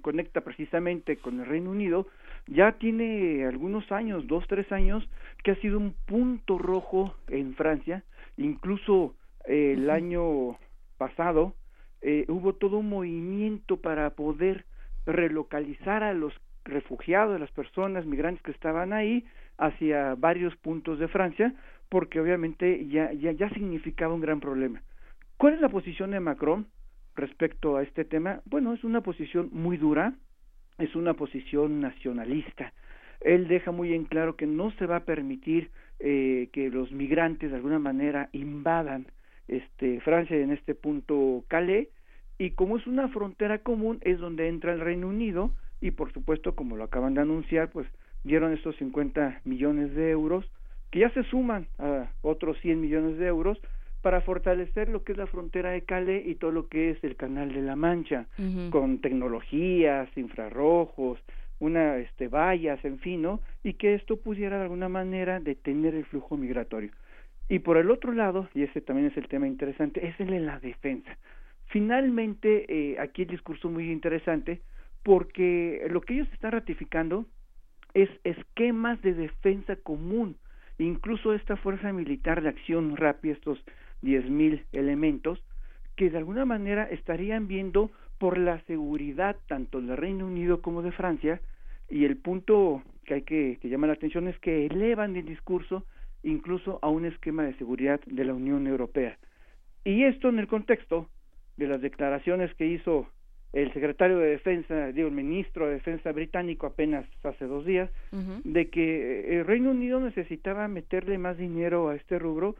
conecta 0.00 0.42
precisamente 0.42 1.16
con 1.16 1.40
el 1.40 1.46
Reino 1.46 1.70
Unido, 1.70 2.06
ya 2.46 2.72
tiene 2.72 3.44
algunos 3.46 3.90
años, 3.90 4.26
dos, 4.26 4.46
tres 4.48 4.70
años, 4.72 5.08
que 5.42 5.52
ha 5.52 5.56
sido 5.56 5.78
un 5.78 5.94
punto 6.06 6.58
rojo 6.58 7.14
en 7.28 7.54
Francia, 7.54 8.04
incluso 8.38 9.14
eh, 9.44 9.74
el 9.76 9.90
año 9.90 10.56
pasado 10.96 11.54
eh, 12.00 12.24
hubo 12.28 12.54
todo 12.54 12.78
un 12.78 12.88
movimiento 12.88 13.76
para 13.78 14.10
poder 14.10 14.64
relocalizar 15.04 16.02
a 16.02 16.14
los 16.14 16.32
refugiados, 16.64 17.36
a 17.36 17.38
las 17.38 17.50
personas 17.50 18.06
migrantes 18.06 18.42
que 18.42 18.50
estaban 18.50 18.92
ahí, 18.92 19.24
hacia 19.56 20.14
varios 20.14 20.54
puntos 20.56 20.98
de 20.98 21.08
Francia, 21.08 21.54
porque 21.88 22.20
obviamente 22.20 22.86
ya, 22.88 23.12
ya, 23.12 23.32
ya 23.32 23.48
significaba 23.50 24.14
un 24.14 24.20
gran 24.20 24.40
problema. 24.40 24.82
¿Cuál 25.36 25.54
es 25.54 25.60
la 25.60 25.68
posición 25.68 26.10
de 26.10 26.20
Macron 26.20 26.66
respecto 27.16 27.76
a 27.76 27.82
este 27.82 28.04
tema? 28.04 28.40
Bueno, 28.44 28.72
es 28.74 28.84
una 28.84 29.00
posición 29.00 29.48
muy 29.52 29.76
dura, 29.76 30.14
es 30.78 30.94
una 30.94 31.14
posición 31.14 31.80
nacionalista. 31.80 32.72
Él 33.20 33.48
deja 33.48 33.72
muy 33.72 33.94
en 33.94 34.04
claro 34.04 34.36
que 34.36 34.46
no 34.46 34.70
se 34.72 34.86
va 34.86 34.96
a 34.96 35.04
permitir 35.04 35.70
eh, 36.00 36.48
que 36.52 36.70
los 36.70 36.92
migrantes 36.92 37.50
de 37.50 37.56
alguna 37.56 37.78
manera 37.78 38.28
invadan 38.32 39.06
este, 39.48 40.00
Francia 40.00 40.36
en 40.36 40.52
este 40.52 40.74
punto 40.74 41.44
Calais 41.48 41.88
y 42.38 42.50
como 42.50 42.76
es 42.76 42.86
una 42.86 43.08
frontera 43.08 43.58
común 43.58 43.98
es 44.02 44.18
donde 44.18 44.48
entra 44.48 44.72
el 44.72 44.80
Reino 44.80 45.08
Unido 45.08 45.50
y 45.80 45.90
por 45.90 46.12
supuesto 46.12 46.54
como 46.54 46.76
lo 46.76 46.84
acaban 46.84 47.14
de 47.14 47.22
anunciar 47.22 47.70
pues 47.70 47.86
dieron 48.24 48.52
estos 48.52 48.76
50 48.76 49.40
millones 49.44 49.94
de 49.94 50.10
euros 50.10 50.44
que 50.90 51.00
ya 51.00 51.10
se 51.10 51.24
suman 51.24 51.66
a 51.78 52.10
otros 52.22 52.58
100 52.60 52.80
millones 52.80 53.18
de 53.18 53.26
euros 53.26 53.58
para 54.02 54.20
fortalecer 54.20 54.88
lo 54.88 55.02
que 55.02 55.12
es 55.12 55.18
la 55.18 55.26
frontera 55.26 55.70
de 55.70 55.82
Calais 55.82 56.26
y 56.26 56.36
todo 56.36 56.52
lo 56.52 56.68
que 56.68 56.90
es 56.90 57.02
el 57.02 57.16
Canal 57.16 57.52
de 57.52 57.62
la 57.62 57.74
Mancha 57.74 58.26
con 58.70 59.00
tecnologías, 59.00 60.08
infrarrojos, 60.16 61.18
una 61.60 61.96
este 61.96 62.28
vallas, 62.28 62.84
en 62.84 62.98
fin, 62.98 63.22
¿no? 63.22 63.40
Y 63.62 63.74
que 63.74 63.94
esto 63.94 64.16
pudiera 64.16 64.56
de 64.56 64.64
alguna 64.64 64.88
manera 64.88 65.40
detener 65.40 65.94
el 65.94 66.04
flujo 66.04 66.36
migratorio. 66.36 66.90
Y 67.48 67.60
por 67.60 67.78
el 67.78 67.90
otro 67.90 68.12
lado, 68.12 68.48
y 68.54 68.62
ese 68.62 68.80
también 68.80 69.08
es 69.08 69.16
el 69.16 69.28
tema 69.28 69.46
interesante, 69.46 70.06
es 70.06 70.18
el 70.20 70.28
de 70.28 70.40
la 70.40 70.60
defensa. 70.60 71.16
Finalmente, 71.66 72.66
eh, 72.68 72.98
aquí 72.98 73.22
el 73.22 73.28
discurso 73.28 73.70
muy 73.70 73.90
interesante, 73.90 74.60
porque 75.02 75.86
lo 75.90 76.00
que 76.00 76.14
ellos 76.14 76.28
están 76.32 76.52
ratificando 76.52 77.26
es 77.94 78.10
esquemas 78.24 79.00
de 79.02 79.14
defensa 79.14 79.76
común, 79.76 80.36
incluso 80.78 81.34
esta 81.34 81.56
fuerza 81.56 81.92
militar 81.92 82.42
de 82.42 82.50
acción 82.50 82.96
rápida, 82.96 83.32
estos 83.32 83.62
10.000 84.02 84.64
elementos, 84.72 85.42
que 85.96 86.10
de 86.10 86.18
alguna 86.18 86.44
manera 86.44 86.84
estarían 86.84 87.48
viendo 87.48 87.90
por 88.18 88.38
la 88.38 88.60
seguridad 88.62 89.36
tanto 89.46 89.80
del 89.80 89.96
Reino 89.96 90.26
Unido 90.26 90.60
como 90.60 90.82
de 90.82 90.92
Francia, 90.92 91.40
y 91.88 92.04
el 92.04 92.16
punto 92.16 92.82
que 93.04 93.14
hay 93.14 93.22
que, 93.22 93.58
que 93.60 93.68
llama 93.68 93.86
la 93.86 93.94
atención 93.94 94.28
es 94.28 94.38
que 94.40 94.66
elevan 94.66 95.16
el 95.16 95.24
discurso 95.24 95.84
incluso 96.22 96.78
a 96.82 96.88
un 96.88 97.04
esquema 97.06 97.44
de 97.44 97.54
seguridad 97.54 98.00
de 98.06 98.24
la 98.24 98.34
Unión 98.34 98.66
Europea. 98.66 99.16
Y 99.84 100.04
esto 100.04 100.28
en 100.28 100.38
el 100.38 100.48
contexto 100.48 101.08
de 101.56 101.66
las 101.66 101.80
declaraciones 101.80 102.54
que 102.54 102.66
hizo 102.66 103.08
el 103.52 103.72
secretario 103.72 104.18
de 104.18 104.30
Defensa, 104.30 104.92
digo, 104.92 105.08
el 105.08 105.14
ministro 105.14 105.66
de 105.66 105.74
Defensa 105.74 106.12
británico 106.12 106.66
apenas 106.66 107.06
hace 107.22 107.46
dos 107.46 107.64
días, 107.64 107.90
de 108.44 108.68
que 108.68 109.20
eh, 109.20 109.38
el 109.38 109.46
Reino 109.46 109.70
Unido 109.70 110.00
necesitaba 110.00 110.68
meterle 110.68 111.16
más 111.18 111.38
dinero 111.38 111.88
a 111.88 111.96
este 111.96 112.18
rubro 112.18 112.56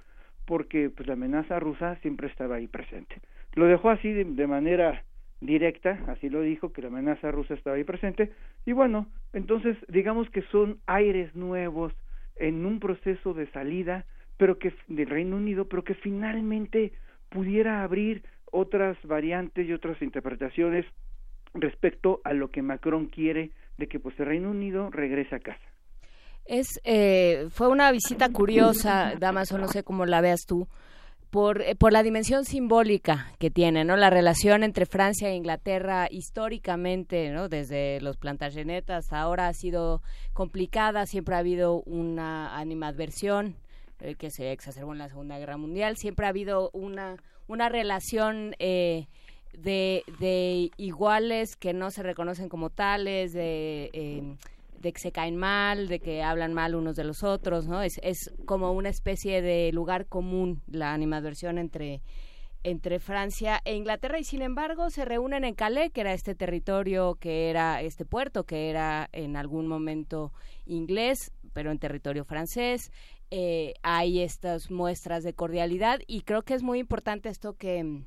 porque 0.47 0.89
pues 0.89 1.07
la 1.07 1.13
amenaza 1.13 1.61
rusa 1.61 1.97
siempre 1.97 2.29
estaba 2.29 2.57
ahí 2.57 2.67
presente. 2.67 3.17
Lo 3.55 3.67
dejó 3.67 3.91
así 3.91 4.11
de, 4.11 4.25
de 4.25 4.47
manera 4.47 5.05
directa, 5.41 5.99
así 6.09 6.29
lo 6.29 6.43
dijo, 6.43 6.73
que 6.73 6.83
la 6.83 6.89
amenaza 6.89 7.31
rusa 7.31 7.55
estaba 7.55 7.77
ahí 7.77 7.85
presente, 7.85 8.33
y 8.67 8.73
bueno, 8.73 9.07
entonces 9.33 9.77
digamos 9.89 10.29
que 10.31 10.43
son 10.51 10.79
aires 10.87 11.35
nuevos 11.35 11.93
en 12.37 12.67
un 12.67 12.81
proceso 12.81 13.35
de 13.35 13.51
salida, 13.51 14.05
pero 14.37 14.59
que 14.59 14.73
del 14.89 15.09
Reino 15.09 15.37
Unido, 15.37 15.67
pero 15.69 15.85
que 15.85 15.95
finalmente 15.95 16.93
pudiera 17.29 17.83
abrir 17.83 18.23
otras 18.51 18.97
variantes 19.05 19.67
y 19.67 19.73
otras 19.73 20.01
interpretaciones 20.01 20.87
respecto 21.55 22.21
a 22.25 22.33
lo 22.33 22.51
que 22.51 22.63
Macron 22.63 23.07
quiere 23.07 23.51
de 23.79 23.89
que 23.89 24.01
pues 24.01 24.19
el 24.21 24.27
Reino 24.27 24.51
Unido 24.51 24.91
regrese 24.91 25.35
a 25.35 25.41
casa. 25.41 25.61
Es, 26.45 26.81
eh, 26.85 27.49
fue 27.51 27.69
una 27.69 27.93
visita 27.93 28.31
curiosa, 28.31 29.15
Damaso, 29.19 29.59
no 29.59 29.69
sé 29.69 29.83
cómo 29.83 30.07
la 30.07 30.21
veas 30.21 30.47
tú, 30.47 30.67
por, 31.31 31.63
eh, 31.63 31.75
por 31.75 31.93
la 31.93 32.03
dimensión 32.03 32.45
simbólica 32.45 33.33
que 33.39 33.51
tiene, 33.51 33.85
¿no? 33.85 33.97
La 33.97 34.11
relación 34.11 34.63
entre 34.63 34.87
Francia 34.87 35.29
e 35.29 35.35
Inglaterra 35.35 36.09
históricamente, 36.11 37.31
¿no? 37.31 37.49
Desde 37.49 38.01
los 38.01 38.17
Plantagenet 38.17 38.89
hasta 38.91 39.21
ahora 39.21 39.49
ha 39.49 39.55
sido 39.55 40.03
complicada, 40.33 41.07
siempre 41.07 41.35
ha 41.35 41.39
habido 41.39 41.83
una 41.83 42.57
animadversión 42.57 43.57
eh, 44.01 44.15
que 44.15 44.31
se 44.31 44.53
exacerbó 44.53 44.93
en 44.93 44.99
la 44.99 45.09
Segunda 45.09 45.39
Guerra 45.39 45.57
Mundial, 45.57 45.97
siempre 45.97 46.27
ha 46.27 46.31
habido 46.31 46.71
una, 46.73 47.17
una 47.47 47.69
relación 47.69 48.55
eh, 48.59 49.07
de, 49.53 50.05
de 50.19 50.71
iguales 50.77 51.57
que 51.57 51.73
no 51.73 51.91
se 51.91 52.03
reconocen 52.03 52.49
como 52.49 52.71
tales, 52.71 53.33
de... 53.33 54.37
de 54.81 54.93
que 54.93 55.01
se 55.01 55.13
caen 55.13 55.37
mal, 55.37 55.89
de 55.89 56.01
que 56.01 56.23
hablan 56.23 56.55
mal 56.55 56.75
unos 56.75 56.97
de 56.97 57.05
los 57.05 57.23
otros, 57.23 57.67
¿no? 57.67 57.83
Es, 57.83 58.01
es 58.03 58.33
como 58.47 58.73
una 58.73 58.89
especie 58.89 59.43
de 59.43 59.73
lugar 59.73 60.07
común 60.07 60.63
la 60.67 60.93
animadversión 60.93 61.59
entre, 61.59 62.01
entre 62.63 63.01
Francia 63.01 63.61
e 63.65 63.75
Inglaterra 63.75 64.19
y 64.19 64.25
sin 64.25 64.43
embargo 64.43 64.91
se 64.91 65.05
reúnen 65.05 65.45
en 65.45 65.55
Calais, 65.55 65.91
que 65.93 66.03
era 66.03 66.13
este 66.13 66.35
territorio, 66.35 67.17
que 67.17 67.51
era 67.51 67.83
este 67.83 68.05
puerto, 68.05 68.45
que 68.45 68.71
era 68.71 69.09
en 69.13 69.37
algún 69.37 69.67
momento 69.67 70.33
inglés, 70.65 71.33
pero 71.53 71.73
en 71.73 71.79
territorio 71.79 72.25
francés. 72.25 72.93
Eh, 73.31 73.75
hay 73.83 74.21
estas 74.21 74.71
muestras 74.71 75.23
de 75.23 75.35
cordialidad 75.35 76.01
y 76.07 76.23
creo 76.23 76.43
que 76.43 76.55
es 76.55 76.63
muy 76.63 76.79
importante 76.79 77.29
esto 77.29 77.55
que, 77.55 78.05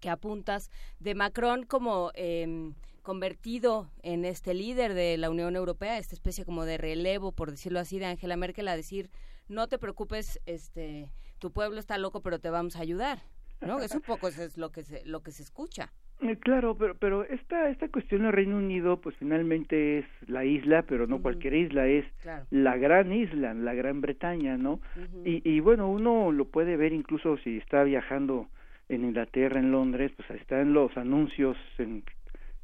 que 0.00 0.08
apuntas 0.08 0.70
de 1.00 1.14
Macron 1.14 1.64
como... 1.64 2.10
Eh, 2.14 2.72
convertido 3.04 3.90
en 4.02 4.24
este 4.24 4.54
líder 4.54 4.94
de 4.94 5.16
la 5.18 5.30
Unión 5.30 5.54
Europea, 5.54 5.98
esta 5.98 6.14
especie 6.16 6.44
como 6.44 6.64
de 6.64 6.78
relevo, 6.78 7.30
por 7.32 7.50
decirlo 7.50 7.78
así, 7.78 7.98
de 8.00 8.06
Angela 8.06 8.36
Merkel 8.36 8.66
a 8.66 8.74
decir, 8.76 9.10
no 9.46 9.68
te 9.68 9.78
preocupes, 9.78 10.40
este, 10.46 11.10
tu 11.38 11.52
pueblo 11.52 11.78
está 11.78 11.98
loco, 11.98 12.20
pero 12.22 12.40
te 12.40 12.50
vamos 12.50 12.76
a 12.76 12.80
ayudar, 12.80 13.18
¿no? 13.60 13.78
Es 13.80 13.94
un 13.94 14.00
poco 14.00 14.26
eso 14.28 14.42
es 14.42 14.56
lo 14.58 14.70
que 14.72 14.82
se, 14.82 15.04
lo 15.06 15.20
que 15.22 15.30
se 15.30 15.42
escucha. 15.44 15.92
Eh, 16.22 16.36
Claro, 16.40 16.76
pero 16.78 16.96
pero 16.96 17.24
esta 17.24 17.68
esta 17.68 17.88
cuestión 17.88 18.22
del 18.22 18.32
Reino 18.32 18.56
Unido, 18.56 19.00
pues 19.00 19.14
finalmente 19.18 19.98
es 19.98 20.06
la 20.26 20.44
isla, 20.46 20.82
pero 20.82 21.06
no 21.06 21.20
cualquier 21.20 21.54
isla, 21.54 21.86
es 21.86 22.06
Claro. 22.22 22.46
la 22.50 22.76
gran 22.78 23.12
isla, 23.12 23.52
la 23.52 23.74
Gran 23.74 24.00
Bretaña, 24.00 24.56
¿no? 24.56 24.80
y, 25.24 25.42
y 25.48 25.60
bueno, 25.60 25.88
uno 25.90 26.32
lo 26.32 26.46
puede 26.46 26.76
ver 26.76 26.92
incluso 26.92 27.36
si 27.38 27.58
está 27.58 27.82
viajando 27.84 28.48
en 28.88 29.04
Inglaterra, 29.04 29.58
en 29.60 29.72
Londres, 29.72 30.12
pues 30.16 30.30
ahí 30.30 30.38
están 30.38 30.72
los 30.72 30.96
anuncios 30.96 31.56
en 31.78 32.02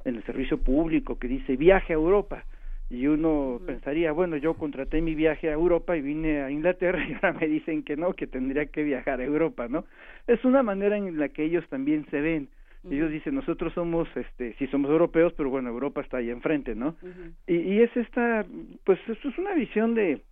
en 0.05 0.16
el 0.16 0.22
servicio 0.24 0.59
público 0.59 1.18
que 1.18 1.28
dice 1.28 1.56
viaje 1.56 1.93
a 1.93 1.97
Europa 1.97 2.44
y 2.90 3.06
uno 3.06 3.60
pensaría, 3.64 4.10
bueno, 4.10 4.36
yo 4.36 4.55
contraté 4.55 5.01
mi 5.01 5.14
viaje 5.14 5.48
a 5.48 5.52
Europa 5.52 5.97
y 5.97 6.01
vine 6.01 6.43
a 6.43 6.51
Inglaterra 6.51 7.05
y 7.09 7.14
ahora 7.14 7.32
me 7.35 7.47
dicen 7.47 7.85
que 7.85 7.97
no, 7.97 8.14
que 8.14 8.27
tendría 8.27 8.66
que 8.66 8.82
viajar 8.82 9.20
a 9.20 9.24
Europa, 9.24 9.68
¿no? 9.68 9.85
Es 10.27 10.44
una 10.44 10.62
manera 10.64 10.97
en 10.97 11.16
la 11.16 11.28
que 11.28 11.44
ellos 11.44 11.64
también 11.68 12.05
se 12.10 12.20
ven. 12.20 12.48
Ellos 12.90 13.10
dicen, 13.10 13.35
nosotros 13.35 13.74
somos, 13.74 14.09
este, 14.16 14.55
sí 14.55 14.66
somos 14.68 14.90
europeos, 14.90 15.35
pero 15.36 15.51
bueno, 15.51 15.68
Europa 15.68 16.01
está 16.01 16.16
ahí 16.16 16.31
enfrente, 16.31 16.74
¿no? 16.74 16.97
y, 17.47 17.56
y 17.56 17.82
es 17.82 17.94
esta, 17.94 18.47
pues 18.85 18.98
esto 19.06 19.28
es 19.28 19.36
una 19.36 19.52
visión 19.52 19.94
de, 19.94 20.22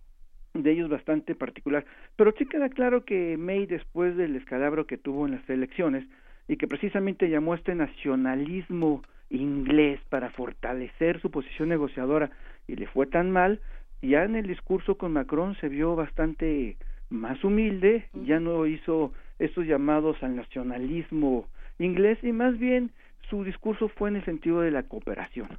de 0.55 0.71
ellos 0.71 0.89
bastante 0.89 1.35
particular. 1.35 1.85
Pero 2.15 2.33
sí 2.39 2.47
queda 2.47 2.69
claro 2.69 3.05
que 3.05 3.37
May, 3.37 3.67
después 3.67 4.17
del 4.17 4.35
escalabro 4.35 4.87
que 4.87 4.97
tuvo 4.97 5.27
en 5.27 5.33
las 5.33 5.47
elecciones, 5.47 6.05
y 6.47 6.57
que 6.57 6.67
precisamente 6.67 7.29
llamó 7.29 7.53
a 7.53 7.57
este 7.57 7.75
nacionalismo 7.75 9.03
inglés 9.29 9.99
para 10.09 10.29
fortalecer 10.31 11.21
su 11.21 11.31
posición 11.31 11.69
negociadora 11.69 12.31
y 12.67 12.75
le 12.75 12.87
fue 12.87 13.07
tan 13.07 13.31
mal, 13.31 13.59
ya 14.01 14.23
en 14.23 14.35
el 14.35 14.47
discurso 14.47 14.97
con 14.97 15.13
Macron 15.13 15.55
se 15.55 15.69
vio 15.69 15.95
bastante 15.95 16.77
más 17.09 17.43
humilde, 17.43 18.05
ya 18.13 18.39
no 18.39 18.65
hizo 18.65 19.13
estos 19.39 19.65
llamados 19.65 20.21
al 20.21 20.35
nacionalismo 20.35 21.47
inglés 21.79 22.19
y 22.23 22.31
más 22.31 22.57
bien 22.57 22.91
su 23.29 23.43
discurso 23.43 23.89
fue 23.89 24.09
en 24.09 24.17
el 24.17 24.25
sentido 24.25 24.61
de 24.61 24.71
la 24.71 24.83
cooperación, 24.83 25.49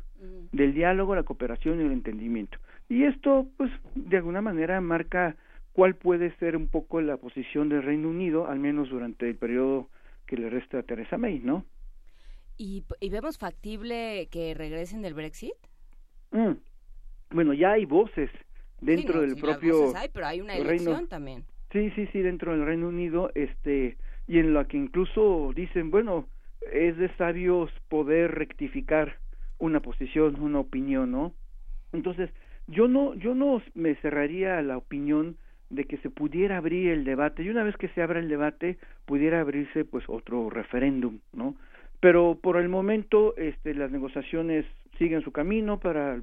del 0.52 0.74
diálogo, 0.74 1.14
la 1.14 1.22
cooperación 1.22 1.80
y 1.80 1.84
el 1.84 1.92
entendimiento. 1.92 2.58
Y 2.88 3.04
esto, 3.04 3.46
pues, 3.56 3.70
de 3.94 4.16
alguna 4.16 4.42
manera 4.42 4.80
marca 4.80 5.36
cuál 5.72 5.94
puede 5.94 6.32
ser 6.36 6.56
un 6.56 6.66
poco 6.66 7.00
la 7.00 7.16
posición 7.16 7.68
del 7.68 7.84
Reino 7.84 8.08
Unido, 8.08 8.48
al 8.48 8.58
menos 8.58 8.90
durante 8.90 9.28
el 9.28 9.36
periodo 9.36 9.88
que 10.26 10.36
le 10.36 10.50
resta 10.50 10.78
a 10.78 10.82
Theresa 10.82 11.16
May, 11.16 11.38
¿no? 11.38 11.64
¿Y, 12.62 12.84
y 13.00 13.08
vemos 13.08 13.38
factible 13.38 14.28
que 14.30 14.52
regresen 14.52 15.00
del 15.00 15.14
Brexit? 15.14 15.54
Mm. 16.30 16.52
Bueno, 17.30 17.54
ya 17.54 17.72
hay 17.72 17.86
voces 17.86 18.28
dentro 18.82 19.14
Sí, 19.14 19.14
no, 19.14 19.20
del 19.22 19.34
sí, 19.34 19.40
propio 19.40 19.78
voces 19.78 19.94
hay, 20.02 20.08
pero 20.10 20.26
hay 20.26 20.40
una 20.42 20.52
Reino- 20.52 20.72
elección 20.72 21.08
también. 21.08 21.44
Sí, 21.72 21.90
sí, 21.96 22.06
sí, 22.12 22.20
dentro 22.20 22.52
del 22.52 22.66
Reino 22.66 22.88
Unido, 22.88 23.30
este, 23.34 23.96
y 24.28 24.38
en 24.40 24.52
la 24.52 24.66
que 24.66 24.76
incluso 24.76 25.52
dicen, 25.54 25.90
bueno, 25.90 26.28
es 26.70 26.98
de 26.98 27.08
sabios 27.16 27.70
poder 27.88 28.32
rectificar 28.32 29.16
una 29.58 29.80
posición, 29.80 30.38
una 30.42 30.58
opinión, 30.58 31.12
¿no? 31.12 31.32
Entonces, 31.94 32.28
yo 32.66 32.88
no, 32.88 33.14
yo 33.14 33.34
no 33.34 33.62
me 33.74 33.94
cerraría 34.02 34.58
a 34.58 34.62
la 34.62 34.76
opinión 34.76 35.38
de 35.70 35.84
que 35.84 35.96
se 35.98 36.10
pudiera 36.10 36.58
abrir 36.58 36.90
el 36.90 37.04
debate 37.04 37.42
y 37.42 37.48
una 37.48 37.62
vez 37.64 37.76
que 37.78 37.88
se 37.90 38.02
abra 38.02 38.20
el 38.20 38.28
debate 38.28 38.76
pudiera 39.06 39.40
abrirse 39.40 39.84
pues 39.86 40.04
otro 40.08 40.50
referéndum, 40.50 41.20
¿no? 41.32 41.54
Pero 42.00 42.38
por 42.40 42.56
el 42.56 42.68
momento, 42.68 43.36
este, 43.36 43.74
las 43.74 43.90
negociaciones 43.90 44.64
siguen 44.98 45.22
su 45.22 45.32
camino 45.32 45.78
para 45.78 46.20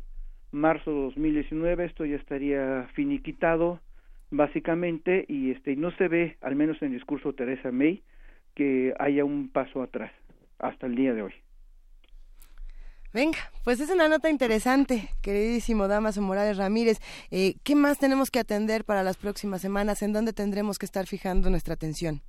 marzo 0.51 0.91
2019 0.91 1.85
esto 1.85 2.05
ya 2.05 2.15
estaría 2.15 2.87
finiquitado 2.93 3.79
básicamente 4.31 5.25
y 5.27 5.51
este 5.51 5.75
no 5.75 5.91
se 5.97 6.07
ve 6.07 6.37
al 6.41 6.55
menos 6.55 6.81
en 6.81 6.89
el 6.89 6.93
discurso 6.95 7.29
de 7.29 7.37
Teresa 7.37 7.71
May 7.71 8.03
que 8.55 8.93
haya 8.99 9.23
un 9.23 9.49
paso 9.49 9.81
atrás 9.81 10.11
hasta 10.59 10.87
el 10.87 10.95
día 10.95 11.13
de 11.13 11.21
hoy. 11.21 11.33
Venga, 13.13 13.37
pues 13.63 13.79
es 13.79 13.89
una 13.89 14.09
nota 14.09 14.29
interesante, 14.29 15.09
queridísimo 15.21 15.87
Damaso 15.87 16.21
Morales 16.21 16.57
Ramírez. 16.57 16.99
Eh, 17.31 17.55
¿Qué 17.63 17.73
más 17.73 17.99
tenemos 17.99 18.31
que 18.31 18.39
atender 18.39 18.83
para 18.83 19.01
las 19.01 19.17
próximas 19.17 19.61
semanas? 19.61 20.01
¿En 20.01 20.11
dónde 20.11 20.33
tendremos 20.33 20.77
que 20.77 20.85
estar 20.85 21.07
fijando 21.07 21.49
nuestra 21.49 21.75
atención? 21.75 22.21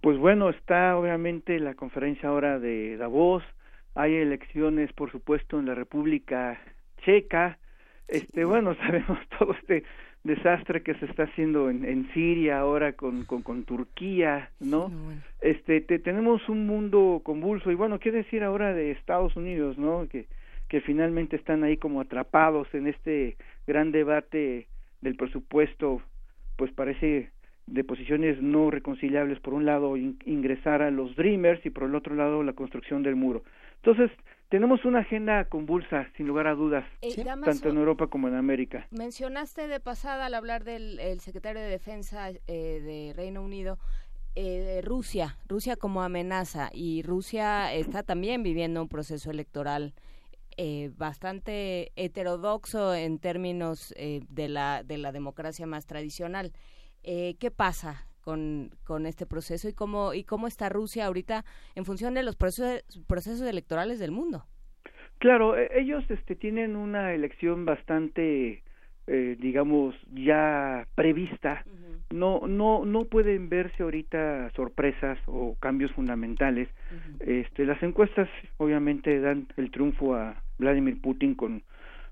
Pues 0.00 0.18
bueno, 0.18 0.50
está 0.50 0.96
obviamente 0.96 1.58
la 1.58 1.74
conferencia 1.74 2.28
ahora 2.28 2.58
de 2.58 2.96
Davos, 2.96 3.42
hay 3.94 4.14
elecciones 4.14 4.92
por 4.92 5.10
supuesto 5.10 5.58
en 5.58 5.66
la 5.66 5.74
República 5.74 6.60
Checa, 7.04 7.58
este 8.08 8.44
bueno, 8.44 8.74
sabemos 8.86 9.18
todo 9.38 9.52
este 9.54 9.84
desastre 10.24 10.82
que 10.82 10.94
se 10.94 11.04
está 11.06 11.24
haciendo 11.24 11.68
en, 11.70 11.84
en 11.84 12.10
Siria 12.14 12.58
ahora 12.58 12.92
con, 12.94 13.24
con, 13.24 13.42
con 13.42 13.64
Turquía, 13.64 14.50
¿no? 14.60 14.90
Este 15.42 15.80
te- 15.82 15.98
tenemos 15.98 16.48
un 16.48 16.66
mundo 16.66 17.20
convulso 17.22 17.70
y 17.70 17.74
bueno, 17.74 17.98
qué 17.98 18.10
decir 18.10 18.42
ahora 18.42 18.72
de 18.72 18.90
Estados 18.92 19.36
Unidos, 19.36 19.78
¿no? 19.78 20.06
Que 20.08 20.26
que 20.68 20.80
finalmente 20.80 21.36
están 21.36 21.62
ahí 21.62 21.76
como 21.76 22.00
atrapados 22.00 22.66
en 22.74 22.86
este 22.86 23.36
gran 23.66 23.92
debate 23.92 24.66
del 25.02 25.14
presupuesto, 25.14 26.00
pues 26.56 26.72
parece 26.72 27.30
de 27.66 27.82
posiciones 27.84 28.40
no 28.42 28.70
reconciliables, 28.70 29.40
por 29.40 29.54
un 29.54 29.64
lado 29.64 29.96
in- 29.96 30.18
ingresar 30.26 30.82
a 30.82 30.90
los 30.90 31.16
Dreamers 31.16 31.64
y 31.64 31.70
por 31.70 31.84
el 31.84 31.94
otro 31.94 32.14
lado 32.14 32.42
la 32.42 32.52
construcción 32.52 33.02
del 33.02 33.16
muro. 33.16 33.42
Entonces, 33.76 34.10
tenemos 34.50 34.84
una 34.84 35.00
agenda 35.00 35.46
convulsa, 35.46 36.06
sin 36.16 36.26
lugar 36.26 36.46
a 36.46 36.54
dudas, 36.54 36.84
Eh, 37.00 37.14
Damaso- 37.24 37.50
tanto 37.50 37.70
en 37.70 37.78
Europa 37.78 38.06
como 38.08 38.28
en 38.28 38.34
América. 38.34 38.86
Mencionaste 38.90 39.66
de 39.66 39.80
pasada 39.80 40.26
al 40.26 40.34
hablar 40.34 40.64
del 40.64 41.00
el 41.00 41.20
secretario 41.20 41.60
de 41.62 41.68
Defensa 41.68 42.30
eh, 42.30 42.38
de 42.46 43.12
Reino 43.16 43.42
Unido, 43.42 43.78
eh, 44.36 44.80
Rusia, 44.84 45.38
Rusia 45.48 45.76
como 45.76 46.02
amenaza 46.02 46.68
y 46.72 47.02
Rusia 47.02 47.72
está 47.72 48.02
también 48.02 48.42
viviendo 48.42 48.82
un 48.82 48.88
proceso 48.88 49.30
electoral 49.30 49.94
eh, 50.56 50.90
bastante 50.96 51.92
heterodoxo 51.96 52.94
en 52.94 53.18
términos 53.18 53.92
eh, 53.96 54.20
de 54.28 54.48
la 54.48 54.82
de 54.84 54.98
la 54.98 55.10
democracia 55.12 55.66
más 55.66 55.86
tradicional. 55.86 56.52
Eh, 57.04 57.36
¿Qué 57.38 57.50
pasa 57.50 58.06
con, 58.22 58.70
con 58.84 59.04
este 59.04 59.26
proceso 59.26 59.68
y 59.68 59.74
cómo 59.74 60.14
y 60.14 60.24
cómo 60.24 60.46
está 60.46 60.70
Rusia 60.70 61.04
ahorita 61.06 61.44
en 61.74 61.84
función 61.84 62.14
de 62.14 62.22
los 62.22 62.34
procesos 62.34 62.82
procesos 63.06 63.42
electorales 63.42 63.98
del 63.98 64.10
mundo? 64.10 64.46
Claro, 65.18 65.56
e- 65.56 65.68
ellos 65.74 66.02
este, 66.08 66.34
tienen 66.34 66.76
una 66.76 67.12
elección 67.12 67.64
bastante, 67.64 68.62
eh, 69.06 69.36
digamos, 69.38 69.94
ya 70.12 70.86
prevista. 70.94 71.64
No, 72.10 72.46
no, 72.46 72.84
no 72.84 73.04
pueden 73.04 73.48
verse 73.48 73.82
ahorita 73.82 74.50
sorpresas 74.54 75.18
o 75.26 75.56
cambios 75.60 75.90
fundamentales. 75.92 76.68
Este, 77.20 77.66
las 77.66 77.82
encuestas 77.82 78.28
obviamente 78.58 79.20
dan 79.20 79.48
el 79.56 79.70
triunfo 79.70 80.14
a 80.14 80.42
Vladimir 80.58 81.00
Putin 81.00 81.34
con, 81.34 81.62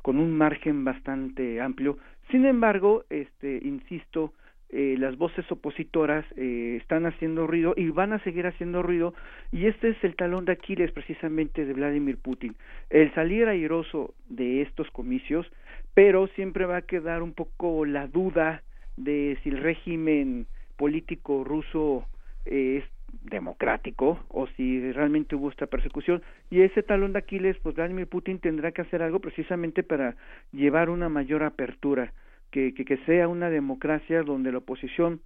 con 0.02 0.19
un 0.19 0.36
margen 0.36 0.85
bastante 0.85 1.60
amplio. 1.60 1.98
Sin 2.31 2.47
embargo, 2.47 3.05
este, 3.10 3.60
insisto, 3.62 4.32
eh, 4.73 4.97
las 4.99 5.19
voces 5.19 5.44
opositoras 5.53 6.24
eh, 6.36 6.78
están 6.81 7.05
haciendo 7.05 7.47
ruido 7.47 7.74
y 7.77 7.90
van 7.90 8.15
a 8.15 8.19
seguir 8.24 8.47
haciendo 8.47 8.82
ruido 8.82 9.12
y 9.51 9.66
este 9.66 9.90
es 9.90 10.03
el 10.03 10.16
talón 10.16 10.47
de 10.47 10.53
Aquiles 10.53 10.90
precisamente 10.93 11.66
de 11.66 11.74
Vladimir 11.74 12.16
Putin. 12.16 12.57
El 12.89 13.12
salir 13.12 13.49
airoso 13.49 14.15
de 14.31 14.62
estos 14.62 14.90
comicios 14.90 15.47
pero 15.93 16.27
siempre 16.28 16.65
va 16.65 16.78
a 16.78 16.82
quedar 16.82 17.23
un 17.23 17.35
poco 17.35 17.85
la 17.85 18.07
duda 18.07 18.62
de 18.97 19.39
si 19.43 19.51
el 19.51 19.59
régimen 19.59 20.47
político 20.77 21.44
ruso 21.44 22.07
eh, 22.47 22.82
es 22.82 23.31
democrático 23.31 24.24
o 24.28 24.47
si 24.57 24.90
realmente 24.93 25.36
hubo 25.36 25.51
esta 25.51 25.66
persecución. 25.66 26.23
Y 26.51 26.62
ese 26.62 26.82
talón 26.82 27.12
de 27.12 27.19
Aquiles 27.19 27.59
pues 27.62 27.74
Vladimir 27.74 28.07
Putin 28.07 28.39
tendrá 28.39 28.73
que 28.73 28.81
hacer 28.81 29.03
algo 29.03 29.20
precisamente 29.20 29.82
para 29.82 30.16
llevar 30.51 30.89
una 30.89 31.11
mayor 31.11 31.43
apertura 31.43 32.12
que, 32.52 32.72
que, 32.74 32.84
que 32.84 32.98
sea 32.98 33.26
una 33.26 33.50
democracia 33.50 34.22
donde 34.22 34.52
la 34.52 34.58
oposición 34.58 35.20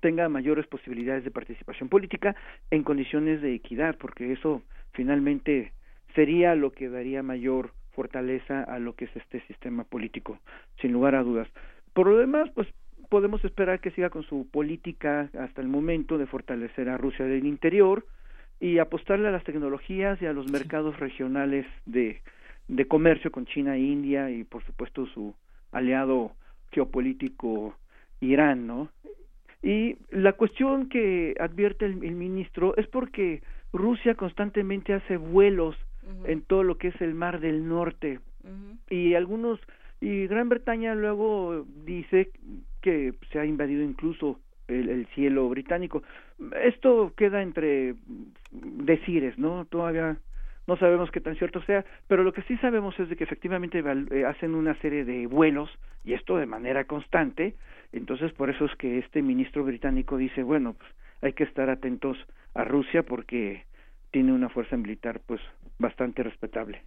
tenga 0.00 0.28
mayores 0.28 0.66
posibilidades 0.66 1.24
de 1.24 1.30
participación 1.30 1.88
política 1.88 2.36
en 2.70 2.82
condiciones 2.82 3.40
de 3.40 3.54
equidad, 3.54 3.96
porque 3.98 4.32
eso 4.32 4.62
finalmente 4.92 5.72
sería 6.14 6.54
lo 6.54 6.72
que 6.72 6.90
daría 6.90 7.22
mayor 7.22 7.70
fortaleza 7.92 8.62
a 8.62 8.78
lo 8.78 8.94
que 8.94 9.06
es 9.06 9.16
este 9.16 9.40
sistema 9.46 9.84
político, 9.84 10.38
sin 10.82 10.92
lugar 10.92 11.14
a 11.14 11.22
dudas. 11.22 11.48
Por 11.94 12.08
lo 12.08 12.18
demás, 12.18 12.50
pues 12.54 12.68
podemos 13.08 13.42
esperar 13.44 13.80
que 13.80 13.90
siga 13.92 14.10
con 14.10 14.22
su 14.24 14.48
política 14.50 15.30
hasta 15.38 15.62
el 15.62 15.68
momento 15.68 16.18
de 16.18 16.26
fortalecer 16.26 16.88
a 16.88 16.98
Rusia 16.98 17.24
del 17.24 17.46
interior 17.46 18.04
y 18.60 18.78
apostarle 18.78 19.28
a 19.28 19.30
las 19.30 19.44
tecnologías 19.44 20.20
y 20.20 20.26
a 20.26 20.32
los 20.32 20.50
mercados 20.50 20.98
regionales 20.98 21.66
de, 21.86 22.20
de 22.68 22.86
comercio 22.86 23.30
con 23.30 23.46
China 23.46 23.76
e 23.76 23.80
India 23.80 24.30
y 24.30 24.44
por 24.44 24.64
supuesto 24.64 25.06
su 25.06 25.34
aliado 25.72 26.32
geopolítico 26.72 27.74
Irán, 28.20 28.66
¿no? 28.66 28.88
Y 29.62 29.96
la 30.10 30.34
cuestión 30.34 30.88
que 30.88 31.34
advierte 31.40 31.86
el, 31.86 32.04
el 32.04 32.14
ministro 32.14 32.76
es 32.76 32.86
porque 32.86 33.42
Rusia 33.72 34.14
constantemente 34.14 34.92
hace 34.92 35.16
vuelos 35.16 35.76
en 36.24 36.42
todo 36.42 36.62
lo 36.62 36.78
que 36.78 36.88
es 36.88 37.00
el 37.00 37.14
Mar 37.14 37.40
del 37.40 37.68
Norte 37.68 38.20
y 38.88 39.14
algunos 39.14 39.60
y 40.00 40.26
Gran 40.26 40.48
Bretaña 40.48 40.94
luego 40.94 41.64
dice 41.84 42.30
que 42.82 43.14
se 43.32 43.38
ha 43.38 43.46
invadido 43.46 43.82
incluso 43.82 44.38
el, 44.68 44.88
el 44.88 45.06
cielo 45.14 45.48
británico. 45.48 46.02
Esto 46.62 47.12
queda 47.16 47.42
entre 47.42 47.94
decires, 48.50 49.38
¿no? 49.38 49.64
Todavía 49.64 50.18
no 50.66 50.76
sabemos 50.76 51.10
qué 51.10 51.20
tan 51.20 51.36
cierto 51.36 51.62
sea, 51.64 51.84
pero 52.08 52.22
lo 52.24 52.32
que 52.32 52.42
sí 52.42 52.56
sabemos 52.58 52.98
es 52.98 53.08
de 53.08 53.16
que 53.16 53.24
efectivamente 53.24 53.82
eh, 54.10 54.24
hacen 54.24 54.54
una 54.54 54.74
serie 54.80 55.04
de 55.04 55.26
vuelos 55.26 55.70
y 56.04 56.14
esto 56.14 56.36
de 56.36 56.46
manera 56.46 56.84
constante, 56.84 57.54
entonces 57.92 58.32
por 58.32 58.50
eso 58.50 58.64
es 58.64 58.74
que 58.76 58.98
este 58.98 59.22
ministro 59.22 59.64
británico 59.64 60.16
dice, 60.16 60.42
bueno, 60.42 60.74
pues 60.74 60.90
hay 61.22 61.32
que 61.32 61.44
estar 61.44 61.70
atentos 61.70 62.16
a 62.54 62.64
Rusia 62.64 63.02
porque 63.02 63.64
tiene 64.10 64.32
una 64.32 64.48
fuerza 64.48 64.76
militar 64.76 65.20
pues 65.26 65.40
bastante 65.78 66.22
respetable. 66.22 66.82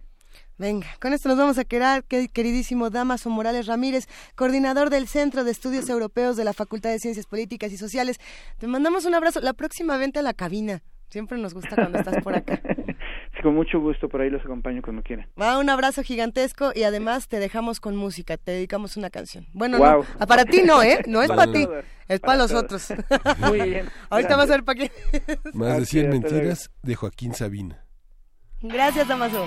Venga, 0.58 0.86
con 1.00 1.12
esto 1.12 1.28
nos 1.28 1.38
vamos 1.38 1.58
a 1.58 1.64
quedar, 1.64 2.04
que- 2.04 2.28
queridísimo 2.28 2.90
Damaso 2.90 3.30
Morales 3.30 3.66
Ramírez, 3.66 4.06
coordinador 4.36 4.90
del 4.90 5.06
Centro 5.08 5.42
de 5.42 5.50
Estudios 5.50 5.88
Europeos 5.88 6.36
de 6.36 6.44
la 6.44 6.52
Facultad 6.52 6.90
de 6.90 6.98
Ciencias 7.00 7.26
Políticas 7.26 7.72
y 7.72 7.76
Sociales. 7.76 8.18
Te 8.58 8.66
mandamos 8.68 9.06
un 9.06 9.14
abrazo. 9.14 9.40
La 9.40 9.54
próxima 9.54 9.96
vente 9.96 10.18
a 10.20 10.22
la 10.22 10.34
cabina. 10.34 10.82
Siempre 11.08 11.38
nos 11.38 11.54
gusta 11.54 11.74
cuando 11.74 11.98
estás 11.98 12.22
por 12.22 12.34
acá. 12.36 12.60
Sí, 13.40 13.42
con 13.44 13.54
mucho 13.54 13.80
gusto, 13.80 14.08
por 14.08 14.20
ahí 14.20 14.30
los 14.30 14.42
acompaño 14.44 14.82
cuando 14.82 15.02
quieran. 15.02 15.26
Va, 15.40 15.58
un 15.58 15.68
abrazo 15.70 16.02
gigantesco 16.02 16.72
y 16.74 16.82
además 16.84 17.28
te 17.28 17.38
dejamos 17.38 17.80
con 17.80 17.96
música, 17.96 18.36
te 18.36 18.52
dedicamos 18.52 18.96
una 18.96 19.10
canción. 19.10 19.46
Bueno, 19.52 19.78
no, 19.78 20.04
ah, 20.18 20.26
para 20.26 20.44
ti 20.44 20.62
no, 20.62 20.82
¿eh? 20.82 21.02
No 21.06 21.22
es 21.22 21.28
Para 21.28 21.40
para 21.46 21.52
ti, 21.52 21.66
es 22.08 22.20
para 22.20 22.32
para 22.32 22.38
los 22.38 22.50
todos. 22.50 22.90
otros. 22.90 23.38
Muy 23.38 23.60
bien. 23.62 23.88
Ahorita 24.10 24.36
vas 24.36 24.48
a 24.50 24.52
ver 24.54 24.64
para 24.64 24.78
quién. 24.78 24.90
Más 25.52 25.76
de 25.76 25.82
Ok, 25.82 25.88
100 25.88 26.06
hasta 26.06 26.18
luego. 26.28 26.30
mentiras 26.30 26.70
de 26.82 26.94
Joaquín 26.94 27.34
Sabina. 27.34 27.84
Gracias, 28.62 29.08
Damaso. 29.08 29.46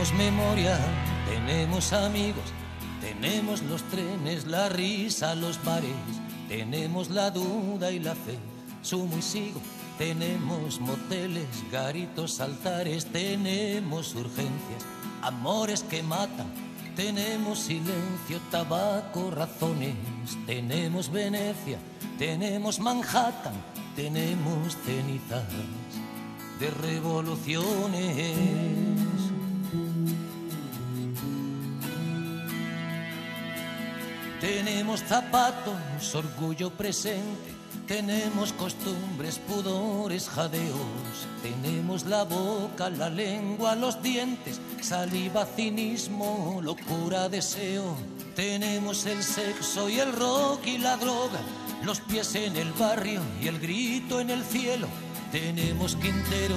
Tenemos 0.00 0.18
memoria, 0.18 0.78
tenemos 1.28 1.92
amigos, 1.92 2.44
tenemos 3.02 3.62
los 3.64 3.82
trenes, 3.82 4.46
la 4.46 4.70
risa, 4.70 5.34
los 5.34 5.62
bares, 5.62 5.92
tenemos 6.48 7.10
la 7.10 7.30
duda 7.30 7.92
y 7.92 7.98
la 7.98 8.14
fe, 8.14 8.38
sumo 8.80 9.18
y 9.18 9.20
sigo, 9.20 9.60
tenemos 9.98 10.80
moteles, 10.80 11.44
garitos, 11.70 12.40
altares, 12.40 13.04
tenemos 13.12 14.14
urgencias, 14.14 14.86
amores 15.20 15.82
que 15.82 16.02
matan, 16.02 16.46
tenemos 16.96 17.58
silencio, 17.58 18.40
tabaco, 18.50 19.30
razones, 19.30 19.96
tenemos 20.46 21.12
Venecia, 21.12 21.78
tenemos 22.18 22.80
Manhattan, 22.80 23.52
tenemos 23.94 24.78
cenizas 24.82 25.44
de 26.58 26.70
revoluciones. 26.70 28.89
Tenemos 34.50 35.04
zapatos, 35.04 36.12
orgullo 36.12 36.70
presente, 36.70 37.54
tenemos 37.86 38.52
costumbres, 38.52 39.38
pudores, 39.38 40.28
jadeos, 40.28 41.28
tenemos 41.40 42.04
la 42.04 42.24
boca, 42.24 42.90
la 42.90 43.08
lengua, 43.08 43.76
los 43.76 44.02
dientes, 44.02 44.60
saliva, 44.80 45.46
cinismo, 45.46 46.58
locura, 46.64 47.28
deseo, 47.28 47.96
tenemos 48.34 49.06
el 49.06 49.22
sexo 49.22 49.88
y 49.88 50.00
el 50.00 50.12
rock 50.12 50.66
y 50.66 50.78
la 50.78 50.96
droga, 50.96 51.38
los 51.84 52.00
pies 52.00 52.34
en 52.34 52.56
el 52.56 52.72
barrio 52.72 53.22
y 53.40 53.46
el 53.46 53.60
grito 53.60 54.18
en 54.18 54.30
el 54.30 54.42
cielo, 54.42 54.88
tenemos 55.30 55.94
Quintero, 55.94 56.56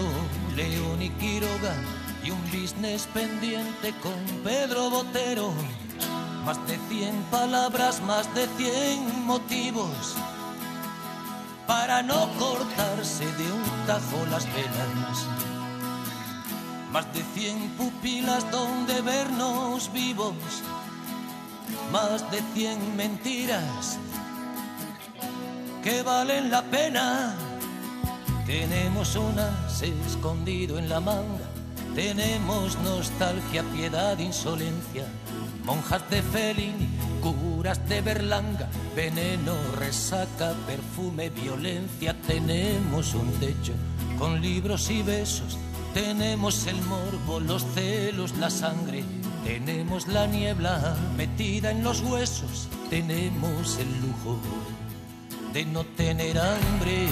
León 0.56 1.00
y 1.00 1.10
Quiroga. 1.12 1.76
Y 2.24 2.32
un 2.32 2.42
business 2.46 3.06
pendiente 3.14 3.94
con 4.02 4.14
Pedro 4.46 4.90
Botero. 4.90 5.52
Más 6.46 6.68
de 6.68 6.78
cien 6.90 7.24
palabras, 7.32 8.02
más 8.02 8.34
de 8.36 8.48
cien 8.58 9.26
motivos 9.26 10.16
para 11.66 12.04
no 12.04 12.28
cortarse 12.38 13.26
de 13.26 13.52
un 13.52 13.64
tajo 13.88 14.26
las 14.30 14.46
venas. 14.46 15.26
Más 16.92 17.12
de 17.14 17.24
cien 17.34 17.70
pupilas 17.78 18.50
donde 18.52 19.02
vernos 19.02 19.92
vivos. 19.92 20.36
Más 21.92 22.30
de 22.30 22.42
cien 22.54 22.96
mentiras 22.96 23.98
que 25.84 26.04
valen 26.04 26.52
la 26.52 26.62
pena. 26.64 27.36
Tenemos 28.46 29.16
unas 29.16 29.82
escondido 29.82 30.78
en 30.78 30.90
la 30.90 31.00
manga. 31.00 31.48
Tenemos 31.96 32.78
nostalgia, 32.80 33.64
piedad, 33.74 34.18
insolencia. 34.18 35.06
Monjas 35.66 36.10
de 36.10 36.22
Fellini, 36.22 36.90
curas 37.22 37.88
de 37.88 38.02
Berlanga, 38.02 38.68
veneno, 38.96 39.56
resaca, 39.78 40.54
perfume, 40.68 41.30
violencia. 41.30 42.14
Tenemos 42.28 43.14
un 43.14 43.32
techo 43.40 43.74
con 44.20 44.42
libros 44.42 44.90
y 44.90 45.02
besos. 45.02 45.58
Tenemos 45.94 46.68
el 46.68 46.82
morbo, 46.82 47.40
los 47.40 47.66
celos, 47.74 48.36
la 48.40 48.50
sangre. 48.50 49.06
Tenemos 49.46 50.08
la 50.08 50.28
niebla 50.28 50.98
metida 51.16 51.72
en 51.72 51.84
los 51.84 52.02
huesos. 52.02 52.68
Tenemos 52.90 53.78
el 53.78 53.88
lujo 54.02 54.40
de 55.54 55.66
no 55.66 55.86
tener 55.86 56.40
hambre. 56.40 57.08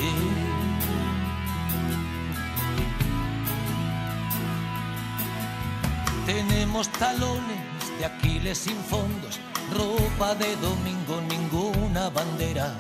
Tenemos 6.26 6.90
talones 6.90 7.71
de 8.02 8.08
Aquiles 8.08 8.58
sin 8.58 8.78
fondos, 8.78 9.40
ropa 9.72 10.34
de 10.34 10.56
domingo, 10.56 11.22
ninguna 11.30 12.10
bandera, 12.10 12.74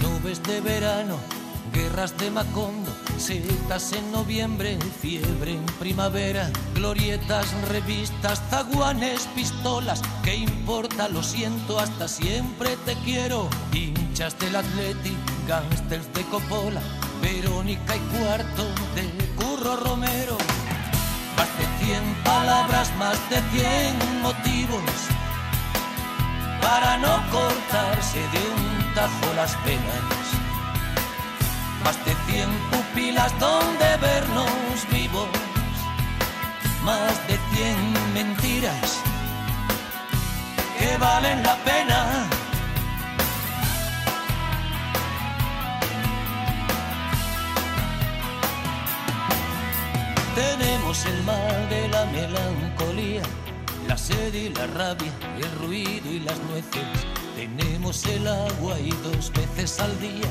nubes 0.00 0.40
de 0.44 0.60
verano, 0.60 1.16
guerras 1.72 2.16
de 2.18 2.30
Macondo, 2.30 2.92
setas 3.18 3.92
en 3.94 4.12
noviembre, 4.12 4.78
fiebre 5.02 5.54
en 5.54 5.66
primavera, 5.80 6.52
glorietas, 6.72 7.52
revistas, 7.68 8.40
zaguanes, 8.48 9.28
pistolas, 9.34 10.00
¿qué 10.22 10.36
importa? 10.36 11.08
Lo 11.08 11.24
siento, 11.24 11.80
hasta 11.80 12.06
siempre 12.06 12.76
te 12.86 12.94
quiero, 13.04 13.48
hinchas 13.72 14.38
del 14.38 14.54
Athletic, 14.54 15.18
gángsters 15.48 16.14
de 16.14 16.22
Coppola, 16.26 16.80
Verónica 17.20 17.96
y 17.96 18.00
cuarto 18.16 18.62
de 18.94 19.34
Curro 19.34 19.74
Romero. 19.78 20.38
Más 21.36 21.50
de 21.58 21.84
cien 21.84 22.14
palabras, 22.24 22.92
más 22.96 23.18
de 23.30 23.40
cien 23.52 24.22
motivos 24.22 25.14
para 26.64 26.96
no 26.96 27.22
cortarse 27.30 28.20
de 28.34 28.42
un 28.56 28.94
tajo 28.94 29.26
las 29.36 29.54
penas. 29.66 30.24
Más 31.84 31.96
de 32.06 32.14
cien 32.26 32.50
pupilas 32.70 33.38
donde 33.38 33.96
vernos 33.98 34.78
vivos. 34.90 35.28
Más 36.82 37.14
de 37.28 37.38
cien 37.52 37.78
mentiras 38.14 39.00
que 40.78 40.96
valen 40.96 41.42
la 41.42 41.56
pena. 41.56 42.33
Tenemos 50.34 51.06
el 51.06 51.22
mal 51.22 51.68
de 51.68 51.88
la 51.88 52.06
melancolía, 52.06 53.22
la 53.86 53.96
sed 53.96 54.34
y 54.34 54.48
la 54.48 54.66
rabia, 54.66 55.12
el 55.38 55.50
ruido 55.60 56.10
y 56.10 56.18
las 56.18 56.38
nueces. 56.50 57.06
Tenemos 57.36 58.04
el 58.06 58.26
agua 58.26 58.80
y 58.80 58.90
dos 59.04 59.32
veces 59.32 59.78
al 59.78 59.98
día, 60.00 60.28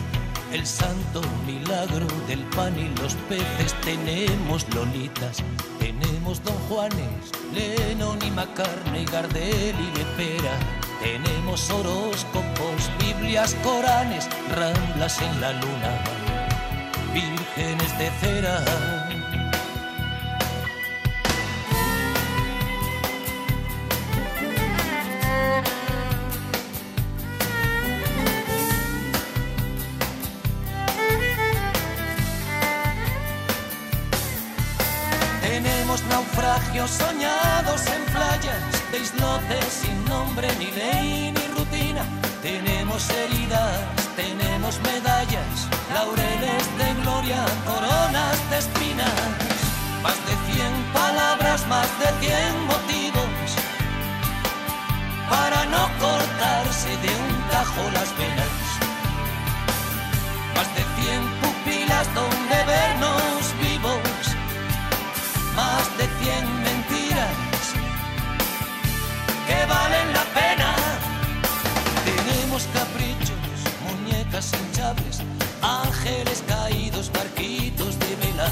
el 0.51 0.67
santo 0.67 1.21
milagro 1.47 2.07
del 2.27 2.41
pan 2.55 2.77
y 2.77 2.89
los 3.01 3.13
peces. 3.29 3.73
Tenemos 3.85 4.65
lolitas, 4.75 5.37
tenemos 5.79 6.43
don 6.43 6.57
Juanes, 6.67 7.31
Lennon 7.53 8.19
y 8.25 8.31
Macarne, 8.31 9.05
Gardel 9.05 9.75
y 9.79 9.97
Lepera. 9.97 10.59
Tenemos 11.01 11.69
horóscopos, 11.69 12.91
Biblias, 12.99 13.55
Coranes, 13.63 14.27
ramblas 14.53 15.21
en 15.21 15.39
la 15.39 15.53
luna, 15.53 16.03
vírgenes 17.13 17.97
de 17.97 18.11
cera. 18.19 19.12
Naufragios 36.13 36.91
soñados 36.91 37.81
en 37.95 38.03
playas, 38.13 38.63
de 38.91 38.97
islotes 38.99 39.69
sin 39.81 39.97
nombre, 40.05 40.47
ni 40.59 40.69
ley 40.79 41.33
ni 41.35 41.45
rutina. 41.57 42.03
Tenemos 42.41 43.01
heridas, 43.09 43.79
tenemos 44.15 44.73
medallas, 44.89 45.53
laureles 45.95 46.65
de 46.79 46.89
gloria, 47.01 47.41
coronas 47.69 48.37
de 48.49 48.57
espinas. 48.63 49.21
Más 50.03 50.19
de 50.27 50.35
cien 50.47 50.73
palabras, 51.01 51.59
más 51.67 51.89
de 52.01 52.09
cien 52.21 52.53
motivos 52.73 53.49
para 55.33 55.65
no 55.73 55.83
cortarse 56.03 56.91
de 57.03 57.11
un 57.25 57.33
tajo 57.49 57.83
las 57.97 58.09
venas. 58.19 58.62
que 69.53 69.65
valen 69.65 70.07
la 70.13 70.25
pena. 70.39 70.69
Tenemos 72.09 72.61
caprichos, 72.79 73.41
muñecas 73.87 74.51
hinchables, 74.53 75.17
ángeles 75.61 76.43
caídos, 76.47 77.11
barquitos 77.11 77.99
de 77.99 78.11
vela, 78.21 78.49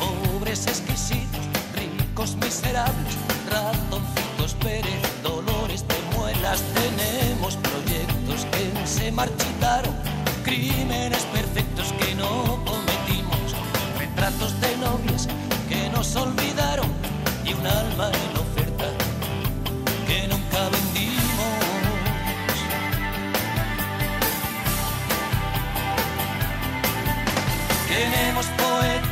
pobres 0.00 0.66
exquisitos, 0.66 1.44
ricos 1.74 2.36
miserables, 2.36 3.14
ratoncitos 3.50 4.54
Pérez, 4.64 5.02
dolores 5.22 5.82
de 5.88 5.98
muelas. 6.14 6.60
Tenemos 6.80 7.56
proyectos 7.68 8.40
que 8.52 8.64
se 8.86 9.10
marchitaron, 9.12 9.94
crímenes 10.44 11.24
perfectos 11.38 11.86
que 11.98 12.14
no 12.14 12.62
cometimos, 12.70 13.48
retratos 13.98 14.52
de 14.60 14.76
novias 14.76 15.28
que 15.68 15.88
nos 15.90 16.14
olvidaron 16.16 16.88
y 17.44 17.54
un 17.54 17.66
alma 17.66 18.10
en 18.10 18.33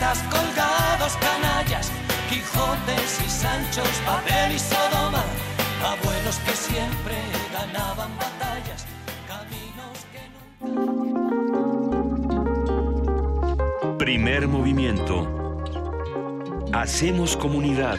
poetas 0.02 0.22
colgados, 0.30 1.16
canallas, 1.18 1.90
Quijotes 2.28 3.20
y 3.24 3.28
Sanchos, 3.28 3.88
papel 4.04 4.52
y 4.54 4.58
Sodoma, 4.58 5.22
abuelos 5.84 6.38
que 6.44 6.52
siempre 6.52 7.14
ganaban 7.52 8.10
batallas, 8.18 8.84
caminos 9.28 10.06
que 10.12 10.22
Primer 13.98 14.48
movimiento. 14.48 15.28
Hacemos 16.72 17.36
comunidad. 17.36 17.98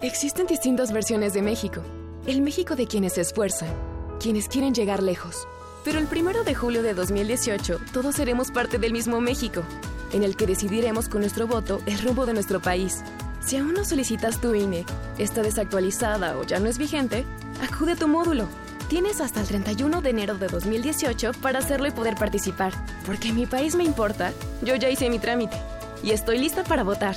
Existen 0.00 0.46
distintas 0.46 0.92
versiones 0.92 1.34
de 1.34 1.42
México. 1.42 1.82
El 2.24 2.40
México 2.40 2.76
de 2.76 2.86
quienes 2.86 3.14
se 3.14 3.20
esfuerzan, 3.20 3.74
quienes 4.20 4.46
quieren 4.46 4.72
llegar 4.72 5.02
lejos. 5.02 5.48
Pero 5.82 5.98
el 5.98 6.06
primero 6.06 6.44
de 6.44 6.54
julio 6.54 6.84
de 6.84 6.94
2018, 6.94 7.80
todos 7.92 8.14
seremos 8.14 8.52
parte 8.52 8.78
del 8.78 8.92
mismo 8.92 9.20
México, 9.20 9.64
en 10.12 10.22
el 10.22 10.36
que 10.36 10.46
decidiremos 10.46 11.08
con 11.08 11.22
nuestro 11.22 11.48
voto 11.48 11.80
el 11.86 11.98
rumbo 11.98 12.26
de 12.26 12.32
nuestro 12.32 12.62
país. 12.62 13.02
Si 13.40 13.56
aún 13.56 13.72
no 13.72 13.84
solicitas 13.84 14.40
tu 14.40 14.54
INE, 14.54 14.84
está 15.18 15.42
desactualizada 15.42 16.38
o 16.38 16.44
ya 16.44 16.60
no 16.60 16.68
es 16.68 16.78
vigente, 16.78 17.24
acude 17.60 17.94
a 17.94 17.96
tu 17.96 18.06
módulo. 18.06 18.46
Tienes 18.88 19.20
hasta 19.20 19.40
el 19.40 19.48
31 19.48 20.00
de 20.00 20.10
enero 20.10 20.36
de 20.36 20.46
2018 20.46 21.32
para 21.42 21.58
hacerlo 21.58 21.88
y 21.88 21.90
poder 21.90 22.14
participar. 22.14 22.72
Porque 23.04 23.32
mi 23.32 23.46
país 23.46 23.74
me 23.74 23.82
importa, 23.82 24.32
yo 24.62 24.76
ya 24.76 24.90
hice 24.90 25.10
mi 25.10 25.18
trámite 25.18 25.56
y 26.04 26.12
estoy 26.12 26.38
lista 26.38 26.62
para 26.62 26.84
votar. 26.84 27.16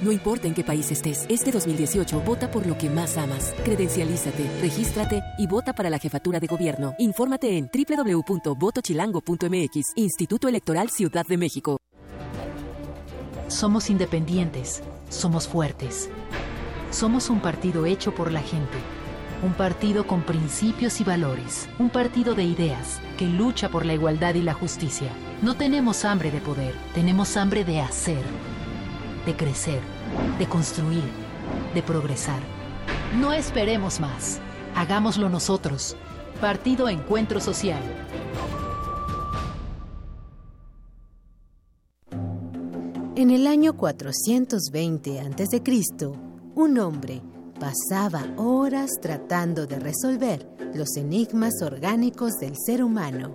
No 0.00 0.12
importa 0.12 0.46
en 0.46 0.54
qué 0.54 0.62
país 0.62 0.92
estés, 0.92 1.26
este 1.28 1.50
2018 1.50 2.20
vota 2.20 2.52
por 2.52 2.64
lo 2.66 2.78
que 2.78 2.88
más 2.88 3.16
amas. 3.16 3.52
Credencialízate, 3.64 4.48
regístrate 4.60 5.24
y 5.38 5.48
vota 5.48 5.72
para 5.72 5.90
la 5.90 5.98
jefatura 5.98 6.38
de 6.38 6.46
gobierno. 6.46 6.94
Infórmate 6.98 7.58
en 7.58 7.68
www.votochilango.mx, 7.68 9.92
Instituto 9.96 10.46
Electoral 10.46 10.90
Ciudad 10.90 11.26
de 11.26 11.36
México. 11.36 11.78
Somos 13.48 13.90
independientes, 13.90 14.84
somos 15.08 15.48
fuertes. 15.48 16.08
Somos 16.92 17.28
un 17.28 17.40
partido 17.40 17.84
hecho 17.84 18.14
por 18.14 18.30
la 18.30 18.40
gente. 18.40 18.78
Un 19.42 19.54
partido 19.54 20.06
con 20.06 20.22
principios 20.22 21.00
y 21.00 21.04
valores. 21.04 21.68
Un 21.80 21.90
partido 21.90 22.36
de 22.36 22.44
ideas 22.44 23.00
que 23.16 23.26
lucha 23.26 23.68
por 23.68 23.84
la 23.84 23.94
igualdad 23.94 24.36
y 24.36 24.42
la 24.42 24.54
justicia. 24.54 25.10
No 25.42 25.56
tenemos 25.56 26.04
hambre 26.04 26.30
de 26.30 26.40
poder, 26.40 26.76
tenemos 26.94 27.36
hambre 27.36 27.64
de 27.64 27.80
hacer, 27.80 28.22
de 29.28 29.36
crecer, 29.36 29.80
de 30.38 30.48
construir, 30.48 31.04
de 31.74 31.82
progresar. 31.82 32.40
No 33.20 33.34
esperemos 33.34 34.00
más. 34.00 34.40
Hagámoslo 34.74 35.28
nosotros. 35.28 35.98
Partido 36.40 36.88
Encuentro 36.88 37.38
Social. 37.38 37.82
En 43.16 43.30
el 43.30 43.46
año 43.46 43.76
420 43.76 45.20
a.C., 45.20 45.62
un 46.54 46.78
hombre 46.78 47.20
pasaba 47.60 48.24
horas 48.38 48.92
tratando 49.02 49.66
de 49.66 49.78
resolver 49.78 50.48
los 50.72 50.96
enigmas 50.96 51.60
orgánicos 51.60 52.32
del 52.40 52.54
ser 52.56 52.82
humano. 52.82 53.34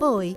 Hoy, 0.00 0.36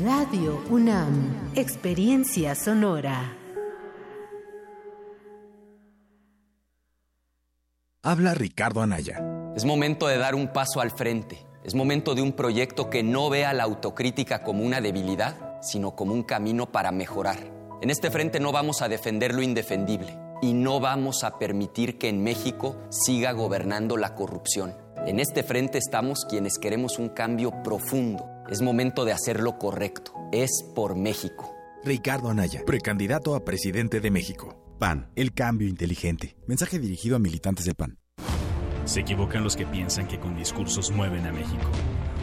Radio 0.00 0.64
UNAM, 0.70 1.52
Experiencia 1.54 2.54
Sonora. 2.54 3.36
Habla 8.02 8.32
Ricardo 8.32 8.80
Anaya. 8.80 9.20
Es 9.54 9.66
momento 9.66 10.06
de 10.06 10.16
dar 10.16 10.34
un 10.34 10.48
paso 10.48 10.80
al 10.80 10.92
frente. 10.92 11.44
Es 11.62 11.74
momento 11.74 12.14
de 12.14 12.22
un 12.22 12.32
proyecto 12.32 12.88
que 12.88 13.02
no 13.02 13.28
vea 13.28 13.52
la 13.52 13.64
autocrítica 13.64 14.42
como 14.42 14.64
una 14.64 14.80
debilidad, 14.80 15.60
sino 15.60 15.94
como 15.94 16.14
un 16.14 16.22
camino 16.22 16.72
para 16.72 16.90
mejorar. 16.90 17.52
En 17.82 17.90
este 17.90 18.10
frente 18.10 18.40
no 18.40 18.50
vamos 18.50 18.80
a 18.80 18.88
defender 18.88 19.34
lo 19.34 19.42
indefendible 19.42 20.16
y 20.40 20.54
no 20.54 20.80
vamos 20.80 21.22
a 21.22 21.38
permitir 21.38 21.98
que 21.98 22.08
en 22.08 22.22
México 22.22 22.76
siga 22.88 23.32
gobernando 23.32 23.98
la 23.98 24.14
corrupción. 24.14 24.74
En 25.06 25.20
este 25.20 25.42
frente 25.42 25.76
estamos 25.76 26.24
quienes 26.24 26.58
queremos 26.58 26.98
un 26.98 27.10
cambio 27.10 27.62
profundo. 27.62 28.31
Es 28.50 28.60
momento 28.60 29.04
de 29.04 29.12
hacer 29.12 29.40
lo 29.40 29.58
correcto. 29.58 30.12
Es 30.32 30.64
por 30.74 30.96
México. 30.96 31.54
Ricardo 31.84 32.28
Anaya, 32.28 32.62
precandidato 32.66 33.34
a 33.34 33.44
presidente 33.44 34.00
de 34.00 34.10
México. 34.10 34.56
PAN, 34.78 35.10
el 35.16 35.32
cambio 35.32 35.68
inteligente. 35.68 36.36
Mensaje 36.46 36.78
dirigido 36.78 37.16
a 37.16 37.18
militantes 37.18 37.64
del 37.64 37.74
PAN. 37.74 37.98
Se 38.84 39.00
equivocan 39.00 39.44
los 39.44 39.56
que 39.56 39.64
piensan 39.64 40.08
que 40.08 40.18
con 40.18 40.36
discursos 40.36 40.90
mueven 40.90 41.24
a 41.26 41.32
México. 41.32 41.70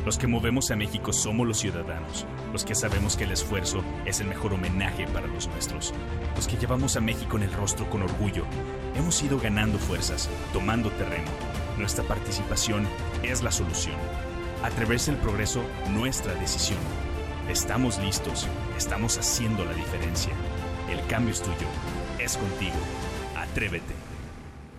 Los 0.05 0.17
que 0.17 0.27
movemos 0.27 0.71
a 0.71 0.75
México 0.75 1.13
somos 1.13 1.47
los 1.47 1.59
ciudadanos, 1.59 2.25
los 2.51 2.65
que 2.65 2.75
sabemos 2.75 3.15
que 3.15 3.25
el 3.25 3.31
esfuerzo 3.31 3.83
es 4.05 4.19
el 4.19 4.27
mejor 4.27 4.53
homenaje 4.53 5.07
para 5.07 5.27
los 5.27 5.47
nuestros, 5.47 5.93
los 6.35 6.47
que 6.47 6.57
llevamos 6.57 6.95
a 6.95 7.01
México 7.01 7.37
en 7.37 7.43
el 7.43 7.53
rostro 7.53 7.89
con 7.89 8.01
orgullo. 8.01 8.43
Hemos 8.95 9.21
ido 9.23 9.39
ganando 9.39 9.77
fuerzas, 9.77 10.29
tomando 10.51 10.89
terreno. 10.91 11.29
Nuestra 11.77 12.03
participación 12.03 12.87
es 13.23 13.41
la 13.41 13.51
solución. 13.51 13.95
Atreverse 14.63 15.11
el 15.11 15.17
progreso, 15.17 15.61
nuestra 15.89 16.33
decisión. 16.33 16.79
Estamos 17.49 17.97
listos, 17.99 18.45
estamos 18.77 19.17
haciendo 19.17 19.63
la 19.63 19.73
diferencia. 19.73 20.33
El 20.91 21.05
cambio 21.07 21.33
es 21.33 21.41
tuyo, 21.41 21.67
es 22.19 22.35
contigo. 22.35 22.75
Atrévete. 23.37 23.93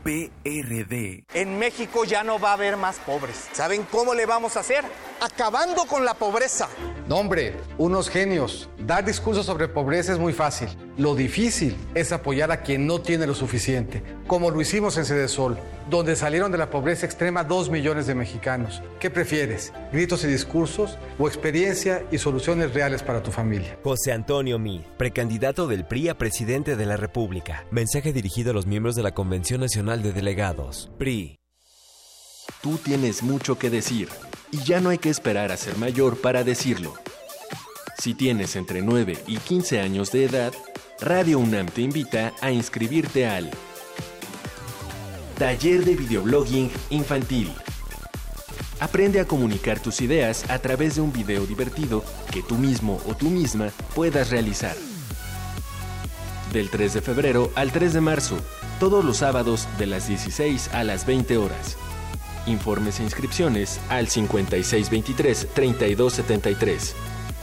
PRD. 0.03 1.25
En 1.33 1.59
México 1.59 2.05
ya 2.05 2.23
no 2.25 2.39
va 2.39 2.51
a 2.51 2.55
haber 2.55 2.77
más 2.77 2.97
pobres. 2.99 3.49
¿Saben 3.53 3.87
cómo 3.91 4.15
le 4.15 4.27
vamos 4.27 4.57
a 4.57 4.61
hacer? 4.61 4.85
Acabando 5.21 5.85
con 5.87 6.05
la 6.05 6.15
pobreza. 6.15 6.69
No, 7.09 7.17
hombre, 7.17 7.57
unos 7.79 8.09
genios. 8.09 8.69
Dar 8.79 9.05
discursos 9.05 9.47
sobre 9.47 9.69
pobreza 9.69 10.13
es 10.13 10.19
muy 10.19 10.33
fácil. 10.33 10.69
Lo 10.97 11.15
difícil 11.15 11.77
es 11.95 12.13
apoyar 12.13 12.51
a 12.51 12.63
quien 12.63 12.87
no 12.87 13.01
tiene 13.01 13.27
lo 13.27 13.35
suficiente, 13.35 14.03
como 14.27 14.51
lo 14.51 14.61
hicimos 14.61 14.97
en 14.97 15.05
Sede 15.05 15.29
Sol, 15.29 15.59
donde 15.91 16.17
salieron 16.17 16.53
de 16.53 16.59
la 16.59 16.71
pobreza 16.71 17.05
extrema 17.05 17.45
dos 17.45 17.69
millones 17.69 18.07
de 18.07 18.15
mexicanos. 18.15 18.83
¿Qué 19.01 19.11
prefieres? 19.11 19.73
¿Gritos 19.93 20.25
y 20.25 20.29
discursos 20.29 20.97
o 21.19 21.27
experiencia 21.27 22.05
y 22.11 22.19
soluciones 22.19 22.73
reales 22.73 23.03
para 23.03 23.23
tu 23.23 23.33
familia? 23.33 23.77
José 23.83 24.13
Antonio 24.13 24.59
Mid, 24.59 24.83
precandidato 24.97 25.67
del 25.67 25.85
PRI 25.85 26.09
a 26.09 26.17
presidente 26.17 26.77
de 26.77 26.87
la 26.87 26.97
República. 26.97 27.67
Mensaje 27.71 28.13
dirigido 28.13 28.53
a 28.53 28.55
los 28.55 28.67
miembros 28.67 28.95
de 28.95 29.03
la 29.03 29.13
Convención 29.13 29.61
Nacional 29.61 30.03
de 30.03 30.13
Delegados. 30.13 30.91
PRI. 30.97 31.37
Tú 32.63 32.79
tienes 32.79 33.23
mucho 33.23 33.59
que 33.59 33.71
decir 33.71 34.09
y 34.53 34.59
ya 34.65 34.81
no 34.81 34.91
hay 34.91 34.99
que 34.99 35.11
esperar 35.11 35.51
a 35.51 35.57
ser 35.57 35.77
mayor 35.77 36.21
para 36.21 36.45
decirlo. 36.45 36.95
Si 37.99 38.15
tienes 38.15 38.57
entre 38.57 38.81
9 38.81 39.19
y 39.27 39.37
15 39.37 39.81
años 39.81 40.13
de 40.13 40.25
edad, 40.25 40.53
Radio 41.01 41.39
UNAM 41.39 41.67
te 41.67 41.83
invita 41.83 42.33
a 42.41 42.51
inscribirte 42.51 43.27
al 43.27 43.51
Taller 45.41 45.85
de 45.87 45.97
Videoblogging 45.97 46.71
Infantil. 46.91 47.51
Aprende 48.79 49.19
a 49.21 49.25
comunicar 49.25 49.81
tus 49.81 50.03
ideas 50.03 50.45
a 50.51 50.59
través 50.59 50.97
de 50.97 51.01
un 51.01 51.15
video 51.15 51.47
divertido 51.47 52.05
que 52.31 52.43
tú 52.43 52.59
mismo 52.59 53.01
o 53.07 53.15
tú 53.15 53.31
misma 53.31 53.71
puedas 53.95 54.29
realizar. 54.29 54.77
Del 56.53 56.69
3 56.69 56.93
de 56.93 57.01
febrero 57.01 57.51
al 57.55 57.73
3 57.73 57.95
de 57.95 58.03
marzo, 58.03 58.37
todos 58.79 59.03
los 59.03 59.17
sábados 59.17 59.67
de 59.79 59.87
las 59.87 60.09
16 60.09 60.75
a 60.75 60.85
las 60.85 61.07
20 61.07 61.39
horas. 61.39 61.79
Informes 62.45 63.01
e 63.01 63.05
inscripciones 63.05 63.81
al 63.89 64.09
5623-3273. 64.09 66.93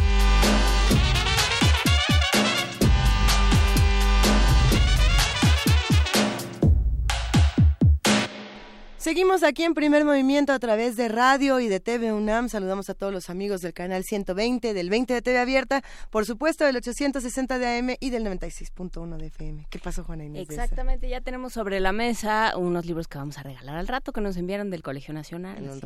Seguimos 9.01 9.41
aquí 9.41 9.63
en 9.63 9.73
primer 9.73 10.05
movimiento 10.05 10.53
a 10.53 10.59
través 10.59 10.95
de 10.95 11.07
radio 11.07 11.59
y 11.59 11.67
de 11.67 11.79
TV 11.79 12.13
UNAM. 12.13 12.49
Saludamos 12.49 12.87
a 12.91 12.93
todos 12.93 13.11
los 13.11 13.31
amigos 13.31 13.61
del 13.61 13.73
canal 13.73 14.03
120, 14.03 14.75
del 14.75 14.91
20 14.91 15.15
de 15.15 15.21
TV 15.23 15.39
Abierta, 15.39 15.81
por 16.11 16.27
supuesto 16.27 16.65
del 16.65 16.75
860 16.75 17.57
de 17.57 17.79
AM 17.79 17.95
y 17.99 18.11
del 18.11 18.23
96.1 18.23 19.17
de 19.17 19.25
FM. 19.25 19.65
¿Qué 19.71 19.79
pasó, 19.79 20.03
Juana 20.03 20.25
Inés? 20.25 20.47
Exactamente, 20.47 21.09
ya 21.09 21.19
tenemos 21.19 21.51
sobre 21.51 21.79
la 21.79 21.93
mesa 21.93 22.55
unos 22.55 22.85
libros 22.85 23.07
que 23.07 23.17
vamos 23.17 23.39
a 23.39 23.41
regalar 23.41 23.75
al 23.75 23.87
rato 23.87 24.11
que 24.11 24.21
nos 24.21 24.37
enviaron 24.37 24.69
del 24.69 24.83
Colegio 24.83 25.15
Nacional. 25.15 25.57
En 25.57 25.67
un 25.71 25.81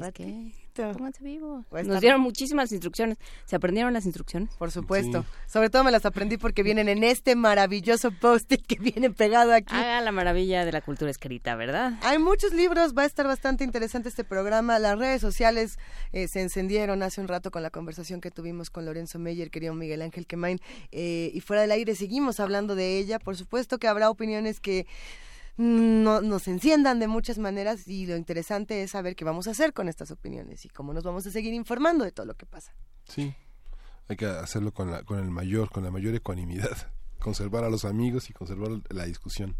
pónganse 0.76 1.24
vivos. 1.24 1.66
Pues 1.70 1.88
Nos 1.88 2.02
dieron 2.02 2.22
muchísimas 2.22 2.72
instrucciones. 2.72 3.18
¿Se 3.46 3.56
aprendieron 3.56 3.94
las 3.94 4.06
instrucciones? 4.06 4.54
Por 4.56 4.72
supuesto. 4.72 5.26
Sobre 5.48 5.70
todo 5.70 5.84
me 5.84 5.92
las 5.92 6.06
aprendí 6.06 6.38
porque 6.38 6.64
vienen 6.64 6.90
en 6.90 7.04
este 7.04 7.36
maravilloso 7.36 8.12
post-it 8.12 8.66
que 8.66 8.76
viene 8.76 9.10
pegado 9.10 9.54
aquí. 9.54 9.74
Haga 9.74 10.02
la 10.02 10.12
maravilla 10.12 10.66
de 10.66 10.72
la 10.72 10.82
cultura 10.82 11.12
escrita, 11.12 11.56
¿verdad? 11.56 11.94
Hay 12.02 12.20
muchos 12.20 12.54
libros, 12.54 12.94
va 12.94 13.04
a 13.04 13.06
estar 13.06 13.26
bastante 13.28 13.64
interesante 13.64 14.10
este 14.10 14.24
programa. 14.24 14.80
Las 14.80 14.98
redes 14.98 15.22
sociales 15.22 15.80
eh, 16.12 16.28
se 16.28 16.42
encendieron 16.42 17.04
hace 17.04 17.22
un 17.22 17.28
rato 17.28 17.52
con 17.52 17.64
la 17.64 17.70
conversación 17.70 18.22
que 18.22 18.32
tuvimos 18.32 18.70
con 18.70 18.86
Lorenzo 18.86 19.20
Meyer, 19.20 19.50
querido 19.50 19.74
Miguel 19.74 20.02
Ángel 20.02 20.28
Quemain, 20.28 20.60
eh, 20.92 21.32
y 21.34 21.40
fuera 21.42 21.62
del 21.62 21.72
aire 21.72 21.96
seguimos 21.96 22.40
hablando 22.40 22.76
de 22.76 22.98
ella. 22.98 23.20
Por 23.20 23.36
supuesto 23.38 23.78
que 23.78 23.88
habrá 23.88 24.10
opiniones 24.10 24.60
que 24.60 24.88
no, 25.58 26.22
nos 26.22 26.48
enciendan 26.48 27.00
de 27.00 27.08
muchas 27.08 27.38
maneras 27.38 27.88
y 27.88 28.06
lo 28.06 28.18
interesante 28.18 28.84
es 28.84 28.92
saber 28.92 29.16
qué 29.16 29.24
vamos 29.24 29.48
a 29.48 29.52
hacer 29.52 29.74
con 29.74 29.88
estas 29.88 30.12
opiniones 30.12 30.66
y 30.66 30.70
cómo 30.70 30.94
nos 30.94 31.04
vamos 31.04 31.26
a 31.28 31.32
seguir 31.32 31.54
informando 31.54 32.04
de 32.04 32.12
todo 32.12 32.26
lo 32.26 32.36
que 32.36 32.46
pasa. 32.46 32.74
Sí, 33.06 33.34
hay 34.08 34.18
que 34.18 34.26
hacerlo 34.26 34.74
con, 34.74 34.92
la, 34.92 35.04
con 35.04 35.20
el 35.20 35.30
mayor, 35.30 35.70
con 35.72 35.84
la 35.84 35.92
mayor 35.92 36.14
ecuanimidad, 36.16 36.92
conservar 37.20 37.64
a 37.64 37.70
los 37.70 37.86
amigos 37.86 38.30
y 38.30 38.34
conservar 38.34 38.82
la 38.90 39.06
discusión. 39.06 39.56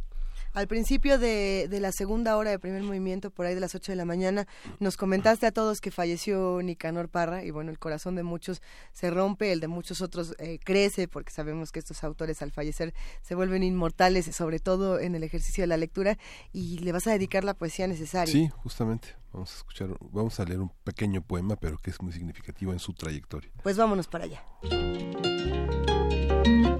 Al 0.56 0.68
principio 0.68 1.20
de, 1.20 1.68
de 1.70 1.80
la 1.82 1.92
segunda 1.92 2.38
hora 2.38 2.50
de 2.50 2.60
primer 2.60 2.82
movimiento, 2.82 3.30
por 3.30 3.46
ahí 3.46 3.54
de 3.54 3.60
las 3.60 3.76
8 3.76 3.92
de 3.92 3.96
la 3.98 4.06
mañana, 4.06 4.48
nos 4.80 4.96
comentaste 4.96 5.46
a 5.46 5.52
todos 5.52 5.82
que 5.82 5.92
falleció 5.92 6.62
Nicanor 6.64 7.10
Parra 7.10 7.44
y 7.44 7.52
bueno, 7.52 7.72
el 7.72 7.78
corazón 7.78 8.16
de 8.16 8.24
muchos 8.24 8.62
se 8.94 9.12
rompe, 9.12 9.52
el 9.52 9.60
de 9.60 9.68
muchos 9.68 10.02
otros 10.02 10.34
eh, 10.40 10.60
crece 10.64 11.10
porque 11.10 11.32
sabemos 11.32 11.72
que 11.72 11.80
estos 11.80 12.04
autores 12.06 12.42
al 12.42 12.52
fallecer 12.52 12.94
se 13.22 13.36
vuelven 13.36 13.64
inmortales, 13.64 14.34
sobre 14.34 14.60
todo 14.60 15.00
en 15.00 15.16
el 15.16 15.24
ejercicio 15.24 15.64
de 15.64 15.68
la 15.68 15.78
lectura 15.78 16.18
y 16.54 16.80
le 16.80 16.92
vas 16.92 17.06
a 17.08 17.12
dedicar 17.12 17.44
la 17.44 17.54
poesía 17.54 17.88
necesaria. 17.88 18.32
Sí, 18.32 18.50
justamente. 18.56 19.10
Vamos 19.34 19.52
a 19.52 19.58
escuchar, 19.58 19.90
vamos 20.00 20.40
a 20.40 20.46
leer 20.46 20.62
un 20.62 20.72
pequeño 20.86 21.22
poema, 21.22 21.58
pero 21.58 21.78
que 21.78 21.90
es 21.90 22.02
muy 22.02 22.14
significativo 22.14 22.72
en 22.72 22.80
su 22.80 22.94
trayectoria. 22.94 23.52
Pues 23.62 23.76
vámonos 23.76 24.08
para 24.08 24.24
allá. 24.24 24.46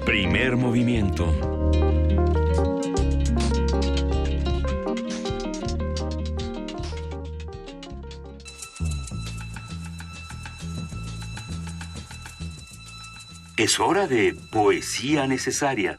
Primer 0.06 0.56
movimiento. 0.56 1.26
Es 13.58 13.80
hora 13.80 14.08
de 14.08 14.36
poesía 14.52 15.28
necesaria. 15.28 15.98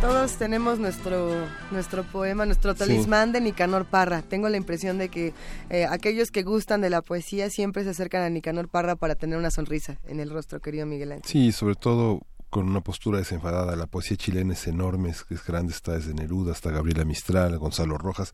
Todos 0.00 0.36
tenemos 0.36 0.78
nuestro 0.78 1.28
nuestro 1.72 2.04
poema, 2.04 2.46
nuestro 2.46 2.72
Sí. 2.72 2.78
talismán 2.78 3.32
de 3.32 3.40
Nicanor 3.40 3.84
Parra. 3.84 4.22
Tengo 4.22 4.48
la 4.48 4.56
impresión 4.56 4.96
de 4.96 5.08
que 5.08 5.34
eh, 5.70 5.86
aquellos 5.86 6.30
que 6.30 6.44
gustan 6.44 6.80
de 6.80 6.88
la 6.90 7.02
poesía 7.02 7.50
siempre 7.50 7.82
se 7.82 7.90
acercan 7.90 8.22
a 8.22 8.30
Nicanor 8.30 8.68
Parra 8.68 8.94
para 8.94 9.16
tener 9.16 9.36
una 9.38 9.50
sonrisa 9.50 9.98
en 10.06 10.20
el 10.20 10.30
rostro, 10.30 10.60
querido 10.60 10.86
Miguel 10.86 11.12
Ángel. 11.12 11.28
Sí, 11.28 11.50
sobre 11.52 11.74
todo 11.74 12.20
con 12.50 12.68
una 12.68 12.80
postura 12.80 13.18
desenfadada. 13.18 13.76
La 13.76 13.86
poesía 13.86 14.16
chilena 14.16 14.52
es 14.52 14.66
enorme, 14.66 15.10
es, 15.10 15.24
es 15.30 15.44
grande, 15.44 15.72
está 15.72 15.92
desde 15.92 16.14
Neruda 16.14 16.52
hasta 16.52 16.70
Gabriela 16.70 17.04
Mistral, 17.04 17.58
Gonzalo 17.58 17.98
Rojas. 17.98 18.32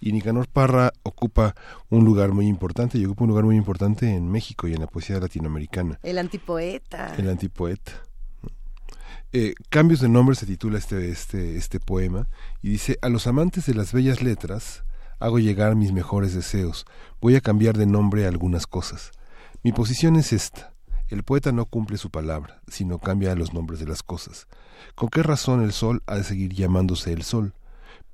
Y 0.00 0.12
Nicanor 0.12 0.48
Parra 0.48 0.92
ocupa 1.02 1.54
un 1.90 2.04
lugar 2.04 2.32
muy 2.32 2.46
importante 2.46 2.98
y 2.98 3.04
ocupa 3.04 3.24
un 3.24 3.30
lugar 3.30 3.44
muy 3.44 3.56
importante 3.56 4.14
en 4.14 4.30
México 4.30 4.68
y 4.68 4.74
en 4.74 4.80
la 4.80 4.86
poesía 4.86 5.18
latinoamericana. 5.18 5.98
El 6.02 6.18
antipoeta. 6.18 7.14
El 7.16 7.28
antipoeta. 7.28 7.92
Eh, 9.32 9.54
Cambios 9.68 10.00
de 10.00 10.08
nombre 10.08 10.36
se 10.36 10.46
titula 10.46 10.78
este, 10.78 11.10
este, 11.10 11.56
este 11.56 11.80
poema 11.80 12.28
y 12.62 12.70
dice, 12.70 12.98
a 13.02 13.08
los 13.08 13.26
amantes 13.26 13.66
de 13.66 13.74
las 13.74 13.92
bellas 13.92 14.22
letras 14.22 14.84
hago 15.18 15.38
llegar 15.38 15.74
mis 15.74 15.92
mejores 15.92 16.34
deseos, 16.34 16.86
voy 17.20 17.34
a 17.34 17.40
cambiar 17.40 17.76
de 17.76 17.86
nombre 17.86 18.26
algunas 18.26 18.66
cosas. 18.66 19.10
Mi 19.62 19.72
posición 19.72 20.16
es 20.16 20.32
esta, 20.32 20.73
el 21.08 21.22
poeta 21.22 21.52
no 21.52 21.66
cumple 21.66 21.98
su 21.98 22.10
palabra, 22.10 22.60
sino 22.68 22.98
cambia 22.98 23.34
los 23.34 23.52
nombres 23.52 23.80
de 23.80 23.86
las 23.86 24.02
cosas. 24.02 24.46
¿Con 24.94 25.08
qué 25.08 25.22
razón 25.22 25.62
el 25.62 25.72
sol 25.72 26.02
ha 26.06 26.16
de 26.16 26.24
seguir 26.24 26.54
llamándose 26.54 27.12
el 27.12 27.22
sol? 27.22 27.54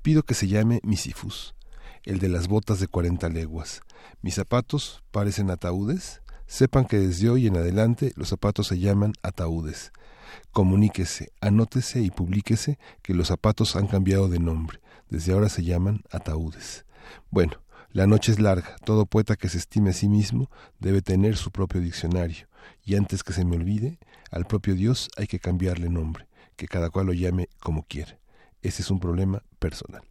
Pido 0.01 0.23
que 0.23 0.33
se 0.33 0.47
llame 0.47 0.81
Misifus, 0.83 1.55
el 2.03 2.19
de 2.19 2.29
las 2.29 2.47
botas 2.47 2.79
de 2.79 2.87
cuarenta 2.87 3.29
leguas. 3.29 3.81
Mis 4.21 4.35
zapatos 4.35 5.03
parecen 5.11 5.49
ataúdes, 5.49 6.21
sepan 6.47 6.85
que 6.85 6.99
desde 6.99 7.29
hoy 7.29 7.47
en 7.47 7.57
adelante 7.57 8.13
los 8.15 8.29
zapatos 8.29 8.67
se 8.67 8.79
llaman 8.79 9.13
ataúdes. 9.23 9.91
Comuníquese, 10.51 11.31
anótese 11.39 12.01
y 12.01 12.11
publíquese 12.11 12.77
que 13.01 13.13
los 13.13 13.27
zapatos 13.27 13.75
han 13.75 13.87
cambiado 13.87 14.27
de 14.27 14.39
nombre. 14.39 14.79
Desde 15.09 15.33
ahora 15.33 15.49
se 15.49 15.63
llaman 15.63 16.03
ataúdes. 16.11 16.85
Bueno, 17.29 17.61
la 17.91 18.07
noche 18.07 18.31
es 18.31 18.39
larga. 18.39 18.75
Todo 18.85 19.05
poeta 19.05 19.35
que 19.35 19.49
se 19.49 19.57
estime 19.57 19.89
a 19.89 19.93
sí 19.93 20.07
mismo 20.07 20.49
debe 20.79 21.01
tener 21.01 21.35
su 21.35 21.51
propio 21.51 21.81
diccionario. 21.81 22.47
Y 22.83 22.95
antes 22.95 23.23
que 23.23 23.33
se 23.33 23.45
me 23.45 23.55
olvide, 23.55 23.99
al 24.31 24.45
propio 24.45 24.75
Dios 24.75 25.09
hay 25.17 25.27
que 25.27 25.39
cambiarle 25.39 25.89
nombre, 25.89 26.27
que 26.55 26.67
cada 26.67 26.89
cual 26.89 27.07
lo 27.07 27.13
llame 27.13 27.49
como 27.59 27.83
quiere. 27.83 28.19
Ese 28.61 28.81
es 28.81 28.91
un 28.91 28.99
problema 28.99 29.43
personal. 29.59 30.10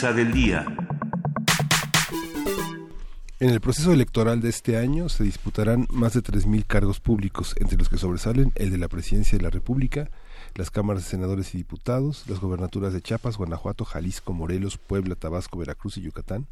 Del 0.00 0.32
día. 0.32 0.64
En 3.38 3.50
el 3.50 3.60
proceso 3.60 3.92
electoral 3.92 4.40
de 4.40 4.48
este 4.48 4.78
año 4.78 5.10
se 5.10 5.24
disputarán 5.24 5.86
más 5.90 6.14
de 6.14 6.22
3.000 6.22 6.64
cargos 6.66 7.00
públicos, 7.00 7.54
entre 7.60 7.76
los 7.76 7.90
que 7.90 7.98
sobresalen 7.98 8.50
el 8.54 8.70
de 8.70 8.78
la 8.78 8.88
Presidencia 8.88 9.36
de 9.36 9.44
la 9.44 9.50
República, 9.50 10.10
las 10.54 10.70
cámaras 10.70 11.04
de 11.04 11.10
senadores 11.10 11.54
y 11.54 11.58
diputados, 11.58 12.24
las 12.28 12.40
gobernaturas 12.40 12.94
de 12.94 13.02
Chiapas, 13.02 13.36
Guanajuato, 13.36 13.84
Jalisco, 13.84 14.32
Morelos, 14.32 14.78
Puebla, 14.78 15.16
Tabasco, 15.16 15.58
Veracruz 15.58 15.98
y 15.98 16.00
Yucatán, 16.00 16.46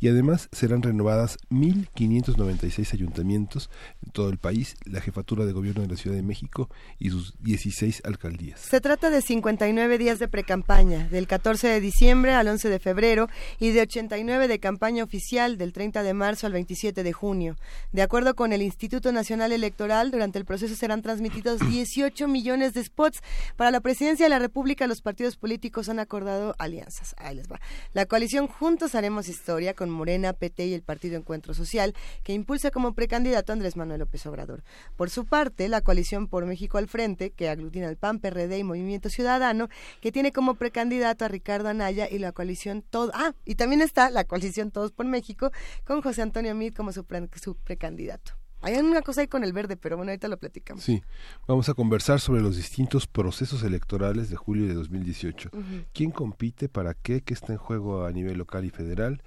y 0.00 0.08
además 0.08 0.48
serán 0.52 0.82
renovadas 0.82 1.38
1.596 1.50 2.92
ayuntamientos 2.92 3.70
en 4.04 4.12
todo 4.12 4.28
el 4.28 4.38
país, 4.38 4.76
la 4.84 5.00
jefatura 5.00 5.44
de 5.44 5.52
gobierno 5.52 5.82
de 5.82 5.88
la 5.88 5.96
Ciudad 5.96 6.16
de 6.16 6.22
México 6.22 6.68
y 6.98 7.10
sus 7.10 7.34
16 7.42 8.02
alcaldías. 8.04 8.60
Se 8.60 8.80
trata 8.80 9.10
de 9.10 9.22
59 9.22 9.98
días 9.98 10.18
de 10.18 10.28
precampaña, 10.28 11.08
del 11.08 11.26
14 11.26 11.68
de 11.68 11.80
diciembre 11.80 12.32
al 12.34 12.48
11 12.48 12.68
de 12.68 12.78
febrero 12.78 13.28
y 13.58 13.70
de 13.70 13.82
89 13.82 14.48
de 14.48 14.58
campaña 14.58 15.04
oficial 15.04 15.56
del 15.58 15.72
30 15.72 16.02
de 16.02 16.14
marzo 16.14 16.46
al 16.46 16.52
27 16.52 17.02
de 17.02 17.12
junio. 17.12 17.56
De 17.92 18.02
acuerdo 18.02 18.34
con 18.34 18.52
el 18.52 18.62
Instituto 18.62 19.12
Nacional 19.12 19.52
Electoral, 19.52 20.10
durante 20.10 20.38
el 20.38 20.44
proceso 20.44 20.74
serán 20.74 21.02
transmitidos 21.02 21.60
18 21.70 22.28
millones 22.28 22.74
de 22.74 22.84
spots. 22.84 23.22
Para 23.56 23.70
la 23.70 23.80
presidencia 23.80 24.26
de 24.26 24.30
la 24.30 24.38
República, 24.38 24.86
los 24.86 25.00
partidos 25.00 25.36
políticos 25.36 25.88
han 25.88 25.98
acordado 25.98 26.54
alianzas. 26.58 27.14
Ahí 27.18 27.36
les 27.36 27.50
va. 27.50 27.60
La 27.92 28.06
coalición 28.06 28.46
Juntos 28.46 28.94
Haremos 28.94 29.28
Historia 29.28 29.74
con 29.74 29.85
Morena, 29.90 30.32
PT 30.32 30.66
y 30.66 30.74
el 30.74 30.82
Partido 30.82 31.16
Encuentro 31.16 31.54
Social, 31.54 31.94
que 32.22 32.32
impulsa 32.32 32.70
como 32.70 32.94
precandidato 32.94 33.52
a 33.52 33.54
Andrés 33.54 33.76
Manuel 33.76 34.00
López 34.00 34.24
Obrador. 34.26 34.62
Por 34.96 35.10
su 35.10 35.24
parte, 35.26 35.68
la 35.68 35.80
coalición 35.80 36.28
Por 36.28 36.46
México 36.46 36.78
al 36.78 36.88
Frente, 36.88 37.30
que 37.30 37.48
aglutina 37.48 37.88
al 37.88 37.96
PAN, 37.96 38.20
PRD 38.20 38.58
y 38.58 38.64
Movimiento 38.64 39.10
Ciudadano, 39.10 39.68
que 40.00 40.12
tiene 40.12 40.32
como 40.32 40.54
precandidato 40.54 41.24
a 41.24 41.28
Ricardo 41.28 41.68
Anaya 41.68 42.08
y 42.10 42.18
la 42.18 42.32
coalición 42.32 42.82
Todo. 42.82 43.10
Ah, 43.14 43.34
y 43.44 43.54
también 43.54 43.82
está 43.82 44.10
la 44.10 44.24
coalición 44.24 44.70
Todos 44.70 44.92
por 44.92 45.06
México, 45.06 45.50
con 45.84 46.02
José 46.02 46.22
Antonio 46.22 46.54
Mid 46.54 46.74
como 46.74 46.92
su 46.92 47.04
precandidato. 47.04 48.45
Hay 48.66 48.76
una 48.76 49.02
cosa 49.02 49.20
ahí 49.20 49.28
con 49.28 49.44
el 49.44 49.52
verde, 49.52 49.76
pero 49.76 49.96
bueno, 49.96 50.10
ahorita 50.10 50.28
lo 50.28 50.36
platicamos. 50.38 50.82
Sí, 50.82 51.02
vamos 51.46 51.68
a 51.68 51.74
conversar 51.74 52.20
sobre 52.20 52.42
los 52.42 52.56
distintos 52.56 53.06
procesos 53.06 53.62
electorales 53.62 54.28
de 54.28 54.36
julio 54.36 54.66
de 54.66 54.74
2018. 54.74 55.50
Ujú. 55.52 55.62
¿Quién 55.94 56.10
compite? 56.10 56.68
¿Para 56.68 56.94
qué? 56.94 57.20
¿Qué 57.22 57.32
está 57.34 57.52
en 57.52 57.58
juego 57.58 58.04
a 58.04 58.12
nivel 58.12 58.38
local 58.38 58.64
y 58.64 58.70
federal? 58.70 59.22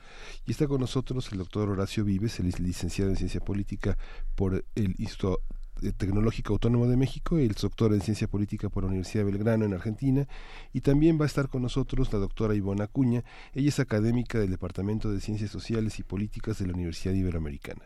Y 0.46 0.52
está 0.52 0.68
con 0.68 0.82
nosotros 0.82 1.32
el 1.32 1.38
doctor 1.38 1.70
Horacio 1.70 2.04
Vives, 2.04 2.40
el 2.40 2.48
lic- 2.52 2.60
licenciado 2.60 3.10
en 3.12 3.18
Ciencia 3.18 3.40
Política 3.40 3.98
por 4.36 4.66
el 4.76 4.96
Instituto 4.98 5.42
eh, 5.82 5.94
Tecnológico 5.94 6.52
Autónomo 6.52 6.88
de 6.88 6.98
México 6.98 7.40
y 7.40 7.44
el 7.44 7.54
doctor 7.54 7.94
en 7.94 8.02
Ciencia 8.02 8.28
Política 8.28 8.68
por 8.68 8.84
la 8.84 8.90
Universidad 8.90 9.24
de 9.24 9.32
Belgrano 9.32 9.64
en 9.64 9.74
Argentina. 9.74 10.28
Y 10.74 10.82
también 10.82 11.18
va 11.18 11.24
a 11.24 11.28
estar 11.28 11.48
con 11.48 11.62
nosotros 11.62 12.12
la 12.12 12.20
doctora 12.20 12.54
Ivona 12.56 12.84
Acuña. 12.84 13.24
Ella 13.54 13.70
es 13.70 13.80
académica 13.80 14.38
del 14.40 14.50
Departamento 14.52 15.10
de 15.10 15.22
Ciencias 15.22 15.50
Sociales 15.52 15.98
y 16.00 16.04
Políticas 16.04 16.60
de 16.60 16.68
la 16.68 16.74
Universidad 16.74 17.14
Iberoamericana. 17.14 17.84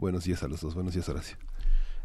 Buenos 0.00 0.24
días 0.24 0.42
a 0.42 0.48
los 0.48 0.62
dos. 0.62 0.74
Buenos 0.74 0.94
días, 0.94 1.06
Horacio. 1.10 1.36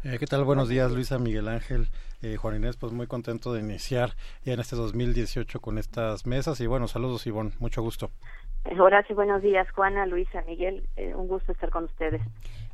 Eh, 0.04 0.18
¿Qué 0.18 0.26
tal? 0.26 0.44
Buenos 0.44 0.68
días, 0.68 0.92
Luisa, 0.92 1.18
Miguel 1.18 1.48
Ángel, 1.48 1.88
eh, 2.20 2.36
Juan 2.36 2.56
Inés. 2.56 2.76
Pues 2.76 2.92
muy 2.92 3.06
contento 3.06 3.54
de 3.54 3.60
iniciar 3.60 4.10
ya 4.44 4.52
en 4.52 4.60
este 4.60 4.76
2018 4.76 5.60
con 5.60 5.78
estas 5.78 6.26
mesas. 6.26 6.60
Y 6.60 6.66
bueno, 6.66 6.88
saludos, 6.88 7.26
Ivonne. 7.26 7.52
Mucho 7.58 7.80
gusto. 7.80 8.10
Eh, 8.66 8.78
Horacio, 8.78 9.16
buenos 9.16 9.40
días. 9.40 9.66
Juana, 9.70 10.04
Luisa, 10.04 10.42
Miguel, 10.46 10.86
eh, 10.96 11.14
un 11.14 11.26
gusto 11.26 11.52
estar 11.52 11.70
con 11.70 11.84
ustedes. 11.84 12.20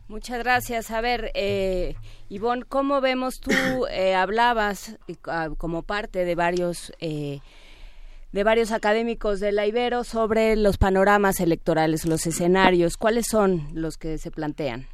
Muchas 0.08 0.42
gracias. 0.42 0.90
A 0.90 1.00
ver, 1.00 1.30
eh, 1.34 1.94
Ivonne, 2.28 2.64
¿cómo 2.64 3.00
vemos 3.00 3.38
tú? 3.40 3.52
eh, 3.92 4.16
hablabas 4.16 4.98
eh, 5.06 5.14
ah, 5.28 5.50
como 5.56 5.84
parte 5.84 6.24
de 6.24 6.34
varios 6.34 6.92
eh, 6.98 7.38
de 8.32 8.42
varios 8.44 8.72
académicos 8.72 9.38
de 9.38 9.52
la 9.52 9.66
Ibero 9.66 10.02
sobre 10.02 10.56
los 10.56 10.78
panoramas 10.78 11.38
electorales, 11.38 12.06
los 12.06 12.26
escenarios. 12.26 12.96
¿Cuáles 12.96 13.26
son 13.30 13.68
los 13.72 13.98
que 13.98 14.18
se 14.18 14.32
plantean? 14.32 14.88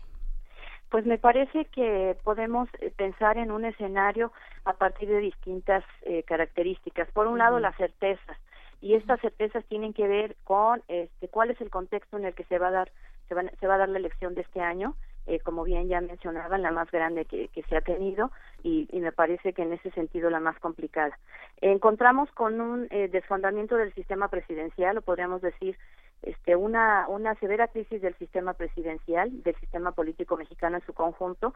Pues 0.91 1.05
me 1.05 1.19
parece 1.19 1.67
que 1.67 2.17
podemos 2.25 2.69
eh, 2.81 2.91
pensar 2.97 3.37
en 3.37 3.51
un 3.51 3.65
escenario 3.65 4.33
a 4.65 4.73
partir 4.73 5.09
de 5.09 5.19
distintas 5.21 5.85
eh, 6.03 6.23
características. 6.23 7.11
Por 7.13 7.27
un 7.27 7.39
lado, 7.39 7.61
las 7.61 7.77
certezas. 7.77 8.39
Y 8.81 8.95
estas 8.95 9.21
certezas 9.21 9.65
tienen 9.67 9.93
que 9.93 10.07
ver 10.07 10.37
con 10.45 10.83
este, 10.89 11.29
cuál 11.29 11.51
es 11.51 11.61
el 11.61 11.69
contexto 11.69 12.17
en 12.17 12.25
el 12.25 12.35
que 12.35 12.45
se 12.45 12.59
va 12.59 12.69
a 12.69 12.73
dar 12.73 12.93
se, 13.29 13.35
van- 13.35 13.51
se 13.61 13.67
va 13.67 13.75
a 13.75 13.79
dar 13.79 13.89
la 13.91 13.99
elección 13.99 14.35
de 14.35 14.43
este 14.43 14.61
año. 14.61 14.95
Eh, 15.27 15.41
como 15.41 15.63
bien 15.63 15.89
ya 15.89 16.01
mencionaban, 16.01 16.63
la 16.63 16.71
más 16.71 16.91
grande 16.91 17.27
que, 17.27 17.49
que 17.49 17.63
se 17.65 17.77
ha 17.77 17.83
tenido 17.83 18.31
y, 18.63 18.89
y 18.91 19.01
me 19.01 19.13
parece 19.13 19.53
que 19.53 19.61
en 19.61 19.75
ese 19.75 19.91
sentido 19.91 20.31
la 20.31 20.41
más 20.41 20.59
complicada. 20.59 21.19
encontramos 21.61 22.31
con 22.33 22.63
un 22.63 22.87
eh, 22.91 23.09
desfondamiento 23.09 23.77
del 23.77 23.93
sistema 23.93 24.29
presidencial, 24.29 24.97
o 24.97 25.03
podríamos 25.03 25.43
decir 25.43 25.77
este, 26.23 26.57
una, 26.57 27.07
una 27.09 27.35
severa 27.37 27.69
crisis 27.69 28.03
del 28.03 28.15
sistema 28.17 28.55
presidencial, 28.55 29.43
del 29.43 29.55
sistema 29.57 29.93
político 29.93 30.37
mexicano 30.37 30.77
en 30.77 30.85
su 30.85 30.93
conjunto, 30.93 31.55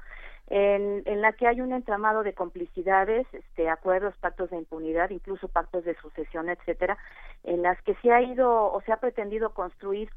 en, 0.49 1.03
en 1.05 1.21
la 1.21 1.33
que 1.33 1.49
hay 1.49 1.61
un 1.61 1.73
entramado 1.73 2.23
de 2.23 2.33
complicidades, 2.33 3.27
este, 3.33 3.69
acuerdos, 3.69 4.17
pactos 4.19 4.51
de 4.51 4.59
impunidad, 4.59 5.11
incluso 5.11 5.49
pactos 5.49 5.85
de 5.85 5.97
sucesión, 5.97 6.49
etcétera, 6.49 6.97
en 7.45 7.63
las 7.63 7.81
que 7.83 7.95
se 7.97 8.13
ha 8.13 8.23
ido 8.23 8.73
o 8.73 8.81
se 8.83 8.93
ha 8.93 8.99
pretendido 8.99 9.53
construir 9.53 10.11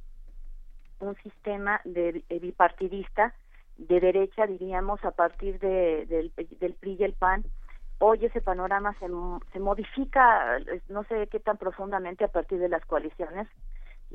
un 1.00 1.16
sistema 1.18 1.82
de, 1.84 2.24
eh, 2.30 2.40
bipartidista 2.40 3.34
de 3.78 4.00
derecha, 4.00 4.48
diríamos, 4.48 5.04
a 5.04 5.12
partir 5.12 5.60
de, 5.60 6.06
del, 6.06 6.32
del 6.60 6.74
PRI 6.76 6.98
y 7.00 7.04
el 7.04 7.14
PAN. 7.14 7.44
Hoy 8.00 8.26
ese 8.26 8.42
panorama 8.42 8.94
se, 9.00 9.08
se 9.52 9.60
modifica, 9.60 10.58
eh, 10.58 10.82
no 10.90 11.04
sé 11.06 11.28
qué 11.28 11.40
tan 11.40 11.58
profundamente 11.58 12.24
a 12.24 12.30
partir 12.30 12.60
de 12.60 12.70
las 12.70 12.86
coaliciones, 12.86 13.48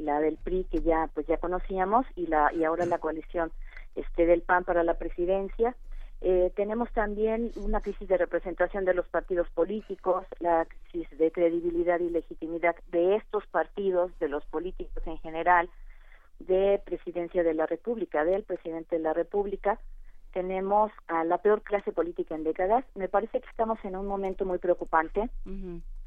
la 0.00 0.20
del 0.20 0.36
PRI 0.36 0.64
que 0.64 0.80
ya 0.80 1.08
pues 1.14 1.26
ya 1.26 1.36
conocíamos 1.36 2.06
y 2.16 2.26
la 2.26 2.52
y 2.52 2.64
ahora 2.64 2.86
la 2.86 2.98
coalición 2.98 3.52
este 3.94 4.26
del 4.26 4.42
PAN 4.42 4.64
para 4.64 4.82
la 4.82 4.94
presidencia. 4.94 5.76
Eh, 6.22 6.52
tenemos 6.54 6.90
también 6.92 7.50
una 7.56 7.80
crisis 7.80 8.06
de 8.06 8.18
representación 8.18 8.84
de 8.84 8.92
los 8.92 9.08
partidos 9.08 9.48
políticos, 9.50 10.26
la 10.38 10.66
crisis 10.66 11.18
de 11.18 11.32
credibilidad 11.32 11.98
y 12.00 12.10
legitimidad 12.10 12.76
de 12.92 13.16
estos 13.16 13.46
partidos, 13.46 14.10
de 14.18 14.28
los 14.28 14.44
políticos 14.44 15.02
en 15.06 15.18
general, 15.18 15.70
de 16.38 16.80
presidencia 16.84 17.42
de 17.42 17.54
la 17.54 17.66
República, 17.66 18.24
del 18.24 18.42
presidente 18.42 18.96
de 18.96 19.02
la 19.02 19.14
República. 19.14 19.78
Tenemos 20.32 20.92
a 21.08 21.24
la 21.24 21.38
peor 21.38 21.62
clase 21.62 21.90
política 21.90 22.34
en 22.34 22.44
décadas. 22.44 22.84
Me 22.94 23.08
parece 23.08 23.40
que 23.40 23.48
estamos 23.48 23.78
en 23.84 23.96
un 23.96 24.06
momento 24.06 24.44
muy 24.44 24.58
preocupante 24.58 25.28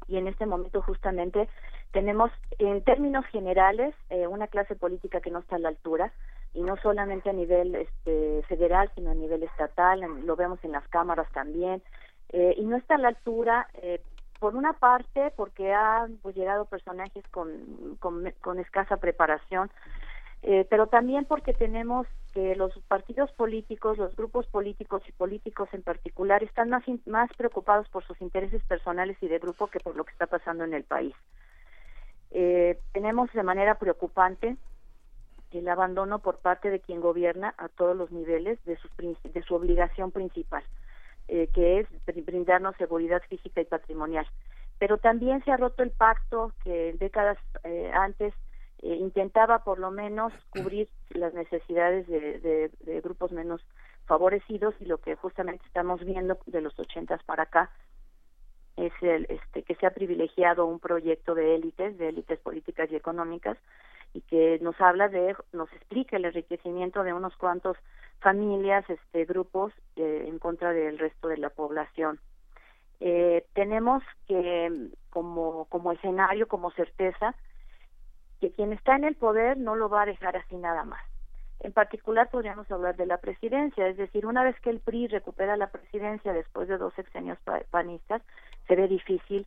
y 0.08 0.16
en 0.16 0.26
este 0.28 0.46
momento 0.46 0.82
justamente 0.82 1.48
tenemos 1.92 2.30
en 2.58 2.82
términos 2.82 3.24
generales 3.26 3.94
eh, 4.10 4.26
una 4.26 4.48
clase 4.48 4.74
política 4.74 5.20
que 5.20 5.30
no 5.30 5.40
está 5.40 5.56
a 5.56 5.60
la 5.60 5.68
altura 5.68 6.12
y 6.54 6.62
no 6.62 6.76
solamente 6.76 7.30
a 7.30 7.32
nivel 7.32 7.74
este, 7.74 8.42
federal, 8.48 8.90
sino 8.94 9.10
a 9.10 9.14
nivel 9.14 9.42
estatal, 9.42 10.00
lo 10.24 10.36
vemos 10.36 10.58
en 10.62 10.72
las 10.72 10.86
cámaras 10.88 11.30
también, 11.32 11.82
eh, 12.30 12.54
y 12.56 12.64
no 12.64 12.76
está 12.76 12.94
a 12.94 12.98
la 12.98 13.08
altura, 13.08 13.68
eh, 13.74 14.00
por 14.38 14.56
una 14.56 14.74
parte, 14.74 15.32
porque 15.36 15.72
han 15.72 16.18
pues, 16.18 16.36
llegado 16.36 16.66
personajes 16.66 17.24
con, 17.30 17.96
con, 17.98 18.58
escasa 18.58 18.98
preparación, 18.98 19.70
eh, 20.46 20.66
pero 20.68 20.88
también 20.88 21.24
porque 21.24 21.54
tenemos 21.54 22.06
que 22.34 22.54
los 22.54 22.78
partidos 22.86 23.32
políticos, 23.32 23.96
los 23.96 24.14
grupos 24.14 24.46
políticos 24.46 25.02
y 25.08 25.12
políticos 25.12 25.70
en 25.72 25.82
particular 25.82 26.42
están 26.42 26.68
más, 26.68 26.84
más 27.06 27.30
preocupados 27.36 27.88
por 27.88 28.04
sus 28.04 28.20
intereses 28.20 28.62
personales 28.64 29.16
y 29.22 29.28
de 29.28 29.38
grupo 29.38 29.68
que 29.68 29.80
por 29.80 29.96
lo 29.96 30.04
que 30.04 30.12
está 30.12 30.26
pasando 30.26 30.64
en 30.64 30.74
el 30.74 30.84
país. 30.84 31.14
Eh, 32.30 32.78
tenemos 32.92 33.32
de 33.32 33.42
manera 33.42 33.76
preocupante 33.76 34.58
el 35.50 35.66
abandono 35.66 36.18
por 36.18 36.38
parte 36.40 36.68
de 36.68 36.80
quien 36.80 37.00
gobierna 37.00 37.54
a 37.56 37.68
todos 37.68 37.96
los 37.96 38.10
niveles 38.12 38.62
de, 38.66 38.76
sus, 38.76 38.90
de 38.98 39.42
su 39.44 39.54
obligación 39.54 40.10
principal, 40.10 40.62
eh, 41.28 41.48
que 41.54 41.80
es 41.80 41.88
brindarnos 42.26 42.76
seguridad 42.76 43.22
física 43.30 43.62
y 43.62 43.64
patrimonial. 43.64 44.26
Pero 44.78 44.98
también 44.98 45.42
se 45.44 45.52
ha 45.52 45.56
roto 45.56 45.82
el 45.82 45.90
pacto 45.90 46.52
que 46.64 46.94
décadas 46.98 47.38
eh, 47.62 47.90
antes 47.94 48.34
eh, 48.84 48.96
intentaba 48.96 49.64
por 49.64 49.78
lo 49.78 49.90
menos 49.90 50.30
cubrir 50.50 50.90
las 51.08 51.32
necesidades 51.32 52.06
de, 52.06 52.70
grupos 53.02 53.32
menos 53.32 53.64
favorecidos 54.04 54.74
y 54.78 54.84
lo 54.84 54.98
que 54.98 55.16
justamente 55.16 55.64
estamos 55.64 56.04
viendo 56.04 56.36
de 56.44 56.60
los 56.60 56.78
ochentas 56.78 57.22
para 57.24 57.44
acá 57.44 57.70
es 58.76 58.92
el 59.00 59.24
este 59.30 59.62
que 59.62 59.74
se 59.76 59.86
ha 59.86 59.94
privilegiado 59.94 60.66
un 60.66 60.80
proyecto 60.80 61.34
de 61.34 61.54
élites 61.54 61.96
de 61.96 62.10
élites 62.10 62.38
políticas 62.40 62.92
y 62.92 62.96
económicas 62.96 63.56
y 64.12 64.20
que 64.20 64.58
nos 64.60 64.78
habla 64.82 65.08
de 65.08 65.34
nos 65.54 65.72
explica 65.72 66.18
el 66.18 66.26
enriquecimiento 66.26 67.04
de 67.04 67.14
unos 67.14 67.34
cuantos 67.36 67.78
familias 68.20 68.84
este 68.90 69.24
grupos 69.24 69.72
eh, 69.96 70.26
en 70.28 70.38
contra 70.38 70.72
del 70.74 70.98
resto 70.98 71.28
de 71.28 71.38
la 71.38 71.48
población. 71.48 72.20
Eh, 73.00 73.46
tenemos 73.54 74.02
que 74.28 74.90
como 75.08 75.64
como 75.70 75.92
escenario 75.92 76.48
como 76.48 76.70
certeza 76.72 77.34
que 78.44 78.52
quien 78.52 78.74
está 78.74 78.94
en 78.96 79.04
el 79.04 79.14
poder 79.14 79.56
no 79.56 79.74
lo 79.74 79.88
va 79.88 80.02
a 80.02 80.06
dejar 80.06 80.36
así 80.36 80.56
nada 80.56 80.84
más 80.84 81.00
en 81.64 81.72
particular 81.72 82.28
podríamos 82.28 82.70
hablar 82.70 82.94
de 82.96 83.06
la 83.06 83.16
presidencia, 83.16 83.88
es 83.88 83.96
decir, 83.96 84.26
una 84.26 84.44
vez 84.44 84.54
que 84.60 84.68
el 84.68 84.80
PRI 84.80 85.06
recupera 85.08 85.56
la 85.56 85.68
presidencia 85.68 86.34
después 86.34 86.68
de 86.68 86.76
dos 86.76 86.92
sexenios 86.92 87.38
panistas, 87.70 88.20
se 88.68 88.76
ve 88.76 88.86
difícil 88.86 89.46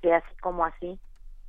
que 0.00 0.14
así 0.14 0.32
como 0.40 0.64
así 0.64 0.96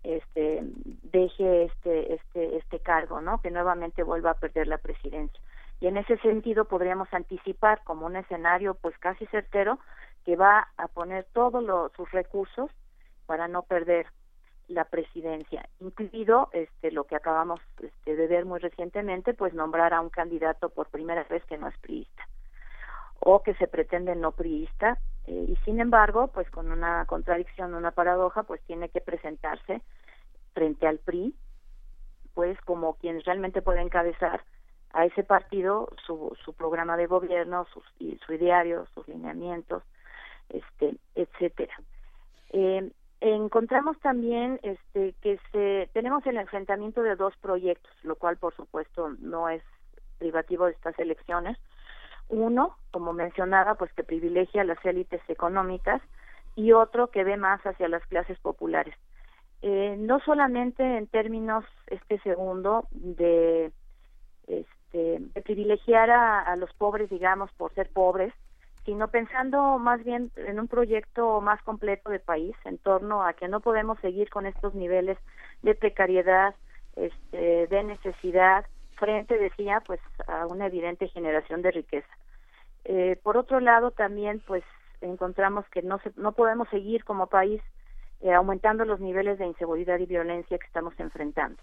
este 0.01 0.63
deje 1.03 1.65
este 1.65 2.15
este 2.15 2.57
este 2.57 2.79
cargo, 2.79 3.21
¿no? 3.21 3.41
Que 3.41 3.51
nuevamente 3.51 4.01
vuelva 4.01 4.31
a 4.31 4.39
perder 4.39 4.67
la 4.67 4.79
presidencia. 4.79 5.39
Y 5.79 5.85
en 5.85 5.97
ese 5.97 6.17
sentido 6.17 6.65
podríamos 6.65 7.13
anticipar 7.13 7.83
como 7.83 8.07
un 8.07 8.15
escenario 8.15 8.73
pues 8.73 8.97
casi 8.97 9.27
certero 9.27 9.77
que 10.25 10.35
va 10.35 10.67
a 10.77 10.87
poner 10.87 11.27
todos 11.31 11.91
sus 11.95 12.11
recursos 12.11 12.71
para 13.27 13.47
no 13.47 13.61
perder 13.61 14.07
la 14.67 14.85
presidencia, 14.85 15.67
incluido 15.79 16.49
este 16.51 16.91
lo 16.91 17.05
que 17.05 17.15
acabamos 17.15 17.61
este, 17.81 18.15
de 18.15 18.27
ver 18.27 18.45
muy 18.45 18.59
recientemente, 18.59 19.33
pues 19.33 19.53
nombrar 19.53 19.93
a 19.93 20.01
un 20.01 20.09
candidato 20.09 20.69
por 20.69 20.87
primera 20.87 21.23
vez 21.23 21.43
que 21.45 21.57
no 21.57 21.67
es 21.67 21.77
priista 21.77 22.27
o 23.19 23.41
que 23.41 23.55
se 23.55 23.67
pretende 23.67 24.15
no 24.15 24.31
priista 24.31 24.99
eh, 25.27 25.45
y 25.49 25.55
sin 25.65 25.79
embargo, 25.79 26.27
pues 26.27 26.49
con 26.49 26.71
una 26.71 27.05
contradicción, 27.05 27.73
una 27.73 27.91
paradoja, 27.91 28.43
pues 28.43 28.61
tiene 28.61 28.89
que 28.89 29.01
presentarse 29.01 29.81
frente 30.53 30.87
al 30.87 30.99
PRI, 30.99 31.35
pues 32.33 32.59
como 32.61 32.95
quien 32.95 33.21
realmente 33.21 33.61
puede 33.61 33.81
encabezar 33.81 34.43
a 34.93 35.05
ese 35.05 35.23
partido 35.23 35.89
su, 36.05 36.35
su 36.43 36.53
programa 36.53 36.95
de 36.95 37.07
gobierno, 37.07 37.65
sus, 37.73 37.83
su 38.25 38.33
ideario, 38.33 38.87
sus 38.93 39.07
lineamientos, 39.07 39.83
este, 40.49 40.95
etcétera. 41.15 41.75
Eh, 42.51 42.89
encontramos 43.21 43.99
también 43.99 44.59
este 44.63 45.13
que 45.21 45.39
se 45.51 45.89
tenemos 45.93 46.25
el 46.27 46.37
enfrentamiento 46.37 47.01
de 47.01 47.15
dos 47.15 47.35
proyectos 47.37 47.91
lo 48.03 48.15
cual 48.15 48.37
por 48.37 48.55
supuesto 48.55 49.09
no 49.19 49.49
es 49.49 49.63
privativo 50.19 50.65
de 50.65 50.71
estas 50.71 50.97
elecciones. 50.99 51.57
Uno 52.29 52.77
como 52.91 53.13
mencionaba 53.13 53.75
pues 53.75 53.91
que 53.93 54.03
privilegia 54.03 54.61
a 54.61 54.65
las 54.65 54.83
élites 54.85 55.21
económicas 55.27 56.01
y 56.55 56.73
otro 56.73 57.07
que 57.07 57.23
ve 57.23 57.37
más 57.37 57.61
hacia 57.65 57.87
las 57.87 58.05
clases 58.07 58.39
populares. 58.39 58.95
Eh, 59.61 59.95
no 59.97 60.19
solamente 60.19 60.83
en 60.83 61.07
términos 61.07 61.65
este 61.87 62.19
segundo 62.19 62.87
de 62.91 63.71
este 64.47 65.19
de 65.19 65.41
privilegiar 65.41 66.11
a 66.11 66.55
los 66.55 66.71
pobres 66.73 67.09
digamos 67.09 67.51
por 67.53 67.73
ser 67.73 67.89
pobres 67.89 68.33
sino 68.87 69.09
pensando 69.09 69.77
más 69.79 70.01
bien 70.05 70.31
en 70.37 70.61
un 70.61 70.69
proyecto 70.69 71.41
más 71.41 71.61
completo 71.63 72.09
de 72.09 72.19
país 72.19 72.55
en 72.63 72.77
torno 72.77 73.21
a 73.21 73.33
que 73.33 73.49
no 73.49 73.59
podemos 73.59 73.99
seguir 73.99 74.29
con 74.29 74.45
estos 74.45 74.73
niveles 74.75 75.17
de 75.61 75.75
precariedad, 75.75 76.55
este, 76.95 77.67
de 77.67 77.83
necesidad, 77.83 78.65
frente, 78.95 79.37
decía, 79.37 79.83
pues 79.85 79.99
a 80.25 80.45
una 80.45 80.67
evidente 80.67 81.09
generación 81.09 81.61
de 81.61 81.71
riqueza. 81.71 82.07
Eh, 82.85 83.19
por 83.21 83.35
otro 83.35 83.59
lado, 83.59 83.91
también, 83.91 84.41
pues 84.47 84.63
encontramos 85.01 85.65
que 85.67 85.81
no, 85.81 85.99
se, 85.99 86.13
no 86.15 86.31
podemos 86.31 86.69
seguir 86.69 87.03
como 87.03 87.27
país 87.27 87.61
eh, 88.21 88.31
aumentando 88.31 88.85
los 88.85 89.01
niveles 89.01 89.37
de 89.37 89.47
inseguridad 89.47 89.99
y 89.99 90.05
violencia 90.05 90.57
que 90.57 90.65
estamos 90.65 90.97
enfrentando, 90.97 91.61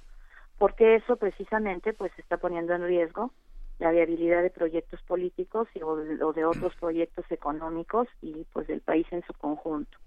porque 0.58 0.96
eso 0.96 1.16
precisamente 1.16 1.94
pues 1.94 2.12
está 2.18 2.36
poniendo 2.36 2.74
en 2.74 2.82
riesgo 2.82 3.30
la 3.78 3.90
viabilidad 3.90 4.42
de 4.42 4.50
proyectos 4.50 5.00
políticos 5.02 5.68
y, 5.74 5.82
o, 5.82 5.96
de, 6.32 6.44
otros 6.44 6.74
proyectos 6.80 7.24
económicos 7.30 8.08
y 8.22 8.44
pues 8.52 8.66
del 8.66 8.80
país 8.80 9.06
en 9.10 9.22
su 9.26 9.32
conjunto. 9.34 9.98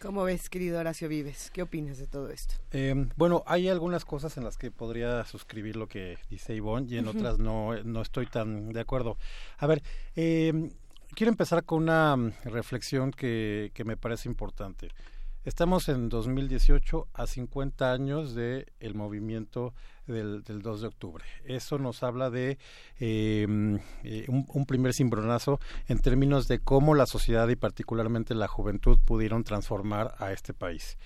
¿Cómo 0.00 0.24
ves, 0.24 0.50
querido 0.50 0.80
Horacio 0.80 1.08
Vives? 1.08 1.52
¿Qué 1.52 1.62
opinas 1.62 1.96
de 1.98 2.08
todo 2.08 2.28
esto? 2.30 2.54
Em, 2.72 3.08
bueno, 3.16 3.44
hay 3.46 3.68
algunas 3.68 4.04
cosas 4.04 4.36
en 4.36 4.42
las 4.42 4.58
que 4.58 4.72
podría 4.72 5.24
suscribir 5.24 5.76
lo 5.76 5.86
que 5.86 6.18
dice 6.28 6.56
Ivonne 6.56 6.88
y 6.90 6.98
en 6.98 7.06
otras 7.06 7.38
no, 7.38 7.80
no 7.84 8.02
estoy 8.02 8.26
tan 8.26 8.72
de 8.72 8.80
acuerdo. 8.80 9.16
A 9.58 9.68
ver, 9.68 9.80
eh, 10.16 10.70
quiero 11.14 11.30
empezar 11.30 11.64
con 11.64 11.84
una 11.84 12.16
reflexión 12.44 13.12
que, 13.12 13.70
que 13.74 13.84
me 13.84 13.96
parece 13.96 14.28
importante. 14.28 14.88
Estamos 15.44 15.88
en 15.88 16.08
2018 16.08 17.08
a 17.12 17.26
50 17.26 17.92
años 17.92 18.32
del 18.32 18.66
el 18.78 18.94
movimiento 18.94 19.74
del, 20.06 20.44
2 20.44 20.80
de 20.80 20.86
octubre. 20.86 21.24
Eso 21.44 21.78
nos 21.78 22.04
habla 22.04 22.30
de 22.30 22.58
em, 23.00 23.80
eh, 24.04 24.26
un, 24.28 24.66
primer 24.66 24.94
cimbronazo 24.94 25.58
en 25.88 25.98
términos 25.98 26.46
de 26.46 26.60
cómo 26.60 26.94
la 26.94 27.06
sociedad 27.06 27.48
y 27.48 27.56
particularmente 27.56 28.36
la 28.36 28.46
juventud 28.46 29.00
pudieron 29.04 29.42
transformar 29.42 30.14
a 30.18 30.30
este 30.32 30.54
país. 30.54 30.96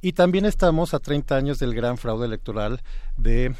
Y 0.00 0.12
también 0.12 0.44
estamos 0.46 0.94
a 0.94 1.00
30 1.00 1.34
años 1.34 1.58
del 1.58 1.74
gran 1.74 1.98
fraude 1.98 2.26
electoral 2.26 2.82
de, 3.16 3.54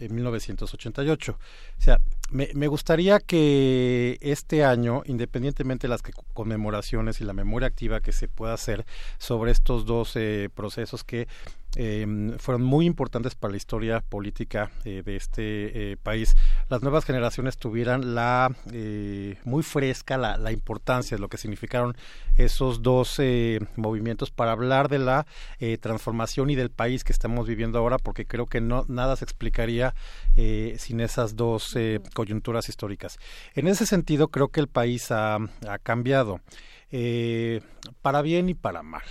1988. 0.00 1.32
O 1.32 1.80
sea, 1.80 2.00
me, 2.32 2.48
me, 2.54 2.66
gustaría 2.66 3.20
que 3.20 4.18
este 4.20 4.64
año, 4.64 5.02
independientemente 5.04 5.86
de 5.86 5.90
las 5.90 6.02
conmemoraciones 6.32 7.20
y 7.20 7.24
la 7.24 7.32
memoria 7.32 7.68
activa 7.68 8.00
que 8.00 8.12
se 8.12 8.28
pueda 8.28 8.54
hacer 8.54 8.84
sobre 9.18 9.52
estos 9.52 9.84
dos 9.86 10.16
procesos 10.54 11.04
que 11.04 11.28
eh, 11.76 12.34
fueron 12.38 12.62
muy 12.62 12.86
importantes 12.86 13.34
para 13.34 13.52
la 13.52 13.56
historia 13.56 14.00
política 14.00 14.70
eh, 14.84 15.02
de 15.04 15.16
este 15.16 15.92
eh, 15.92 15.96
país. 15.96 16.36
Las 16.68 16.82
nuevas 16.82 17.04
generaciones 17.04 17.56
tuvieran 17.56 18.14
la 18.14 18.54
eh, 18.72 19.36
muy 19.44 19.62
fresca 19.62 20.18
la, 20.18 20.36
la, 20.36 20.52
importancia 20.52 21.16
de 21.16 21.20
lo 21.20 21.28
que 21.28 21.38
significaron 21.38 21.96
esos 22.36 22.82
dos 22.82 23.20
movimientos 23.76 24.30
para 24.30 24.52
hablar 24.52 24.88
de 24.88 24.98
la 24.98 25.26
transformación 25.80 26.50
y 26.50 26.54
del 26.54 26.70
país 26.70 27.04
que 27.04 27.12
estamos 27.12 27.46
viviendo 27.46 27.78
ahora, 27.78 27.98
porque 27.98 28.26
creo 28.26 28.46
que 28.46 28.60
no 28.60 28.84
nada 28.88 29.16
se 29.16 29.24
explicaría 29.24 29.94
sin 30.78 31.00
esas 31.00 31.36
dos 31.36 31.76
coyunturas 32.14 32.68
históricas. 32.68 33.18
En 33.54 33.68
ese 33.68 33.86
sentido, 33.86 34.28
creo 34.28 34.48
que 34.48 34.60
el 34.60 34.68
país 34.68 35.10
ha, 35.10 35.36
ha 35.36 35.78
cambiado. 35.82 36.40
para 38.00 38.22
bien 38.22 38.48
y 38.48 38.54
para 38.54 38.82
mal. 38.82 39.02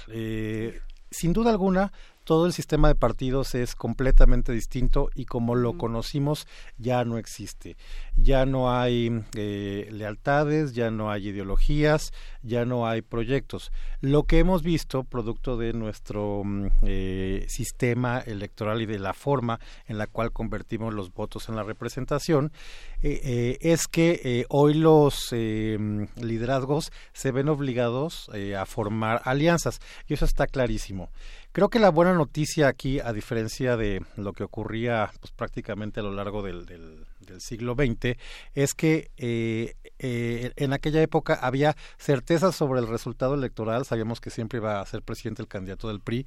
sin 1.11 1.33
duda 1.33 1.51
alguna, 1.51 1.91
todo 2.31 2.45
el 2.45 2.53
sistema 2.53 2.87
de 2.87 2.95
partidos 2.95 3.55
es 3.55 3.75
completamente 3.75 4.53
distinto 4.53 5.09
y 5.13 5.25
como 5.25 5.53
lo 5.53 5.77
conocimos 5.77 6.47
ya 6.77 7.03
no 7.03 7.17
existe. 7.17 7.75
Ya 8.15 8.45
no 8.45 8.71
hay 8.71 9.11
eh, 9.35 9.89
lealtades, 9.91 10.71
ya 10.71 10.91
no 10.91 11.11
hay 11.11 11.27
ideologías, 11.27 12.13
ya 12.41 12.63
no 12.63 12.87
hay 12.87 13.01
proyectos. 13.01 13.73
Lo 13.99 14.23
que 14.23 14.39
hemos 14.39 14.63
visto, 14.63 15.03
producto 15.03 15.57
de 15.57 15.73
nuestro 15.73 16.43
mm, 16.45 16.67
eh, 16.83 17.45
sistema 17.49 18.19
electoral 18.19 18.81
y 18.81 18.85
de 18.85 18.99
la 18.99 19.13
forma 19.13 19.59
en 19.85 19.97
la 19.97 20.07
cual 20.07 20.31
convertimos 20.31 20.93
los 20.93 21.11
votos 21.11 21.49
en 21.49 21.57
la 21.57 21.63
representación, 21.63 22.53
eh, 23.01 23.57
es 23.59 23.87
que 23.89 24.45
hoy 24.47 24.75
los 24.75 25.33
liderazgos 25.33 26.93
se 27.11 27.31
ven 27.31 27.49
obligados 27.49 28.29
a 28.57 28.65
formar 28.65 29.21
alianzas 29.25 29.81
y 30.07 30.13
eso 30.13 30.23
está 30.23 30.47
clarísimo 30.47 31.09
Creo 31.53 31.69
que 31.69 31.79
la 31.79 31.89
buena 31.89 32.13
noticia 32.13 32.69
aquí, 32.69 33.01
a 33.01 33.11
diferencia 33.11 33.75
de 33.75 34.05
lo 34.15 34.31
que 34.31 34.43
ocurría 34.43 35.11
pues, 35.19 35.33
prácticamente 35.33 35.99
a 35.99 36.03
lo 36.03 36.13
largo 36.13 36.41
del, 36.41 36.65
del, 36.65 37.05
siglo 37.39 37.75
XX, 37.75 38.17
es 38.55 38.73
que 38.73 39.11
eh, 39.17 39.75
eh, 39.99 40.51
en 40.55 40.73
aquella 40.73 41.01
época 41.01 41.33
había 41.33 41.75
certeza 41.97 42.51
sobre 42.51 42.79
el 42.79 42.87
resultado 42.87 43.35
electoral, 43.35 43.85
sabíamos 43.85 44.21
que 44.21 44.29
siempre 44.29 44.59
iba 44.59 44.79
a 44.79 44.85
ser 44.85 45.01
presidente 45.01 45.41
el 45.41 45.47
candidato 45.47 45.87
del 45.87 46.01
PRI, 46.01 46.25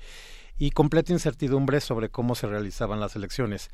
y 0.58 0.70
completa 0.70 1.12
incertidumbre 1.12 1.80
sobre 1.80 2.10
cómo 2.10 2.34
se 2.34 2.46
realizaban 2.46 3.00
las 3.00 3.16
elecciones. 3.16 3.70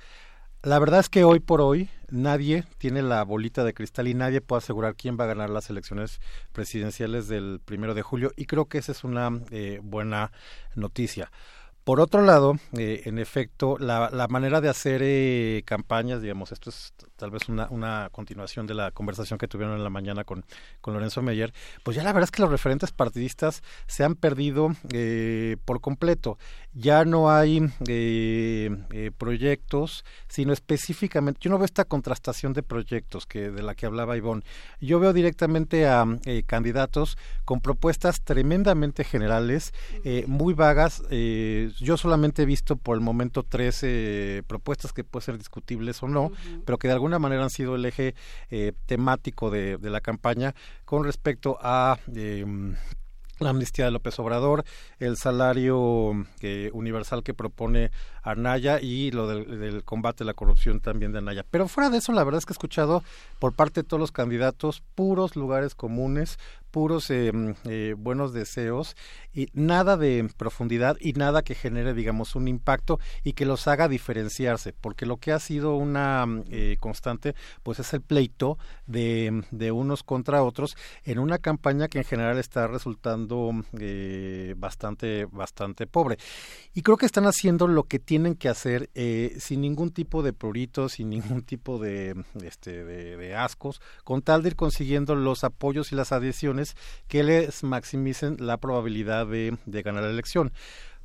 La 0.63 0.79
verdad 0.79 1.01
es 1.01 1.09
que 1.09 1.25
hoy 1.25 1.41
por 1.41 1.63
hoy 1.63 1.89
nadie 2.11 2.65
tiene 2.77 3.01
la 3.01 3.25
bolita 3.25 3.65
de 3.65 3.73
cristal 3.73 4.09
y 4.09 4.15
nadie 4.15 4.43
puede 4.43 4.59
asegurar 4.59 4.95
quién 4.95 5.17
va 5.19 5.25
a 5.25 5.29
ganar 5.29 5.49
las 5.49 5.71
elecciones 5.71 6.21
presidenciales 6.53 7.29
del 7.29 7.61
primero 7.65 7.95
de 7.95 8.03
julio 8.03 8.33
y 8.37 8.45
creo 8.45 8.67
que 8.67 8.77
esa 8.77 8.93
es 8.93 9.03
una 9.03 9.31
eh, 9.51 9.81
buena 9.83 10.33
noticia. 10.75 11.33
Por 11.83 11.99
otro 11.99 12.21
lado, 12.21 12.57
eh, 12.77 13.03
en 13.07 13.19
efecto, 13.19 13.79
la, 13.79 14.11
la, 14.11 14.29
manera 14.29 14.61
de 14.61 14.69
hacer 14.69 15.01
eh, 15.03 15.63
campañas, 15.65 16.21
digamos, 16.21 16.53
esto 16.53 16.69
es 16.69 16.93
tal 17.21 17.31
vez 17.31 17.49
una, 17.51 17.69
una, 17.71 18.09
continuación 18.11 18.67
de 18.67 18.73
la 18.73 18.91
conversación 18.93 19.39
que 19.39 19.47
tuvieron 19.47 19.77
en 19.77 19.85
la 19.85 19.91
mañana 19.91 20.25
con, 20.25 20.43
con 20.81 20.95
Lorenzo 20.95 21.21
Meyer, 21.21 21.53
pues 21.83 21.95
ya 21.95 22.03
la 22.03 22.13
verdad 22.13 22.25
es 22.25 22.31
que 22.31 22.41
los 22.41 22.51
referentes 22.51 22.93
partidistas 22.93 23.63
se 23.87 24.05
han 24.05 24.15
perdido 24.15 24.75
eh, 24.93 25.59
por 25.67 25.81
completo. 25.81 26.39
Ya 26.73 27.05
no 27.05 27.31
hay 27.31 27.69
eh, 27.89 28.71
eh, 28.93 29.11
proyectos, 29.17 30.05
sino 30.29 30.53
específicamente, 30.53 31.41
yo 31.43 31.51
no 31.51 31.59
veo 31.59 31.65
esta 31.65 31.85
contrastación 31.85 32.53
de 32.55 32.63
proyectos 32.63 33.27
que 33.27 33.51
de 33.51 33.63
la 33.63 33.75
que 33.75 33.87
hablaba 33.87 34.17
Ivonne. 34.17 34.43
Yo 34.81 34.99
veo 34.99 35.13
directamente 35.13 35.87
a 35.87 36.07
candidatos 36.47 37.19
con 37.45 37.61
propuestas 37.61 38.23
tremendamente 38.23 39.05
generales, 39.05 39.75
muy 40.27 40.55
vagas. 40.55 41.03
yo 41.11 41.97
solamente 41.97 42.43
he 42.43 42.47
visto 42.47 42.77
por 42.77 42.97
el 42.97 43.03
momento 43.03 43.43
tres 43.43 43.85
propuestas 44.47 44.93
que 44.93 45.05
pueden 45.05 45.27
ser 45.27 45.39
discutibles 45.39 46.03
o 46.03 46.09
no, 46.09 46.31
pero 46.65 46.79
que 46.79 46.89
de 46.89 46.95
alguna 46.95 47.10
manera 47.19 47.43
han 47.43 47.51
sido 47.51 47.75
el 47.75 47.85
eje 47.85 48.15
eh, 48.51 48.73
temático 48.87 49.51
de, 49.51 49.79
la 49.81 50.01
campaña 50.01 50.55
con 50.85 51.05
respecto 51.05 51.59
a 51.61 51.99
eh, 52.15 52.45
la 53.41 53.51
amnistía 53.51 53.87
de 53.87 53.91
López 53.91 54.19
Obrador, 54.19 54.65
el 54.99 55.17
salario 55.17 56.27
eh, 56.41 56.71
universal 56.73 57.23
que 57.23 57.35
propone 57.35 57.91
Anaya 58.23 58.81
y 58.81 59.11
lo 59.11 59.27
del, 59.27 59.83
combate 59.85 60.25
a 60.25 60.27
la 60.27 60.35
corrupción 60.35 60.81
también 60.81 61.13
de 61.13 61.19
Anaya. 61.19 61.45
Pero 61.51 61.67
fuera 61.67 61.91
de 61.91 61.99
eso, 61.99 62.13
la 62.13 62.23
verdad 62.23 62.39
es 62.39 62.47
que 62.47 62.53
he 62.53 62.55
escuchado 62.55 63.03
por 63.39 63.55
parte 63.55 63.83
de 63.83 63.89
todos 63.89 64.01
los 64.01 64.13
candidatos 64.13 64.83
puros 64.95 65.37
lugares 65.37 65.75
comunes, 65.75 66.39
puros 66.71 67.11
eh, 67.11 67.33
eh, 67.65 67.95
buenos 67.97 68.33
deseos 68.33 68.97
y 69.33 69.49
nada 69.53 69.97
de 69.97 70.29
profundidad 70.37 70.97
y 71.01 71.13
nada 71.13 71.43
que 71.43 71.55
genere, 71.55 71.95
digamos, 71.95 72.35
un 72.35 72.49
impacto 72.49 72.99
y 73.23 73.35
que 73.35 73.47
los 73.47 73.69
haga 73.69 73.89
diferenciarse, 73.89 74.73
porque 74.73 75.07
lo 75.07 75.19
que 75.19 75.33
ha 75.33 75.39
sido 75.39 75.77
una 75.77 76.27
eh, 76.49 76.77
constante, 76.81 77.35
pues 77.63 77.79
es 77.79 77.93
el 77.93 78.01
pleito 78.01 78.59
de, 78.87 79.45
de, 79.51 79.73
unos 79.73 80.03
contra 80.03 80.43
otros 80.43 80.77
en 81.05 81.19
una 81.19 81.39
campaña 81.39 81.89
que 81.89 81.99
en 81.99 82.05
general 82.05 82.39
está 82.39 82.67
resultando 82.67 83.53
bastante, 84.57 85.27
bastante 85.27 85.87
pobre. 85.87 86.19
Y 86.75 86.83
creo 86.83 86.97
que 86.97 87.07
están 87.07 87.27
haciendo 87.27 87.69
lo 87.69 87.85
que 87.85 87.99
tienen 87.99 88.35
que 88.35 88.49
hacer 88.49 88.91
sin 89.39 89.61
ningún 89.61 89.91
tipo 89.91 90.23
de 90.23 90.33
pruritos, 90.33 90.93
sin 90.93 91.11
ningún 91.11 91.43
tipo 91.43 91.79
de, 91.79 92.25
este, 92.43 92.85
de 92.85 93.37
ascos, 93.37 93.81
con 94.05 94.23
tal 94.23 94.43
de 94.43 94.51
ir 94.51 94.57
consiguiendo 94.57 95.15
los 95.15 95.45
apoyos 95.45 95.93
y 95.93 95.95
las 95.95 96.13
adhesiones 96.13 96.60
que 97.09 97.23
les 97.23 97.63
maximicen 97.63 98.37
la 98.39 98.59
probabilidad 98.59 99.27
de, 99.27 99.57
ganar 99.67 100.05
la 100.05 100.11
elección. 100.11 100.53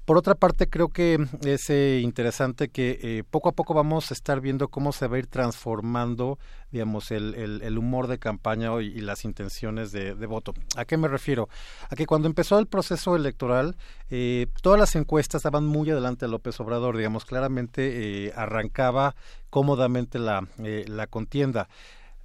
Por 0.05 0.17
otra 0.19 0.35
parte, 0.35 0.69
creo 0.69 0.89
que 0.89 1.17
es 1.45 1.67
eh, 1.71 1.99
interesante 2.03 2.69
que 2.69 2.99
eh, 3.01 3.23
poco 3.27 3.49
a 3.49 3.53
poco 3.53 3.73
vamos 3.73 4.11
a 4.11 4.13
estar 4.13 4.39
viendo 4.39 4.67
cómo 4.67 4.91
se 4.91 5.07
va 5.07 5.15
a 5.15 5.19
ir 5.19 5.25
transformando, 5.25 6.37
digamos, 6.71 7.09
el, 7.09 7.75
humor 7.75 8.05
de 8.05 8.19
campaña 8.19 8.69
y, 8.83 8.99
las 8.99 9.25
intenciones 9.25 9.91
de, 9.91 10.13
voto. 10.27 10.53
¿A 10.75 10.85
qué 10.85 10.97
me 10.97 11.07
refiero? 11.07 11.49
A 11.89 11.95
que 11.95 12.05
cuando 12.05 12.27
empezó 12.27 12.59
el 12.59 12.67
proceso 12.67 13.15
electoral, 13.15 13.77
eh, 14.11 14.45
todas 14.61 14.79
las 14.79 14.95
encuestas 14.95 15.39
estaban 15.39 15.65
muy 15.65 15.89
adelante 15.89 16.25
a 16.25 16.27
López 16.27 16.59
Obrador, 16.59 16.97
digamos, 16.97 17.25
claramente 17.25 18.31
arrancaba 18.35 19.15
cómodamente 19.49 20.19
la 20.19 21.07
contienda. 21.09 21.67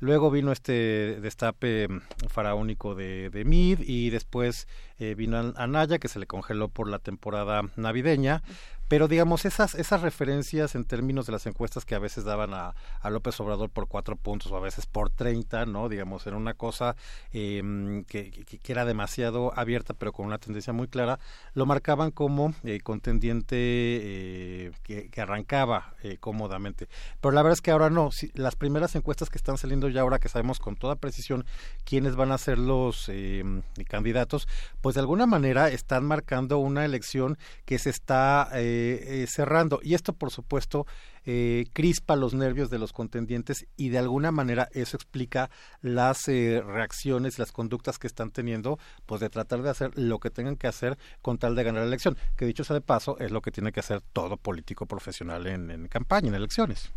Luego 0.01 0.31
vino 0.31 0.51
este 0.51 1.21
destape 1.21 1.87
mm, 1.87 2.01
faraónico 2.29 2.95
de, 2.95 3.31
de 3.31 3.45
Mid 3.45 3.81
y 3.81 4.11
después 4.11 4.67
eh, 4.99 5.15
vino 5.15 5.53
Anaya 5.57 5.99
que 5.99 6.09
se 6.09 6.19
le 6.19 6.27
congeló 6.27 6.69
por 6.69 6.89
la 6.89 6.99
temporada 6.99 7.63
navideña, 7.77 8.43
pero 8.91 9.07
digamos, 9.07 9.45
esas, 9.45 9.77
esas 9.77 10.03
referencias 10.03 10.75
en 10.75 10.85
términos 10.85 11.25
de 11.25 11.31
las 11.31 11.47
encuestas 11.47 11.85
que 11.85 11.95
a 11.95 12.01
veces 12.01 12.25
daban 12.25 12.53
a, 12.53 12.75
a 13.01 13.11
López 13.11 13.39
Obrador 13.39 13.71
por 13.71 13.87
cuatro 13.87 14.17
puntos 14.17 14.51
o 14.51 14.57
a 14.57 14.61
veces 14.61 14.87
por 14.87 15.11
treinta, 15.11 15.65
¿no? 15.65 15.89
Digamos, 15.89 16.27
era 16.27 16.37
una 16.37 16.55
cosa 16.55 16.97
em, 17.33 18.03
que, 18.03 18.33
que, 18.33 18.73
era 18.73 18.85
demasiado 18.85 19.57
abierta, 19.57 19.95
pero 19.95 20.13
con 20.13 20.27
una 20.27 20.39
tendencia 20.39 20.73
muy 20.73 20.89
clara, 20.89 21.21
lo 21.55 21.67
marcaban 21.67 22.11
como 22.11 22.53
eh, 22.65 22.81
contendiente 22.81 23.57
eh, 23.57 24.73
que, 24.83 25.09
que, 25.09 25.21
arrancaba 25.21 25.95
eh, 26.03 26.17
cómodamente. 26.19 26.89
Pero 27.21 27.31
la 27.31 27.43
verdad 27.43 27.53
es 27.59 27.63
que 27.63 27.71
ahora 27.71 27.91
no. 27.91 28.11
Si, 28.11 28.33
las 28.35 28.57
primeras 28.57 28.97
encuestas 28.97 29.31
que 29.31 29.39
están 29.39 29.57
saliendo 29.57 29.89
ya 29.89 30.01
ahora 30.01 30.19
que 30.19 30.29
sabemos 30.29 30.59
con 30.59 30.75
toda 30.75 30.97
precisión 30.97 31.47
quiénes 31.85 32.17
van 32.17 32.33
a 32.33 32.39
ser 32.39 32.59
los 32.59 33.09
em, 33.09 33.63
candidatos, 33.87 34.49
pues 34.81 34.97
de 34.97 35.01
alguna 35.03 35.27
manera 35.27 35.69
están 35.69 36.05
marcando 36.05 36.59
una 36.59 36.85
elección 36.85 37.39
que 37.65 37.79
se 37.79 37.91
está 37.91 38.49
eh, 38.53 38.80
cerrando. 39.27 39.81
Y 39.83 39.95
esto, 39.95 40.13
por 40.13 40.31
supuesto, 40.31 40.87
eh, 41.27 41.67
crispa 41.75 42.17
los 42.17 42.33
nervios 42.33 42.71
de 42.71 42.79
los 42.79 42.93
contendientes 42.93 43.67
y 43.77 43.91
de 43.91 43.99
alguna 43.99 44.33
manera 44.33 44.69
eso 44.73 44.97
explica 44.97 45.51
las 45.83 46.29
eh, 46.29 46.63
reacciones, 46.65 47.39
las 47.39 47.53
conductas 47.53 47.99
que 47.99 48.07
están 48.07 48.31
teniendo, 48.31 48.79
pues 49.05 49.21
de 49.21 49.29
tratar 49.29 49.63
de 49.63 49.71
hacer 49.71 49.91
lo 49.99 50.19
que 50.19 50.31
tengan 50.31 50.57
que 50.57 50.67
hacer 50.67 50.97
con 51.21 51.37
tal 51.37 51.55
de 51.55 51.65
ganar 51.65 51.83
la 51.83 51.89
elección, 51.89 52.17
que 52.37 52.47
dicho 52.47 52.65
sea 52.65 52.75
de 52.75 52.81
paso, 52.81 53.19
es 53.19 53.31
lo 53.31 53.43
que 53.43 53.51
tiene 53.51 53.71
que 53.71 53.81
hacer 53.81 54.01
todo 54.13 54.39
político 54.39 54.87
profesional 54.87 55.47
en, 55.47 55.89
campaña, 55.89 56.29
en 56.29 56.35
elecciones. 56.35 56.91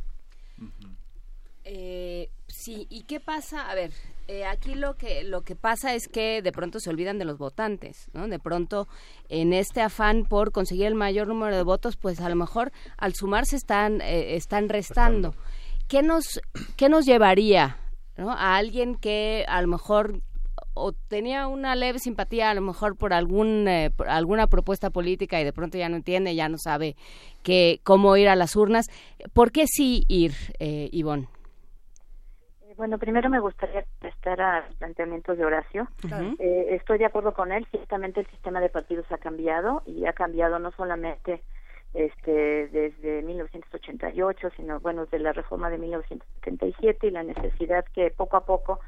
Eh, 1.66 2.30
sí, 2.54 2.88
¿y 2.90 3.04
qué 3.04 3.20
pasa? 3.20 3.70
A 3.70 3.76
ver, 3.76 3.92
eh, 4.28 4.46
aquí 4.46 4.76
lo 4.76 4.96
que 4.96 5.24
lo 5.24 5.42
que 5.42 5.56
pasa 5.56 5.96
es 5.96 6.08
que 6.08 6.42
de 6.42 6.52
pronto 6.52 6.80
se 6.80 6.90
olvidan 6.90 7.18
de 7.18 7.26
los 7.26 7.38
votantes, 7.38 8.10
¿no? 8.14 8.28
De 8.28 8.40
pronto 8.40 8.88
en 9.30 9.54
este 9.54 9.82
afán 9.82 10.26
por 10.26 10.52
conseguir 10.52 10.86
el 10.86 10.96
mayor 10.96 11.28
número 11.28 11.56
de 11.56 11.64
votos, 11.64 11.98
pues 11.98 12.22
a 12.22 12.30
lo 12.30 12.36
mejor 12.36 12.72
al 12.98 13.14
sumarse 13.16 13.56
están 13.56 14.02
eh, 14.02 14.36
están 14.36 14.70
restando. 14.70 15.34
¿Qué 15.88 16.02
nos 16.02 16.40
qué 16.78 16.90
nos 16.90 17.06
llevaría, 17.06 17.78
¿no? 18.18 18.32
A 18.32 18.56
alguien 18.56 18.96
que 18.96 19.46
a 19.48 19.62
lo 19.62 19.68
mejor 19.68 20.22
o 20.76 20.92
tenía 20.92 21.48
una 21.48 21.76
leve 21.76 22.00
simpatía 22.00 22.50
a 22.50 22.54
lo 22.54 22.62
mejor 22.62 22.96
por 22.96 23.14
algún 23.14 23.68
eh, 23.68 23.92
por 23.96 24.10
alguna 24.10 24.48
propuesta 24.48 24.90
política 24.90 25.40
y 25.40 25.44
de 25.44 25.54
pronto 25.54 25.78
ya 25.78 25.90
no 25.90 25.98
entiende, 25.98 26.36
ya 26.36 26.50
no 26.50 26.58
sabe 26.58 26.96
que 27.44 27.82
cómo 27.84 28.16
ir 28.18 28.30
a 28.30 28.36
las 28.36 28.56
urnas. 28.56 28.88
¿Por 29.34 29.52
qué 29.52 29.66
sí 29.68 30.06
ir, 30.08 30.34
eh, 30.60 30.90
Ivonne? 30.92 31.28
Bueno, 32.78 32.98
primero 32.98 33.30
me 33.30 33.40
gustaría 33.40 33.84
prestar 34.00 34.42
a 34.42 34.66
los 34.66 34.76
planteamientos 34.76 35.38
de 35.38 35.46
Horacio. 35.46 35.88
Eh, 36.40 36.68
estoy 36.72 36.98
de 36.98 37.06
acuerdo 37.06 37.34
con 37.34 37.52
él. 37.52 37.68
Ciertamente 37.72 38.22
el 38.22 38.28
sistema 38.28 38.60
de 38.60 38.70
partidos 38.70 39.06
ha 39.12 39.18
cambiado 39.18 39.84
y 39.86 40.06
ha 40.06 40.14
cambiado 40.14 40.60
no 40.60 40.72
solamente 40.72 41.44
este 41.94 42.68
desde 42.70 43.22
1988, 43.22 44.50
sino 44.56 44.80
bueno, 44.80 45.04
desde 45.06 45.20
la 45.20 45.34
reforma 45.34 45.70
de 45.70 45.78
1977 45.78 47.08
y 47.08 47.12
la 47.12 47.24
necesidad 47.24 47.86
que 47.94 48.10
poco 48.10 48.38
a 48.38 48.46
poco 48.46 48.80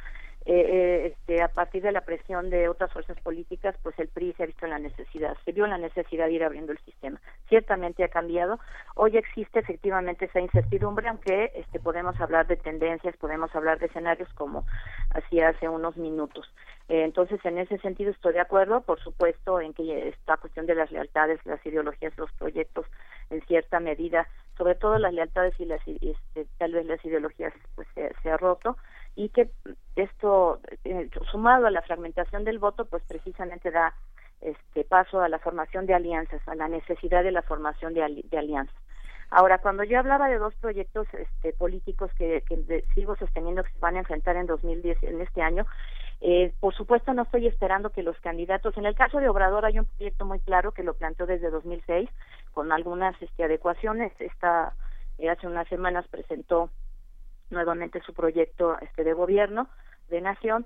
eh, 0.47 0.53
eh, 0.53 1.07
este, 1.07 1.41
a 1.41 1.47
partir 1.47 1.81
de 1.81 1.91
la 1.91 2.01
presión 2.01 2.51
de 2.51 2.69
otras 2.69 2.91
fuerzas 2.93 3.19
políticas, 3.21 3.75
pues 3.81 3.97
el 3.97 4.09
PRI 4.09 4.33
se 4.33 4.43
ha 4.43 4.45
visto 4.45 4.65
en 4.65 4.71
la 4.71 4.79
necesidad, 4.79 5.35
se 5.43 5.51
vio 5.51 5.65
la 5.65 5.79
necesidad 5.79 6.27
de 6.27 6.33
ir 6.33 6.43
abriendo 6.43 6.71
el 6.71 6.77
sistema. 6.79 7.19
Ciertamente 7.49 8.03
ha 8.03 8.09
cambiado. 8.09 8.59
Hoy 8.95 9.17
existe 9.17 9.59
efectivamente 9.59 10.25
esa 10.25 10.39
incertidumbre, 10.39 11.07
aunque 11.07 11.51
este, 11.55 11.79
podemos 11.79 12.19
hablar 12.21 12.45
de 12.45 12.57
tendencias, 12.57 13.17
podemos 13.17 13.55
hablar 13.55 13.79
de 13.79 13.87
escenarios 13.87 14.31
como 14.33 14.65
hacía 15.15 15.49
hace 15.49 15.67
unos 15.67 15.97
minutos. 15.97 16.47
Eh, 16.87 17.03
entonces, 17.03 17.43
en 17.45 17.57
ese 17.57 17.77
sentido 17.79 18.11
estoy 18.11 18.33
de 18.33 18.41
acuerdo, 18.41 18.81
por 18.81 18.99
supuesto, 18.99 19.59
en 19.59 19.73
que 19.73 20.09
esta 20.09 20.37
cuestión 20.37 20.65
de 20.65 20.75
las 20.75 20.91
lealtades, 20.91 21.39
las 21.45 21.65
ideologías, 21.65 22.17
los 22.17 22.31
proyectos, 22.33 22.85
en 23.29 23.41
cierta 23.47 23.79
medida, 23.79 24.27
sobre 24.57 24.75
todo 24.75 24.99
las 24.99 25.13
lealtades 25.13 25.59
y 25.59 25.65
las, 25.65 25.81
este, 25.87 26.45
tal 26.57 26.73
vez 26.73 26.85
las 26.85 27.03
ideologías, 27.03 27.53
pues 27.75 27.87
se 27.95 28.29
ha 28.29 28.37
roto 28.37 28.77
y 29.15 29.29
que 29.29 29.49
esto 29.95 30.59
eh, 30.83 31.09
sumado 31.31 31.67
a 31.67 31.71
la 31.71 31.81
fragmentación 31.81 32.43
del 32.43 32.59
voto 32.59 32.85
pues 32.85 33.01
precisamente 33.07 33.71
da 33.71 33.93
este 34.41 34.83
paso 34.83 35.21
a 35.21 35.29
la 35.29 35.39
formación 35.39 35.85
de 35.85 35.93
alianzas 35.93 36.45
a 36.47 36.55
la 36.55 36.67
necesidad 36.67 37.23
de 37.23 37.31
la 37.31 37.41
formación 37.41 37.93
de, 37.93 38.23
de 38.25 38.37
alianzas 38.37 38.75
ahora 39.35 39.57
cuando 39.57 39.83
yo 39.83 39.99
hablaba 39.99 40.29
de 40.29 40.37
dos 40.37 40.55
proyectos 40.55 41.07
este, 41.13 41.51
políticos 41.51 42.09
que, 42.17 42.41
sigo 42.95 43.17
sosteniendo 43.17 43.63
que 43.63 43.71
se 43.71 43.79
van 43.79 43.97
a 43.97 43.99
enfrentar 43.99 44.37
en 44.37 44.47
2010 44.47 45.03
en 45.03 45.21
este 45.21 45.41
año 45.41 45.65
Eh, 46.21 46.53
por 46.61 46.73
supuesto, 46.73 47.13
no 47.13 47.23
estoy 47.23 47.45
esperando 47.45 47.89
que 47.89 48.01
los 48.01 48.17
candidatos, 48.21 48.77
en 48.77 48.85
el 48.85 48.95
caso 48.95 49.19
de 49.19 49.27
Obrador 49.27 49.65
hay 49.65 49.77
un 49.77 49.85
proyecto 49.85 50.25
muy 50.25 50.39
claro 50.39 50.71
que 50.71 50.81
lo 50.81 50.93
planteó 50.93 51.25
desde 51.25 51.51
2006 51.51 52.09
con 52.53 52.71
algunas 52.71 53.21
este, 53.21 53.43
adecuaciones. 53.43 54.13
Esta, 54.19 54.73
eh, 55.17 55.29
hace 55.29 55.45
unas 55.45 55.67
semanas 55.67 56.07
presentó 56.07 56.69
nuevamente 57.49 57.99
su 58.05 58.13
proyecto 58.13 58.77
este, 58.79 59.03
de 59.03 59.11
gobierno 59.11 59.67
de 60.09 60.21
nación 60.21 60.65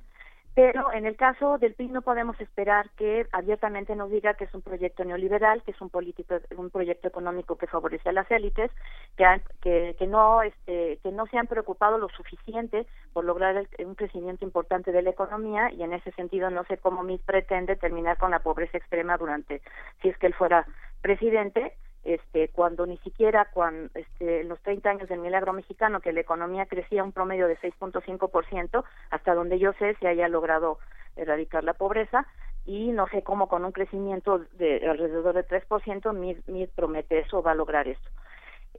pero 0.55 0.91
en 0.91 1.05
el 1.05 1.15
caso 1.15 1.57
del 1.57 1.73
PIB 1.73 1.91
no 1.91 2.01
podemos 2.01 2.39
esperar 2.41 2.89
que 2.97 3.27
abiertamente 3.31 3.95
nos 3.95 4.11
diga 4.11 4.33
que 4.33 4.45
es 4.45 4.53
un 4.53 4.61
proyecto 4.61 5.05
neoliberal, 5.05 5.63
que 5.63 5.71
es 5.71 5.81
un 5.81 5.89
político, 5.89 6.35
un 6.57 6.69
proyecto 6.69 7.07
económico 7.07 7.57
que 7.57 7.67
favorece 7.67 8.09
a 8.09 8.13
las 8.13 8.29
élites, 8.31 8.71
que, 9.15 9.95
que, 9.97 10.07
no 10.07 10.41
este, 10.41 10.99
que 11.03 11.11
no 11.11 11.27
se 11.27 11.37
han 11.37 11.47
preocupado 11.47 11.97
lo 11.97 12.09
suficiente 12.09 12.87
por 13.13 13.25
lograr 13.25 13.67
un 13.79 13.95
crecimiento 13.95 14.43
importante 14.43 14.91
de 14.91 15.01
la 15.01 15.11
economía 15.11 15.71
y 15.71 15.83
en 15.83 15.93
ese 15.93 16.11
sentido 16.11 16.49
no 16.49 16.63
sé 16.65 16.77
cómo 16.77 17.03
MIT 17.03 17.23
pretende 17.25 17.75
terminar 17.75 18.17
con 18.17 18.31
la 18.31 18.39
pobreza 18.39 18.77
extrema 18.77 19.17
durante 19.17 19.61
si 20.01 20.09
es 20.09 20.17
que 20.17 20.27
él 20.27 20.33
fuera 20.33 20.65
presidente 21.01 21.73
este, 22.03 22.49
cuando 22.49 22.85
ni 22.85 22.97
siquiera 22.99 23.49
cuando, 23.53 23.89
este, 23.93 24.41
en 24.41 24.49
los 24.49 24.59
30 24.61 24.89
años 24.89 25.09
del 25.09 25.19
milagro 25.19 25.53
mexicano, 25.53 25.99
que 25.99 26.13
la 26.13 26.21
economía 26.21 26.65
crecía 26.65 27.03
un 27.03 27.11
promedio 27.11 27.47
de 27.47 27.57
6.5%, 27.57 28.83
hasta 29.11 29.33
donde 29.33 29.59
yo 29.59 29.73
sé 29.73 29.95
se 29.99 30.07
haya 30.07 30.27
logrado 30.27 30.79
erradicar 31.15 31.63
la 31.63 31.73
pobreza, 31.73 32.25
y 32.65 32.91
no 32.91 33.07
sé 33.07 33.23
cómo 33.23 33.47
con 33.47 33.65
un 33.65 33.71
crecimiento 33.71 34.45
de 34.53 34.87
alrededor 34.87 35.33
de 35.33 35.47
3%, 35.47 36.13
MIR, 36.47 36.69
promete 36.75 37.19
eso, 37.19 37.41
va 37.41 37.51
a 37.51 37.55
lograr 37.55 37.87
eso. 37.87 38.09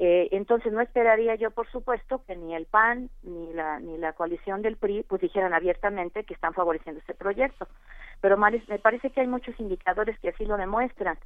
Eh, 0.02 0.28
entonces 0.32 0.72
no 0.72 0.80
esperaría 0.80 1.34
yo, 1.34 1.50
por 1.50 1.70
supuesto, 1.70 2.24
que 2.26 2.34
ni 2.34 2.54
el 2.54 2.64
PAN 2.64 3.10
ni 3.22 3.52
la 3.52 3.78
ni 3.80 3.98
la 3.98 4.14
coalición 4.14 4.62
del 4.62 4.78
PRI 4.78 5.02
pues 5.02 5.20
dijeran 5.20 5.52
abiertamente 5.52 6.24
que 6.24 6.32
están 6.32 6.54
favoreciendo 6.54 7.00
este 7.00 7.12
proyecto 7.12 7.68
pero 8.20 8.36
me 8.36 8.78
parece 8.78 9.10
que 9.10 9.20
hay 9.20 9.26
muchos 9.26 9.58
indicadores 9.58 10.18
que 10.18 10.28
así 10.28 10.44
lo 10.44 10.56
demuestran. 10.56 11.18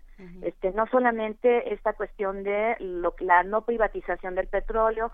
Este, 0.42 0.70
no 0.72 0.86
solamente 0.86 1.74
esta 1.74 1.92
cuestión 1.92 2.44
de 2.44 2.76
lo, 2.78 3.14
la 3.18 3.42
no 3.42 3.62
privatización 3.62 4.36
del 4.36 4.46
petróleo, 4.46 5.10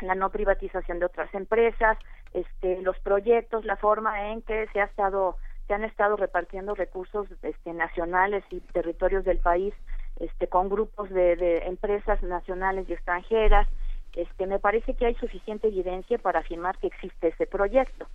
la 0.00 0.14
no 0.14 0.30
privatización 0.30 0.98
de 0.98 1.06
otras 1.06 1.32
empresas, 1.34 1.96
este, 2.34 2.82
los 2.82 2.98
proyectos, 3.00 3.64
la 3.64 3.76
forma 3.76 4.30
en 4.30 4.42
que 4.42 4.66
se 4.72 4.80
ha 4.80 4.84
estado 4.84 5.36
se 5.66 5.74
han 5.74 5.84
estado 5.84 6.16
repartiendo 6.16 6.74
recursos 6.74 7.28
este, 7.42 7.72
nacionales 7.72 8.44
y 8.50 8.60
territorios 8.60 9.24
del 9.24 9.38
país 9.38 9.72
este, 10.20 10.46
con 10.46 10.68
grupos 10.68 11.10
de, 11.10 11.36
de 11.36 11.58
empresas 11.66 12.22
nacionales 12.22 12.88
y 12.88 12.92
extranjeras. 12.92 13.68
Este, 14.14 14.46
me 14.46 14.58
parece 14.58 14.94
que 14.94 15.06
hay 15.06 15.14
suficiente 15.14 15.68
evidencia 15.68 16.18
para 16.18 16.40
afirmar 16.40 16.76
que 16.78 16.88
existe 16.88 17.28
ese 17.28 17.46
proyecto 17.46 18.06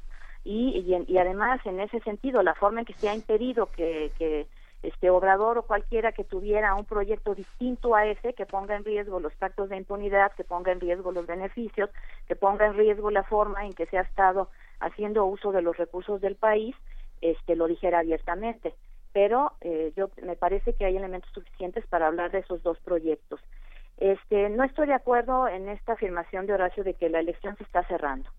y, 0.47 1.03
y, 1.07 1.17
además 1.17 1.59
en 1.65 1.81
ese 1.81 1.99
sentido 1.99 2.41
la 2.41 2.55
forma 2.55 2.79
en 2.79 2.85
que 2.85 2.93
se 2.93 3.09
ha 3.09 3.15
impedido 3.15 3.65
que, 3.75 4.11
que 4.17 4.47
este 4.81 5.09
obrador 5.09 5.57
o 5.57 5.63
cualquiera 5.63 6.13
que 6.13 6.23
tuviera 6.23 6.73
un 6.75 6.85
proyecto 6.85 7.35
distinto 7.35 7.95
a 7.95 8.05
ese 8.05 8.33
que 8.33 8.45
ponga 8.45 8.75
en 8.77 8.85
riesgo 8.85 9.19
los 9.19 9.33
pactos 9.33 9.67
de 9.67 9.75
impunidad, 9.75 10.31
que 10.33 10.45
ponga 10.45 10.71
en 10.71 10.79
riesgo 10.79 11.11
los 11.11 11.25
beneficios, 11.25 11.89
que 12.27 12.37
ponga 12.37 12.67
en 12.67 12.75
riesgo 12.75 13.11
la 13.11 13.23
forma 13.23 13.65
en 13.65 13.73
que 13.73 13.87
se 13.87 13.97
ha 13.97 14.01
estado 14.01 14.49
haciendo 14.79 15.25
uso 15.25 15.51
de 15.51 15.61
los 15.61 15.75
recursos 15.75 16.21
del 16.21 16.35
país, 16.35 16.75
este 17.19 17.57
lo 17.57 17.67
dijera 17.67 17.99
abiertamente. 17.99 18.73
Pero 19.13 19.53
eh, 19.61 19.93
yo 19.95 20.09
me 20.21 20.35
parece 20.35 20.73
que 20.73 20.85
hay 20.85 20.97
elementos 20.97 21.31
suficientes 21.33 21.85
para 21.87 22.07
hablar 22.07 22.31
de 22.31 22.39
esos 22.39 22.61
dos 22.63 22.79
proyectos. 22.79 23.39
Este, 23.97 24.49
no 24.49 24.63
estoy 24.63 24.87
de 24.87 24.93
acuerdo 24.93 25.47
en 25.47 25.69
esta 25.69 25.93
afirmación 25.93 26.45
de 26.45 26.53
Horacio 26.53 26.83
de 26.83 26.93
que 26.93 27.09
la 27.09 27.19
elección 27.19 27.55
se 27.57 27.63
está 27.63 27.83
cerrando 27.83 28.29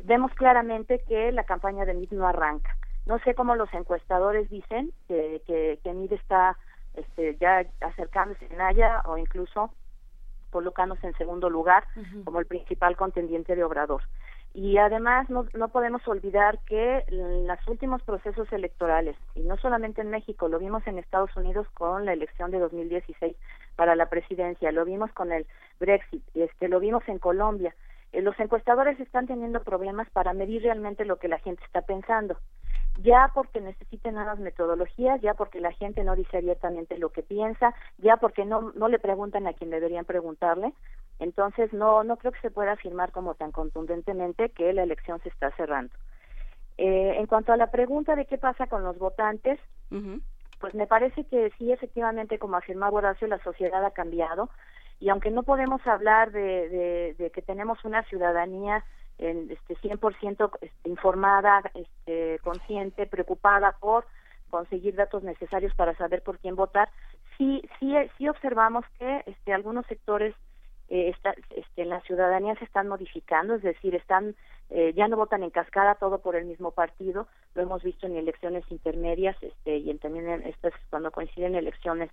vemos 0.00 0.32
claramente 0.34 1.02
que 1.06 1.32
la 1.32 1.44
campaña 1.44 1.84
de 1.84 1.94
MID 1.94 2.12
no 2.12 2.26
arranca. 2.26 2.76
No 3.06 3.18
sé 3.20 3.34
cómo 3.34 3.54
los 3.54 3.72
encuestadores 3.74 4.48
dicen 4.48 4.92
que, 5.08 5.42
que, 5.46 5.78
que 5.82 5.92
MID 5.92 6.12
está 6.12 6.56
este, 6.94 7.36
ya 7.36 7.66
acercándose 7.80 8.46
en 8.46 8.56
Naya 8.56 9.02
o 9.06 9.18
incluso 9.18 9.70
colocándose 10.50 11.06
en 11.06 11.16
segundo 11.16 11.50
lugar 11.50 11.84
como 12.24 12.38
el 12.38 12.46
principal 12.46 12.96
contendiente 12.96 13.56
de 13.56 13.64
Obrador. 13.64 14.02
Y 14.54 14.78
además 14.78 15.28
no, 15.28 15.46
no 15.52 15.68
podemos 15.68 16.06
olvidar 16.06 16.60
que 16.60 17.04
los 17.08 17.58
últimos 17.66 18.02
procesos 18.02 18.50
electorales, 18.52 19.16
y 19.34 19.40
no 19.40 19.56
solamente 19.56 20.00
en 20.00 20.10
México, 20.10 20.46
lo 20.46 20.60
vimos 20.60 20.86
en 20.86 20.98
Estados 20.98 21.36
Unidos 21.36 21.66
con 21.74 22.04
la 22.04 22.12
elección 22.12 22.52
de 22.52 22.60
2016 22.60 23.34
para 23.74 23.96
la 23.96 24.08
presidencia, 24.08 24.70
lo 24.70 24.84
vimos 24.84 25.12
con 25.12 25.32
el 25.32 25.44
Brexit, 25.80 26.22
este, 26.34 26.68
lo 26.68 26.78
vimos 26.78 27.02
en 27.08 27.18
Colombia, 27.18 27.74
eh, 28.12 28.22
los 28.22 28.38
encuestadores 28.38 28.98
están 29.00 29.26
teniendo 29.26 29.64
problemas 29.64 30.08
para 30.10 30.32
medir 30.32 30.62
realmente 30.62 31.04
lo 31.04 31.16
que 31.16 31.26
la 31.26 31.40
gente 31.40 31.64
está 31.64 31.82
pensando, 31.82 32.38
ya 33.02 33.30
porque 33.34 33.60
necesiten 33.60 34.14
nuevas 34.14 34.38
metodologías, 34.38 35.20
ya 35.20 35.34
porque 35.34 35.60
la 35.60 35.72
gente 35.72 36.04
no 36.04 36.14
dice 36.14 36.38
abiertamente 36.38 36.98
lo 36.98 37.10
que 37.10 37.22
piensa, 37.22 37.74
ya 37.98 38.16
porque 38.16 38.44
no, 38.44 38.72
no 38.74 38.88
le 38.88 38.98
preguntan 38.98 39.46
a 39.46 39.52
quien 39.52 39.70
deberían 39.70 40.04
preguntarle. 40.04 40.72
Entonces, 41.18 41.72
no, 41.72 42.04
no 42.04 42.16
creo 42.16 42.32
que 42.32 42.40
se 42.40 42.50
pueda 42.50 42.72
afirmar 42.72 43.12
como 43.12 43.34
tan 43.34 43.52
contundentemente 43.52 44.50
que 44.50 44.72
la 44.72 44.82
elección 44.82 45.20
se 45.22 45.28
está 45.28 45.50
cerrando. 45.52 45.92
Eh, 46.76 47.14
en 47.18 47.26
cuanto 47.26 47.52
a 47.52 47.56
la 47.56 47.70
pregunta 47.70 48.16
de 48.16 48.26
qué 48.26 48.36
pasa 48.38 48.66
con 48.66 48.82
los 48.82 48.98
votantes, 48.98 49.60
pues 50.60 50.74
me 50.74 50.86
parece 50.86 51.24
que 51.24 51.52
sí, 51.58 51.70
efectivamente, 51.70 52.38
como 52.38 52.56
afirmaba 52.56 52.98
Horacio, 52.98 53.28
la 53.28 53.42
sociedad 53.42 53.84
ha 53.84 53.92
cambiado 53.92 54.50
y 55.00 55.08
aunque 55.08 55.30
no 55.30 55.42
podemos 55.42 55.86
hablar 55.86 56.32
de, 56.32 57.14
de, 57.18 57.30
que 57.30 57.42
tenemos 57.42 57.84
una 57.84 58.02
ciudadanía 58.04 58.84
en, 59.18 59.50
este 59.50 59.76
100% 59.76 60.50
este, 60.60 60.88
informada, 60.88 61.62
este, 61.74 62.38
consciente, 62.40 63.06
preocupada 63.06 63.76
por 63.80 64.06
conseguir 64.50 64.94
datos 64.94 65.22
necesarios 65.22 65.74
para 65.74 65.96
saber 65.96 66.22
por 66.22 66.38
quién 66.38 66.54
votar, 66.54 66.88
sí 67.36 67.62
sí 67.80 67.94
sí 68.16 68.28
observamos 68.28 68.84
que 68.98 69.22
este 69.26 69.52
algunos 69.52 69.84
sectores 69.86 70.34
eh, 70.88 71.14
este, 71.50 71.82
en 71.82 71.88
la 71.88 72.00
ciudadanía 72.02 72.54
se 72.56 72.64
están 72.64 72.88
modificando, 72.88 73.54
es 73.54 73.62
decir, 73.62 73.94
están 73.94 74.36
eh, 74.70 74.92
ya 74.94 75.08
no 75.08 75.16
votan 75.16 75.42
en 75.42 75.50
cascada 75.50 75.94
todo 75.96 76.18
por 76.18 76.36
el 76.36 76.44
mismo 76.44 76.70
partido, 76.70 77.26
lo 77.54 77.62
hemos 77.62 77.82
visto 77.82 78.06
en 78.06 78.16
elecciones 78.16 78.64
intermedias 78.70 79.36
este, 79.42 79.76
y 79.76 79.94
también 79.98 80.28
en, 80.28 80.54
cuando 80.90 81.10
coinciden 81.10 81.54
elecciones 81.54 82.10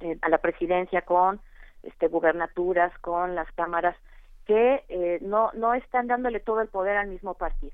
eh, 0.00 0.18
a 0.22 0.28
la 0.28 0.38
presidencia 0.38 1.02
con 1.02 1.40
este, 1.82 2.08
gubernaturas, 2.08 2.96
con 2.98 3.34
las 3.34 3.50
cámaras, 3.52 3.96
que 4.52 4.84
eh, 4.90 5.18
no, 5.22 5.50
no 5.54 5.72
están 5.72 6.08
dándole 6.08 6.38
todo 6.38 6.60
el 6.60 6.68
poder 6.68 6.98
al 6.98 7.08
mismo 7.08 7.32
partido. 7.32 7.72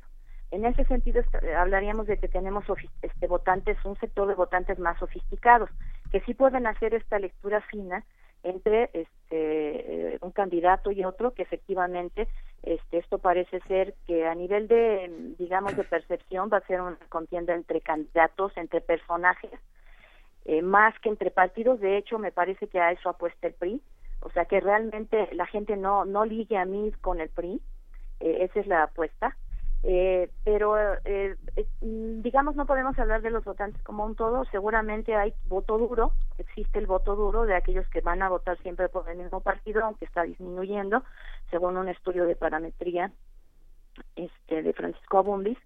En 0.52 0.64
ese 0.64 0.84
sentido 0.84 1.24
hablaríamos 1.56 2.06
de 2.06 2.18
que 2.18 2.28
tenemos 2.28 2.64
este, 3.02 3.26
votantes, 3.26 3.76
un 3.84 3.98
sector 3.98 4.28
de 4.28 4.36
votantes 4.36 4.78
más 4.78 4.96
sofisticados, 5.00 5.70
que 6.12 6.20
sí 6.20 6.34
pueden 6.34 6.68
hacer 6.68 6.94
esta 6.94 7.18
lectura 7.18 7.62
fina 7.62 8.04
entre 8.44 8.90
este, 8.92 9.08
eh, 9.32 10.18
un 10.20 10.30
candidato 10.30 10.92
y 10.92 11.04
otro, 11.04 11.34
que 11.34 11.42
efectivamente 11.42 12.28
este, 12.62 12.98
esto 12.98 13.18
parece 13.18 13.58
ser 13.66 13.94
que 14.06 14.28
a 14.28 14.36
nivel 14.36 14.68
de, 14.68 15.34
digamos, 15.36 15.76
de 15.76 15.82
percepción 15.82 16.48
va 16.48 16.58
a 16.58 16.66
ser 16.68 16.80
una 16.80 16.96
contienda 17.08 17.54
entre 17.54 17.80
candidatos, 17.80 18.56
entre 18.56 18.80
personajes, 18.80 19.50
eh, 20.44 20.62
más 20.62 20.96
que 21.00 21.08
entre 21.08 21.32
partidos. 21.32 21.80
De 21.80 21.96
hecho, 21.96 22.20
me 22.20 22.30
parece 22.30 22.68
que 22.68 22.78
a 22.78 22.92
eso 22.92 23.08
apuesta 23.08 23.48
el 23.48 23.54
PRI 23.54 23.82
o 24.20 24.30
sea 24.30 24.44
que 24.46 24.60
realmente 24.60 25.28
la 25.32 25.46
gente 25.46 25.76
no 25.76 26.04
no 26.04 26.24
ligue 26.24 26.56
a 26.56 26.64
mí 26.64 26.92
con 27.00 27.20
el 27.20 27.28
PRI 27.28 27.60
eh, 28.20 28.38
esa 28.44 28.60
es 28.60 28.66
la 28.66 28.84
apuesta. 28.84 29.36
Eh, 29.84 30.28
pero 30.42 30.76
eh, 31.04 31.36
mm, 31.82 32.20
digamos 32.22 32.56
no 32.56 32.66
podemos 32.66 32.98
hablar 32.98 33.22
de 33.22 33.30
los 33.30 33.44
votantes 33.44 33.80
como 33.82 34.04
un 34.04 34.16
todo. 34.16 34.44
Seguramente 34.46 35.14
hay 35.14 35.32
voto 35.46 35.78
duro 35.78 36.12
existe 36.38 36.78
el 36.78 36.86
voto 36.86 37.16
duro 37.16 37.44
de 37.44 37.54
aquellos 37.54 37.88
que 37.88 38.00
van 38.00 38.22
a 38.22 38.28
votar 38.28 38.58
siempre 38.58 38.88
por 38.88 39.08
el 39.08 39.18
mismo 39.18 39.40
partido 39.40 39.84
aunque 39.84 40.04
está 40.04 40.22
disminuyendo 40.22 41.02
según 41.50 41.76
un 41.76 41.88
estudio 41.88 42.24
de 42.24 42.36
parametría 42.36 43.12
este 44.16 44.62
de 44.62 44.72
Francisco 44.72 45.18
Abundis 45.18 45.58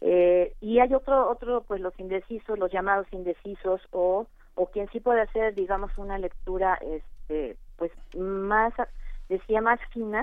eh, 0.00 0.54
y 0.60 0.78
hay 0.80 0.94
otro 0.94 1.30
otro 1.30 1.62
pues 1.62 1.80
los 1.80 1.98
indecisos 1.98 2.58
los 2.58 2.70
llamados 2.70 3.06
indecisos 3.12 3.80
o 3.90 4.26
o 4.54 4.66
quien 4.66 4.88
sí 4.90 5.00
puede 5.00 5.22
hacer 5.22 5.54
digamos 5.54 5.96
una 5.96 6.18
lectura 6.18 6.78
este 6.82 7.56
pues 7.82 7.90
más 8.16 8.72
decía 9.28 9.60
más 9.60 9.80
fina 9.90 10.22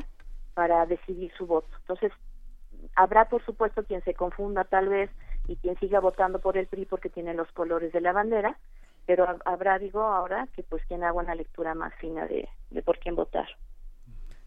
para 0.54 0.86
decidir 0.86 1.30
su 1.38 1.46
voto. 1.46 1.68
Entonces 1.80 2.14
habrá 2.96 3.26
por 3.26 3.44
supuesto 3.44 3.84
quien 3.84 4.02
se 4.04 4.14
confunda 4.14 4.64
tal 4.64 4.88
vez 4.88 5.10
y 5.46 5.58
quien 5.58 5.78
siga 5.80 6.00
votando 6.00 6.40
por 6.40 6.56
el 6.56 6.68
PRI 6.68 6.86
porque 6.86 7.10
tiene 7.10 7.34
los 7.34 7.52
colores 7.52 7.92
de 7.92 8.00
la 8.00 8.14
bandera 8.14 8.58
pero 9.06 9.28
habrá 9.44 9.78
digo 9.78 10.04
ahora 10.04 10.48
que 10.56 10.64
pues 10.64 10.86
quien 10.86 11.04
haga 11.04 11.20
una 11.20 11.36
lectura 11.36 11.76
más 11.76 11.94
fina 11.96 12.26
de, 12.28 12.48
de 12.70 12.82
por 12.82 12.98
quién 13.00 13.16
votar 13.16 13.50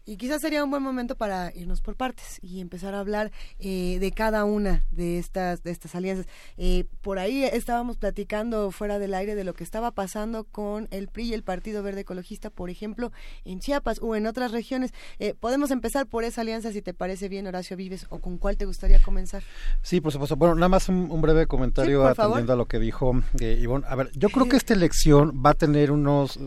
Y 0.05 0.17
quizás 0.17 0.41
sería 0.41 0.65
un 0.65 0.69
buen 0.69 0.83
momento 0.83 1.15
para 1.15 1.53
irnos 1.55 1.79
por 1.79 1.95
partes 1.95 2.39
y 2.41 2.59
empezar 2.59 2.93
a 2.93 2.99
hablar 2.99 3.31
eh, 3.59 3.99
de 4.01 4.11
cada 4.11 4.43
una 4.43 4.83
de 4.91 5.17
estas 5.17 5.63
de 5.63 5.71
estas 5.71 5.95
alianzas. 5.95 6.27
Eh, 6.57 6.83
por 7.01 7.19
ahí 7.19 7.45
estábamos 7.45 7.95
platicando 7.95 8.69
fuera 8.71 8.99
del 8.99 9.13
aire 9.13 9.33
de 9.33 9.45
lo 9.45 9.53
que 9.53 9.63
estaba 9.63 9.91
pasando 9.91 10.43
con 10.43 10.89
el 10.91 11.07
PRI 11.07 11.29
y 11.29 11.33
el 11.33 11.43
Partido 11.43 11.83
Verde 11.83 12.01
Ecologista, 12.01 12.49
por 12.49 12.69
ejemplo, 12.69 13.13
en 13.45 13.61
Chiapas 13.61 13.99
o 14.01 14.17
en 14.17 14.27
otras 14.27 14.51
regiones. 14.51 14.93
Eh, 15.19 15.35
podemos 15.39 15.71
empezar 15.71 16.05
por 16.05 16.25
esa 16.25 16.41
alianza, 16.41 16.73
si 16.73 16.81
te 16.81 16.93
parece 16.93 17.29
bien, 17.29 17.47
Horacio 17.47 17.77
Vives, 17.77 18.05
o 18.09 18.19
con 18.19 18.37
cuál 18.37 18.57
te 18.57 18.65
gustaría 18.65 19.01
comenzar. 19.01 19.41
Sí, 19.83 20.01
por 20.01 20.11
supuesto. 20.11 20.35
Bueno, 20.35 20.55
nada 20.55 20.67
más 20.67 20.89
un, 20.89 21.21
breve 21.21 21.47
comentario 21.47 22.05
atendiendo 22.05 22.51
a 22.51 22.55
lo 22.57 22.65
que 22.65 22.77
dijo 22.77 23.23
Ivonne. 23.39 23.85
A 23.87 23.95
ver, 23.95 24.11
yo 24.15 24.27
creo 24.27 24.49
que 24.49 24.57
esta 24.57 24.73
elección 24.73 25.41
va 25.45 25.51
a 25.51 25.53
tener 25.53 25.91
unos, 25.91 26.37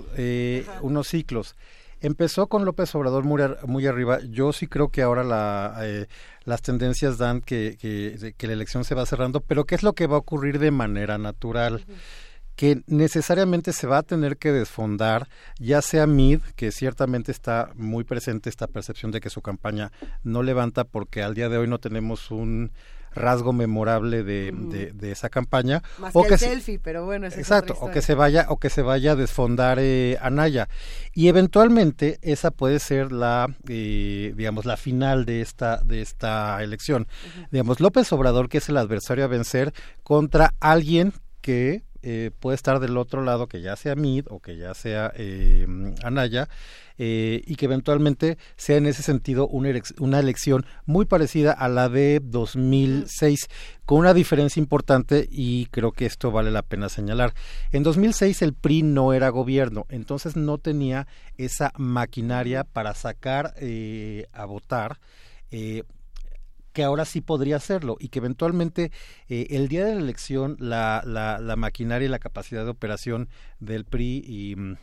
unos 0.82 1.08
ciclos. 1.08 1.56
Empezó 2.00 2.46
con 2.46 2.64
López 2.64 2.94
Obrador 2.94 3.24
muy, 3.24 3.42
muy 3.66 3.86
arriba. 3.86 4.18
Yo 4.28 4.52
sí 4.52 4.66
creo 4.66 4.90
que 4.90 5.02
ahora 5.02 5.24
la, 5.24 5.76
eh, 5.82 6.06
las 6.44 6.62
tendencias 6.62 7.18
dan 7.18 7.40
que, 7.40 7.76
que, 7.78 8.46
la 8.46 8.52
elección 8.52 8.84
se 8.84 8.94
va 8.94 9.06
cerrando, 9.06 9.40
pero 9.40 9.64
¿qué 9.64 9.74
es 9.74 9.82
lo 9.82 9.94
que 9.94 10.06
va 10.06 10.16
a 10.16 10.20
ocurrir 10.20 10.58
de 10.58 10.70
manera 10.70 11.18
natural? 11.18 11.84
que 12.54 12.82
necesariamente 12.86 13.74
se 13.74 13.86
va 13.86 13.98
a 13.98 14.02
tener 14.02 14.38
que 14.38 14.50
desfondar, 14.50 15.28
ya 15.58 15.82
sea 15.82 16.06
Mid, 16.06 16.40
que 16.56 16.72
ciertamente 16.72 17.30
está 17.30 17.70
muy 17.74 18.02
presente 18.02 18.48
esta 18.48 18.66
percepción 18.66 19.12
de 19.12 19.20
que 19.20 19.28
su 19.28 19.42
campaña 19.42 19.92
no 20.22 20.42
levanta 20.42 20.84
porque 20.84 21.22
al 21.22 21.34
día 21.34 21.50
de 21.50 21.58
hoy 21.58 21.68
no 21.68 21.78
tenemos 21.80 22.30
un 22.30 22.72
rasgo 23.16 23.52
memorable 23.52 24.22
de, 24.22 24.52
de, 24.52 25.10
esa 25.10 25.28
campaña 25.28 25.82
o 26.12 26.24
que, 26.24 26.34
el 26.34 26.38
selfie 26.38 26.78
pero 26.78 27.04
bueno 27.04 27.26
exacto 27.26 27.76
o 27.80 27.90
que 27.90 28.02
se 28.02 28.14
vaya 28.14 28.46
o 28.48 28.58
que 28.58 28.70
se 28.70 28.82
vaya 28.82 29.12
a 29.12 29.16
desfondar 29.16 29.78
eh, 29.80 30.18
Anaya. 30.20 30.68
Y 31.14 31.28
eventualmente 31.28 32.18
esa 32.22 32.50
puede 32.50 32.78
ser 32.78 33.10
la 33.10 33.48
eh, 33.68 34.34
digamos 34.36 34.66
la 34.66 34.76
final 34.76 35.24
de 35.24 35.40
esta 35.40 35.78
de 35.78 36.02
esta 36.02 36.62
elección. 36.62 37.08
Digamos 37.50 37.80
López 37.80 38.12
Obrador 38.12 38.48
que 38.48 38.58
es 38.58 38.68
el 38.68 38.76
adversario 38.76 39.24
a 39.24 39.28
vencer 39.28 39.72
contra 40.02 40.54
alguien 40.60 41.12
que 41.40 41.85
eh, 42.08 42.30
puede 42.38 42.54
estar 42.54 42.78
del 42.78 42.98
otro 42.98 43.24
lado, 43.24 43.48
que 43.48 43.60
ya 43.60 43.74
sea 43.74 43.96
Mid 43.96 44.26
o 44.30 44.38
que 44.38 44.56
ya 44.56 44.74
sea 44.74 45.12
eh, 45.16 45.66
Anaya, 46.04 46.48
eh, 46.98 47.42
y 47.44 47.56
que 47.56 47.64
eventualmente 47.64 48.38
sea 48.54 48.76
en 48.76 48.86
ese 48.86 49.02
sentido 49.02 49.48
una, 49.48 49.70
una, 49.98 50.20
elección 50.20 50.64
muy 50.84 51.04
parecida 51.04 51.50
a 51.50 51.68
la 51.68 51.88
de 51.88 52.20
2006, 52.22 53.48
con 53.84 53.98
una 53.98 54.14
diferencia 54.14 54.60
importante 54.60 55.26
y 55.28 55.66
creo 55.72 55.90
que 55.90 56.06
esto 56.06 56.30
vale 56.30 56.52
la 56.52 56.62
pena 56.62 56.88
señalar. 56.88 57.34
En 57.72 57.82
2006 57.82 58.40
el 58.40 58.54
PRI 58.54 58.84
no 58.84 59.12
era 59.12 59.28
gobierno, 59.30 59.84
entonces 59.88 60.36
no 60.36 60.58
tenía 60.58 61.08
esa 61.38 61.72
maquinaria 61.76 62.62
para 62.62 62.94
sacar 62.94 63.52
a 64.32 64.44
votar 64.44 65.00
que 66.76 66.84
ahora 66.84 67.06
sí 67.06 67.22
podría 67.22 67.56
hacerlo 67.56 67.96
y 67.98 68.10
que 68.10 68.18
eventualmente 68.18 68.92
eh, 69.30 69.46
el 69.48 69.68
día 69.68 69.86
de 69.86 69.94
la 69.94 70.00
elección 70.02 70.58
la, 70.60 71.02
la, 71.06 71.38
la 71.38 71.56
maquinaria 71.56 72.04
y 72.04 72.10
la 72.10 72.18
capacidad 72.18 72.64
de 72.64 72.70
operación 72.70 73.30
del 73.60 73.86
PRI 73.86 74.22
y 74.26 74.56
mm, 74.56 74.76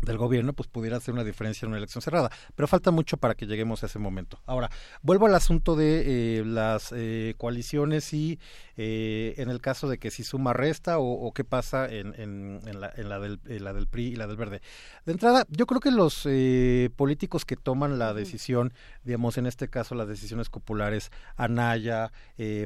del 0.00 0.18
gobierno, 0.18 0.52
pues 0.52 0.68
pudiera 0.68 0.96
hacer 0.96 1.14
una 1.14 1.24
diferencia 1.24 1.66
en 1.66 1.70
una 1.70 1.78
elección 1.78 2.02
cerrada. 2.02 2.30
Pero 2.54 2.66
falta 2.68 2.90
mucho 2.90 3.16
para 3.16 3.34
que 3.34 3.46
lleguemos 3.46 3.82
a 3.82 3.86
ese 3.86 3.98
momento. 3.98 4.38
Ahora, 4.46 4.70
vuelvo 5.02 5.26
al 5.26 5.34
asunto 5.34 5.76
de 5.76 6.38
eh, 6.38 6.44
las 6.44 6.92
eh, 6.92 7.34
coaliciones 7.38 8.12
y 8.12 8.38
eh, 8.76 9.34
en 9.38 9.50
el 9.50 9.60
caso 9.60 9.88
de 9.88 9.98
que 9.98 10.10
si 10.10 10.24
suma 10.24 10.52
resta 10.52 10.98
o, 10.98 11.32
qué 11.32 11.44
pasa 11.44 11.88
en, 11.88 12.14
en, 12.16 12.80
la, 12.80 12.92
en, 12.94 13.08
la, 13.08 13.18
del, 13.18 13.40
la 13.44 13.72
del 13.72 13.86
PRI 13.86 14.08
y 14.08 14.16
la 14.16 14.26
del 14.26 14.36
Verde. 14.36 14.60
De 15.06 15.12
entrada, 15.12 15.46
yo 15.48 15.66
creo 15.66 15.80
que 15.80 15.90
los 15.90 16.28
políticos 16.96 17.44
que 17.44 17.56
toman 17.56 17.98
la 17.98 18.14
decisión, 18.14 18.72
digamos 19.04 19.38
en 19.38 19.46
este 19.46 19.68
caso 19.68 19.94
las 19.94 20.08
decisiones 20.08 20.48
populares, 20.48 21.10
Anaya, 21.36 22.12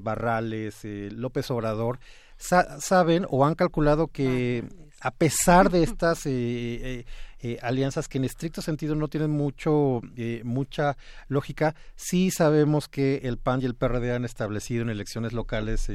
Barrales, 0.03 0.81
López 0.85 1.51
Obrador, 1.51 1.99
saben 2.39 3.27
o 3.29 3.45
han 3.45 3.55
calculado 3.55 4.09
que 4.09 4.65
a 5.01 5.11
pesar 5.13 5.71
de 5.71 5.83
estas 5.83 6.27
eh, 6.27 6.31
eh, 6.33 7.05
eh, 7.41 7.59
alianzas 7.63 8.09
que 8.09 8.19
en 8.19 8.25
estricto 8.25 8.63
sentido 8.63 8.97
no 8.97 9.09
tienen 9.09 9.31
mucho 9.31 10.01
mucha 10.43 10.97
lógica, 11.29 11.77
sí 11.95 12.31
sabemos 12.31 12.89
que 12.89 13.21
el 13.25 13.39
PAN 13.39 13.63
y 13.63 13.67
el 13.67 13.75
PRD 13.75 14.13
han 14.13 14.25
establecido 14.25 14.83
en 14.83 14.91
elecciones 14.91 15.33
locales 15.33 15.89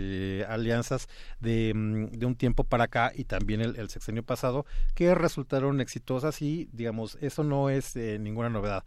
alianzas 0.48 1.08
de, 1.40 1.74
mm, 1.76 2.06
de, 2.18 2.26
un 2.26 2.36
tiempo 2.36 2.64
para 2.64 2.86
acá 2.86 3.12
y 3.14 3.26
también 3.26 3.62
el, 3.62 3.76
el, 3.76 3.90
sexenio 3.90 4.24
pasado 4.24 4.66
que 4.96 5.14
resultaron 5.16 5.82
exitosas 5.82 6.42
y 6.42 6.70
digamos 6.72 7.18
eso 7.22 7.44
no 7.44 7.70
es 7.70 7.96
ninguna 7.96 8.50
novedad. 8.50 8.84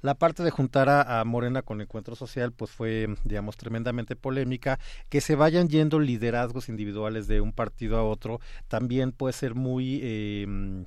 La 0.00 0.14
parte 0.14 0.42
de 0.42 0.50
juntar 0.50 0.88
a, 0.88 1.24
Morena 1.24 1.62
con 1.62 1.80
Encuentro 1.80 2.14
Social, 2.14 2.52
pues 2.52 2.70
fue, 2.70 3.16
digamos, 3.24 3.56
tremendamente 3.56 4.14
polémica. 4.14 4.78
Que 5.08 5.20
se 5.20 5.34
vayan 5.34 5.68
yendo 5.68 5.98
liderazgos 5.98 6.68
individuales 6.68 7.26
de 7.26 7.40
un 7.40 7.52
partido 7.52 7.98
a 7.98 8.04
otro 8.04 8.40
también 8.68 9.12
puede 9.12 9.32
ser 9.32 9.54
muy 9.54 10.00
eh, 10.02 10.84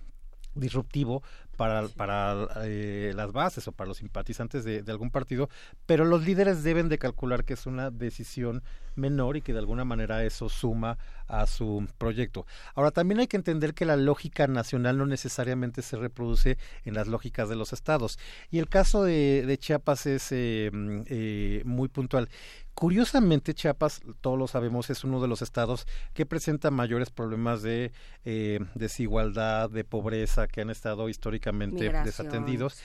disruptivo 0.55 1.23
para, 1.61 1.87
para 1.89 2.47
eh, 2.63 3.13
las 3.15 3.31
bases 3.31 3.67
o 3.67 3.71
para 3.71 3.87
los 3.87 3.97
simpatizantes 3.97 4.63
de, 4.63 4.81
de, 4.81 4.91
algún 4.91 5.11
partido, 5.11 5.47
pero 5.85 6.05
los 6.05 6.25
líderes 6.25 6.63
deben 6.63 6.89
de 6.89 6.97
calcular 6.97 7.45
que 7.45 7.53
es 7.53 7.67
una 7.67 7.91
decisión 7.91 8.63
menor 8.95 9.37
y 9.37 9.41
que 9.41 9.53
de 9.53 9.59
alguna 9.59 9.85
manera 9.85 10.23
eso 10.23 10.49
suma 10.49 10.97
a 11.27 11.47
su 11.47 11.87
proyecto. 11.97 12.45
Ahora, 12.75 12.91
también 12.91 13.19
hay 13.19 13.27
que 13.27 13.37
entender 13.37 13.73
que 13.73 13.85
la 13.85 13.95
lógica 13.95 14.47
nacional 14.47 14.97
no 14.97 15.05
necesariamente 15.05 15.81
se 15.81 15.97
reproduce 15.97 16.57
en 16.83 16.93
las 16.93 17.07
lógicas 17.07 17.47
de 17.47 17.55
los 17.55 17.73
estados. 17.73 18.19
Y 18.49 18.59
el 18.59 18.67
caso 18.67 19.03
de, 19.03 19.45
de 19.45 19.57
Chiapas 19.57 20.05
es 20.07 20.31
eh, 20.31 20.69
mm, 20.73 21.01
eh, 21.05 21.61
muy 21.63 21.87
puntual. 21.89 22.29
Curiosamente, 22.73 23.53
Chiapas, 23.53 24.01
todos 24.21 24.39
lo 24.39 24.47
sabemos, 24.47 24.89
es 24.89 25.03
uno 25.03 25.21
de 25.21 25.27
los 25.27 25.41
estados 25.41 25.85
que 26.13 26.25
presenta 26.25 26.71
mayores 26.71 27.09
problemas 27.09 27.61
de 27.61 27.91
eh, 28.25 28.59
desigualdad, 28.75 29.69
de 29.69 29.83
pobreza, 29.83 30.47
que 30.47 30.61
han 30.61 30.69
estado 30.69 31.09
históricamente 31.09 31.91
desatendidos. 32.03 32.81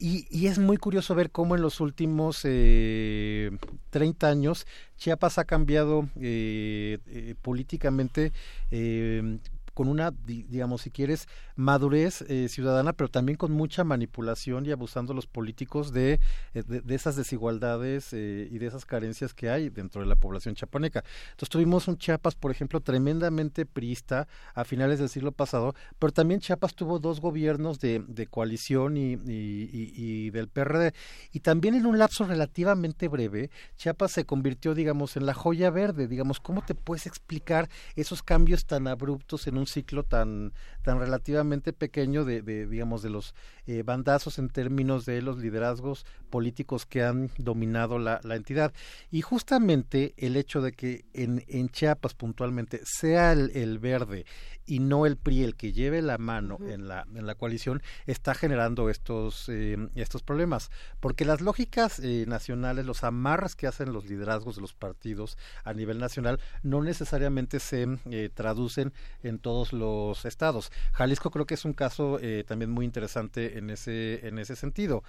Y, 0.00 0.26
y, 0.28 0.48
es 0.48 0.58
muy 0.58 0.76
curioso 0.76 1.14
ver 1.14 1.30
cómo 1.30 1.54
en 1.54 1.62
los 1.62 1.80
últimos 1.80 2.40
eh, 2.42 3.56
30 3.90 4.28
años 4.28 4.66
Chiapas 4.96 5.38
ha 5.38 5.44
cambiado 5.44 6.08
eh, 6.20 6.98
eh, 7.06 7.34
políticamente 7.40 8.32
eh, 8.72 9.38
con 9.74 9.88
una, 9.88 10.12
digamos, 10.24 10.82
si 10.82 10.90
quieres, 10.90 11.28
madurez 11.56 12.22
eh, 12.22 12.48
ciudadana, 12.48 12.92
pero 12.92 13.08
también 13.08 13.36
con 13.36 13.52
mucha 13.52 13.84
manipulación 13.84 14.64
y 14.66 14.70
abusando 14.70 15.12
los 15.12 15.26
políticos 15.26 15.92
de, 15.92 16.20
eh, 16.54 16.62
de, 16.62 16.94
esas 16.94 17.16
desigualdades 17.16 18.12
eh, 18.12 18.48
y 18.50 18.58
de 18.58 18.66
esas 18.66 18.84
carencias 18.84 19.34
que 19.34 19.50
hay 19.50 19.68
dentro 19.68 20.00
de 20.00 20.06
la 20.06 20.14
población 20.14 20.54
chapaneca. 20.54 21.04
Entonces 21.32 21.48
tuvimos 21.48 21.88
un 21.88 21.98
Chiapas, 21.98 22.36
por 22.36 22.50
ejemplo, 22.50 22.80
tremendamente 22.80 23.66
priista 23.66 24.28
a 24.54 24.64
finales 24.64 25.00
del 25.00 25.08
siglo 25.08 25.32
pasado, 25.32 25.74
pero 25.98 26.12
también 26.12 26.40
Chiapas 26.40 26.74
tuvo 26.74 26.98
dos 27.00 27.20
gobiernos 27.20 27.80
de, 27.80 28.04
de 28.06 28.26
coalición 28.26 28.96
y, 28.96 29.14
y, 29.14 29.92
y, 29.96 30.30
del 30.30 30.48
PRD. 30.48 30.94
Y 31.32 31.40
también 31.40 31.74
en 31.74 31.86
un 31.86 31.98
lapso 31.98 32.24
relativamente 32.24 33.08
breve, 33.08 33.50
Chiapas 33.76 34.12
se 34.12 34.24
convirtió, 34.24 34.74
digamos, 34.74 35.16
en 35.16 35.26
la 35.26 35.34
joya 35.34 35.70
verde. 35.70 36.06
Digamos, 36.06 36.38
¿cómo 36.38 36.62
te 36.64 36.74
puedes 36.74 37.06
explicar 37.06 37.68
esos 37.96 38.22
cambios 38.22 38.66
tan 38.66 38.86
abruptos 38.86 39.46
en 39.46 39.58
un 39.64 39.66
ciclo 39.66 40.02
tan, 40.02 40.52
tan 40.82 40.98
relativamente 40.98 41.72
pequeño 41.72 42.24
de, 42.24 42.42
de 42.42 42.66
digamos, 42.66 43.02
de 43.02 43.10
los 43.10 43.34
eh, 43.66 43.82
bandazos 43.82 44.38
en 44.38 44.50
términos 44.50 45.06
de 45.06 45.22
los 45.22 45.38
liderazgos 45.38 46.04
políticos 46.28 46.84
que 46.84 47.02
han 47.02 47.30
dominado 47.38 47.98
la, 47.98 48.20
la 48.24 48.36
entidad. 48.36 48.72
Y 49.10 49.22
justamente 49.22 50.12
el 50.18 50.36
hecho 50.36 50.60
de 50.60 50.72
que 50.72 51.04
en, 51.14 51.42
en 51.48 51.70
Chiapas 51.70 52.14
puntualmente 52.14 52.80
sea 52.84 53.32
el, 53.32 53.50
el 53.54 53.78
verde 53.78 54.26
y 54.66 54.78
no 54.78 55.06
el 55.06 55.16
PRI 55.16 55.42
el 55.42 55.56
que 55.56 55.72
lleve 55.72 56.02
la 56.02 56.18
mano 56.18 56.58
en, 56.60 56.88
la, 56.88 57.06
en 57.14 57.26
la 57.26 57.34
coalición 57.34 57.82
está 58.06 58.34
generando 58.34 58.88
estos, 58.90 59.48
eh, 59.48 59.76
estos 59.94 60.22
problemas. 60.22 60.70
Porque 61.00 61.24
las 61.24 61.40
lógicas 61.40 61.98
eh, 62.00 62.24
nacionales, 62.26 62.86
los 62.86 63.04
amarras 63.04 63.56
que 63.56 63.66
hacen 63.66 63.92
los 63.92 64.06
liderazgos 64.06 64.56
de 64.56 64.62
los 64.62 64.74
partidos 64.74 65.38
a 65.64 65.72
nivel 65.72 65.98
nacional 65.98 66.40
no 66.62 66.82
necesariamente 66.82 67.60
se 67.60 67.86
eh, 68.10 68.30
traducen 68.32 68.92
en 69.22 69.38
todos 69.54 69.72
los 69.72 70.24
estados. 70.24 70.72
Jalisco 70.92 71.30
creo 71.30 71.46
que 71.46 71.54
es 71.54 71.64
un 71.64 71.74
caso 71.74 72.18
también 72.46 72.70
muy 72.70 72.84
interesante 72.84 73.58
en 73.58 73.70
ese, 73.70 74.26
en 74.26 74.38
ese 74.38 74.56
sentido. 74.56 75.04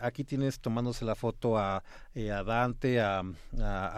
aquí 0.00 0.24
tienes 0.24 0.60
tomándose 0.60 1.04
la 1.04 1.14
foto 1.14 1.58
a, 1.58 1.82
a 2.14 2.42
Dante, 2.44 3.00
a, 3.00 3.22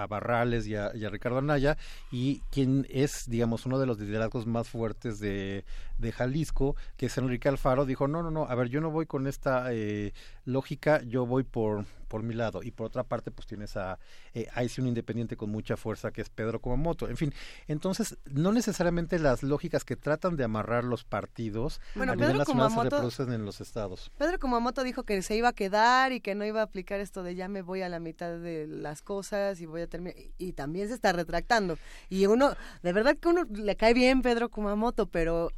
Barrales 0.09 0.67
y 0.67 0.75
a, 0.77 0.91
Ricardo 1.11 1.39
Anaya 1.39 1.77
y 2.11 2.41
quien 2.51 2.87
es, 2.89 3.29
digamos, 3.29 3.67
uno 3.67 3.79
de 3.79 3.87
los 3.87 3.99
liderazgos 3.99 4.47
más 4.47 4.69
fuertes 4.69 4.85
fuertes 4.85 5.19
de, 5.19 5.65
de 5.99 6.13
Jalisco, 6.13 6.77
que 6.99 7.07
es 7.07 7.17
Enrique 7.17 7.49
Alfaro, 7.49 7.87
dijo, 7.87 8.07
no, 8.07 8.23
no, 8.23 8.31
no, 8.31 8.45
a 8.45 8.55
ver, 8.55 8.69
yo 8.69 8.83
no 8.83 8.91
voy 8.91 9.07
con 9.07 9.27
esta 9.27 9.73
eh, 9.73 10.13
lógica 10.45 11.03
yo 11.03 11.27
voy 11.27 11.45
por 11.45 11.85
por 12.09 12.23
mi 12.23 12.35
lado 12.35 12.63
y 12.63 12.71
por 12.71 12.87
otra 12.87 13.03
parte 13.03 13.31
pues 13.31 13.47
tienes 13.47 13.77
a 13.77 13.99
eh, 14.35 14.47
sí 14.69 14.81
un 14.81 14.87
independiente 14.87 15.37
con 15.37 15.51
mucha 15.51 15.77
fuerza 15.77 16.13
que 16.13 16.21
es 16.21 16.31
Pedro 16.31 16.61
Kumamoto 16.61 17.09
en 17.09 17.17
fin 17.17 17.35
entonces 17.67 18.19
no 18.31 18.53
necesariamente 18.53 19.19
las 19.19 19.43
lógicas 19.43 19.85
que 19.85 19.97
tratan 19.97 20.37
de 20.37 20.45
amarrar 20.45 20.85
los 20.85 21.03
partidos 21.03 21.81
Bueno, 21.95 22.13
a 22.13 22.17
nivel 22.17 22.33
Pedro 22.33 22.39
nacional 22.45 22.71
se 22.71 22.83
reproducen 22.83 23.33
en 23.33 23.45
los 23.45 23.61
estados 23.61 24.13
Pedro 24.17 24.39
Kumamoto 24.39 24.85
dijo 24.85 25.03
que 25.03 25.21
se 25.23 25.37
iba 25.37 25.49
a 25.49 25.53
quedar 25.53 26.13
y 26.13 26.21
que 26.21 26.35
no 26.35 26.45
iba 26.45 26.61
a 26.61 26.65
aplicar 26.65 27.01
esto 27.01 27.23
de 27.23 27.35
ya 27.35 27.49
me 27.49 27.63
voy 27.63 27.83
a 27.83 27.89
la 27.89 27.99
mitad 27.99 28.39
de 28.39 28.67
las 28.67 29.03
cosas 29.03 29.61
y 29.61 29.67
voy 29.67 29.83
a 29.83 29.87
terminar. 29.87 30.17
Y 30.39 30.53
también 30.53 30.89
se 30.89 30.95
está 30.95 31.13
retractando. 31.13 31.79
Y 32.09 32.27
uno, 32.27 32.55
de 32.83 32.93
verdad 32.93 33.17
que 33.17 33.29
uno 33.29 33.45
le 33.51 33.77
cae 33.77 33.95
bien 33.95 34.23
Pedro 34.23 34.49
Kumamoto, 34.49 35.07
pero, 35.07 35.51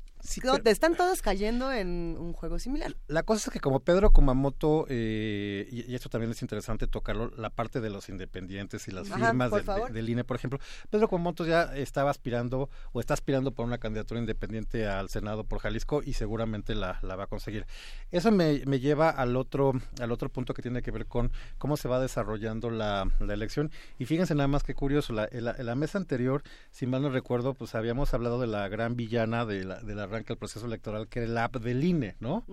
te 0.62 0.70
están 0.70 0.94
todos 0.96 1.22
cayendo 1.22 1.72
en 1.72 2.16
un 2.18 2.32
juego 2.32 2.58
similar. 2.58 2.96
La 3.08 3.22
cosa 3.22 3.48
es 3.48 3.52
que 3.52 3.60
como 3.60 3.80
Pedro 3.80 4.10
Kumamoto, 4.10 4.86
eh, 4.88 5.68
y, 5.70 5.90
y 5.90 5.94
esto 5.94 6.08
también 6.08 6.30
es 6.30 6.42
interesante 6.42 6.86
tocarlo, 6.86 7.30
la 7.36 7.50
parte 7.50 7.80
de 7.80 7.90
los 7.90 8.08
independientes 8.08 8.88
y 8.88 8.90
las 8.90 9.10
Ajá, 9.10 9.26
firmas 9.28 9.50
del- 9.50 9.64
de- 9.64 9.92
del 9.92 10.08
INE, 10.08 10.24
por 10.24 10.36
ejemplo, 10.36 10.58
Pedro 10.90 11.08
Kumamoto 11.08 11.44
ya 11.46 11.74
estaba 11.76 12.10
aspirando 12.10 12.68
o 12.92 13.00
está 13.00 13.14
aspirando 13.14 13.52
por 13.52 13.66
una 13.66 13.78
candidatura 13.78 14.20
independiente 14.20 14.86
al 14.86 15.08
Senado 15.08 15.44
por 15.44 15.58
Jalisco 15.60 16.02
y 16.04 16.14
seguramente 16.14 16.74
la, 16.74 16.98
la 17.02 17.16
va 17.16 17.24
a 17.24 17.26
conseguir. 17.26 17.66
Eso 18.10 18.30
me, 18.32 18.62
me 18.66 18.80
lleva 18.80 19.10
al 19.10 19.36
otro, 19.36 19.72
al 20.00 20.12
otro 20.12 20.28
punto 20.28 20.54
que 20.54 20.62
tiene 20.62 20.82
que 20.82 20.90
ver 20.90 21.06
con 21.06 21.30
cómo 21.58 21.76
se 21.76 21.88
va 21.88 22.00
desarrollando 22.00 22.70
la, 22.70 23.08
la 23.20 23.34
elección. 23.34 23.70
Y 23.98 24.04
fíjense 24.06 24.34
nada 24.34 24.48
más 24.48 24.62
que 24.62 24.74
curioso, 24.74 25.12
la, 25.12 25.28
en, 25.30 25.44
la, 25.44 25.52
en 25.58 25.66
la 25.66 25.74
mesa 25.74 25.98
anterior, 25.98 26.42
si 26.70 26.86
mal 26.86 27.02
no 27.02 27.10
recuerdo, 27.10 27.54
pues 27.54 27.74
habíamos 27.74 28.12
hablado 28.14 28.40
de 28.40 28.46
la 28.46 28.68
gran 28.68 28.96
villana 28.96 29.44
de 29.46 29.64
la- 29.64 29.80
del 29.80 29.98
arranque 30.16 30.28
del 30.32 30.38
proceso 30.38 30.66
electoral, 30.66 31.08
que 31.08 31.20
era 31.20 31.28
el 31.28 31.38
app 31.38 31.56
del 31.56 31.84
INE, 31.84 32.16
¿no? 32.20 32.44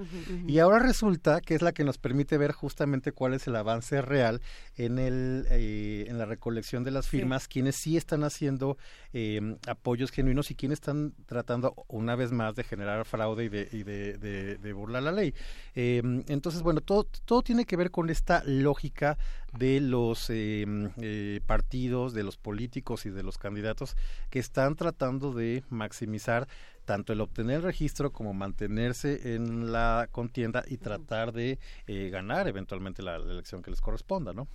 Y 0.47 0.59
ahora 0.59 0.79
resulta 0.79 1.41
que 1.41 1.55
es 1.55 1.61
la 1.61 1.71
que 1.71 1.83
nos 1.83 1.97
permite 1.97 2.37
ver 2.37 2.51
justamente 2.51 3.11
cuál 3.11 3.33
es 3.33 3.47
el 3.47 3.55
avance 3.55 4.01
real 4.01 4.41
en 4.75 4.99
el 4.99 5.45
eh, 5.49 6.05
en 6.07 6.17
la 6.17 6.25
recolección 6.25 6.83
de 6.83 6.91
las 6.91 7.07
firmas, 7.07 7.47
quienes 7.47 7.75
sí 7.75 7.97
están 7.97 8.23
haciendo 8.23 8.77
eh, 9.13 9.57
apoyos 9.67 10.11
genuinos 10.11 10.51
y 10.51 10.55
quienes 10.55 10.77
están 10.77 11.13
tratando 11.25 11.73
una 11.87 12.15
vez 12.15 12.31
más 12.31 12.55
de 12.55 12.63
generar 12.63 13.05
fraude 13.05 13.45
y 13.45 13.49
de, 13.49 13.69
y 13.71 13.83
de, 13.83 14.17
de- 14.17 14.57
de 14.57 14.73
burlar 14.73 15.03
la 15.03 15.11
ley. 15.11 15.33
Eh, 15.75 16.01
entonces, 16.27 16.61
bueno, 16.61 16.81
todo, 16.81 17.05
todo 17.25 17.41
tiene 17.41 17.65
que 17.65 17.75
ver 17.77 17.91
con 17.91 18.09
esta 18.09 18.43
lógica 18.45 19.17
de 19.57 19.79
los 19.81 20.29
eh, 20.29 20.65
eh, 20.97 21.39
partidos, 21.45 22.13
de 22.13 22.23
los 22.23 22.37
políticos 22.37 23.05
y 23.05 23.09
de 23.11 23.21
los 23.23 23.37
candidatos 23.37 23.95
que 24.31 24.39
están 24.39 24.75
tratando 24.75 25.31
de 25.33 25.63
maximizar 25.69 26.47
tanto 26.85 27.13
el 27.13 27.21
obtener 27.21 27.57
el 27.57 27.63
registro 27.63 28.11
como 28.11 28.33
mantenerse 28.33 29.35
en 29.35 29.71
la 29.71 30.07
contienda 30.11 30.63
y 30.67 30.77
tratar 30.77 31.31
de 31.33 31.59
eh, 31.87 32.09
ganar 32.09 32.47
eventualmente 32.47 33.01
la, 33.01 33.17
la 33.17 33.31
elección 33.33 33.61
que 33.61 33.71
les 33.71 33.81
corresponda, 33.81 34.33
¿no? 34.33 34.47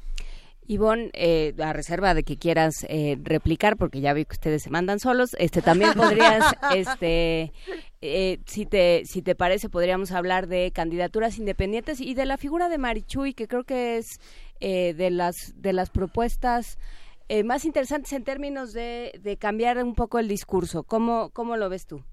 Ivonne, 0.68 1.10
eh, 1.15 1.55
a 1.58 1.73
reserva 1.73 2.12
de 2.12 2.23
que 2.24 2.36
quieras 2.36 2.84
eh, 2.90 3.16
replicar, 3.23 3.78
porque 3.78 4.00
ya 4.02 4.12
vi 4.12 4.26
que 4.26 4.34
ustedes 4.34 4.62
se 4.62 4.70
mandan 4.70 5.00
solos, 5.00 5.34
este 5.39 5.62
también 5.62 5.94
podrías, 5.94 6.44
este, 6.76 7.52
eh, 8.02 8.39
si 8.47 8.66
te 8.66 9.02
si 9.07 9.23
te 9.23 9.34
parece, 9.34 9.70
podríamos 9.70 10.12
hablar 10.12 10.47
de 10.47 10.70
candidaturas 10.70 11.39
independientes 11.39 12.00
y 12.02 12.12
de 12.12 12.26
la 12.26 12.36
figura 12.36 12.68
de 12.68 12.76
Marichuy, 12.76 13.32
que 13.32 13.48
creo 13.48 13.65
que 13.65 13.97
es 13.97 14.20
eh, 14.60 14.92
de 14.92 15.10
las 15.10 15.55
de 15.57 15.73
las 15.73 15.89
propuestas 15.89 16.78
eh, 17.31 17.44
más 17.44 17.65
interesantes 17.65 18.12
en 18.12 18.24
términos 18.24 18.74
de, 18.74 19.18
de 19.23 19.39
cambiar 19.39 19.82
un 19.82 19.94
poco 19.94 20.18
el 20.18 20.28
discurso. 20.28 20.82
¿Cómo 20.82 21.31
cómo 21.31 21.57
lo 21.57 21.70
ves 21.70 21.86
tú? 21.86 22.05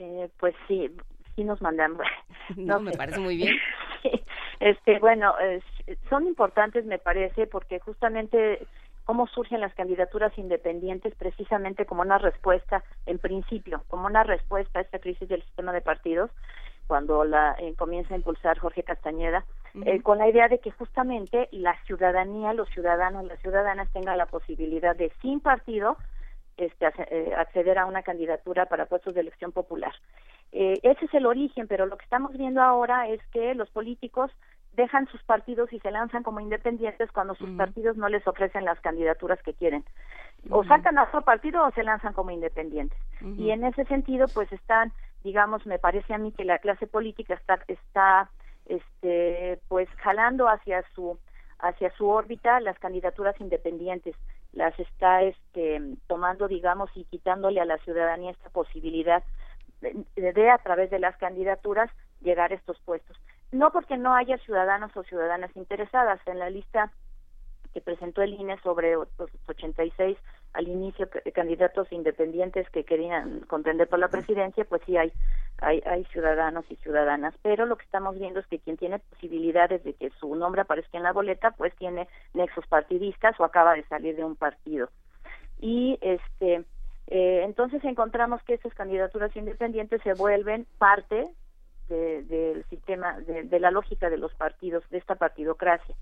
Eh, 0.00 0.28
pues 0.38 0.54
sí, 0.66 0.90
sí 1.36 1.44
nos 1.44 1.60
mandamos. 1.62 2.02
No, 2.56 2.80
me 2.80 2.92
parece 2.92 3.20
muy 3.20 3.36
bien. 3.36 3.56
Este, 4.60 4.98
bueno, 4.98 5.38
es- 5.38 5.64
son 6.10 6.26
importantes, 6.26 6.84
me 6.84 6.98
parece, 6.98 7.46
porque 7.46 7.80
justamente 7.80 8.66
cómo 9.04 9.26
surgen 9.26 9.60
las 9.62 9.72
candidaturas 9.74 10.36
independientes 10.36 11.14
precisamente 11.14 11.86
como 11.86 12.02
una 12.02 12.18
respuesta, 12.18 12.84
en 13.06 13.18
principio, 13.18 13.82
como 13.88 14.06
una 14.06 14.22
respuesta 14.22 14.78
a 14.78 14.82
esta 14.82 14.98
crisis 14.98 15.28
del 15.30 15.42
sistema 15.44 15.72
de 15.72 15.80
partidos, 15.80 16.30
cuando 16.86 17.24
la 17.24 17.56
eh, 17.58 17.74
comienza 17.74 18.12
a 18.12 18.18
impulsar 18.18 18.58
Jorge 18.58 18.82
Castañeda, 18.82 19.46
eh, 19.86 20.02
con 20.02 20.18
la 20.18 20.28
idea 20.28 20.48
de 20.48 20.58
que 20.58 20.72
justamente 20.72 21.48
la 21.52 21.74
ciudadanía, 21.86 22.52
los 22.52 22.68
ciudadanos, 22.68 23.24
las 23.24 23.40
ciudadanas 23.40 23.88
tengan 23.92 24.18
la 24.18 24.26
posibilidad 24.26 24.94
de, 24.94 25.10
sin 25.22 25.40
partido, 25.40 25.96
este, 26.60 26.86
eh, 27.10 27.34
acceder 27.36 27.78
a 27.78 27.86
una 27.86 28.02
candidatura 28.02 28.66
para 28.66 28.84
puestos 28.86 29.14
de 29.14 29.22
elección 29.22 29.50
popular. 29.50 29.94
Eh, 30.52 30.78
ese 30.82 31.06
es 31.06 31.14
el 31.14 31.24
origen, 31.24 31.66
pero 31.66 31.86
lo 31.86 31.96
que 31.96 32.04
estamos 32.04 32.32
viendo 32.36 32.60
ahora 32.60 33.08
es 33.08 33.20
que 33.32 33.54
los 33.54 33.70
políticos 33.70 34.30
dejan 34.74 35.06
sus 35.08 35.22
partidos 35.22 35.72
y 35.72 35.80
se 35.80 35.90
lanzan 35.90 36.22
como 36.22 36.38
independientes 36.40 37.10
cuando 37.12 37.34
sus 37.34 37.50
partidos 37.56 37.96
no 37.96 38.08
les 38.08 38.26
ofrecen 38.26 38.64
las 38.64 38.78
candidaturas 38.80 39.42
que 39.42 39.54
quieren. 39.54 39.84
O 40.50 40.62
sacan 40.64 40.98
a 40.98 41.04
otro 41.04 41.22
partido 41.22 41.64
o 41.64 41.70
se 41.72 41.82
lanzan 41.82 42.12
como 42.12 42.30
independientes. 42.30 42.98
Y 43.36 43.50
en 43.50 43.64
ese 43.64 43.84
sentido, 43.86 44.26
pues 44.32 44.50
están, 44.52 44.92
digamos, 45.24 45.66
me 45.66 45.78
parece 45.78 46.14
a 46.14 46.18
mí 46.18 46.32
que 46.32 46.44
la 46.44 46.58
clase 46.58 46.86
política 46.86 47.34
está, 47.34 47.58
está, 47.68 48.30
este, 48.66 49.58
pues 49.68 49.88
jalando 49.96 50.46
hacia 50.48 50.82
su, 50.94 51.18
hacia 51.58 51.90
su 51.96 52.08
órbita 52.08 52.60
las 52.60 52.78
candidaturas 52.78 53.38
independientes, 53.40 54.14
las 54.52 54.78
está, 54.78 55.22
este, 55.22 55.80
tomando, 56.06 56.48
digamos, 56.48 56.90
y 56.94 57.04
quitándole 57.04 57.60
a 57.60 57.64
la 57.64 57.78
ciudadanía 57.78 58.32
esta 58.32 58.50
posibilidad 58.50 59.22
de, 59.80 60.04
de, 60.16 60.50
a 60.50 60.58
través 60.58 60.90
de 60.90 60.98
las 60.98 61.16
candidaturas 61.16 61.90
llegar 62.20 62.52
a 62.52 62.56
estos 62.56 62.78
puestos. 62.80 63.16
No 63.52 63.72
porque 63.72 63.96
no 63.96 64.14
haya 64.14 64.38
ciudadanos 64.38 64.96
o 64.96 65.02
ciudadanas 65.04 65.50
interesadas 65.56 66.20
en 66.26 66.38
la 66.38 66.50
lista 66.50 66.92
que 67.72 67.80
presentó 67.80 68.22
el 68.22 68.34
INE 68.34 68.58
sobre 68.62 68.94
los 68.94 69.08
86 69.48 70.18
al 70.52 70.68
inicio 70.68 71.08
c- 71.12 71.32
candidatos 71.32 71.90
independientes 71.92 72.68
que 72.70 72.84
querían 72.84 73.40
contender 73.40 73.88
por 73.88 73.98
la 73.98 74.08
presidencia, 74.08 74.64
pues 74.64 74.82
sí 74.86 74.96
hay, 74.96 75.12
hay 75.58 75.82
hay 75.86 76.04
ciudadanos 76.06 76.64
y 76.70 76.76
ciudadanas, 76.76 77.34
pero 77.42 77.66
lo 77.66 77.76
que 77.76 77.84
estamos 77.84 78.18
viendo 78.18 78.40
es 78.40 78.46
que 78.46 78.58
quien 78.58 78.76
tiene 78.76 78.98
posibilidades 78.98 79.84
de 79.84 79.94
que 79.94 80.10
su 80.18 80.34
nombre 80.34 80.62
aparezca 80.62 80.96
en 80.96 81.04
la 81.04 81.12
boleta, 81.12 81.52
pues 81.52 81.74
tiene 81.76 82.08
nexos 82.34 82.66
partidistas 82.66 83.38
o 83.38 83.44
acaba 83.44 83.74
de 83.74 83.84
salir 83.84 84.16
de 84.16 84.24
un 84.24 84.36
partido. 84.36 84.88
Y 85.58 85.98
este 86.00 86.64
eh, 87.06 87.42
entonces 87.44 87.82
encontramos 87.84 88.42
que 88.44 88.54
estas 88.54 88.72
candidaturas 88.74 89.34
independientes 89.36 90.00
se 90.02 90.14
vuelven 90.14 90.66
parte 90.78 91.28
de- 91.88 92.22
del 92.22 92.64
sistema, 92.66 93.18
de, 93.20 93.42
de 93.44 93.58
la 93.60 93.70
lógica 93.72 94.08
de 94.10 94.16
los 94.18 94.32
partidos, 94.34 94.84
de 94.90 94.98
esta 94.98 95.16
partidocracia. 95.16 95.94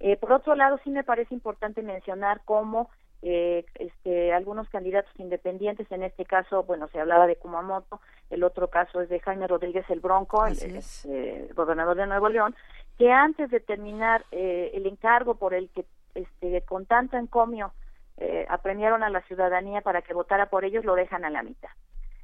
Eh, 0.00 0.16
por 0.16 0.32
otro 0.32 0.54
lado, 0.54 0.78
sí 0.82 0.90
me 0.90 1.04
parece 1.04 1.34
importante 1.34 1.82
mencionar 1.82 2.40
cómo 2.46 2.88
eh, 3.22 3.64
este, 3.74 4.32
algunos 4.32 4.68
candidatos 4.70 5.12
independientes, 5.18 5.90
en 5.92 6.02
este 6.02 6.24
caso, 6.24 6.62
bueno, 6.64 6.88
se 6.88 7.00
hablaba 7.00 7.26
de 7.26 7.36
Kumamoto, 7.36 8.00
el 8.30 8.42
otro 8.44 8.68
caso 8.68 9.00
es 9.00 9.08
de 9.08 9.20
Jaime 9.20 9.46
Rodríguez 9.46 9.84
el 9.90 10.00
Bronco, 10.00 10.46
el, 10.46 10.52
Así 10.52 10.76
es. 10.76 11.04
eh, 11.06 11.48
gobernador 11.54 11.96
de 11.96 12.06
Nuevo 12.06 12.28
León, 12.28 12.54
que 12.98 13.12
antes 13.12 13.50
de 13.50 13.60
terminar 13.60 14.24
eh, 14.30 14.70
el 14.74 14.86
encargo 14.86 15.34
por 15.34 15.54
el 15.54 15.68
que 15.70 15.84
este, 16.14 16.62
con 16.62 16.86
tanto 16.86 17.16
encomio 17.16 17.72
eh, 18.16 18.46
apremiaron 18.48 19.02
a 19.02 19.10
la 19.10 19.22
ciudadanía 19.22 19.80
para 19.80 20.02
que 20.02 20.14
votara 20.14 20.46
por 20.46 20.64
ellos, 20.64 20.84
lo 20.84 20.94
dejan 20.94 21.24
a 21.24 21.30
la 21.30 21.42
mitad. 21.42 21.70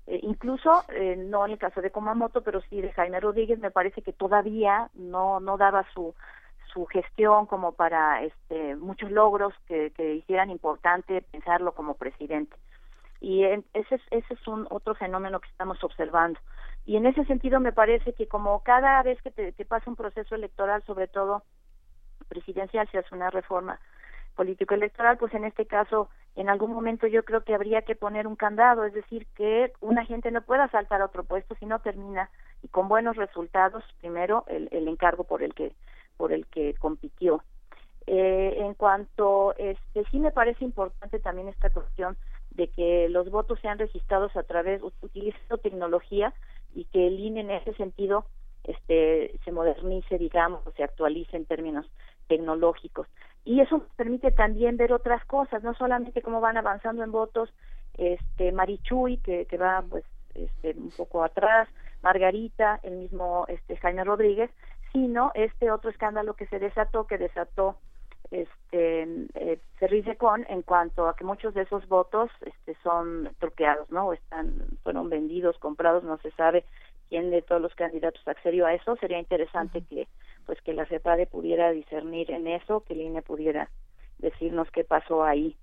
Eh, 0.07 0.21
incluso, 0.23 0.85
eh, 0.91 1.17
no 1.17 1.47
en 1.47 1.53
el 1.53 1.59
caso 1.59 1.81
de 1.81 1.91
Kumamoto, 1.91 2.43
pero 2.43 2.61
sí 2.63 2.81
de 2.81 2.93
Jaime 2.93 3.19
Rodríguez, 3.21 3.59
me 3.59 3.71
parece 3.71 4.03
que 4.03 4.13
todavía 4.13 4.89
no, 4.95 5.41
no 5.41 5.57
daba 5.57 5.85
su, 5.93 6.15
su 6.73 6.87
gestión 6.87 7.47
como 7.47 7.73
para 7.73 8.23
este, 8.23 8.77
muchos 8.77 9.11
logros 9.11 9.55
que, 9.67 9.93
hicieran 10.15 10.51
importante 10.51 11.23
pensarlo 11.23 11.73
como 11.73 11.95
presidente. 11.95 12.57
Y 13.21 13.45
en- 13.45 13.65
ese 13.73 13.97
es, 13.97 14.03
ese 14.11 14.35
es 14.35 14.47
un 14.47 14.67
otro 14.71 14.95
fenómeno 14.95 15.41
que 15.41 15.49
estamos 15.49 15.83
observando. 15.83 16.39
Y 16.85 16.97
en 16.97 17.07
ese 17.07 17.25
sentido 17.25 17.61
me 17.61 17.73
parece 17.73 18.13
que 18.13 18.29
como 18.29 18.63
cada 18.63 19.03
vez 19.03 19.21
que 19.23 19.31
te, 19.31 19.53
te 19.53 19.65
pasa 19.65 19.91
un 19.91 19.97
proceso 19.97 20.35
electoral, 20.35 20.83
sobre 20.85 21.09
todo 21.09 21.43
presidencial, 22.29 22.89
se 22.91 22.99
hace 22.99 23.15
una 23.15 23.31
reforma 23.31 23.81
político-electoral, 24.37 25.17
pues 25.17 25.35
en 25.35 25.45
este 25.45 25.67
caso, 25.67 26.09
en 26.37 26.49
algún 26.49 26.73
momento 26.73 27.07
yo 27.07 27.25
creo 27.25 27.43
que 27.43 27.55
habría 27.55 27.83
que 27.83 27.97
poner 27.97 28.27
un 28.27 28.37
candado, 28.37 28.85
es 28.85 28.93
decir, 28.93 29.27
que 29.35 29.73
una 29.81 30.05
gente 30.05 30.31
no 30.31 30.43
pueda 30.43 30.69
saltar 30.69 31.01
a 31.01 31.07
otro 31.07 31.25
puesto 31.25 31.55
si 31.57 31.67
no 31.67 31.81
termina 31.81 32.31
y 32.63 32.69
con 32.69 32.87
buenos 32.89 33.17
resultados, 33.17 33.83
primero 34.01 34.45
el, 34.47 34.69
el 34.73 34.87
encargo 34.89 35.25
por 35.25 35.43
el 35.43 35.55
que 35.55 35.73
por 36.17 36.33
el 36.33 36.47
que 36.47 36.75
compitió. 36.75 37.43
Eh, 38.07 38.59
en 38.59 38.75
cuanto, 38.75 39.55
este, 39.57 40.05
sí 40.11 40.21
me 40.21 40.31
parece 40.31 40.65
importante 40.65 41.19
también 41.19 41.49
esta 41.49 41.71
cuestión 41.71 42.17
de 42.51 42.69
que 42.69 43.09
los 43.09 43.31
votos 43.31 43.59
sean 43.61 43.79
registrados 43.79 44.35
a 44.37 44.45
través, 44.45 44.81
utilizando 45.03 45.59
tecnología 45.59 46.33
y 46.75 46.85
que 46.85 47.07
el 47.09 47.19
INE 47.19 47.41
en 47.41 47.51
ese 47.51 47.75
sentido 47.75 48.27
este, 48.65 49.39
se 49.45 49.53
modernice, 49.53 50.19
digamos, 50.19 50.63
se 50.77 50.85
actualice 50.85 51.37
en 51.37 51.47
términos 51.47 51.87
tecnológicos. 52.29 53.07
Y 53.45 53.61
eso 53.61 53.87
permite 53.97 54.33
también 54.33 54.77
ver 54.77 54.93
otras 54.93 55.25
cosas, 55.25 55.63
no 55.63 55.75
solamente 55.75 56.23
cómo 56.23 56.41
van 56.41 56.57
avanzando 56.57 57.05
en 57.05 57.13
votos 57.13 57.51
este 57.97 58.53
Marichuy, 58.53 59.19
que, 59.19 59.47
que 59.47 59.57
va 59.57 59.85
pues 59.89 60.05
este, 60.35 60.75
un 60.77 60.91
poco 60.91 61.25
atrás, 61.25 61.69
Margarita, 62.03 62.81
el 62.83 62.97
mismo 62.97 63.47
este 63.49 63.77
Jaime 63.77 64.05
Rodríguez, 64.05 64.51
sino 64.97 65.31
este 65.35 65.71
otro 65.71 65.91
escándalo 65.91 66.33
que 66.37 66.47
se 66.47 66.59
desató, 66.59 67.07
que 67.07 67.19
desató 67.19 67.77
este 68.31 69.03
eh, 69.35 69.61
Cerrice 69.79 70.17
con 70.17 70.47
en 70.49 70.63
cuanto 70.63 71.07
a 71.07 71.15
que 71.15 71.23
muchos 71.23 71.53
de 71.53 71.63
esos 71.63 71.87
votos 71.87 72.31
este 72.41 72.75
son 72.83 73.29
truqueados, 73.39 73.91
¿no? 73.91 74.15
están 74.15 74.55
fueron 74.83 75.11
vendidos, 75.11 75.59
comprados, 75.59 76.03
no 76.03 76.17
se 76.17 76.31
sabe 76.31 76.65
quién 77.11 77.31
de 77.31 77.43
todos 77.43 77.61
los 77.61 77.75
candidatos 77.75 78.27
accedió 78.27 78.65
a 78.65 78.73
eso. 78.73 78.97
Sería 78.97 79.19
interesante 79.19 79.83
que 79.83 80.09
pues 80.47 80.59
que 80.63 80.73
la 80.73 80.87
CEPADE 80.87 81.27
pudiera 81.27 81.73
discernir 81.73 82.31
en 82.31 82.47
eso, 82.47 82.81
que 82.81 82.95
el 82.95 83.03
INE 83.03 83.21
pudiera 83.21 83.69
decirnos 84.17 84.71
qué 84.71 84.83
pasó 84.83 85.25
ahí. 85.25 85.59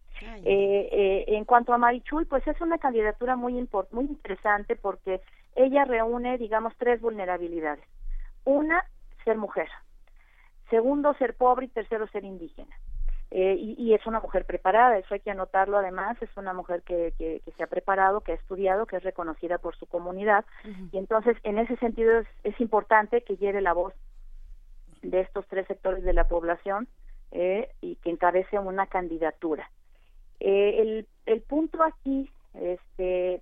Eh, 0.46 0.90
eh, 0.92 1.26
en 1.30 1.44
cuanto 1.44 1.74
a 1.74 1.80
Marichuy, 1.80 2.26
pues 2.26 2.46
es 2.46 2.62
una 2.62 2.78
candidatura 2.78 3.36
muy 3.36 3.54
muy 3.90 4.06
interesante 4.06 4.76
porque 4.76 5.22
ella 5.56 5.86
reúne, 5.86 6.38
digamos, 6.38 6.74
tres 6.78 7.02
vulnerabilidades. 7.02 7.84
Una, 8.46 8.86
ser 9.24 9.38
mujer. 9.38 9.70
Segundo, 10.70 11.14
ser 11.16 11.36
pobre 11.36 11.66
y 11.66 11.70
tercero, 11.70 12.08
ser 12.08 12.24
indígena. 12.24 12.76
Eh, 13.36 13.56
y, 13.58 13.96
es 13.96 14.06
una 14.06 14.20
mujer 14.20 14.46
preparada, 14.46 14.96
eso 15.00 15.16
hay 15.16 15.20
que 15.20 15.32
anotarlo 15.32 15.80
además, 15.80 16.22
es 16.22 16.30
una 16.38 16.54
mujer 16.54 16.84
que, 16.84 17.16
que, 17.18 17.42
se 17.58 17.64
ha 17.64 17.68
preparado, 17.68 18.22
que 18.22 18.34
ha 18.34 18.36
estudiado, 18.36 18.86
que 18.86 18.98
es 18.98 19.04
reconocida 19.04 19.58
por 19.58 19.76
su 19.76 19.88
comunidad 19.88 20.46
y 20.92 21.00
entonces 21.00 21.36
en 21.42 21.58
ese 21.58 21.76
sentido 21.78 22.20
es, 22.20 22.28
es, 22.44 22.62
importante 22.62 23.24
que 23.24 23.36
lleve 23.38 23.62
la 23.62 23.74
voz 23.74 23.96
de 25.02 25.22
estos 25.22 25.48
tres 25.48 25.66
sectores 25.66 26.04
de 26.04 26.14
la 26.14 26.28
población 26.28 26.88
eh, 27.32 27.70
y 27.82 27.96
que 27.96 28.12
encabece 28.12 28.60
una 28.60 28.86
candidatura. 28.86 29.68
Eh, 30.40 30.82
el, 30.82 31.08
el 31.26 31.42
punto 31.42 31.82
aquí, 31.82 32.30
este, 32.54 33.42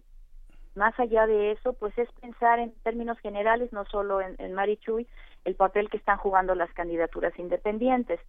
más 0.75 0.98
allá 1.00 1.27
de 1.27 1.51
eso, 1.51 1.74
pues 1.74 1.98
es 1.98 2.09
pensar 2.22 2.59
en 2.59 2.74
términos 2.83 3.19
generales, 3.19 3.72
no 3.74 3.85
solo 3.85 4.22
en, 4.22 4.35
en 4.38 4.53
Marichuy, 4.53 5.08
el 5.45 5.56
papel 5.56 5.90
que 5.90 5.98
están 5.98 6.17
jugando 6.17 6.56
las 6.56 6.72
candidaturas 6.74 7.38
independientes 7.38 8.19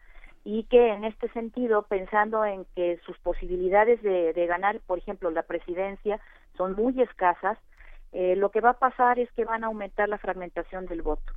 y 0.44 0.64
que 0.64 0.88
en 0.88 1.04
este 1.04 1.28
sentido, 1.28 1.82
pensando 1.82 2.44
en 2.44 2.66
que 2.74 2.98
sus 3.06 3.16
posibilidades 3.18 4.02
de, 4.02 4.46
ganar, 4.46 4.80
por 4.86 4.98
ejemplo, 4.98 5.30
la 5.30 5.42
presidencia 5.42 6.20
son 6.56 6.74
muy 6.74 7.00
escasas, 7.00 7.58
eh, 8.12 8.34
lo 8.36 8.50
que 8.50 8.60
va 8.60 8.70
a 8.70 8.78
pasar 8.78 9.18
es 9.18 9.30
que 9.32 9.44
van 9.44 9.62
a 9.64 9.68
aumentar 9.68 10.08
la 10.08 10.18
fragmentación 10.18 10.86
del 10.86 11.02
voto. 11.02 11.32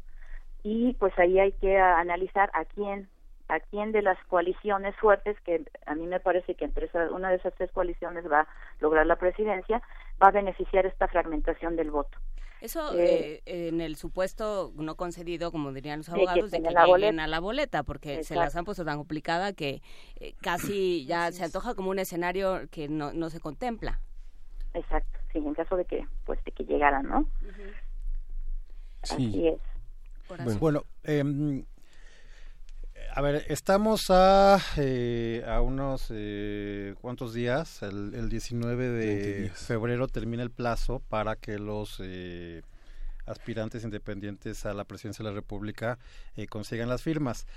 Y 0.64 0.94
pues 0.94 1.18
ahí 1.20 1.40
hay 1.40 1.52
que 1.54 1.78
analizar 1.78 2.50
a 2.54 2.66
quién, 2.66 3.08
a 3.48 3.60
quién 3.60 3.92
de 3.92 4.02
las 4.02 4.18
coaliciones 4.26 4.96
fuertes, 4.96 5.40
que 5.42 5.64
a 5.86 5.94
mí 5.94 6.08
me 6.08 6.20
parece 6.20 6.56
que 6.56 6.66
entre 6.66 6.90
una 7.12 7.30
de 7.30 7.36
esas 7.36 7.54
tres 7.54 7.72
coaliciones 7.72 8.30
va 8.30 8.42
a 8.42 8.48
lograr 8.80 9.06
la 9.06 9.18
presidencia, 9.18 9.84
va 10.22 10.28
a 10.28 10.32
beneficiar 10.32 10.86
esta 10.86 11.08
fragmentación 11.08 11.76
del 11.76 11.92
voto. 11.92 12.18
Eso 12.62 12.98
eh, 12.98 13.44
eh, 13.46 13.68
en 13.68 13.82
el 13.82 13.96
supuesto 13.96 14.72
no 14.76 14.96
concedido, 14.96 15.52
como 15.52 15.72
dirían 15.72 16.00
los 16.00 16.10
abogados, 16.10 16.50
de 16.52 16.64
que, 16.64 16.70
lleguen 16.70 17.20
a 17.20 17.28
la 17.28 17.40
boleta, 17.40 17.84
porque 17.84 18.24
se 18.24 18.36
las 18.36 18.56
han 18.56 18.66
puesto 18.66 18.86
tan 18.86 18.98
complicada 18.98 19.54
que 19.54 19.82
eh, 20.20 20.34
casi 20.42 21.06
ya 21.08 21.32
se 21.32 21.44
antoja 21.44 21.76
como 21.76 21.92
un 21.92 22.00
escenario 22.00 22.68
que 22.72 22.88
no, 22.88 23.14
no 23.14 23.30
se 23.30 23.40
contempla. 23.40 24.00
Exacto, 24.74 25.20
sí, 25.32 25.40
en 25.40 25.54
caso 25.54 25.78
de 25.78 25.86
que 25.86 26.08
pues 26.26 26.44
de 26.44 26.52
que 26.52 26.64
llegaran, 26.64 27.08
¿no? 27.08 27.28
Sí. 29.04 29.14
Así 29.14 29.48
es. 29.48 30.60
Bueno, 30.60 30.86
em, 31.04 31.66
a 33.16 33.22
ver, 33.22 33.46
estamos 33.48 34.08
a, 34.10 34.60
eh, 34.76 35.42
a 35.48 35.62
unos 35.62 36.08
eh, 36.10 36.96
cuantos 37.00 37.34
días, 37.34 37.82
el, 37.82 38.14
el 38.14 38.28
19 38.28 38.90
de 38.90 39.50
febrero 39.56 40.10
termina 40.10 40.44
el 40.44 40.52
plazo 40.52 41.00
para 41.00 41.38
que 41.38 41.58
los 41.58 42.02
eh, 42.04 42.62
aspirantes 43.26 43.86
independientes 43.86 44.66
a 44.66 44.74
la 44.74 44.84
presidencia 44.84 45.24
de 45.24 45.30
la 45.30 45.36
República 45.36 45.98
eh, 46.36 46.48
consigan 46.48 46.90
las 46.90 47.04
firmas. 47.04 47.48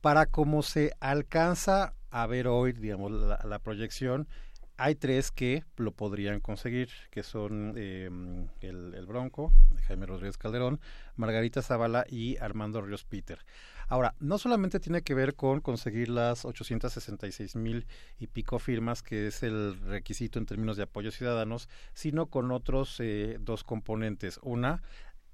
Para 0.00 0.26
cómo 0.26 0.62
se 0.62 0.92
alcanza 1.00 1.94
a 2.10 2.26
ver 2.28 2.46
hoy, 2.46 2.70
digamos, 2.70 3.10
la, 3.10 3.40
la 3.44 3.58
proyección, 3.58 4.28
hay 4.78 4.94
tres 4.94 5.32
que 5.32 5.64
lo 5.76 5.90
podrían 5.90 6.38
conseguir, 6.38 6.88
que 7.10 7.24
son 7.24 7.76
el, 7.76 8.94
el, 8.94 9.06
Bronco, 9.06 9.52
Jaime 9.88 10.06
Rodríguez 10.06 10.38
Calderón, 10.38 10.80
Margarita 11.16 11.62
Zavala 11.62 12.06
y 12.08 12.36
Armando 12.36 12.80
Ríos 12.80 13.04
Peter. 13.04 13.40
Ahora, 13.88 14.14
no 14.20 14.38
solamente 14.38 14.78
tiene 14.80 15.02
que 15.02 15.14
ver 15.14 15.34
con 15.34 15.60
conseguir 15.60 16.10
las 16.10 16.44
866 16.44 17.56
mil 17.56 17.86
y 18.20 18.28
pico 18.28 18.58
firmas, 18.58 19.02
que 19.02 19.26
es 19.26 19.42
el 19.42 19.80
requisito 19.80 20.38
en 20.38 20.46
términos 20.46 20.76
de 20.76 20.84
apoyo 20.84 21.10
ciudadanos, 21.10 21.68
sino 21.94 22.26
con 22.26 22.52
otros 22.52 23.00
eh, 23.00 23.38
dos 23.40 23.64
componentes. 23.64 24.38
Una, 24.42 24.82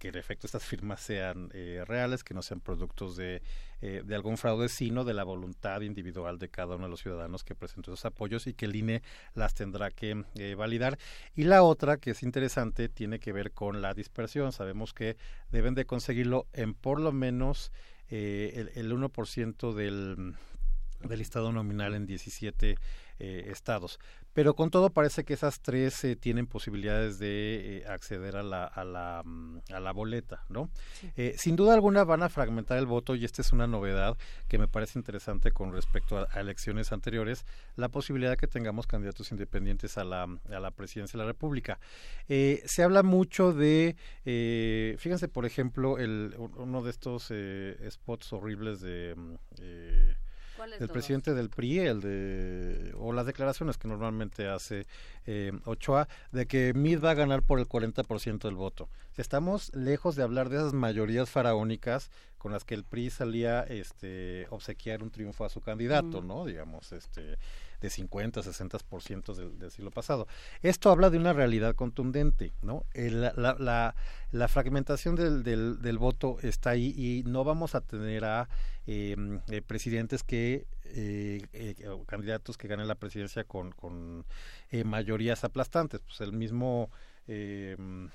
que 0.05 0.11
en 0.11 0.19
efecto 0.19 0.47
estas 0.47 0.63
firmas 0.63 1.01
sean 1.01 1.49
eh, 1.55 1.83
reales, 1.87 2.23
que 2.25 2.35
no 2.35 2.43
sean 2.43 2.61
productos 2.61 3.17
de, 3.17 3.41
eh, 3.81 4.03
de 4.05 4.15
algún 4.15 4.37
fraude, 4.37 4.69
sino 4.69 5.03
de 5.03 5.15
la 5.15 5.25
voluntad 5.25 5.81
individual 5.81 6.39
de 6.39 6.51
cada 6.51 6.77
uno 6.77 6.85
de 6.85 6.91
los 6.91 7.01
ciudadanos 7.01 7.43
que 7.43 7.55
presentó 7.55 7.91
esos 7.91 8.05
apoyos 8.05 8.47
y 8.47 8.53
que 8.53 8.67
el 8.67 8.77
INE 8.77 9.03
las 9.33 9.55
tendrá 9.55 9.91
que 9.91 10.23
eh, 10.35 10.55
validar. 10.57 10.99
Y 11.35 11.45
la 11.45 11.63
otra, 11.63 11.97
que 11.97 12.11
es 12.11 12.23
interesante, 12.23 12.91
tiene 12.91 13.19
que 13.19 13.33
ver 13.33 13.53
con 13.53 13.81
la 13.81 13.95
dispersión. 13.95 14.53
Sabemos 14.53 14.93
que 14.93 15.17
deben 15.51 15.75
de 15.75 15.87
conseguirlo 15.87 16.49
en 16.53 16.75
por 16.75 17.01
lo 17.01 17.11
menos 17.11 17.73
el, 18.11 18.73
el 18.75 18.93
1% 18.93 19.73
del 19.73 20.35
del 21.09 21.19
listado 21.19 21.53
nominal 21.53 21.95
en 21.95 22.07
17 22.07 22.77
eh, 23.21 23.47
estados. 23.53 24.01
Pero 24.33 24.57
con 24.57 24.71
todo 24.71 24.91
parece 24.91 25.23
que 25.23 25.35
esas 25.35 25.61
tres 25.61 26.03
eh, 26.03 26.17
tienen 26.17 26.49
posibilidades 26.49 27.21
de 27.21 27.79
eh, 27.79 27.87
acceder 27.87 28.35
a 28.35 28.43
la, 28.43 28.65
a 28.65 28.83
la, 28.85 29.23
mm, 29.25 29.61
a 29.73 29.79
la 29.79 29.93
boleta, 29.93 30.45
¿no? 30.49 30.69
sin 31.37 31.55
duda 31.55 31.75
alguna 31.75 32.03
van 32.03 32.25
a 32.25 32.29
fragmentar 32.29 32.77
el 32.79 32.87
voto 32.87 33.15
y 33.15 33.25
esta 33.25 33.41
es 33.43 33.53
una 33.53 33.69
novedad 33.69 34.17
que 34.49 34.59
me 34.59 34.67
parece 34.67 34.99
interesante 34.99 35.53
con 35.53 35.73
respecto 35.73 36.19
a, 36.19 36.41
elecciones 36.41 36.91
anteriores, 36.91 37.47
la 37.77 37.89
posibilidad 37.89 38.31
de 38.33 38.37
que 38.37 38.49
tengamos 38.49 38.89
candidatos 38.89 39.31
independientes 39.31 39.97
a 39.97 40.03
la, 40.03 40.25
a 40.25 40.61
la 40.61 40.71
presidencia 40.73 41.17
de 41.17 41.25
la 41.25 41.31
República. 41.31 41.79
se 42.27 42.83
habla 42.83 43.05
mucho 43.05 43.53
de, 43.53 43.95
fíjense 44.99 45.29
por 45.29 45.47
ejemplo, 45.47 45.99
el, 45.99 46.35
uno 46.57 46.83
de 46.83 46.91
estos 46.91 47.33
spots 47.89 48.33
horribles 48.33 48.81
de... 48.81 49.15
Mm, 50.67 50.83
el 50.83 50.89
presidente 50.89 51.35
del 51.35 51.51
PRI, 51.51 51.79
el 51.81 52.01
de, 52.01 52.93
o 52.97 53.13
las 53.13 53.27
declaraciones 53.27 53.77
que 53.79 53.89
normalmente 53.89 54.49
hace 54.49 54.87
eh, 55.27 55.53
Ochoa, 55.65 56.09
de 56.33 56.47
que 56.47 56.73
Mid 56.75 57.03
va 57.03 57.11
a 57.11 57.15
ganar 57.15 57.43
por 57.43 57.59
el 57.59 57.69
40% 57.69 58.39
del 58.39 58.55
voto. 58.55 58.89
Estamos 59.17 59.75
lejos 59.75 60.17
de 60.17 60.23
hablar 60.23 60.49
de 60.49 60.57
esas 60.57 60.73
mayorías 60.73 61.31
faraónicas 61.31 62.11
con 62.39 62.53
las 62.53 62.65
que 62.65 62.75
el 62.75 62.85
PRI 62.85 63.11
salía 63.11 63.63
este, 63.63 64.47
obsequiar 64.51 65.03
un 65.03 65.11
triunfo 65.11 65.45
a 65.45 65.49
su 65.49 65.61
candidato, 65.61 66.21
¿no? 66.21 66.45
Digamos, 66.45 66.93
este 66.93 67.39
de 67.85 67.91
50, 67.91 68.41
60% 68.41 69.35
del, 69.35 69.59
del 69.59 69.71
siglo 69.71 69.91
pasado. 69.91 70.27
Esto 70.63 70.91
habla 70.91 71.11
de 71.11 71.19
una 71.19 71.33
realidad 71.33 71.75
contundente, 71.75 72.53
¿no? 72.63 72.85
la, 72.95 74.49
fragmentación 74.49 75.15
del, 75.17 75.43
del, 75.43 75.83
del, 75.83 75.99
voto 75.99 76.39
está 76.43 76.71
ahí 76.71 76.95
y 76.97 77.23
no 77.25 77.45
vamos 77.45 77.75
a 77.75 77.83
tener 77.83 78.25
a 78.25 78.49
em, 78.87 79.41
eh, 79.49 79.61
presidentes 79.61 80.23
que, 80.23 80.67
eh, 80.85 81.43
eh, 81.53 81.75
candidatos 82.07 82.57
que 82.57 82.69
ganen 82.69 82.89
la 82.89 82.95
presidencia 82.95 83.45
con, 83.45 83.73
con 83.73 84.25
mayorías 84.85 85.45
aplastantes. 85.45 86.01
Pues 86.01 86.21
el 86.23 86.33
mismo 86.33 86.91
em, 87.27 88.09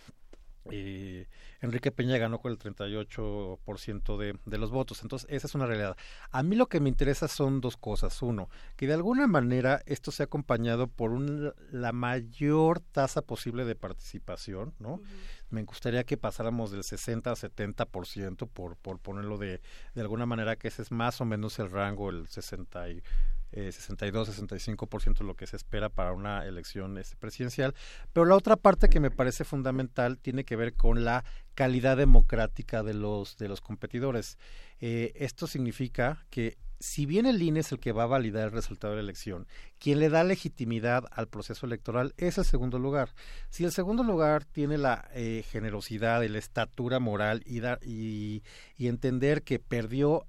eh, 0.71 1.27
Enrique 1.61 1.91
Peña 1.91 2.17
ganó 2.17 2.39
con 2.39 2.51
el 2.51 2.57
38% 2.57 4.17
de, 4.17 4.35
de 4.45 4.57
los 4.57 4.71
votos. 4.71 5.01
Entonces, 5.01 5.29
esa 5.29 5.47
es 5.47 5.55
una 5.55 5.65
realidad. 5.65 5.97
A 6.31 6.43
mí 6.43 6.55
lo 6.55 6.67
que 6.67 6.79
me 6.79 6.89
interesa 6.89 7.27
son 7.27 7.61
dos 7.61 7.77
cosas. 7.77 8.21
Uno, 8.21 8.49
que 8.75 8.87
de 8.87 8.93
alguna 8.93 9.27
manera 9.27 9.81
esto 9.85 10.11
sea 10.11 10.25
acompañado 10.25 10.87
por 10.87 11.11
un, 11.11 11.53
la 11.71 11.91
mayor 11.91 12.79
tasa 12.79 13.21
posible 13.21 13.65
de 13.65 13.75
participación, 13.75 14.73
¿no? 14.79 15.01
Me 15.49 15.63
gustaría 15.63 16.03
que 16.03 16.17
pasáramos 16.17 16.71
del 16.71 16.83
60 16.83 17.31
a 17.31 17.35
70%, 17.35 18.47
por, 18.47 18.77
por 18.77 18.99
ponerlo 18.99 19.37
de, 19.37 19.61
de 19.95 20.01
alguna 20.01 20.25
manera, 20.25 20.55
que 20.55 20.67
ese 20.67 20.83
es 20.83 20.91
más 20.91 21.21
o 21.21 21.25
menos 21.25 21.57
el 21.59 21.71
rango, 21.71 22.09
el 22.09 22.27
60 22.27 22.89
y 22.89 23.03
eh, 23.51 23.71
62-65% 23.71 25.21
lo 25.21 25.35
que 25.35 25.47
se 25.47 25.55
espera 25.55 25.89
para 25.89 26.13
una 26.13 26.45
elección 26.45 26.97
este, 26.97 27.15
presidencial. 27.15 27.73
Pero 28.13 28.25
la 28.25 28.35
otra 28.35 28.55
parte 28.55 28.89
que 28.89 28.99
me 28.99 29.11
parece 29.11 29.43
fundamental 29.43 30.17
tiene 30.17 30.43
que 30.43 30.55
ver 30.55 30.73
con 30.75 31.03
la 31.03 31.23
calidad 31.55 31.97
democrática 31.97 32.83
de 32.83 32.93
los, 32.93 33.37
de 33.37 33.47
los 33.47 33.61
competidores. 33.61 34.37
Eh, 34.79 35.11
esto 35.15 35.47
significa 35.47 36.25
que 36.29 36.57
si 36.79 37.05
bien 37.05 37.25
el 37.25 37.41
INE 37.41 37.59
es 37.59 37.71
el 37.71 37.79
que 37.79 37.91
va 37.91 38.03
a 38.03 38.07
validar 38.07 38.45
el 38.45 38.51
resultado 38.53 38.93
de 38.93 38.97
la 38.97 39.03
elección, 39.03 39.47
quien 39.79 39.99
le 39.99 40.09
da 40.09 40.23
legitimidad 40.23 41.03
al 41.11 41.27
proceso 41.27 41.65
electoral 41.65 42.13
es 42.17 42.37
el 42.37 42.45
segundo 42.45 42.79
lugar. 42.79 43.13
Si 43.49 43.65
el 43.65 43.71
segundo 43.71 44.03
lugar 44.03 44.45
tiene 44.45 44.77
la 44.77 45.09
eh, 45.13 45.43
generosidad 45.49 46.21
y 46.21 46.29
la 46.29 46.39
estatura 46.39 46.99
moral 46.99 47.43
y, 47.45 47.61
y, 47.85 48.43
y 48.77 48.87
entender 48.87 49.43
que 49.43 49.59
perdió 49.59 50.25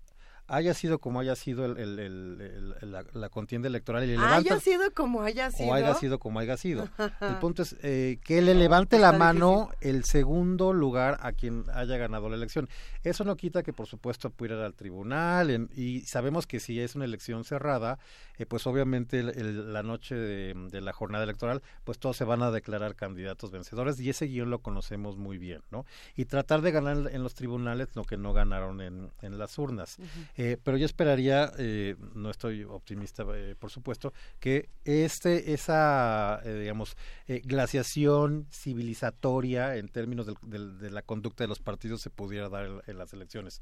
haya 0.51 0.75
sido 0.75 0.99
como 0.99 1.21
haya 1.21 1.37
sido 1.37 1.69
la, 1.69 3.29
contienda 3.31 3.69
electoral. 3.69 4.05
Y 4.05 4.17
le 4.17 4.19
haya 4.19 4.59
sido 4.61 4.93
como 4.93 5.23
haya 5.23 5.51
sido. 5.51 5.71
O 5.71 5.75
haya 5.75 5.95
sido 5.95 6.19
como 6.19 6.41
haya 6.41 6.57
sido. 6.57 6.89
el 7.21 7.37
punto 7.37 7.63
es 7.63 7.77
eh, 7.83 8.19
que 8.25 8.43
le 8.43 8.55
levante 8.55 8.99
la 8.99 9.13
mano 9.13 9.71
el 9.81 10.05
segundo 10.05 10.73
lugar 10.73 11.19
a 11.23 11.33
quien 11.33 11.65
haya 11.73 11.97
ganado 11.97 12.29
la 12.29 12.37
elección. 12.37 12.69
Eso 13.05 13.25
no 13.25 13.37
quita 13.37 13.63
que, 13.63 13.73
por 13.73 13.87
supuesto, 13.87 14.31
pueda 14.31 14.57
ir 14.57 14.61
al 14.61 14.75
tribunal 14.75 15.69
y 15.75 16.01
sabemos 16.01 16.47
que 16.47 16.61
si 16.61 16.81
es 16.81 16.95
una 16.95 17.05
elección 17.05 17.45
cerrada, 17.45 17.99
eh, 18.39 18.47
pues 18.47 18.67
obviamente 18.67 19.23
la 19.23 19.83
noche 19.83 20.15
de, 20.15 20.81
la 20.81 20.93
jornada 20.93 21.25
electoral, 21.25 21.63
pues 21.85 21.99
todos 21.99 22.17
se 22.17 22.25
van 22.25 22.43
a 22.43 22.51
declarar 22.51 22.97
candidatos 22.97 23.51
vencedores 23.51 24.01
y 24.01 24.11
ese 24.11 24.27
guion 24.27 24.51
lo 24.51 24.61
conocemos 24.61 25.17
muy 25.17 25.39
bien, 25.39 25.63
¿no? 25.71 25.85
Y 26.17 26.25
tratar 26.25 26.63
de 26.63 26.73
ganar 26.73 27.11
en 27.13 27.23
los 27.23 27.35
tribunales 27.35 27.89
lo 27.95 28.05
que 28.05 28.17
no 28.17 28.33
ganaron 28.33 28.81
en, 28.81 29.11
en 29.23 29.39
las 29.39 29.59
urnas. 29.59 29.99
Eh, 30.43 30.57
pero 30.65 30.79
yo 30.79 30.87
esperaría, 30.87 31.53
eh, 31.59 31.97
no 32.15 32.31
estoy 32.31 32.65
optimista, 32.65 33.27
eh, 33.35 33.55
por 33.59 33.71
supuesto, 33.71 34.15
que 34.39 34.71
este, 34.87 35.53
esa, 35.53 36.41
digamos, 36.43 36.97
glaciación 37.45 38.47
civilizatoria 38.51 39.77
en 39.77 39.89
términos 39.89 40.27
de 40.41 40.91
la 40.91 41.03
conducta 41.03 41.45
de 41.45 41.49
los 41.49 41.59
partidos 41.59 42.01
se 42.01 42.09
pudiera 42.09 42.49
dar 42.49 42.83
en, 42.87 42.97
las 42.97 43.13
elecciones. 43.13 43.61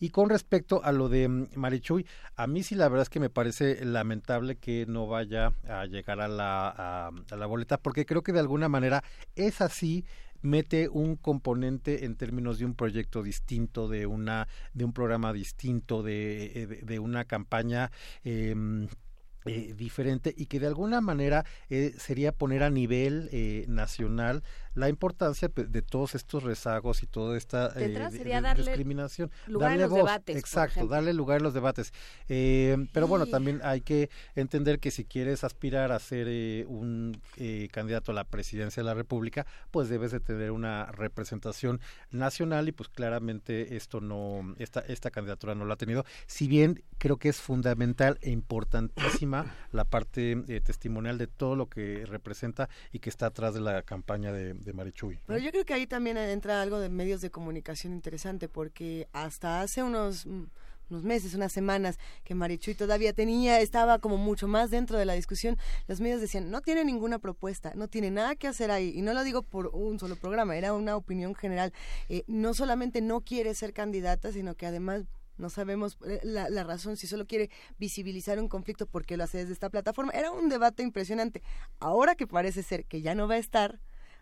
Y 0.00 0.08
con 0.10 0.28
respecto 0.28 0.82
a 0.82 0.90
lo 0.90 1.08
de 1.08 1.28
Marichuy, 1.28 2.04
a 2.34 2.48
mí 2.48 2.64
sí 2.64 2.74
la 2.74 2.88
verdad 2.88 3.02
es 3.02 3.08
que 3.08 3.20
me 3.20 3.30
parece 3.30 3.84
lamentable 3.84 4.56
que 4.56 4.84
no 4.88 5.06
vaya 5.06 5.52
a 5.68 5.86
llegar 5.86 6.20
a 6.20 6.26
la, 6.26 7.06
a 7.06 7.36
la 7.36 7.46
boleta, 7.46 7.78
porque 7.78 8.04
creo 8.04 8.24
que 8.24 8.32
de 8.32 8.40
alguna 8.40 8.68
manera 8.68 9.04
es 9.36 9.60
así 9.60 10.04
mete 10.46 10.88
un 10.88 11.16
componente 11.16 12.04
en 12.04 12.16
términos 12.16 12.58
de 12.58 12.64
un 12.64 12.74
proyecto 12.74 13.22
distinto, 13.22 13.88
de 13.88 14.06
una, 14.06 14.48
de 14.72 14.84
un 14.84 14.92
programa 14.92 15.32
distinto, 15.32 16.02
de, 16.02 16.62
eh, 16.62 16.66
de, 16.66 16.98
una 16.98 17.24
campaña 17.24 17.90
eh, 18.24 18.54
eh, 19.48 19.74
diferente 19.76 20.34
y 20.36 20.46
que 20.46 20.58
de 20.58 20.66
alguna 20.66 21.00
manera 21.00 21.44
eh, 21.70 21.94
sería 21.98 22.32
poner 22.32 22.64
a 22.64 22.70
nivel 22.70 23.28
eh, 23.30 23.64
nacional 23.68 24.42
la 24.76 24.88
importancia 24.88 25.50
de 25.54 25.82
todos 25.82 26.14
estos 26.14 26.44
rezagos 26.44 27.02
y 27.02 27.06
toda 27.06 27.36
esta 27.36 27.70
discriminación. 27.70 29.30
darle 29.48 29.86
voz, 29.86 29.98
debates, 29.98 30.36
exacto, 30.36 30.86
darle 30.86 31.12
lugar 31.12 31.40
a 31.40 31.42
los 31.42 31.54
debates. 31.54 31.92
pero 32.28 33.08
bueno, 33.08 33.26
también 33.26 33.60
hay 33.64 33.80
que 33.80 34.10
entender 34.34 34.78
que 34.78 34.90
si 34.90 35.04
quieres 35.04 35.42
aspirar 35.42 35.90
a 35.90 35.98
ser 35.98 36.66
un 36.68 37.20
candidato 37.72 38.12
a 38.12 38.14
la 38.14 38.24
presidencia 38.24 38.82
de 38.82 38.86
la 38.86 38.94
República, 38.94 39.46
pues 39.70 39.88
debes 39.88 40.12
de 40.12 40.20
tener 40.20 40.50
una 40.50 40.86
representación 40.92 41.80
nacional 42.10 42.68
y 42.68 42.72
pues 42.72 42.88
claramente 42.88 43.76
esto 43.76 44.00
no, 44.00 44.54
esta, 44.58 44.80
esta 44.80 45.10
candidatura 45.10 45.54
no 45.54 45.64
lo 45.64 45.72
ha 45.72 45.76
tenido. 45.76 46.04
Si 46.26 46.48
bien 46.48 46.82
creo 46.98 47.16
que 47.16 47.28
es 47.28 47.40
fundamental 47.40 48.18
e 48.20 48.30
importantísima 48.30 49.54
la 49.72 49.84
parte 49.84 50.42
eh, 50.48 50.60
testimonial 50.60 51.18
de 51.18 51.26
todo 51.26 51.56
lo 51.56 51.66
que 51.66 52.04
representa 52.06 52.68
y 52.92 52.98
que 52.98 53.10
está 53.10 53.26
atrás 53.26 53.54
de 53.54 53.60
la 53.60 53.82
campaña 53.82 54.32
de, 54.32 54.65
de 54.66 54.72
Marichuy. 54.72 55.18
Pero 55.26 55.38
yo 55.38 55.50
creo 55.50 55.64
que 55.64 55.72
ahí 55.72 55.86
también 55.86 56.18
entra 56.18 56.60
algo 56.60 56.78
de 56.78 56.90
medios 56.90 57.20
de 57.22 57.30
comunicación 57.30 57.94
interesante, 57.94 58.48
porque 58.48 59.08
hasta 59.12 59.62
hace 59.62 59.82
unos 59.82 60.26
mm, 60.26 60.44
unos 60.90 61.02
meses, 61.02 61.34
unas 61.34 61.52
semanas, 61.52 61.98
que 62.24 62.34
Marichuy 62.34 62.74
todavía 62.74 63.12
tenía, 63.12 63.60
estaba 63.60 63.98
como 63.98 64.16
mucho 64.16 64.46
más 64.46 64.70
dentro 64.70 64.98
de 64.98 65.04
la 65.04 65.14
discusión, 65.14 65.58
los 65.88 66.00
medios 66.00 66.20
decían, 66.20 66.50
no 66.50 66.60
tiene 66.60 66.84
ninguna 66.84 67.18
propuesta, 67.18 67.72
no 67.74 67.88
tiene 67.88 68.10
nada 68.10 68.36
que 68.36 68.46
hacer 68.46 68.70
ahí. 68.70 68.92
Y 68.94 69.02
no 69.02 69.12
lo 69.12 69.24
digo 69.24 69.42
por 69.42 69.68
un 69.68 69.98
solo 69.98 70.16
programa, 70.16 70.56
era 70.56 70.72
una 70.72 70.96
opinión 70.96 71.34
general. 71.34 71.72
Eh, 72.08 72.22
no 72.26 72.54
solamente 72.54 73.00
no 73.00 73.20
quiere 73.20 73.54
ser 73.54 73.72
candidata, 73.72 74.32
sino 74.32 74.54
que 74.54 74.66
además 74.66 75.04
no 75.38 75.50
sabemos 75.50 75.98
eh, 76.06 76.20
la, 76.22 76.48
la, 76.48 76.64
razón, 76.64 76.96
si 76.96 77.06
solo 77.06 77.26
quiere 77.26 77.50
visibilizar 77.78 78.38
un 78.38 78.48
conflicto 78.48 78.86
porque 78.86 79.16
lo 79.16 79.24
hace 79.24 79.38
desde 79.38 79.52
esta 79.52 79.70
plataforma. 79.70 80.12
Era 80.12 80.30
un 80.30 80.48
debate 80.48 80.82
impresionante. 80.82 81.42
Ahora 81.78 82.14
que 82.14 82.26
parece 82.26 82.62
ser 82.62 82.84
que 82.86 83.02
ya 83.02 83.14
no 83.14 83.28
va 83.28 83.34
a 83.34 83.38
estar, 83.38 83.80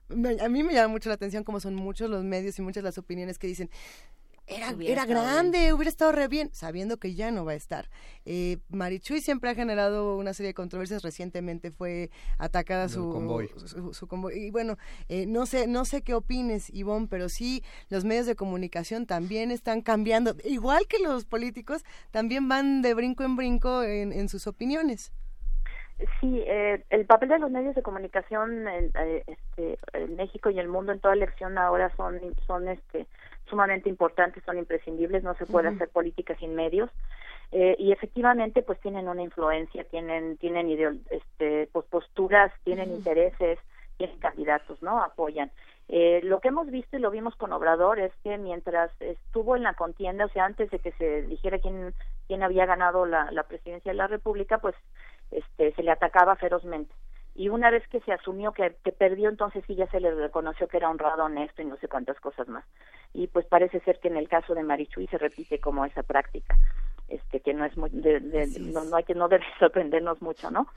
a 0.09 0.49
mí 0.49 0.63
me 0.63 0.75
llama 0.75 0.89
mucho 0.89 1.09
la 1.09 1.15
atención 1.15 1.45
como 1.45 1.61
son 1.61 1.75
muchos 1.75 2.11
los 2.11 2.25
medios 2.25 2.59
y 2.59 2.63
muchas 2.63 2.85
las 2.85 2.99
opiniones 2.99 3.39
que 3.39 3.47
dicen, 3.47 3.71
era, 4.47 4.75
era 4.79 5.07
grande, 5.07 5.73
hubiera 5.73 5.89
estado 5.89 6.13
re 6.13 6.29
bien, 6.29 6.51
sabiendo 6.53 6.99
que 6.99 7.15
ya 7.15 7.31
no 7.31 7.47
va 7.47 7.53
a 7.53 7.55
estar. 7.55 7.89
Eh, 8.27 8.59
Marichuy 8.69 9.23
siempre 9.23 9.49
ha 9.49 9.55
generado 9.55 10.19
una 10.19 10.35
serie 10.35 10.49
de 10.49 10.55
controversias. 10.55 11.03
Recientemente 11.03 11.71
fue 11.71 12.11
atacada 12.37 12.91
su 12.91 13.09
convoy. 13.11 13.51
Su, 13.93 14.07
convoy. 14.07 14.35
Y 14.35 14.51
bueno, 14.51 14.77
eh, 15.09 15.25
no 15.25 15.47
sé, 15.47 15.67
no 15.67 15.87
sé 15.87 16.03
qué 16.03 16.13
opines, 16.13 16.69
Ivonne, 16.75 17.07
pero 17.09 17.31
sí 17.31 17.63
los 17.89 18.05
medios 18.05 18.27
de 18.27 18.37
comunicación 18.37 19.07
también 19.07 19.51
están 19.51 19.81
cambiando, 19.81 20.37
igual 20.45 20.87
que 20.89 20.99
los 20.99 21.25
políticos, 21.25 21.83
también 22.11 22.47
van 22.47 22.83
de 22.83 22.93
brinco 22.93 23.25
en 23.25 23.37
brinco 23.37 23.83
en, 23.83 24.13
en 24.13 24.29
sus 24.29 24.47
opiniones. 24.47 25.11
Sí, 26.21 26.43
eh, 26.47 26.85
el 26.91 27.07
papel 27.07 27.29
de 27.29 27.39
los 27.39 27.51
medios 27.51 27.75
de 27.75 27.83
comunicación 27.83 28.67
en, 28.67 28.91
eh, 28.99 29.25
este, 29.27 29.79
en 29.93 30.17
México 30.17 30.51
y 30.51 30.59
el 30.59 30.69
mundo 30.69 30.93
en 30.93 31.01
toda 31.01 31.15
elección 31.15 31.57
ahora 31.57 31.91
son, 31.97 32.21
son 32.47 32.69
este, 32.69 33.07
sumamente 33.49 33.89
importantes, 33.89 34.43
son 34.45 34.59
imprescindibles, 34.59 35.23
no 35.23 35.35
se 35.35 35.47
puede 35.47 35.69
hacer 35.69 35.89
política 35.89 36.37
sin 36.37 36.55
medios. 36.55 36.91
Eh, 37.53 37.77
y 37.79 37.93
efectivamente 37.93 38.63
pues 38.63 38.81
tienen 38.81 39.09
una 39.09 39.23
influencia, 39.23 39.85
tienen 39.85 40.37
tienen 40.39 40.69
este 41.11 41.69
pues, 41.73 41.87
posturas, 41.87 42.53
tienen 42.65 42.91
intereses, 42.91 43.61
tienen 43.97 44.19
candidatos, 44.19 44.83
¿no? 44.83 45.01
Apoyan. 45.01 45.53
Eh, 45.89 46.21
lo 46.25 46.41
que 46.41 46.49
hemos 46.49 46.69
visto 46.69 46.97
y 46.97 47.01
lo 47.01 47.11
vimos 47.11 47.37
con 47.37 47.53
Obrador 47.53 48.01
es 48.01 48.11
que 48.25 48.39
mientras 48.39 48.91
estuvo 49.01 49.55
en 49.55 49.63
la 49.63 49.75
contienda, 49.75 50.25
o 50.25 50.29
sea, 50.31 50.47
antes 50.47 50.71
de 50.71 50.81
que 50.81 50.93
se 50.93 51.23
dijera 51.23 51.61
quién 51.61 51.95
quién 52.27 52.43
había 52.43 52.67
ganado 52.67 53.07
la, 53.07 53.31
la 53.31 53.45
presidencia 53.45 53.93
de 53.93 53.99
la 53.99 54.07
República, 54.07 54.59
pues 54.59 54.75
este 55.31 55.73
se 55.73 55.83
le 55.83 55.91
atacaba 55.91 56.37
ferozmente 56.37 56.95
y 57.37 57.49
una 57.49 57.71
vez 57.71 57.87
que 57.89 58.01
se 58.01 58.13
asumió 58.13 58.53
que, 58.53 58.71
perdió, 58.93 59.29
entonces 59.29 59.65
sí 59.67 59.75
ya 59.75 59.89
se 59.89 59.99
le 59.99 60.15
reconoció 60.15 60.69
que 60.69 60.77
era 60.77 60.89
honrado, 60.89 61.25
honesto 61.25 61.63
y 61.63 61.65
no 61.65 61.77
sé 61.79 61.89
cuántas 61.89 62.21
cosas 62.21 62.47
más. 62.49 62.65
Y 63.13 63.27
pues 63.27 63.45
parece 63.47 63.81
ser 63.81 63.99
que 63.99 64.09
en 64.09 64.17
el 64.17 64.29
caso 64.29 64.55
de 64.55 64.63
Marichuy 64.63 65.09
se 65.09 65.19
repite 65.19 65.59
como 65.59 65.85
esa 65.85 66.05
práctica, 66.05 66.57
este 67.09 67.41
que 67.41 67.53
no 67.53 67.65
es 67.65 67.77
muy, 67.77 67.91
no, 67.91 68.97
hay 68.97 69.05
que 69.05 69.15
no 69.15 69.29
debe 69.29 69.45
sorprendernos 69.59 70.23
mucho, 70.23 70.51
¿no? 70.51 70.69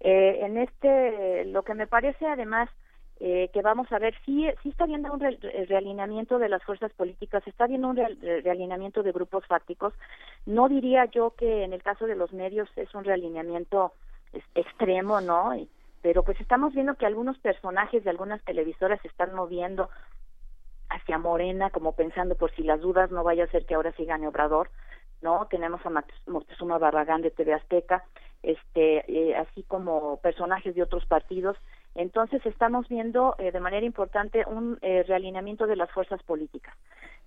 Eh, 0.00 0.38
en 0.40 0.56
este, 0.56 1.44
lo 1.46 1.62
que 1.64 1.74
me 1.74 1.86
parece 1.86 2.26
además 2.26 2.70
eh, 3.18 3.50
que 3.52 3.62
vamos 3.62 3.90
a 3.92 3.98
ver, 3.98 4.14
sí, 4.24 4.46
sí 4.62 4.68
está 4.68 4.84
habiendo 4.84 5.12
un 5.12 5.20
realineamiento 5.20 6.38
de 6.38 6.48
las 6.48 6.62
fuerzas 6.62 6.92
políticas, 6.92 7.46
está 7.46 7.64
habiendo 7.64 7.88
un 7.88 7.96
realineamiento 7.96 9.02
de 9.02 9.12
grupos 9.12 9.46
fácticos. 9.46 9.94
No 10.44 10.68
diría 10.68 11.06
yo 11.06 11.30
que 11.30 11.64
en 11.64 11.72
el 11.72 11.82
caso 11.82 12.06
de 12.06 12.16
los 12.16 12.32
medios 12.32 12.68
es 12.76 12.94
un 12.94 13.04
realineamiento 13.04 13.92
extremo, 14.54 15.20
¿no? 15.20 15.54
pero 16.02 16.22
pues 16.22 16.40
estamos 16.40 16.72
viendo 16.72 16.94
que 16.94 17.06
algunos 17.06 17.36
personajes 17.38 18.04
de 18.04 18.10
algunas 18.10 18.40
televisoras 18.44 19.00
se 19.02 19.08
están 19.08 19.34
moviendo 19.34 19.90
hacia 20.88 21.18
Morena, 21.18 21.70
como 21.70 21.92
pensando 21.92 22.36
por 22.36 22.54
si 22.54 22.62
las 22.62 22.80
dudas 22.80 23.10
no 23.10 23.24
vaya 23.24 23.44
a 23.44 23.48
ser 23.48 23.66
que 23.66 23.74
ahora 23.74 23.92
sí 23.96 24.04
gane 24.04 24.28
Obrador, 24.28 24.70
¿no? 25.20 25.46
Tenemos 25.50 25.84
a 25.84 25.90
Moctezuma 26.26 26.78
Barragán 26.78 27.22
de 27.22 27.30
TV 27.30 27.54
Azteca, 27.54 28.04
este, 28.42 29.04
eh, 29.10 29.34
así 29.34 29.64
como 29.64 30.18
personajes 30.18 30.74
de 30.74 30.82
otros 30.82 31.04
partidos. 31.06 31.56
Entonces 31.96 32.44
estamos 32.44 32.88
viendo 32.88 33.34
eh, 33.38 33.52
de 33.52 33.60
manera 33.60 33.86
importante 33.86 34.44
un 34.46 34.78
eh, 34.82 35.02
realineamiento 35.04 35.66
de 35.66 35.76
las 35.76 35.90
fuerzas 35.90 36.22
políticas. 36.22 36.74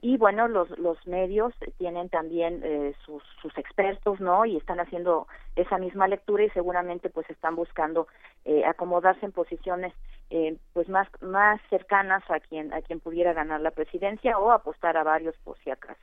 Y 0.02 0.18
bueno 0.18 0.48
los 0.48 0.70
los 0.80 1.06
medios 1.06 1.54
tienen 1.78 2.08
también 2.08 2.62
eh, 2.64 2.94
sus 3.06 3.22
sus 3.42 3.58
expertos 3.58 4.20
no 4.22 4.46
y 4.46 4.56
están 4.56 4.80
haciendo 4.80 5.28
esa 5.58 5.78
misma 5.78 6.08
lectura 6.08 6.44
y 6.44 6.50
seguramente 6.52 7.10
pues 7.10 7.30
están 7.30 7.56
buscando 7.56 8.08
eh, 8.46 8.64
acomodarse 8.64 9.26
en 9.26 9.34
posiciones 9.34 9.94
eh, 10.30 10.56
pues 10.72 10.88
más 10.88 11.10
más 11.22 11.60
cercanas 11.70 12.24
a 12.30 12.40
quien 12.40 12.74
a 12.74 12.82
quien 12.82 13.02
pudiera 13.02 13.34
ganar 13.34 13.60
la 13.60 13.72
presidencia 13.72 14.38
o 14.40 14.52
apostar 14.52 14.96
a 14.96 15.04
varios 15.04 15.36
por 15.44 15.58
si 15.60 15.70
acaso 15.70 16.00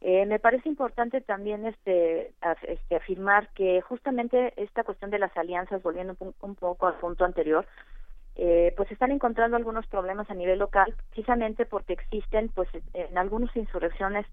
eh, 0.00 0.26
me 0.26 0.38
parece 0.38 0.68
importante 0.68 1.20
también 1.20 1.66
este, 1.66 2.32
este 2.62 2.96
afirmar 2.96 3.48
que 3.54 3.80
justamente 3.82 4.54
esta 4.56 4.84
cuestión 4.84 5.10
de 5.10 5.18
las 5.18 5.36
alianzas 5.36 5.82
volviendo 5.82 6.16
un, 6.18 6.34
un 6.40 6.54
poco 6.54 6.86
al 6.86 6.94
punto 6.94 7.24
anterior 7.24 7.66
eh, 8.36 8.72
pues 8.76 8.90
están 8.90 9.10
encontrando 9.10 9.56
algunos 9.56 9.86
problemas 9.86 10.30
a 10.30 10.34
nivel 10.34 10.60
local, 10.60 10.94
precisamente 11.10 11.66
porque 11.66 11.92
existen, 11.92 12.48
pues, 12.48 12.68
en 12.94 13.18
algunas 13.18 13.54
insurrecciones 13.54 14.24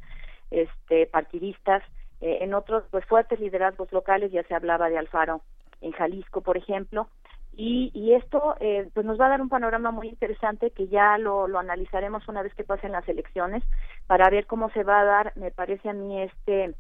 este, 0.50 1.08
partidistas, 1.08 1.84
eh, 2.22 2.38
en 2.42 2.54
otros, 2.54 2.86
pues, 2.90 3.04
fuertes 3.06 3.40
liderazgos 3.40 3.92
locales, 3.92 4.32
ya 4.32 4.44
se 4.44 4.56
hablaba 4.56 4.90
de 4.90 4.98
Alfaro 4.98 5.42
en 5.82 5.92
Jalisco, 5.92 6.40
por 6.42 6.56
ejemplo, 6.56 7.10
y, 7.58 7.92
y 7.94 8.14
esto, 8.14 8.56
eh, 8.60 8.88
pues, 8.94 9.06
nos 9.06 9.20
va 9.20 9.26
a 9.26 9.30
dar 9.30 9.42
un 9.42 9.50
panorama 9.50 9.92
muy 9.92 10.08
interesante 10.08 10.72
que 10.72 10.88
ya 10.88 11.18
lo, 11.18 11.48
lo 11.48 11.60
analizaremos 11.60 12.28
una 12.28 12.44
vez 12.44 12.54
que 12.54 12.64
pasen 12.64 12.92
las 12.92 13.10
elecciones 13.10 13.64
para 14.06 14.30
ver 14.30 14.46
cómo 14.46 14.70
se 14.70 14.84
va 14.84 15.02
a 15.02 15.06
dar, 15.06 15.34
me 15.36 15.52
parece 15.52 15.90
a 15.90 15.94
mí, 15.94 16.22
este, 16.22 16.76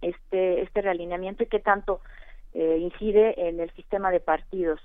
este, 0.00 0.62
este 0.62 0.80
realineamiento 0.80 1.42
y 1.42 1.46
qué 1.46 1.58
tanto 1.58 2.00
eh, 2.54 2.78
incide 2.78 3.48
en 3.48 3.58
el 3.58 3.70
sistema 3.72 4.10
de 4.10 4.20
partidos. 4.20 4.80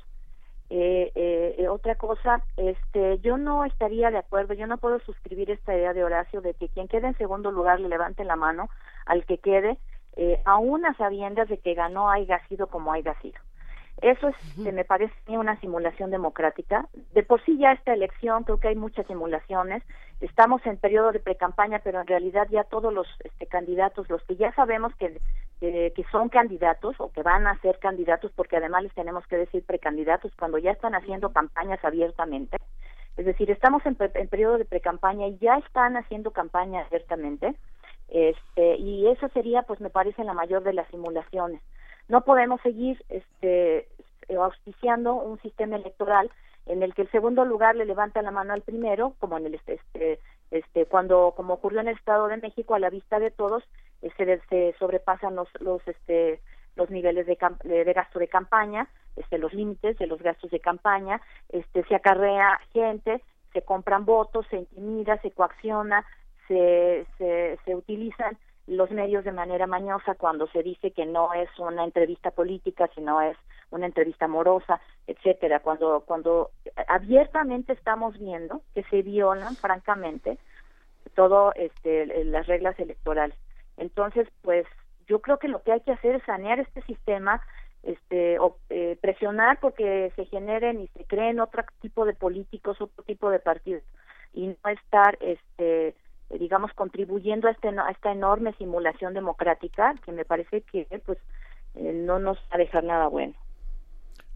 Eh, 0.69 1.11
eh, 1.13 1.67
otra 1.67 1.93
cosa, 1.93 2.41
este, 2.57 3.19
yo 3.19 3.37
no 3.37 3.65
estaría 3.65 4.09
de 4.09 4.17
acuerdo, 4.17 4.55
yo 4.55 4.65
no 4.65 4.79
puedo 4.79 4.97
suscribir 5.01 5.51
esta 5.51 5.75
idea 5.75 5.93
de 5.93 6.03
Horacio 6.03 6.41
de 6.41 6.55
que 6.55 6.69
quien 6.69 6.87
quede 6.87 7.05
en 7.05 7.17
segundo 7.17 7.51
lugar 7.51 7.79
le 7.79 7.89
levante 7.89 8.23
la 8.23 8.35
mano 8.35 8.69
al 9.05 9.23
que 9.25 9.37
quede 9.37 9.77
eh, 10.15 10.41
aún 10.45 10.85
a 10.85 10.95
sabiendas 10.95 11.49
de 11.49 11.59
que 11.59 11.75
ganó 11.75 12.09
haya 12.09 12.39
sido 12.47 12.67
como 12.67 12.91
haya 12.91 13.13
sido. 13.21 13.39
Eso 14.01 14.27
es, 14.27 14.57
me 14.57 14.83
parece 14.83 15.13
una 15.27 15.59
simulación 15.59 16.11
democrática. 16.11 16.87
De 17.13 17.23
por 17.23 17.43
sí 17.45 17.57
ya 17.57 17.71
esta 17.71 17.93
elección, 17.93 18.43
creo 18.43 18.59
que 18.59 18.69
hay 18.69 18.75
muchas 18.75 19.05
simulaciones. 19.07 19.83
Estamos 20.19 20.65
en 20.65 20.77
periodo 20.77 21.11
de 21.11 21.19
precampaña, 21.19 21.79
pero 21.83 22.01
en 22.01 22.07
realidad 22.07 22.47
ya 22.49 22.63
todos 22.63 22.93
los 22.93 23.07
este, 23.23 23.45
candidatos, 23.47 24.09
los 24.09 24.21
que 24.23 24.35
ya 24.35 24.51
sabemos 24.53 24.93
que, 24.95 25.21
que 25.59 26.05
son 26.11 26.29
candidatos 26.29 26.95
o 26.99 27.11
que 27.11 27.23
van 27.23 27.47
a 27.47 27.57
ser 27.61 27.79
candidatos, 27.79 28.31
porque 28.35 28.57
además 28.57 28.83
les 28.83 28.93
tenemos 28.93 29.25
que 29.27 29.37
decir 29.37 29.63
precandidatos 29.65 30.33
cuando 30.37 30.57
ya 30.57 30.71
están 30.71 30.95
haciendo 30.95 31.31
campañas 31.31 31.79
abiertamente. 31.83 32.57
Es 33.15 33.25
decir, 33.25 33.51
estamos 33.51 33.85
en, 33.85 33.95
en 34.15 34.27
periodo 34.27 34.57
de 34.57 34.65
precampaña 34.65 35.27
y 35.27 35.37
ya 35.37 35.57
están 35.57 35.95
haciendo 35.95 36.31
campaña 36.31 36.81
abiertamente. 36.81 37.55
Este, 38.09 38.75
y 38.77 39.07
eso 39.07 39.29
sería, 39.29 39.61
pues 39.61 39.79
me 39.79 39.89
parece, 39.89 40.23
la 40.23 40.33
mayor 40.33 40.63
de 40.63 40.73
las 40.73 40.87
simulaciones 40.89 41.61
no 42.07 42.21
podemos 42.21 42.61
seguir 42.61 43.03
este, 43.09 43.87
auspiciando 44.37 45.15
un 45.15 45.39
sistema 45.41 45.75
electoral 45.75 46.31
en 46.65 46.81
el 46.81 46.93
que 46.93 47.03
el 47.03 47.11
segundo 47.11 47.45
lugar 47.45 47.75
le 47.75 47.85
levanta 47.85 48.21
la 48.21 48.31
mano 48.31 48.53
al 48.53 48.61
primero, 48.61 49.15
como 49.19 49.37
en 49.37 49.47
el 49.47 49.55
este, 49.55 49.73
este, 49.73 50.19
este 50.51 50.85
cuando 50.85 51.33
como 51.35 51.55
ocurrió 51.55 51.81
en 51.81 51.89
el 51.89 51.97
Estado 51.97 52.27
de 52.27 52.37
México 52.37 52.75
a 52.75 52.79
la 52.79 52.89
vista 52.89 53.19
de 53.19 53.31
todos 53.31 53.63
se, 54.17 54.41
se 54.49 54.75
sobrepasan 54.79 55.35
los 55.35 55.49
los 55.59 55.85
este 55.87 56.41
los 56.75 56.89
niveles 56.89 57.27
de, 57.27 57.37
de, 57.63 57.93
gasto 57.93 58.17
de 58.17 58.27
campaña, 58.27 58.87
este 59.15 59.37
los 59.37 59.53
límites 59.53 59.97
de 59.99 60.07
los 60.07 60.19
gastos 60.21 60.49
de 60.49 60.59
campaña, 60.59 61.21
este 61.49 61.83
se 61.83 61.95
acarrea 61.95 62.59
gente, 62.71 63.21
se 63.51 63.61
compran 63.61 64.05
votos, 64.05 64.47
se 64.49 64.57
intimida, 64.57 65.21
se 65.21 65.31
coacciona, 65.31 66.05
se 66.47 67.05
se, 67.17 67.59
se 67.65 67.75
utilizan 67.75 68.37
los 68.67 68.91
medios 68.91 69.25
de 69.25 69.31
manera 69.31 69.67
mañosa 69.67 70.15
cuando 70.15 70.47
se 70.47 70.63
dice 70.63 70.91
que 70.91 71.05
no 71.05 71.33
es 71.33 71.49
una 71.59 71.83
entrevista 71.83 72.31
política, 72.31 72.89
sino 72.95 73.21
es 73.21 73.37
una 73.71 73.85
entrevista 73.85 74.25
amorosa, 74.25 74.79
etcétera, 75.07 75.59
cuando 75.59 76.03
cuando 76.05 76.51
abiertamente 76.87 77.73
estamos 77.73 78.17
viendo 78.17 78.61
que 78.73 78.83
se 78.83 79.01
violan 79.01 79.55
francamente 79.55 80.37
todo 81.15 81.51
este 81.55 82.23
las 82.25 82.47
reglas 82.47 82.79
electorales. 82.79 83.37
Entonces, 83.77 84.27
pues 84.41 84.65
yo 85.07 85.19
creo 85.19 85.39
que 85.39 85.47
lo 85.47 85.61
que 85.63 85.73
hay 85.73 85.81
que 85.81 85.91
hacer 85.91 86.15
es 86.15 86.23
sanear 86.23 86.59
este 86.59 86.81
sistema, 86.83 87.41
este 87.81 88.39
o, 88.39 88.57
eh, 88.69 88.97
presionar 89.01 89.59
porque 89.59 90.13
se 90.15 90.25
generen 90.25 90.79
y 90.79 90.87
se 90.89 91.03
creen 91.05 91.41
otro 91.41 91.63
tipo 91.81 92.05
de 92.05 92.13
políticos, 92.13 92.79
otro 92.79 93.03
tipo 93.03 93.29
de 93.29 93.39
partidos 93.39 93.83
y 94.33 94.47
no 94.47 94.69
estar 94.69 95.17
este 95.21 95.95
digamos, 96.39 96.71
contribuyendo 96.73 97.47
a, 97.47 97.51
este, 97.51 97.69
a 97.69 97.89
esta 97.91 98.11
enorme 98.11 98.53
simulación 98.57 99.13
democrática 99.13 99.95
que 100.05 100.11
me 100.11 100.25
parece 100.25 100.61
que 100.61 100.87
pues 101.05 101.17
eh, 101.75 101.93
no 101.93 102.19
nos 102.19 102.37
va 102.37 102.55
a 102.55 102.57
dejar 102.57 102.83
nada 102.83 103.07
bueno. 103.07 103.33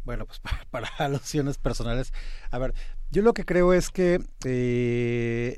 Bueno, 0.04 0.26
pues 0.26 0.42
para, 0.72 0.88
alusiones 1.00 1.58
personales, 1.58 2.14
a 2.52 2.58
ver, 2.60 2.74
yo 3.12 3.22
lo 3.22 3.34
que 3.34 3.46
creo 3.46 3.74
es 3.74 3.90
que 3.90 4.20
eh, 4.46 5.58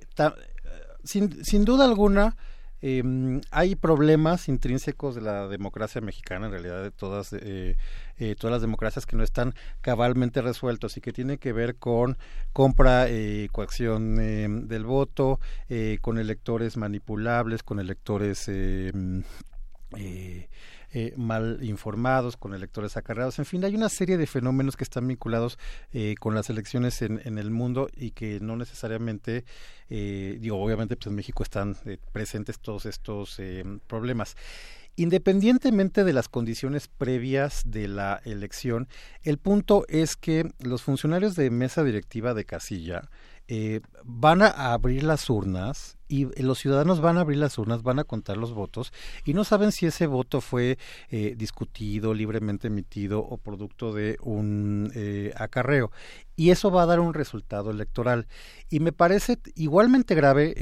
sin, 1.03 1.43
sin 1.45 1.65
duda 1.65 1.85
alguna, 1.85 2.35
eh, 2.81 3.03
hay 3.51 3.75
problemas 3.75 4.47
intrínsecos 4.47 5.15
de 5.15 5.21
la 5.21 5.47
democracia 5.47 6.01
mexicana, 6.01 6.45
en 6.45 6.51
realidad 6.53 6.81
de 6.81 6.91
todas, 6.91 7.33
eh, 7.33 7.77
eh, 8.17 8.35
todas 8.37 8.53
las 8.53 8.61
democracias 8.61 9.05
que 9.05 9.17
no 9.17 9.23
están 9.23 9.53
cabalmente 9.81 10.41
resueltos 10.41 10.95
y 10.97 11.01
que 11.01 11.11
tiene 11.11 11.37
que 11.37 11.51
ver 11.53 11.75
con 11.75 12.17
compra 12.53 13.09
y 13.09 13.49
coacción 13.49 14.15
del 14.67 14.85
voto, 14.85 15.39
con 16.01 16.17
electores 16.17 16.77
manipulables, 16.77 17.63
con 17.63 17.79
electores 17.79 18.49
eh, 19.97 20.47
mal 21.17 21.59
informados, 21.61 22.37
con 22.37 22.53
electores 22.53 22.97
acarreados. 22.97 23.39
En 23.39 23.45
fin, 23.45 23.63
hay 23.63 23.75
una 23.75 23.89
serie 23.89 24.17
de 24.17 24.27
fenómenos 24.27 24.75
que 24.75 24.83
están 24.83 25.07
vinculados 25.07 25.57
eh, 25.91 26.15
con 26.19 26.35
las 26.35 26.49
elecciones 26.49 27.01
en, 27.01 27.37
el 27.37 27.51
mundo 27.51 27.89
y 27.95 28.11
que 28.11 28.39
no 28.39 28.55
necesariamente, 28.55 29.45
eh, 29.89 30.37
digo, 30.39 30.61
obviamente 30.61 30.95
pues 30.95 31.07
en 31.07 31.15
México 31.15 31.43
están 31.43 31.77
presentes 32.11 32.59
todos 32.59 32.85
estos 32.85 33.39
problemas. 33.87 34.35
Independientemente 34.99 36.03
de 36.03 36.11
las 36.11 36.27
condiciones 36.27 36.89
previas 36.89 37.63
de 37.65 37.87
la 37.87 38.19
elección, 38.25 38.89
el 39.23 39.37
punto 39.37 39.85
es 39.87 40.17
que 40.17 40.51
los 40.59 40.83
funcionarios 40.83 41.35
de 41.35 41.49
mesa 41.51 41.85
directiva 41.85 42.33
de 42.33 42.43
casilla 42.43 43.09
eh, 43.51 43.81
van 44.03 44.43
a 44.43 44.73
abrir 44.73 45.01
las 45.01 45.27
urnas 45.27 45.97
y 46.07 46.25
los 46.43 46.59
ciudadanos 46.59 47.01
van 47.01 47.17
a 47.17 47.21
abrir 47.21 47.39
las 47.39 47.57
urnas, 47.57 47.81
van 47.81 47.97
a 47.97 48.03
contar 48.03 48.37
los 48.37 48.53
votos 48.53 48.93
y 49.25 49.33
no 49.33 49.43
saben 49.43 49.71
si 49.71 49.87
ese 49.87 50.05
voto 50.05 50.39
fue 50.39 50.77
eh, 51.09 51.33
discutido, 51.35 52.13
libremente 52.13 52.67
emitido 52.67 53.19
o 53.21 53.37
producto 53.37 53.91
de 53.91 54.17
un 54.21 54.91
eh, 54.93 55.33
acarreo. 55.35 55.91
Y 56.35 56.51
eso 56.51 56.69
va 56.69 56.83
a 56.83 56.85
dar 56.85 56.99
un 56.99 57.15
resultado 57.15 57.71
electoral. 57.71 58.27
Y 58.69 58.81
me 58.81 58.91
parece 58.91 59.39
igualmente 59.55 60.13
grave 60.13 60.53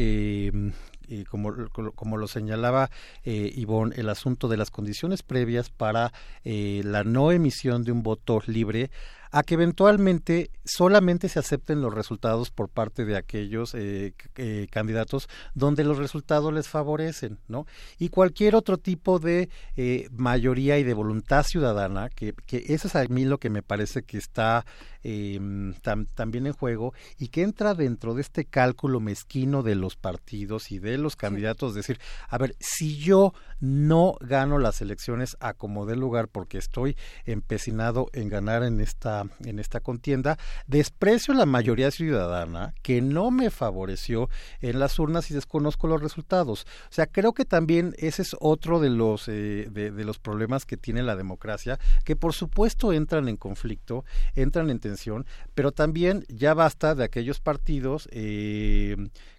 y 1.08 1.24
como, 1.26 1.54
como 1.96 2.18
lo 2.18 2.28
señalaba 2.28 2.90
eh, 3.24 3.52
Ivonne, 3.56 3.96
el 3.96 4.10
asunto 4.10 4.48
de 4.48 4.58
las 4.58 4.72
condiciones 4.72 5.24
previas 5.24 5.70
para 5.70 6.12
eh, 6.44 6.82
la 6.84 7.04
no 7.04 7.32
emisión 7.32 7.84
de 7.84 7.92
un 7.92 8.04
voto 8.04 8.42
libre 8.46 8.92
a 9.32 9.44
que 9.44 9.56
eventualmente 9.56 10.52
solamente 10.64 11.30
se 11.30 11.40
acepten 11.40 11.82
los 11.82 11.94
resultados 11.94 12.52
por 12.52 12.70
parte 12.70 13.06
de 13.06 13.16
aquellos 13.16 13.74
eh, 13.74 14.14
eh, 14.36 14.68
candidatos 14.70 15.30
donde 15.54 15.84
los 15.84 15.98
resultados 15.98 16.54
les 16.54 16.68
favorecen, 16.68 17.40
¿no? 17.48 17.66
Y 17.98 18.10
cualquier 18.10 18.56
otro 18.56 18.78
tipo 18.78 19.20
de 19.20 19.50
eh, 19.76 20.08
mayoría 20.12 20.78
y 20.78 20.84
de 20.84 20.94
voluntad 20.94 21.44
ciudadana, 21.44 22.10
que, 22.10 22.34
que 22.46 22.64
eso 22.68 22.88
es 22.88 22.96
a 22.96 23.06
mí 23.06 23.26
lo 23.26 23.40
que 23.40 23.50
me 23.50 23.64
parece 23.64 24.04
que 24.04 24.18
está 24.18 24.66
em, 25.04 25.74
también 26.16 26.48
en 26.48 26.54
juego 26.54 26.94
y 27.18 27.30
que 27.30 27.44
entra 27.44 27.74
dentro 27.74 28.14
de 28.14 28.22
este 28.22 28.46
cálculo 28.46 29.00
mezquino 29.00 29.64
de 29.64 29.76
los 29.76 29.96
partidos 29.96 30.72
y 30.72 30.80
de 30.80 30.98
los 30.98 31.16
candidatos, 31.16 31.74
decir, 31.74 32.00
a 32.30 32.38
ver, 32.38 32.56
si 32.60 32.98
yo 32.98 33.34
no 33.60 34.16
gano 34.20 34.60
las 34.60 34.82
elecciones 34.82 35.38
a 35.40 35.54
como 35.54 35.86
dé 35.86 35.96
lugar 35.96 36.28
porque 36.28 36.58
estoy 36.58 36.98
empecinado 37.26 38.08
en 38.14 38.30
ganar 38.30 38.64
en 38.64 38.82
esta 38.82 39.17
en 39.46 39.60
esta 39.60 39.80
contienda, 39.80 40.38
desprecio 40.68 41.34
la 41.34 41.46
mayoría 41.46 41.92
ciudadana 41.92 42.74
que 42.82 43.02
no 43.02 43.32
me 43.32 43.50
favoreció 43.50 44.30
en 44.62 44.80
las 44.80 45.00
urnas 45.00 45.32
y 45.32 45.34
desconozco 45.34 45.88
los 45.88 46.02
resultados. 46.02 46.66
O 46.90 46.92
sea, 46.92 47.08
creo 47.08 47.34
que 47.34 47.46
también 47.46 47.96
ese 47.98 48.22
es 48.22 48.36
otro 48.40 48.80
de 48.80 48.90
los 48.90 49.28
eh, 49.28 49.68
de, 49.72 49.92
los 50.04 50.20
problemas 50.20 50.66
que 50.66 50.78
tiene 50.78 51.04
la 51.04 51.16
democracia, 51.16 51.80
que 52.04 52.16
por 52.16 52.34
supuesto 52.34 52.94
entran 52.94 53.28
en 53.28 53.38
conflicto, 53.38 54.06
entran 54.36 54.70
en 54.70 54.80
tensión, 54.80 55.26
pero 55.54 55.72
también 55.72 56.26
ya 56.30 56.54
basta 56.54 56.96
de 56.96 57.04
aquellos 57.04 57.40
partidos 57.40 58.08
eh, 58.12 58.96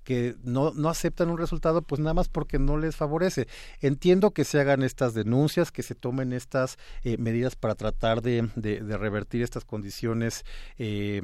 que 0.08 0.36
no, 0.42 0.72
no 0.72 0.88
aceptan 0.88 1.28
un 1.28 1.36
resultado 1.36 1.82
pues 1.82 2.00
nada 2.00 2.14
más 2.14 2.30
porque 2.30 2.58
no 2.58 2.78
les 2.78 2.96
favorece. 2.96 3.46
Entiendo 3.82 4.30
que 4.30 4.44
se 4.44 4.58
hagan 4.58 4.82
estas 4.82 5.12
denuncias, 5.12 5.70
que 5.70 5.82
se 5.82 5.94
tomen 5.94 6.32
estas 6.32 6.78
eh, 7.04 7.18
medidas 7.18 7.56
para 7.56 7.74
tratar 7.74 8.22
de, 8.22 8.48
de, 8.56 8.80
de 8.80 8.96
revertir 8.96 9.42
estas 9.42 9.66
condiciones 9.66 10.46
eh, 10.78 11.20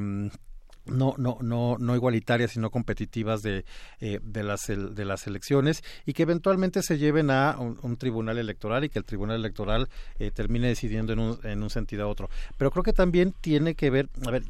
no, 0.87 1.15
no, 1.17 1.39
no, 1.41 1.77
no 1.79 1.95
igualitarias 1.95 2.53
sino 2.53 2.71
competitivas 2.71 3.43
de, 3.43 3.65
eh, 4.01 4.21
de, 4.23 4.43
las, 4.43 4.67
de 4.67 5.05
las 5.05 5.27
elecciones 5.27 5.83
y 6.07 6.13
que 6.13 6.23
eventualmente 6.23 6.83
se 6.83 6.99
lleven 6.99 7.31
a 7.31 7.57
un, 7.59 7.97
tribunal 7.97 8.39
electoral 8.39 8.85
y 8.85 8.89
que 8.89 8.99
el 8.99 9.05
tribunal 9.05 9.37
electoral 9.37 9.89
eh, 10.19 10.31
termine 10.31 10.67
decidiendo 10.67 11.13
en 11.13 11.21
un, 11.21 11.39
en 11.45 11.63
un 11.63 11.71
sentido 11.71 12.05
a 12.05 12.09
otro. 12.09 12.29
Pero 12.59 12.71
creo 12.71 12.83
que 12.83 12.93
también 12.93 13.33
tiene 13.41 13.75
que 13.75 13.89
ver, 13.91 14.09
a 14.27 14.31
ver, 14.31 14.43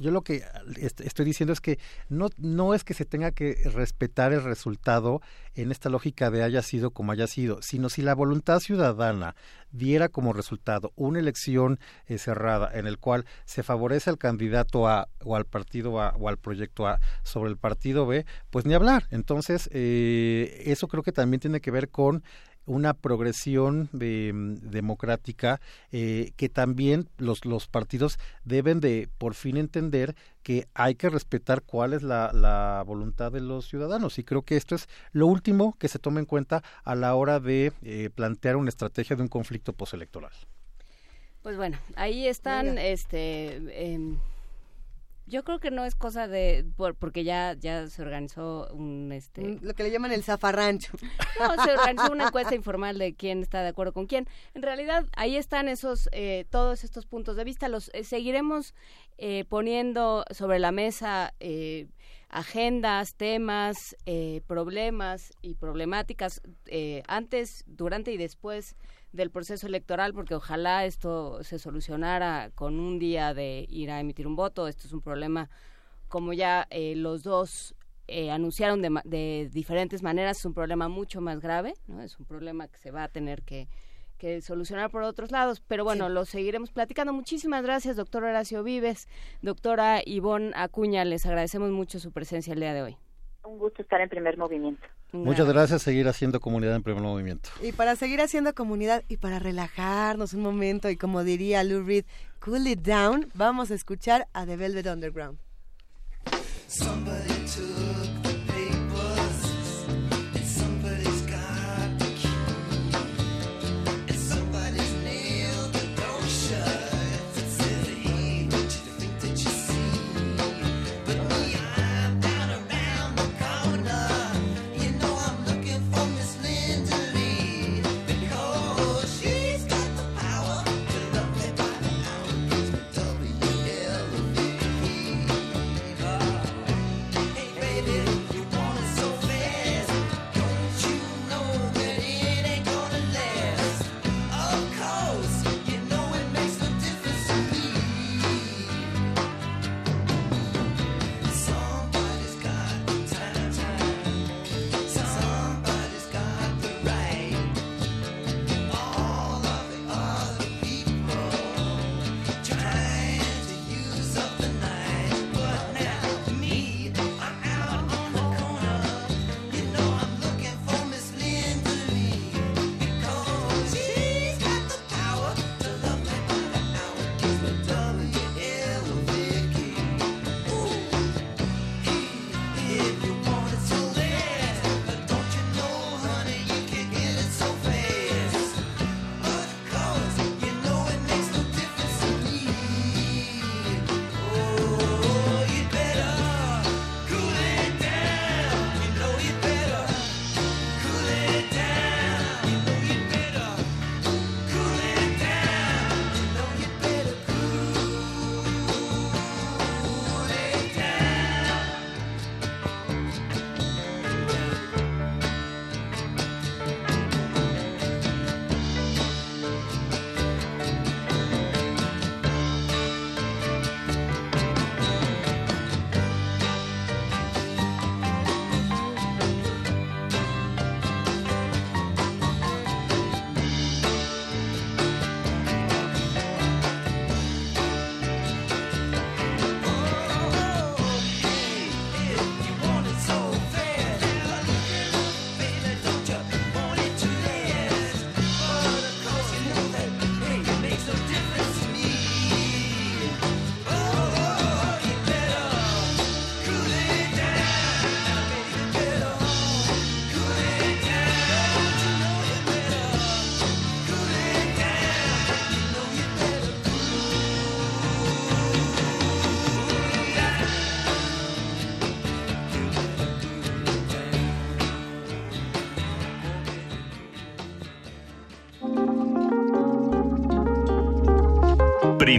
yo, 0.00 0.10
lo 0.10 0.22
que 0.22 0.42
estoy 0.76 1.24
diciendo 1.24 1.52
es 1.52 1.60
que 1.60 1.78
no, 2.08 2.28
no 2.36 2.74
es 2.74 2.84
que 2.84 2.94
se 2.94 3.04
tenga 3.04 3.30
que 3.30 3.56
respetar 3.72 4.32
el 4.32 4.42
resultado 4.42 5.22
en 5.54 5.70
esta 5.70 5.88
lógica 5.88 6.30
de 6.30 6.42
haya 6.42 6.62
sido 6.62 6.90
como 6.90 7.12
haya 7.12 7.26
sido, 7.26 7.62
sino 7.62 7.88
si 7.88 8.02
la 8.02 8.14
voluntad 8.14 8.60
ciudadana 8.60 9.34
diera 9.70 10.08
como 10.08 10.32
resultado 10.32 10.92
una 10.96 11.18
elección 11.18 11.78
eh, 12.06 12.18
cerrada 12.18 12.70
en 12.72 12.86
el 12.86 12.98
cual 12.98 13.24
se 13.44 13.62
favorece 13.62 14.10
al 14.10 14.18
candidato 14.18 14.88
A 14.88 15.08
o 15.24 15.36
al 15.36 15.44
partido 15.44 16.00
A 16.00 16.14
o 16.18 16.28
al 16.28 16.38
proyecto 16.38 16.86
A 16.86 17.00
sobre 17.22 17.50
el 17.50 17.56
partido 17.56 18.06
B, 18.06 18.26
pues 18.50 18.66
ni 18.66 18.74
hablar. 18.74 19.06
Entonces, 19.10 19.68
eh, 19.72 20.62
eso 20.66 20.88
creo 20.88 21.02
que 21.02 21.12
también 21.12 21.40
tiene 21.40 21.60
que 21.60 21.70
ver 21.70 21.88
con 21.88 22.22
una 22.66 22.94
progresión 22.94 23.88
de, 23.92 24.32
mm, 24.32 24.70
democrática 24.70 25.60
eh, 25.92 26.32
que 26.36 26.48
también 26.48 27.08
los, 27.18 27.44
los 27.44 27.66
partidos 27.68 28.18
deben 28.44 28.80
de 28.80 29.08
por 29.18 29.34
fin 29.34 29.56
entender 29.56 30.14
que 30.42 30.68
hay 30.74 30.94
que 30.94 31.10
respetar 31.10 31.62
cuál 31.62 31.92
es 31.92 32.02
la, 32.02 32.30
la, 32.32 32.82
voluntad 32.86 33.32
de 33.32 33.40
los 33.40 33.68
ciudadanos 33.68 34.18
y 34.18 34.24
creo 34.24 34.42
que 34.42 34.56
esto 34.56 34.74
es 34.74 34.88
lo 35.12 35.26
último 35.26 35.76
que 35.78 35.88
se 35.88 35.98
toma 35.98 36.20
en 36.20 36.26
cuenta 36.26 36.62
a 36.84 36.94
la 36.94 37.14
hora 37.14 37.40
de 37.40 37.72
eh, 37.82 38.10
plantear 38.14 38.56
una 38.56 38.70
estrategia 38.70 39.16
de 39.16 39.22
un 39.22 39.28
conflicto 39.28 39.72
postelectoral. 39.72 40.32
Pues 41.42 41.56
bueno, 41.56 41.78
ahí 41.96 42.26
están 42.26 42.76
este 42.76 43.92
em, 43.92 44.18
Yo 45.30 45.44
creo 45.44 45.60
que 45.60 45.70
no 45.70 45.84
es 45.84 45.94
cosa 45.94 46.26
de 46.28 46.64
por- 46.76 46.94
porque 46.96 47.24
ya 47.24 47.54
ya 47.58 47.86
se 47.88 48.02
organizó 48.02 48.68
un 48.74 49.12
este 49.12 49.58
Lo 49.62 49.74
que 49.74 49.84
le 49.84 49.90
llaman 49.90 50.12
el 50.12 50.24
zafarrancho. 50.24 50.92
no, 51.38 51.64
se 51.64 51.70
organizó 51.78 52.12
una 52.12 52.26
encuesta 52.26 52.54
informal 52.54 52.98
de 52.98 53.14
quién 53.14 53.40
está 53.42 53.62
de 53.62 53.68
acuerdo 53.68 53.92
con 53.92 54.06
quién. 54.06 54.26
En 54.54 54.62
realidad, 54.62 55.06
ahí 55.16 55.36
están 55.36 55.68
esos, 55.68 56.08
eh, 56.12 56.44
todos 56.50 56.82
estos 56.84 57.06
puntos 57.06 57.36
de 57.36 57.44
vista. 57.44 57.68
Los 57.68 57.90
eh, 57.94 58.02
seguiremos 58.04 58.74
eh, 59.18 59.44
poniendo 59.48 60.24
sobre 60.30 60.58
la 60.58 60.72
mesa 60.72 61.32
eh, 61.40 61.86
agendas, 62.28 63.14
temas, 63.14 63.96
eh, 64.06 64.40
problemas 64.46 65.32
y 65.42 65.54
problemáticas 65.54 66.40
eh, 66.66 67.02
antes, 67.08 67.64
durante 67.66 68.12
y 68.12 68.16
después 68.16 68.76
del 69.12 69.30
proceso 69.30 69.66
electoral, 69.66 70.14
porque 70.14 70.34
ojalá 70.34 70.84
esto 70.84 71.42
se 71.42 71.58
solucionara 71.58 72.50
con 72.54 72.78
un 72.78 72.98
día 72.98 73.34
de 73.34 73.66
ir 73.68 73.90
a 73.90 74.00
emitir 74.00 74.26
un 74.26 74.36
voto. 74.36 74.68
Esto 74.68 74.86
es 74.86 74.92
un 74.92 75.02
problema, 75.02 75.50
como 76.08 76.32
ya 76.32 76.66
eh, 76.70 76.94
los 76.96 77.22
dos 77.22 77.74
eh, 78.06 78.30
anunciaron 78.30 78.82
de, 78.82 79.00
de 79.04 79.50
diferentes 79.52 80.02
maneras, 80.02 80.38
es 80.38 80.44
un 80.44 80.54
problema 80.54 80.88
mucho 80.88 81.20
más 81.20 81.40
grave, 81.40 81.74
¿no? 81.86 82.02
Es 82.02 82.18
un 82.18 82.26
problema 82.26 82.68
que 82.68 82.78
se 82.78 82.90
va 82.90 83.04
a 83.04 83.08
tener 83.08 83.42
que, 83.42 83.68
que 84.18 84.40
solucionar 84.42 84.90
por 84.90 85.02
otros 85.02 85.30
lados, 85.30 85.60
pero 85.66 85.82
bueno, 85.82 86.08
lo 86.08 86.24
seguiremos 86.24 86.70
platicando. 86.70 87.12
Muchísimas 87.12 87.62
gracias, 87.62 87.96
doctor 87.96 88.24
Horacio 88.24 88.62
Vives, 88.62 89.08
doctora 89.42 90.02
Ivonne 90.04 90.52
Acuña, 90.54 91.04
les 91.04 91.24
agradecemos 91.26 91.70
mucho 91.70 91.98
su 91.98 92.12
presencia 92.12 92.52
el 92.52 92.60
día 92.60 92.74
de 92.74 92.82
hoy. 92.82 92.96
Un 93.44 93.58
gusto 93.58 93.82
estar 93.82 94.00
en 94.00 94.08
primer 94.08 94.36
movimiento. 94.36 94.86
Muchas 95.12 95.48
gracias, 95.48 95.82
seguir 95.82 96.06
haciendo 96.08 96.40
comunidad 96.40 96.76
en 96.76 96.82
primer 96.82 97.02
movimiento. 97.02 97.50
Y 97.62 97.72
para 97.72 97.96
seguir 97.96 98.20
haciendo 98.20 98.54
comunidad 98.54 99.02
y 99.08 99.16
para 99.16 99.38
relajarnos 99.38 100.34
un 100.34 100.42
momento 100.42 100.88
y 100.90 100.96
como 100.96 101.24
diría 101.24 101.64
Lou 101.64 101.82
Reed, 101.82 102.04
cool 102.44 102.66
it 102.66 102.80
down, 102.80 103.28
vamos 103.34 103.70
a 103.70 103.74
escuchar 103.74 104.28
a 104.32 104.46
The 104.46 104.56
Velvet 104.56 104.86
Underground. 104.86 105.38
Somebody 106.68 107.34
took 107.46 108.19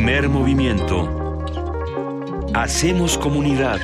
Primer 0.03 0.29
movimiento. 0.29 1.45
Hacemos 2.55 3.19
comunidad. 3.19 3.79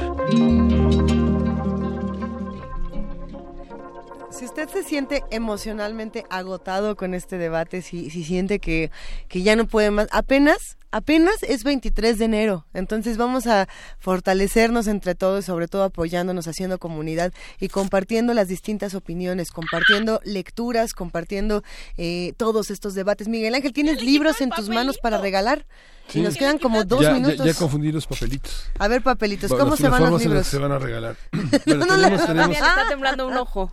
Si 4.32 4.46
usted 4.46 4.68
se 4.68 4.82
siente 4.82 5.24
emocionalmente 5.30 6.26
agotado 6.32 6.96
con 6.96 7.14
este 7.14 7.38
debate, 7.38 7.84
si, 7.84 8.10
si 8.10 8.24
siente 8.24 8.58
que, 8.58 8.90
que 9.28 9.44
ya 9.44 9.56
no 9.56 9.68
puede 9.68 9.92
más, 9.92 10.08
apenas, 10.10 10.80
apenas 10.90 11.44
es 11.44 11.64
23 11.64 12.18
de 12.18 12.26
enero, 12.26 12.66
entonces 12.74 13.18
vamos 13.18 13.46
a 13.46 13.68
fortalecernos 14.00 14.88
entre 14.88 15.14
todos, 15.14 15.46
sobre 15.46 15.68
todo 15.68 15.84
apoyándonos, 15.84 16.48
haciendo 16.48 16.80
comunidad 16.80 17.32
y 17.60 17.68
compartiendo 17.68 18.34
las 18.34 18.48
distintas 18.48 18.96
opiniones, 18.96 19.52
compartiendo 19.52 20.20
lecturas, 20.24 20.94
compartiendo 20.96 21.62
eh, 21.96 22.34
todos 22.38 22.72
estos 22.72 22.96
debates. 22.96 23.28
Miguel 23.28 23.54
Ángel, 23.54 23.72
¿tienes 23.72 24.02
libros 24.02 24.42
en 24.42 24.50
tus 24.50 24.68
manos 24.68 24.98
para 24.98 25.20
regalar? 25.20 25.68
Sí. 26.08 26.20
Y 26.20 26.22
nos 26.24 26.36
quedan 26.38 26.58
como 26.58 26.84
dos 26.86 27.02
ya, 27.02 27.14
minutos. 27.14 27.38
Ya, 27.40 27.46
ya 27.46 27.54
confundí 27.54 27.92
los 27.92 28.08
papelitos. 28.08 28.66
A 28.80 28.88
ver, 28.88 29.02
papelitos, 29.02 29.50
¿cómo 29.52 29.72
las- 29.72 29.80
se 29.80 29.90
van 29.90 30.10
los 30.10 30.22
libros? 30.24 30.48
se 30.48 30.58
van 30.58 30.72
a 30.72 30.80
regalar. 30.80 31.18
No, 31.34 31.42
Bueno, 31.66 31.86
no, 31.86 31.96
tenemos, 31.96 32.20
la- 32.22 32.28
tenemos, 32.28 32.56
está 32.58 32.88
temblando 32.90 33.28
un 33.28 33.34
ojo. 33.38 33.70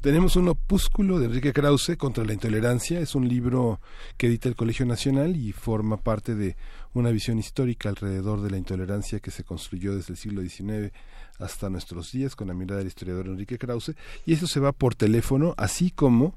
tenemos 0.00 0.36
un 0.36 0.48
opúsculo 0.48 1.18
de 1.18 1.26
Enrique 1.26 1.52
Krause 1.52 1.96
contra 1.96 2.24
la 2.24 2.32
intolerancia. 2.32 2.98
Es 3.00 3.14
un 3.14 3.28
libro 3.28 3.80
que 4.16 4.26
edita 4.26 4.48
el 4.48 4.56
Colegio 4.56 4.86
Nacional 4.86 5.36
y 5.36 5.52
forma 5.52 5.98
parte 5.98 6.34
de 6.34 6.56
una 6.94 7.10
visión 7.10 7.38
histórica 7.38 7.88
alrededor 7.88 8.40
de 8.42 8.50
la 8.50 8.56
intolerancia 8.56 9.20
que 9.20 9.30
se 9.30 9.44
construyó 9.44 9.94
desde 9.94 10.14
el 10.14 10.16
siglo 10.18 10.42
XIX 10.42 10.92
hasta 11.38 11.70
nuestros 11.70 12.12
días 12.12 12.36
con 12.36 12.48
la 12.48 12.54
mirada 12.54 12.78
del 12.78 12.88
historiador 12.88 13.26
Enrique 13.26 13.58
Krause. 13.58 13.94
Y 14.26 14.32
eso 14.32 14.46
se 14.46 14.60
va 14.60 14.72
por 14.72 14.94
teléfono, 14.94 15.54
así 15.56 15.90
como 15.90 16.34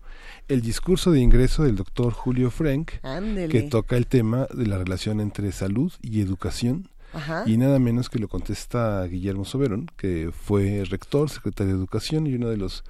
el 0.48 0.62
discurso 0.62 1.12
de 1.12 1.20
ingreso 1.20 1.64
del 1.64 1.76
doctor 1.76 2.14
Julio 2.14 2.52
Frank, 2.52 2.92
Ándele. 3.04 3.50
que 3.50 3.64
toca 3.64 3.98
el 3.98 4.08
tema 4.08 4.48
de 4.54 4.68
la 4.68 4.78
relación 4.78 5.20
entre 5.20 5.52
salud 5.52 5.92
y 6.02 6.22
educación 6.22 6.90
Ajá. 7.14 7.44
y 7.46 7.58
nada 7.58 7.80
menos 7.80 8.10
que 8.10 8.20
lo 8.20 8.28
contesta 8.28 9.04
Guillermo 9.06 9.46
Soberón, 9.46 9.90
que 9.98 10.32
fue 10.32 10.84
rector, 10.86 11.30
secretario 11.30 11.74
de 11.74 11.80
Educación 11.80 12.28
y 12.28 12.36
uno 12.36 12.50
de 12.50 12.58
los 12.58 12.84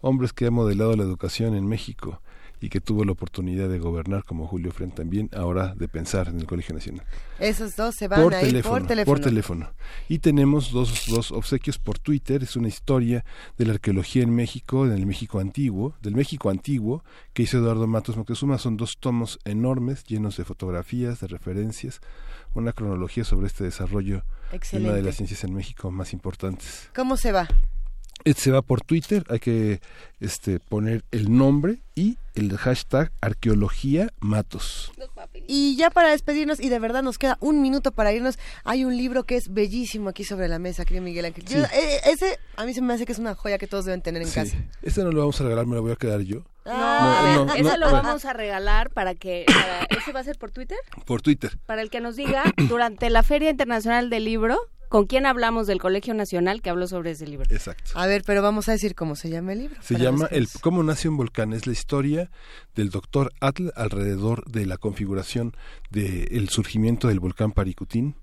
hombres 0.00 0.32
que 0.32 0.46
ha 0.46 0.50
modelado 0.50 0.94
la 0.96 1.02
educación 1.02 1.54
en 1.54 1.66
México 1.66 2.20
y 2.66 2.68
que 2.68 2.80
tuvo 2.80 3.04
la 3.04 3.12
oportunidad 3.12 3.68
de 3.68 3.78
gobernar 3.78 4.24
como 4.24 4.48
Julio 4.48 4.72
Fren 4.72 4.90
también, 4.90 5.30
ahora 5.32 5.76
de 5.76 5.86
pensar 5.86 6.26
en 6.26 6.40
el 6.40 6.46
Colegio 6.46 6.74
Nacional. 6.74 7.06
Esos 7.38 7.76
dos 7.76 7.94
se 7.94 8.08
van 8.08 8.20
Por 8.20 8.34
a 8.34 8.40
ir 8.40 8.48
teléfono, 8.48 8.78
por 8.80 8.86
teléfono. 8.88 9.14
por 9.14 9.24
teléfono. 9.24 9.70
Y 10.08 10.18
tenemos 10.18 10.72
dos, 10.72 11.04
dos 11.06 11.30
obsequios 11.30 11.78
por 11.78 12.00
Twitter. 12.00 12.42
Es 12.42 12.56
una 12.56 12.66
historia 12.66 13.24
de 13.56 13.66
la 13.66 13.74
arqueología 13.74 14.24
en 14.24 14.34
México, 14.34 14.84
en 14.84 14.90
el 14.90 15.06
México 15.06 15.38
antiguo, 15.38 15.94
del 16.02 16.16
México 16.16 16.50
antiguo, 16.50 17.04
que 17.34 17.44
hizo 17.44 17.58
Eduardo 17.58 17.86
Matos 17.86 18.16
Moctezuma. 18.16 18.58
Son 18.58 18.76
dos 18.76 18.98
tomos 18.98 19.38
enormes, 19.44 20.02
llenos 20.02 20.36
de 20.36 20.44
fotografías, 20.44 21.20
de 21.20 21.28
referencias, 21.28 22.00
una 22.54 22.72
cronología 22.72 23.22
sobre 23.22 23.46
este 23.46 23.62
desarrollo 23.62 24.24
de 24.50 24.78
una 24.78 24.92
de 24.92 25.02
las 25.02 25.14
ciencias 25.14 25.44
en 25.44 25.54
México 25.54 25.92
más 25.92 26.12
importantes. 26.12 26.90
¿Cómo 26.96 27.16
se 27.16 27.30
va? 27.30 27.46
Eh, 28.26 28.34
Se 28.36 28.50
va 28.50 28.60
por 28.60 28.80
Twitter, 28.82 29.24
hay 29.30 29.38
que 29.38 29.80
este, 30.20 30.58
poner 30.58 31.04
el 31.12 31.32
nombre 31.34 31.78
y 31.94 32.18
el 32.34 32.56
hashtag 32.58 33.10
arqueología 33.20 34.10
matos. 34.20 34.92
Y 35.46 35.76
ya 35.76 35.90
para 35.90 36.10
despedirnos, 36.10 36.58
y 36.60 36.68
de 36.68 36.78
verdad 36.80 37.02
nos 37.04 37.18
queda 37.18 37.38
un 37.40 37.62
minuto 37.62 37.92
para 37.92 38.12
irnos, 38.12 38.36
hay 38.64 38.84
un 38.84 38.96
libro 38.96 39.22
que 39.24 39.36
es 39.36 39.54
bellísimo 39.54 40.08
aquí 40.08 40.24
sobre 40.24 40.48
la 40.48 40.58
mesa, 40.58 40.84
querido 40.84 41.04
Miguel 41.04 41.24
Ángel. 41.26 41.44
Yo- 41.44 41.64
Sí. 41.64 41.70
eh, 41.72 42.00
ese 42.06 42.38
a 42.56 42.64
mí 42.64 42.74
se 42.74 42.82
me 42.82 42.92
hace 42.94 43.06
que 43.06 43.12
es 43.12 43.18
una 43.20 43.34
joya 43.36 43.58
que 43.58 43.68
todos 43.68 43.84
deben 43.84 44.02
tener 44.02 44.22
en 44.22 44.28
Sí. 44.28 44.34
casa. 44.34 44.56
Este 44.82 45.04
no 45.04 45.12
lo 45.12 45.20
vamos 45.20 45.40
a 45.40 45.44
regalar, 45.44 45.66
me 45.66 45.76
lo 45.76 45.82
voy 45.82 45.92
a 45.92 45.96
quedar 45.96 46.20
yo. 46.22 46.42
No, 46.64 46.72
No, 46.76 46.84
a 46.84 47.22
ver, 47.22 47.36
no, 47.46 47.54
ese 47.54 47.62
no, 47.62 47.76
lo 47.76 47.86
a 47.86 47.92
ver. 47.92 48.02
vamos 48.02 48.24
a 48.24 48.32
regalar 48.32 48.90
para 48.90 49.14
que... 49.14 49.44
para- 49.46 49.84
¿Ese 49.84 50.12
va 50.12 50.18
a 50.20 50.24
ser 50.24 50.36
por 50.36 50.50
Twitter? 50.50 50.78
Por 51.04 51.22
Twitter. 51.22 51.56
Para 51.64 51.80
el 51.80 51.90
que 51.90 52.00
nos 52.00 52.16
diga, 52.16 52.42
durante 52.68 53.08
la 53.08 53.22
Feria 53.22 53.50
Internacional 53.50 54.10
del 54.10 54.24
Libro, 54.24 54.58
¿con 54.88 55.06
quién 55.06 55.26
hablamos 55.26 55.66
del 55.66 55.80
Colegio 55.80 56.14
Nacional 56.14 56.62
que 56.62 56.70
habló 56.70 56.86
sobre 56.86 57.12
ese 57.12 57.26
libro? 57.26 57.46
Exacto. 57.50 57.92
A 57.94 58.06
ver, 58.06 58.22
pero 58.24 58.42
vamos 58.42 58.68
a 58.68 58.72
decir 58.72 58.94
cómo 58.94 59.16
se 59.16 59.30
llama 59.30 59.52
el 59.52 59.60
libro. 59.60 59.76
Se 59.82 59.98
llama 59.98 60.28
el 60.30 60.48
cómo 60.60 60.82
nace 60.82 61.08
un 61.08 61.16
volcán. 61.16 61.52
Es 61.52 61.66
la 61.66 61.72
historia 61.72 62.30
del 62.74 62.90
doctor 62.90 63.32
Atl 63.40 63.70
alrededor 63.74 64.44
de 64.50 64.66
la 64.66 64.76
configuración 64.76 65.56
del 65.90 66.48
surgimiento 66.48 67.08
del 67.08 67.20
volcán 67.20 67.52
Paricutín 67.52 68.16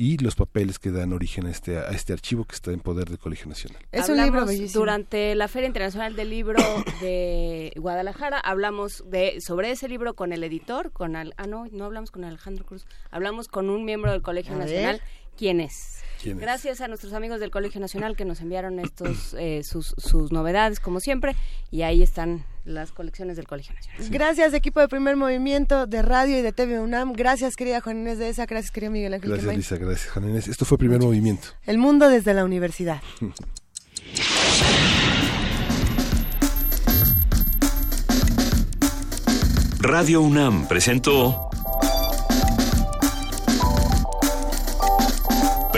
y 0.00 0.16
los 0.16 0.34
papeles 0.34 0.78
que 0.78 0.90
dan 0.90 1.12
origen 1.12 1.44
a 1.46 1.50
este, 1.50 1.76
a 1.76 1.90
este 1.90 2.14
archivo 2.14 2.46
que 2.46 2.54
está 2.54 2.70
en 2.70 2.80
poder 2.80 3.10
del 3.10 3.18
Colegio 3.18 3.48
Nacional. 3.48 3.82
Es 3.92 4.08
un 4.08 4.16
libro 4.16 4.46
bellísimo. 4.46 4.80
Durante 4.80 5.34
la 5.34 5.46
Feria 5.46 5.66
Internacional 5.66 6.16
del 6.16 6.30
Libro 6.30 6.58
de 7.02 7.70
Guadalajara 7.76 8.38
hablamos 8.38 9.04
de 9.10 9.42
sobre 9.42 9.70
ese 9.70 9.88
libro 9.88 10.14
con 10.14 10.32
el 10.32 10.42
editor, 10.42 10.90
con 10.92 11.16
al, 11.16 11.34
ah 11.36 11.46
no, 11.46 11.66
no 11.70 11.84
hablamos 11.84 12.10
con 12.10 12.24
Alejandro 12.24 12.64
Cruz, 12.64 12.86
hablamos 13.10 13.48
con 13.48 13.68
un 13.68 13.84
miembro 13.84 14.10
del 14.10 14.22
Colegio 14.22 14.54
A 14.54 14.64
ver. 14.64 15.02
¿Quién 15.40 15.58
es? 15.58 16.00
¿Quién 16.22 16.36
es? 16.36 16.42
Gracias 16.42 16.82
a 16.82 16.88
nuestros 16.88 17.14
amigos 17.14 17.40
del 17.40 17.50
Colegio 17.50 17.80
Nacional 17.80 18.14
que 18.14 18.26
nos 18.26 18.42
enviaron 18.42 18.78
estos 18.78 19.34
eh, 19.38 19.62
sus, 19.64 19.94
sus 19.96 20.32
novedades 20.32 20.80
como 20.80 21.00
siempre 21.00 21.34
y 21.70 21.80
ahí 21.80 22.02
están 22.02 22.44
las 22.66 22.92
colecciones 22.92 23.38
del 23.38 23.46
Colegio 23.48 23.74
Nacional. 23.74 24.10
Gracias, 24.10 24.52
equipo 24.52 24.80
de 24.80 24.88
primer 24.88 25.16
movimiento 25.16 25.86
de 25.86 26.02
radio 26.02 26.38
y 26.38 26.42
de 26.42 26.52
TV 26.52 26.78
UNAM. 26.78 27.14
Gracias, 27.14 27.56
querida 27.56 27.80
Juan 27.80 28.00
Inés 28.00 28.18
de 28.18 28.28
esa. 28.28 28.44
Gracias, 28.44 28.70
querido 28.70 28.92
Miguel 28.92 29.14
Ángel 29.14 29.30
Gracias. 29.30 29.56
Lisa. 29.56 29.76
Gracias, 29.78 30.10
Juan 30.10 30.28
Inés. 30.28 30.46
Esto 30.46 30.66
fue 30.66 30.76
Primer 30.76 31.00
Movimiento. 31.00 31.48
El 31.64 31.78
mundo 31.78 32.10
desde 32.10 32.34
la 32.34 32.44
universidad. 32.44 33.00
Radio 39.80 40.20
UNAM 40.20 40.68
presentó 40.68 41.48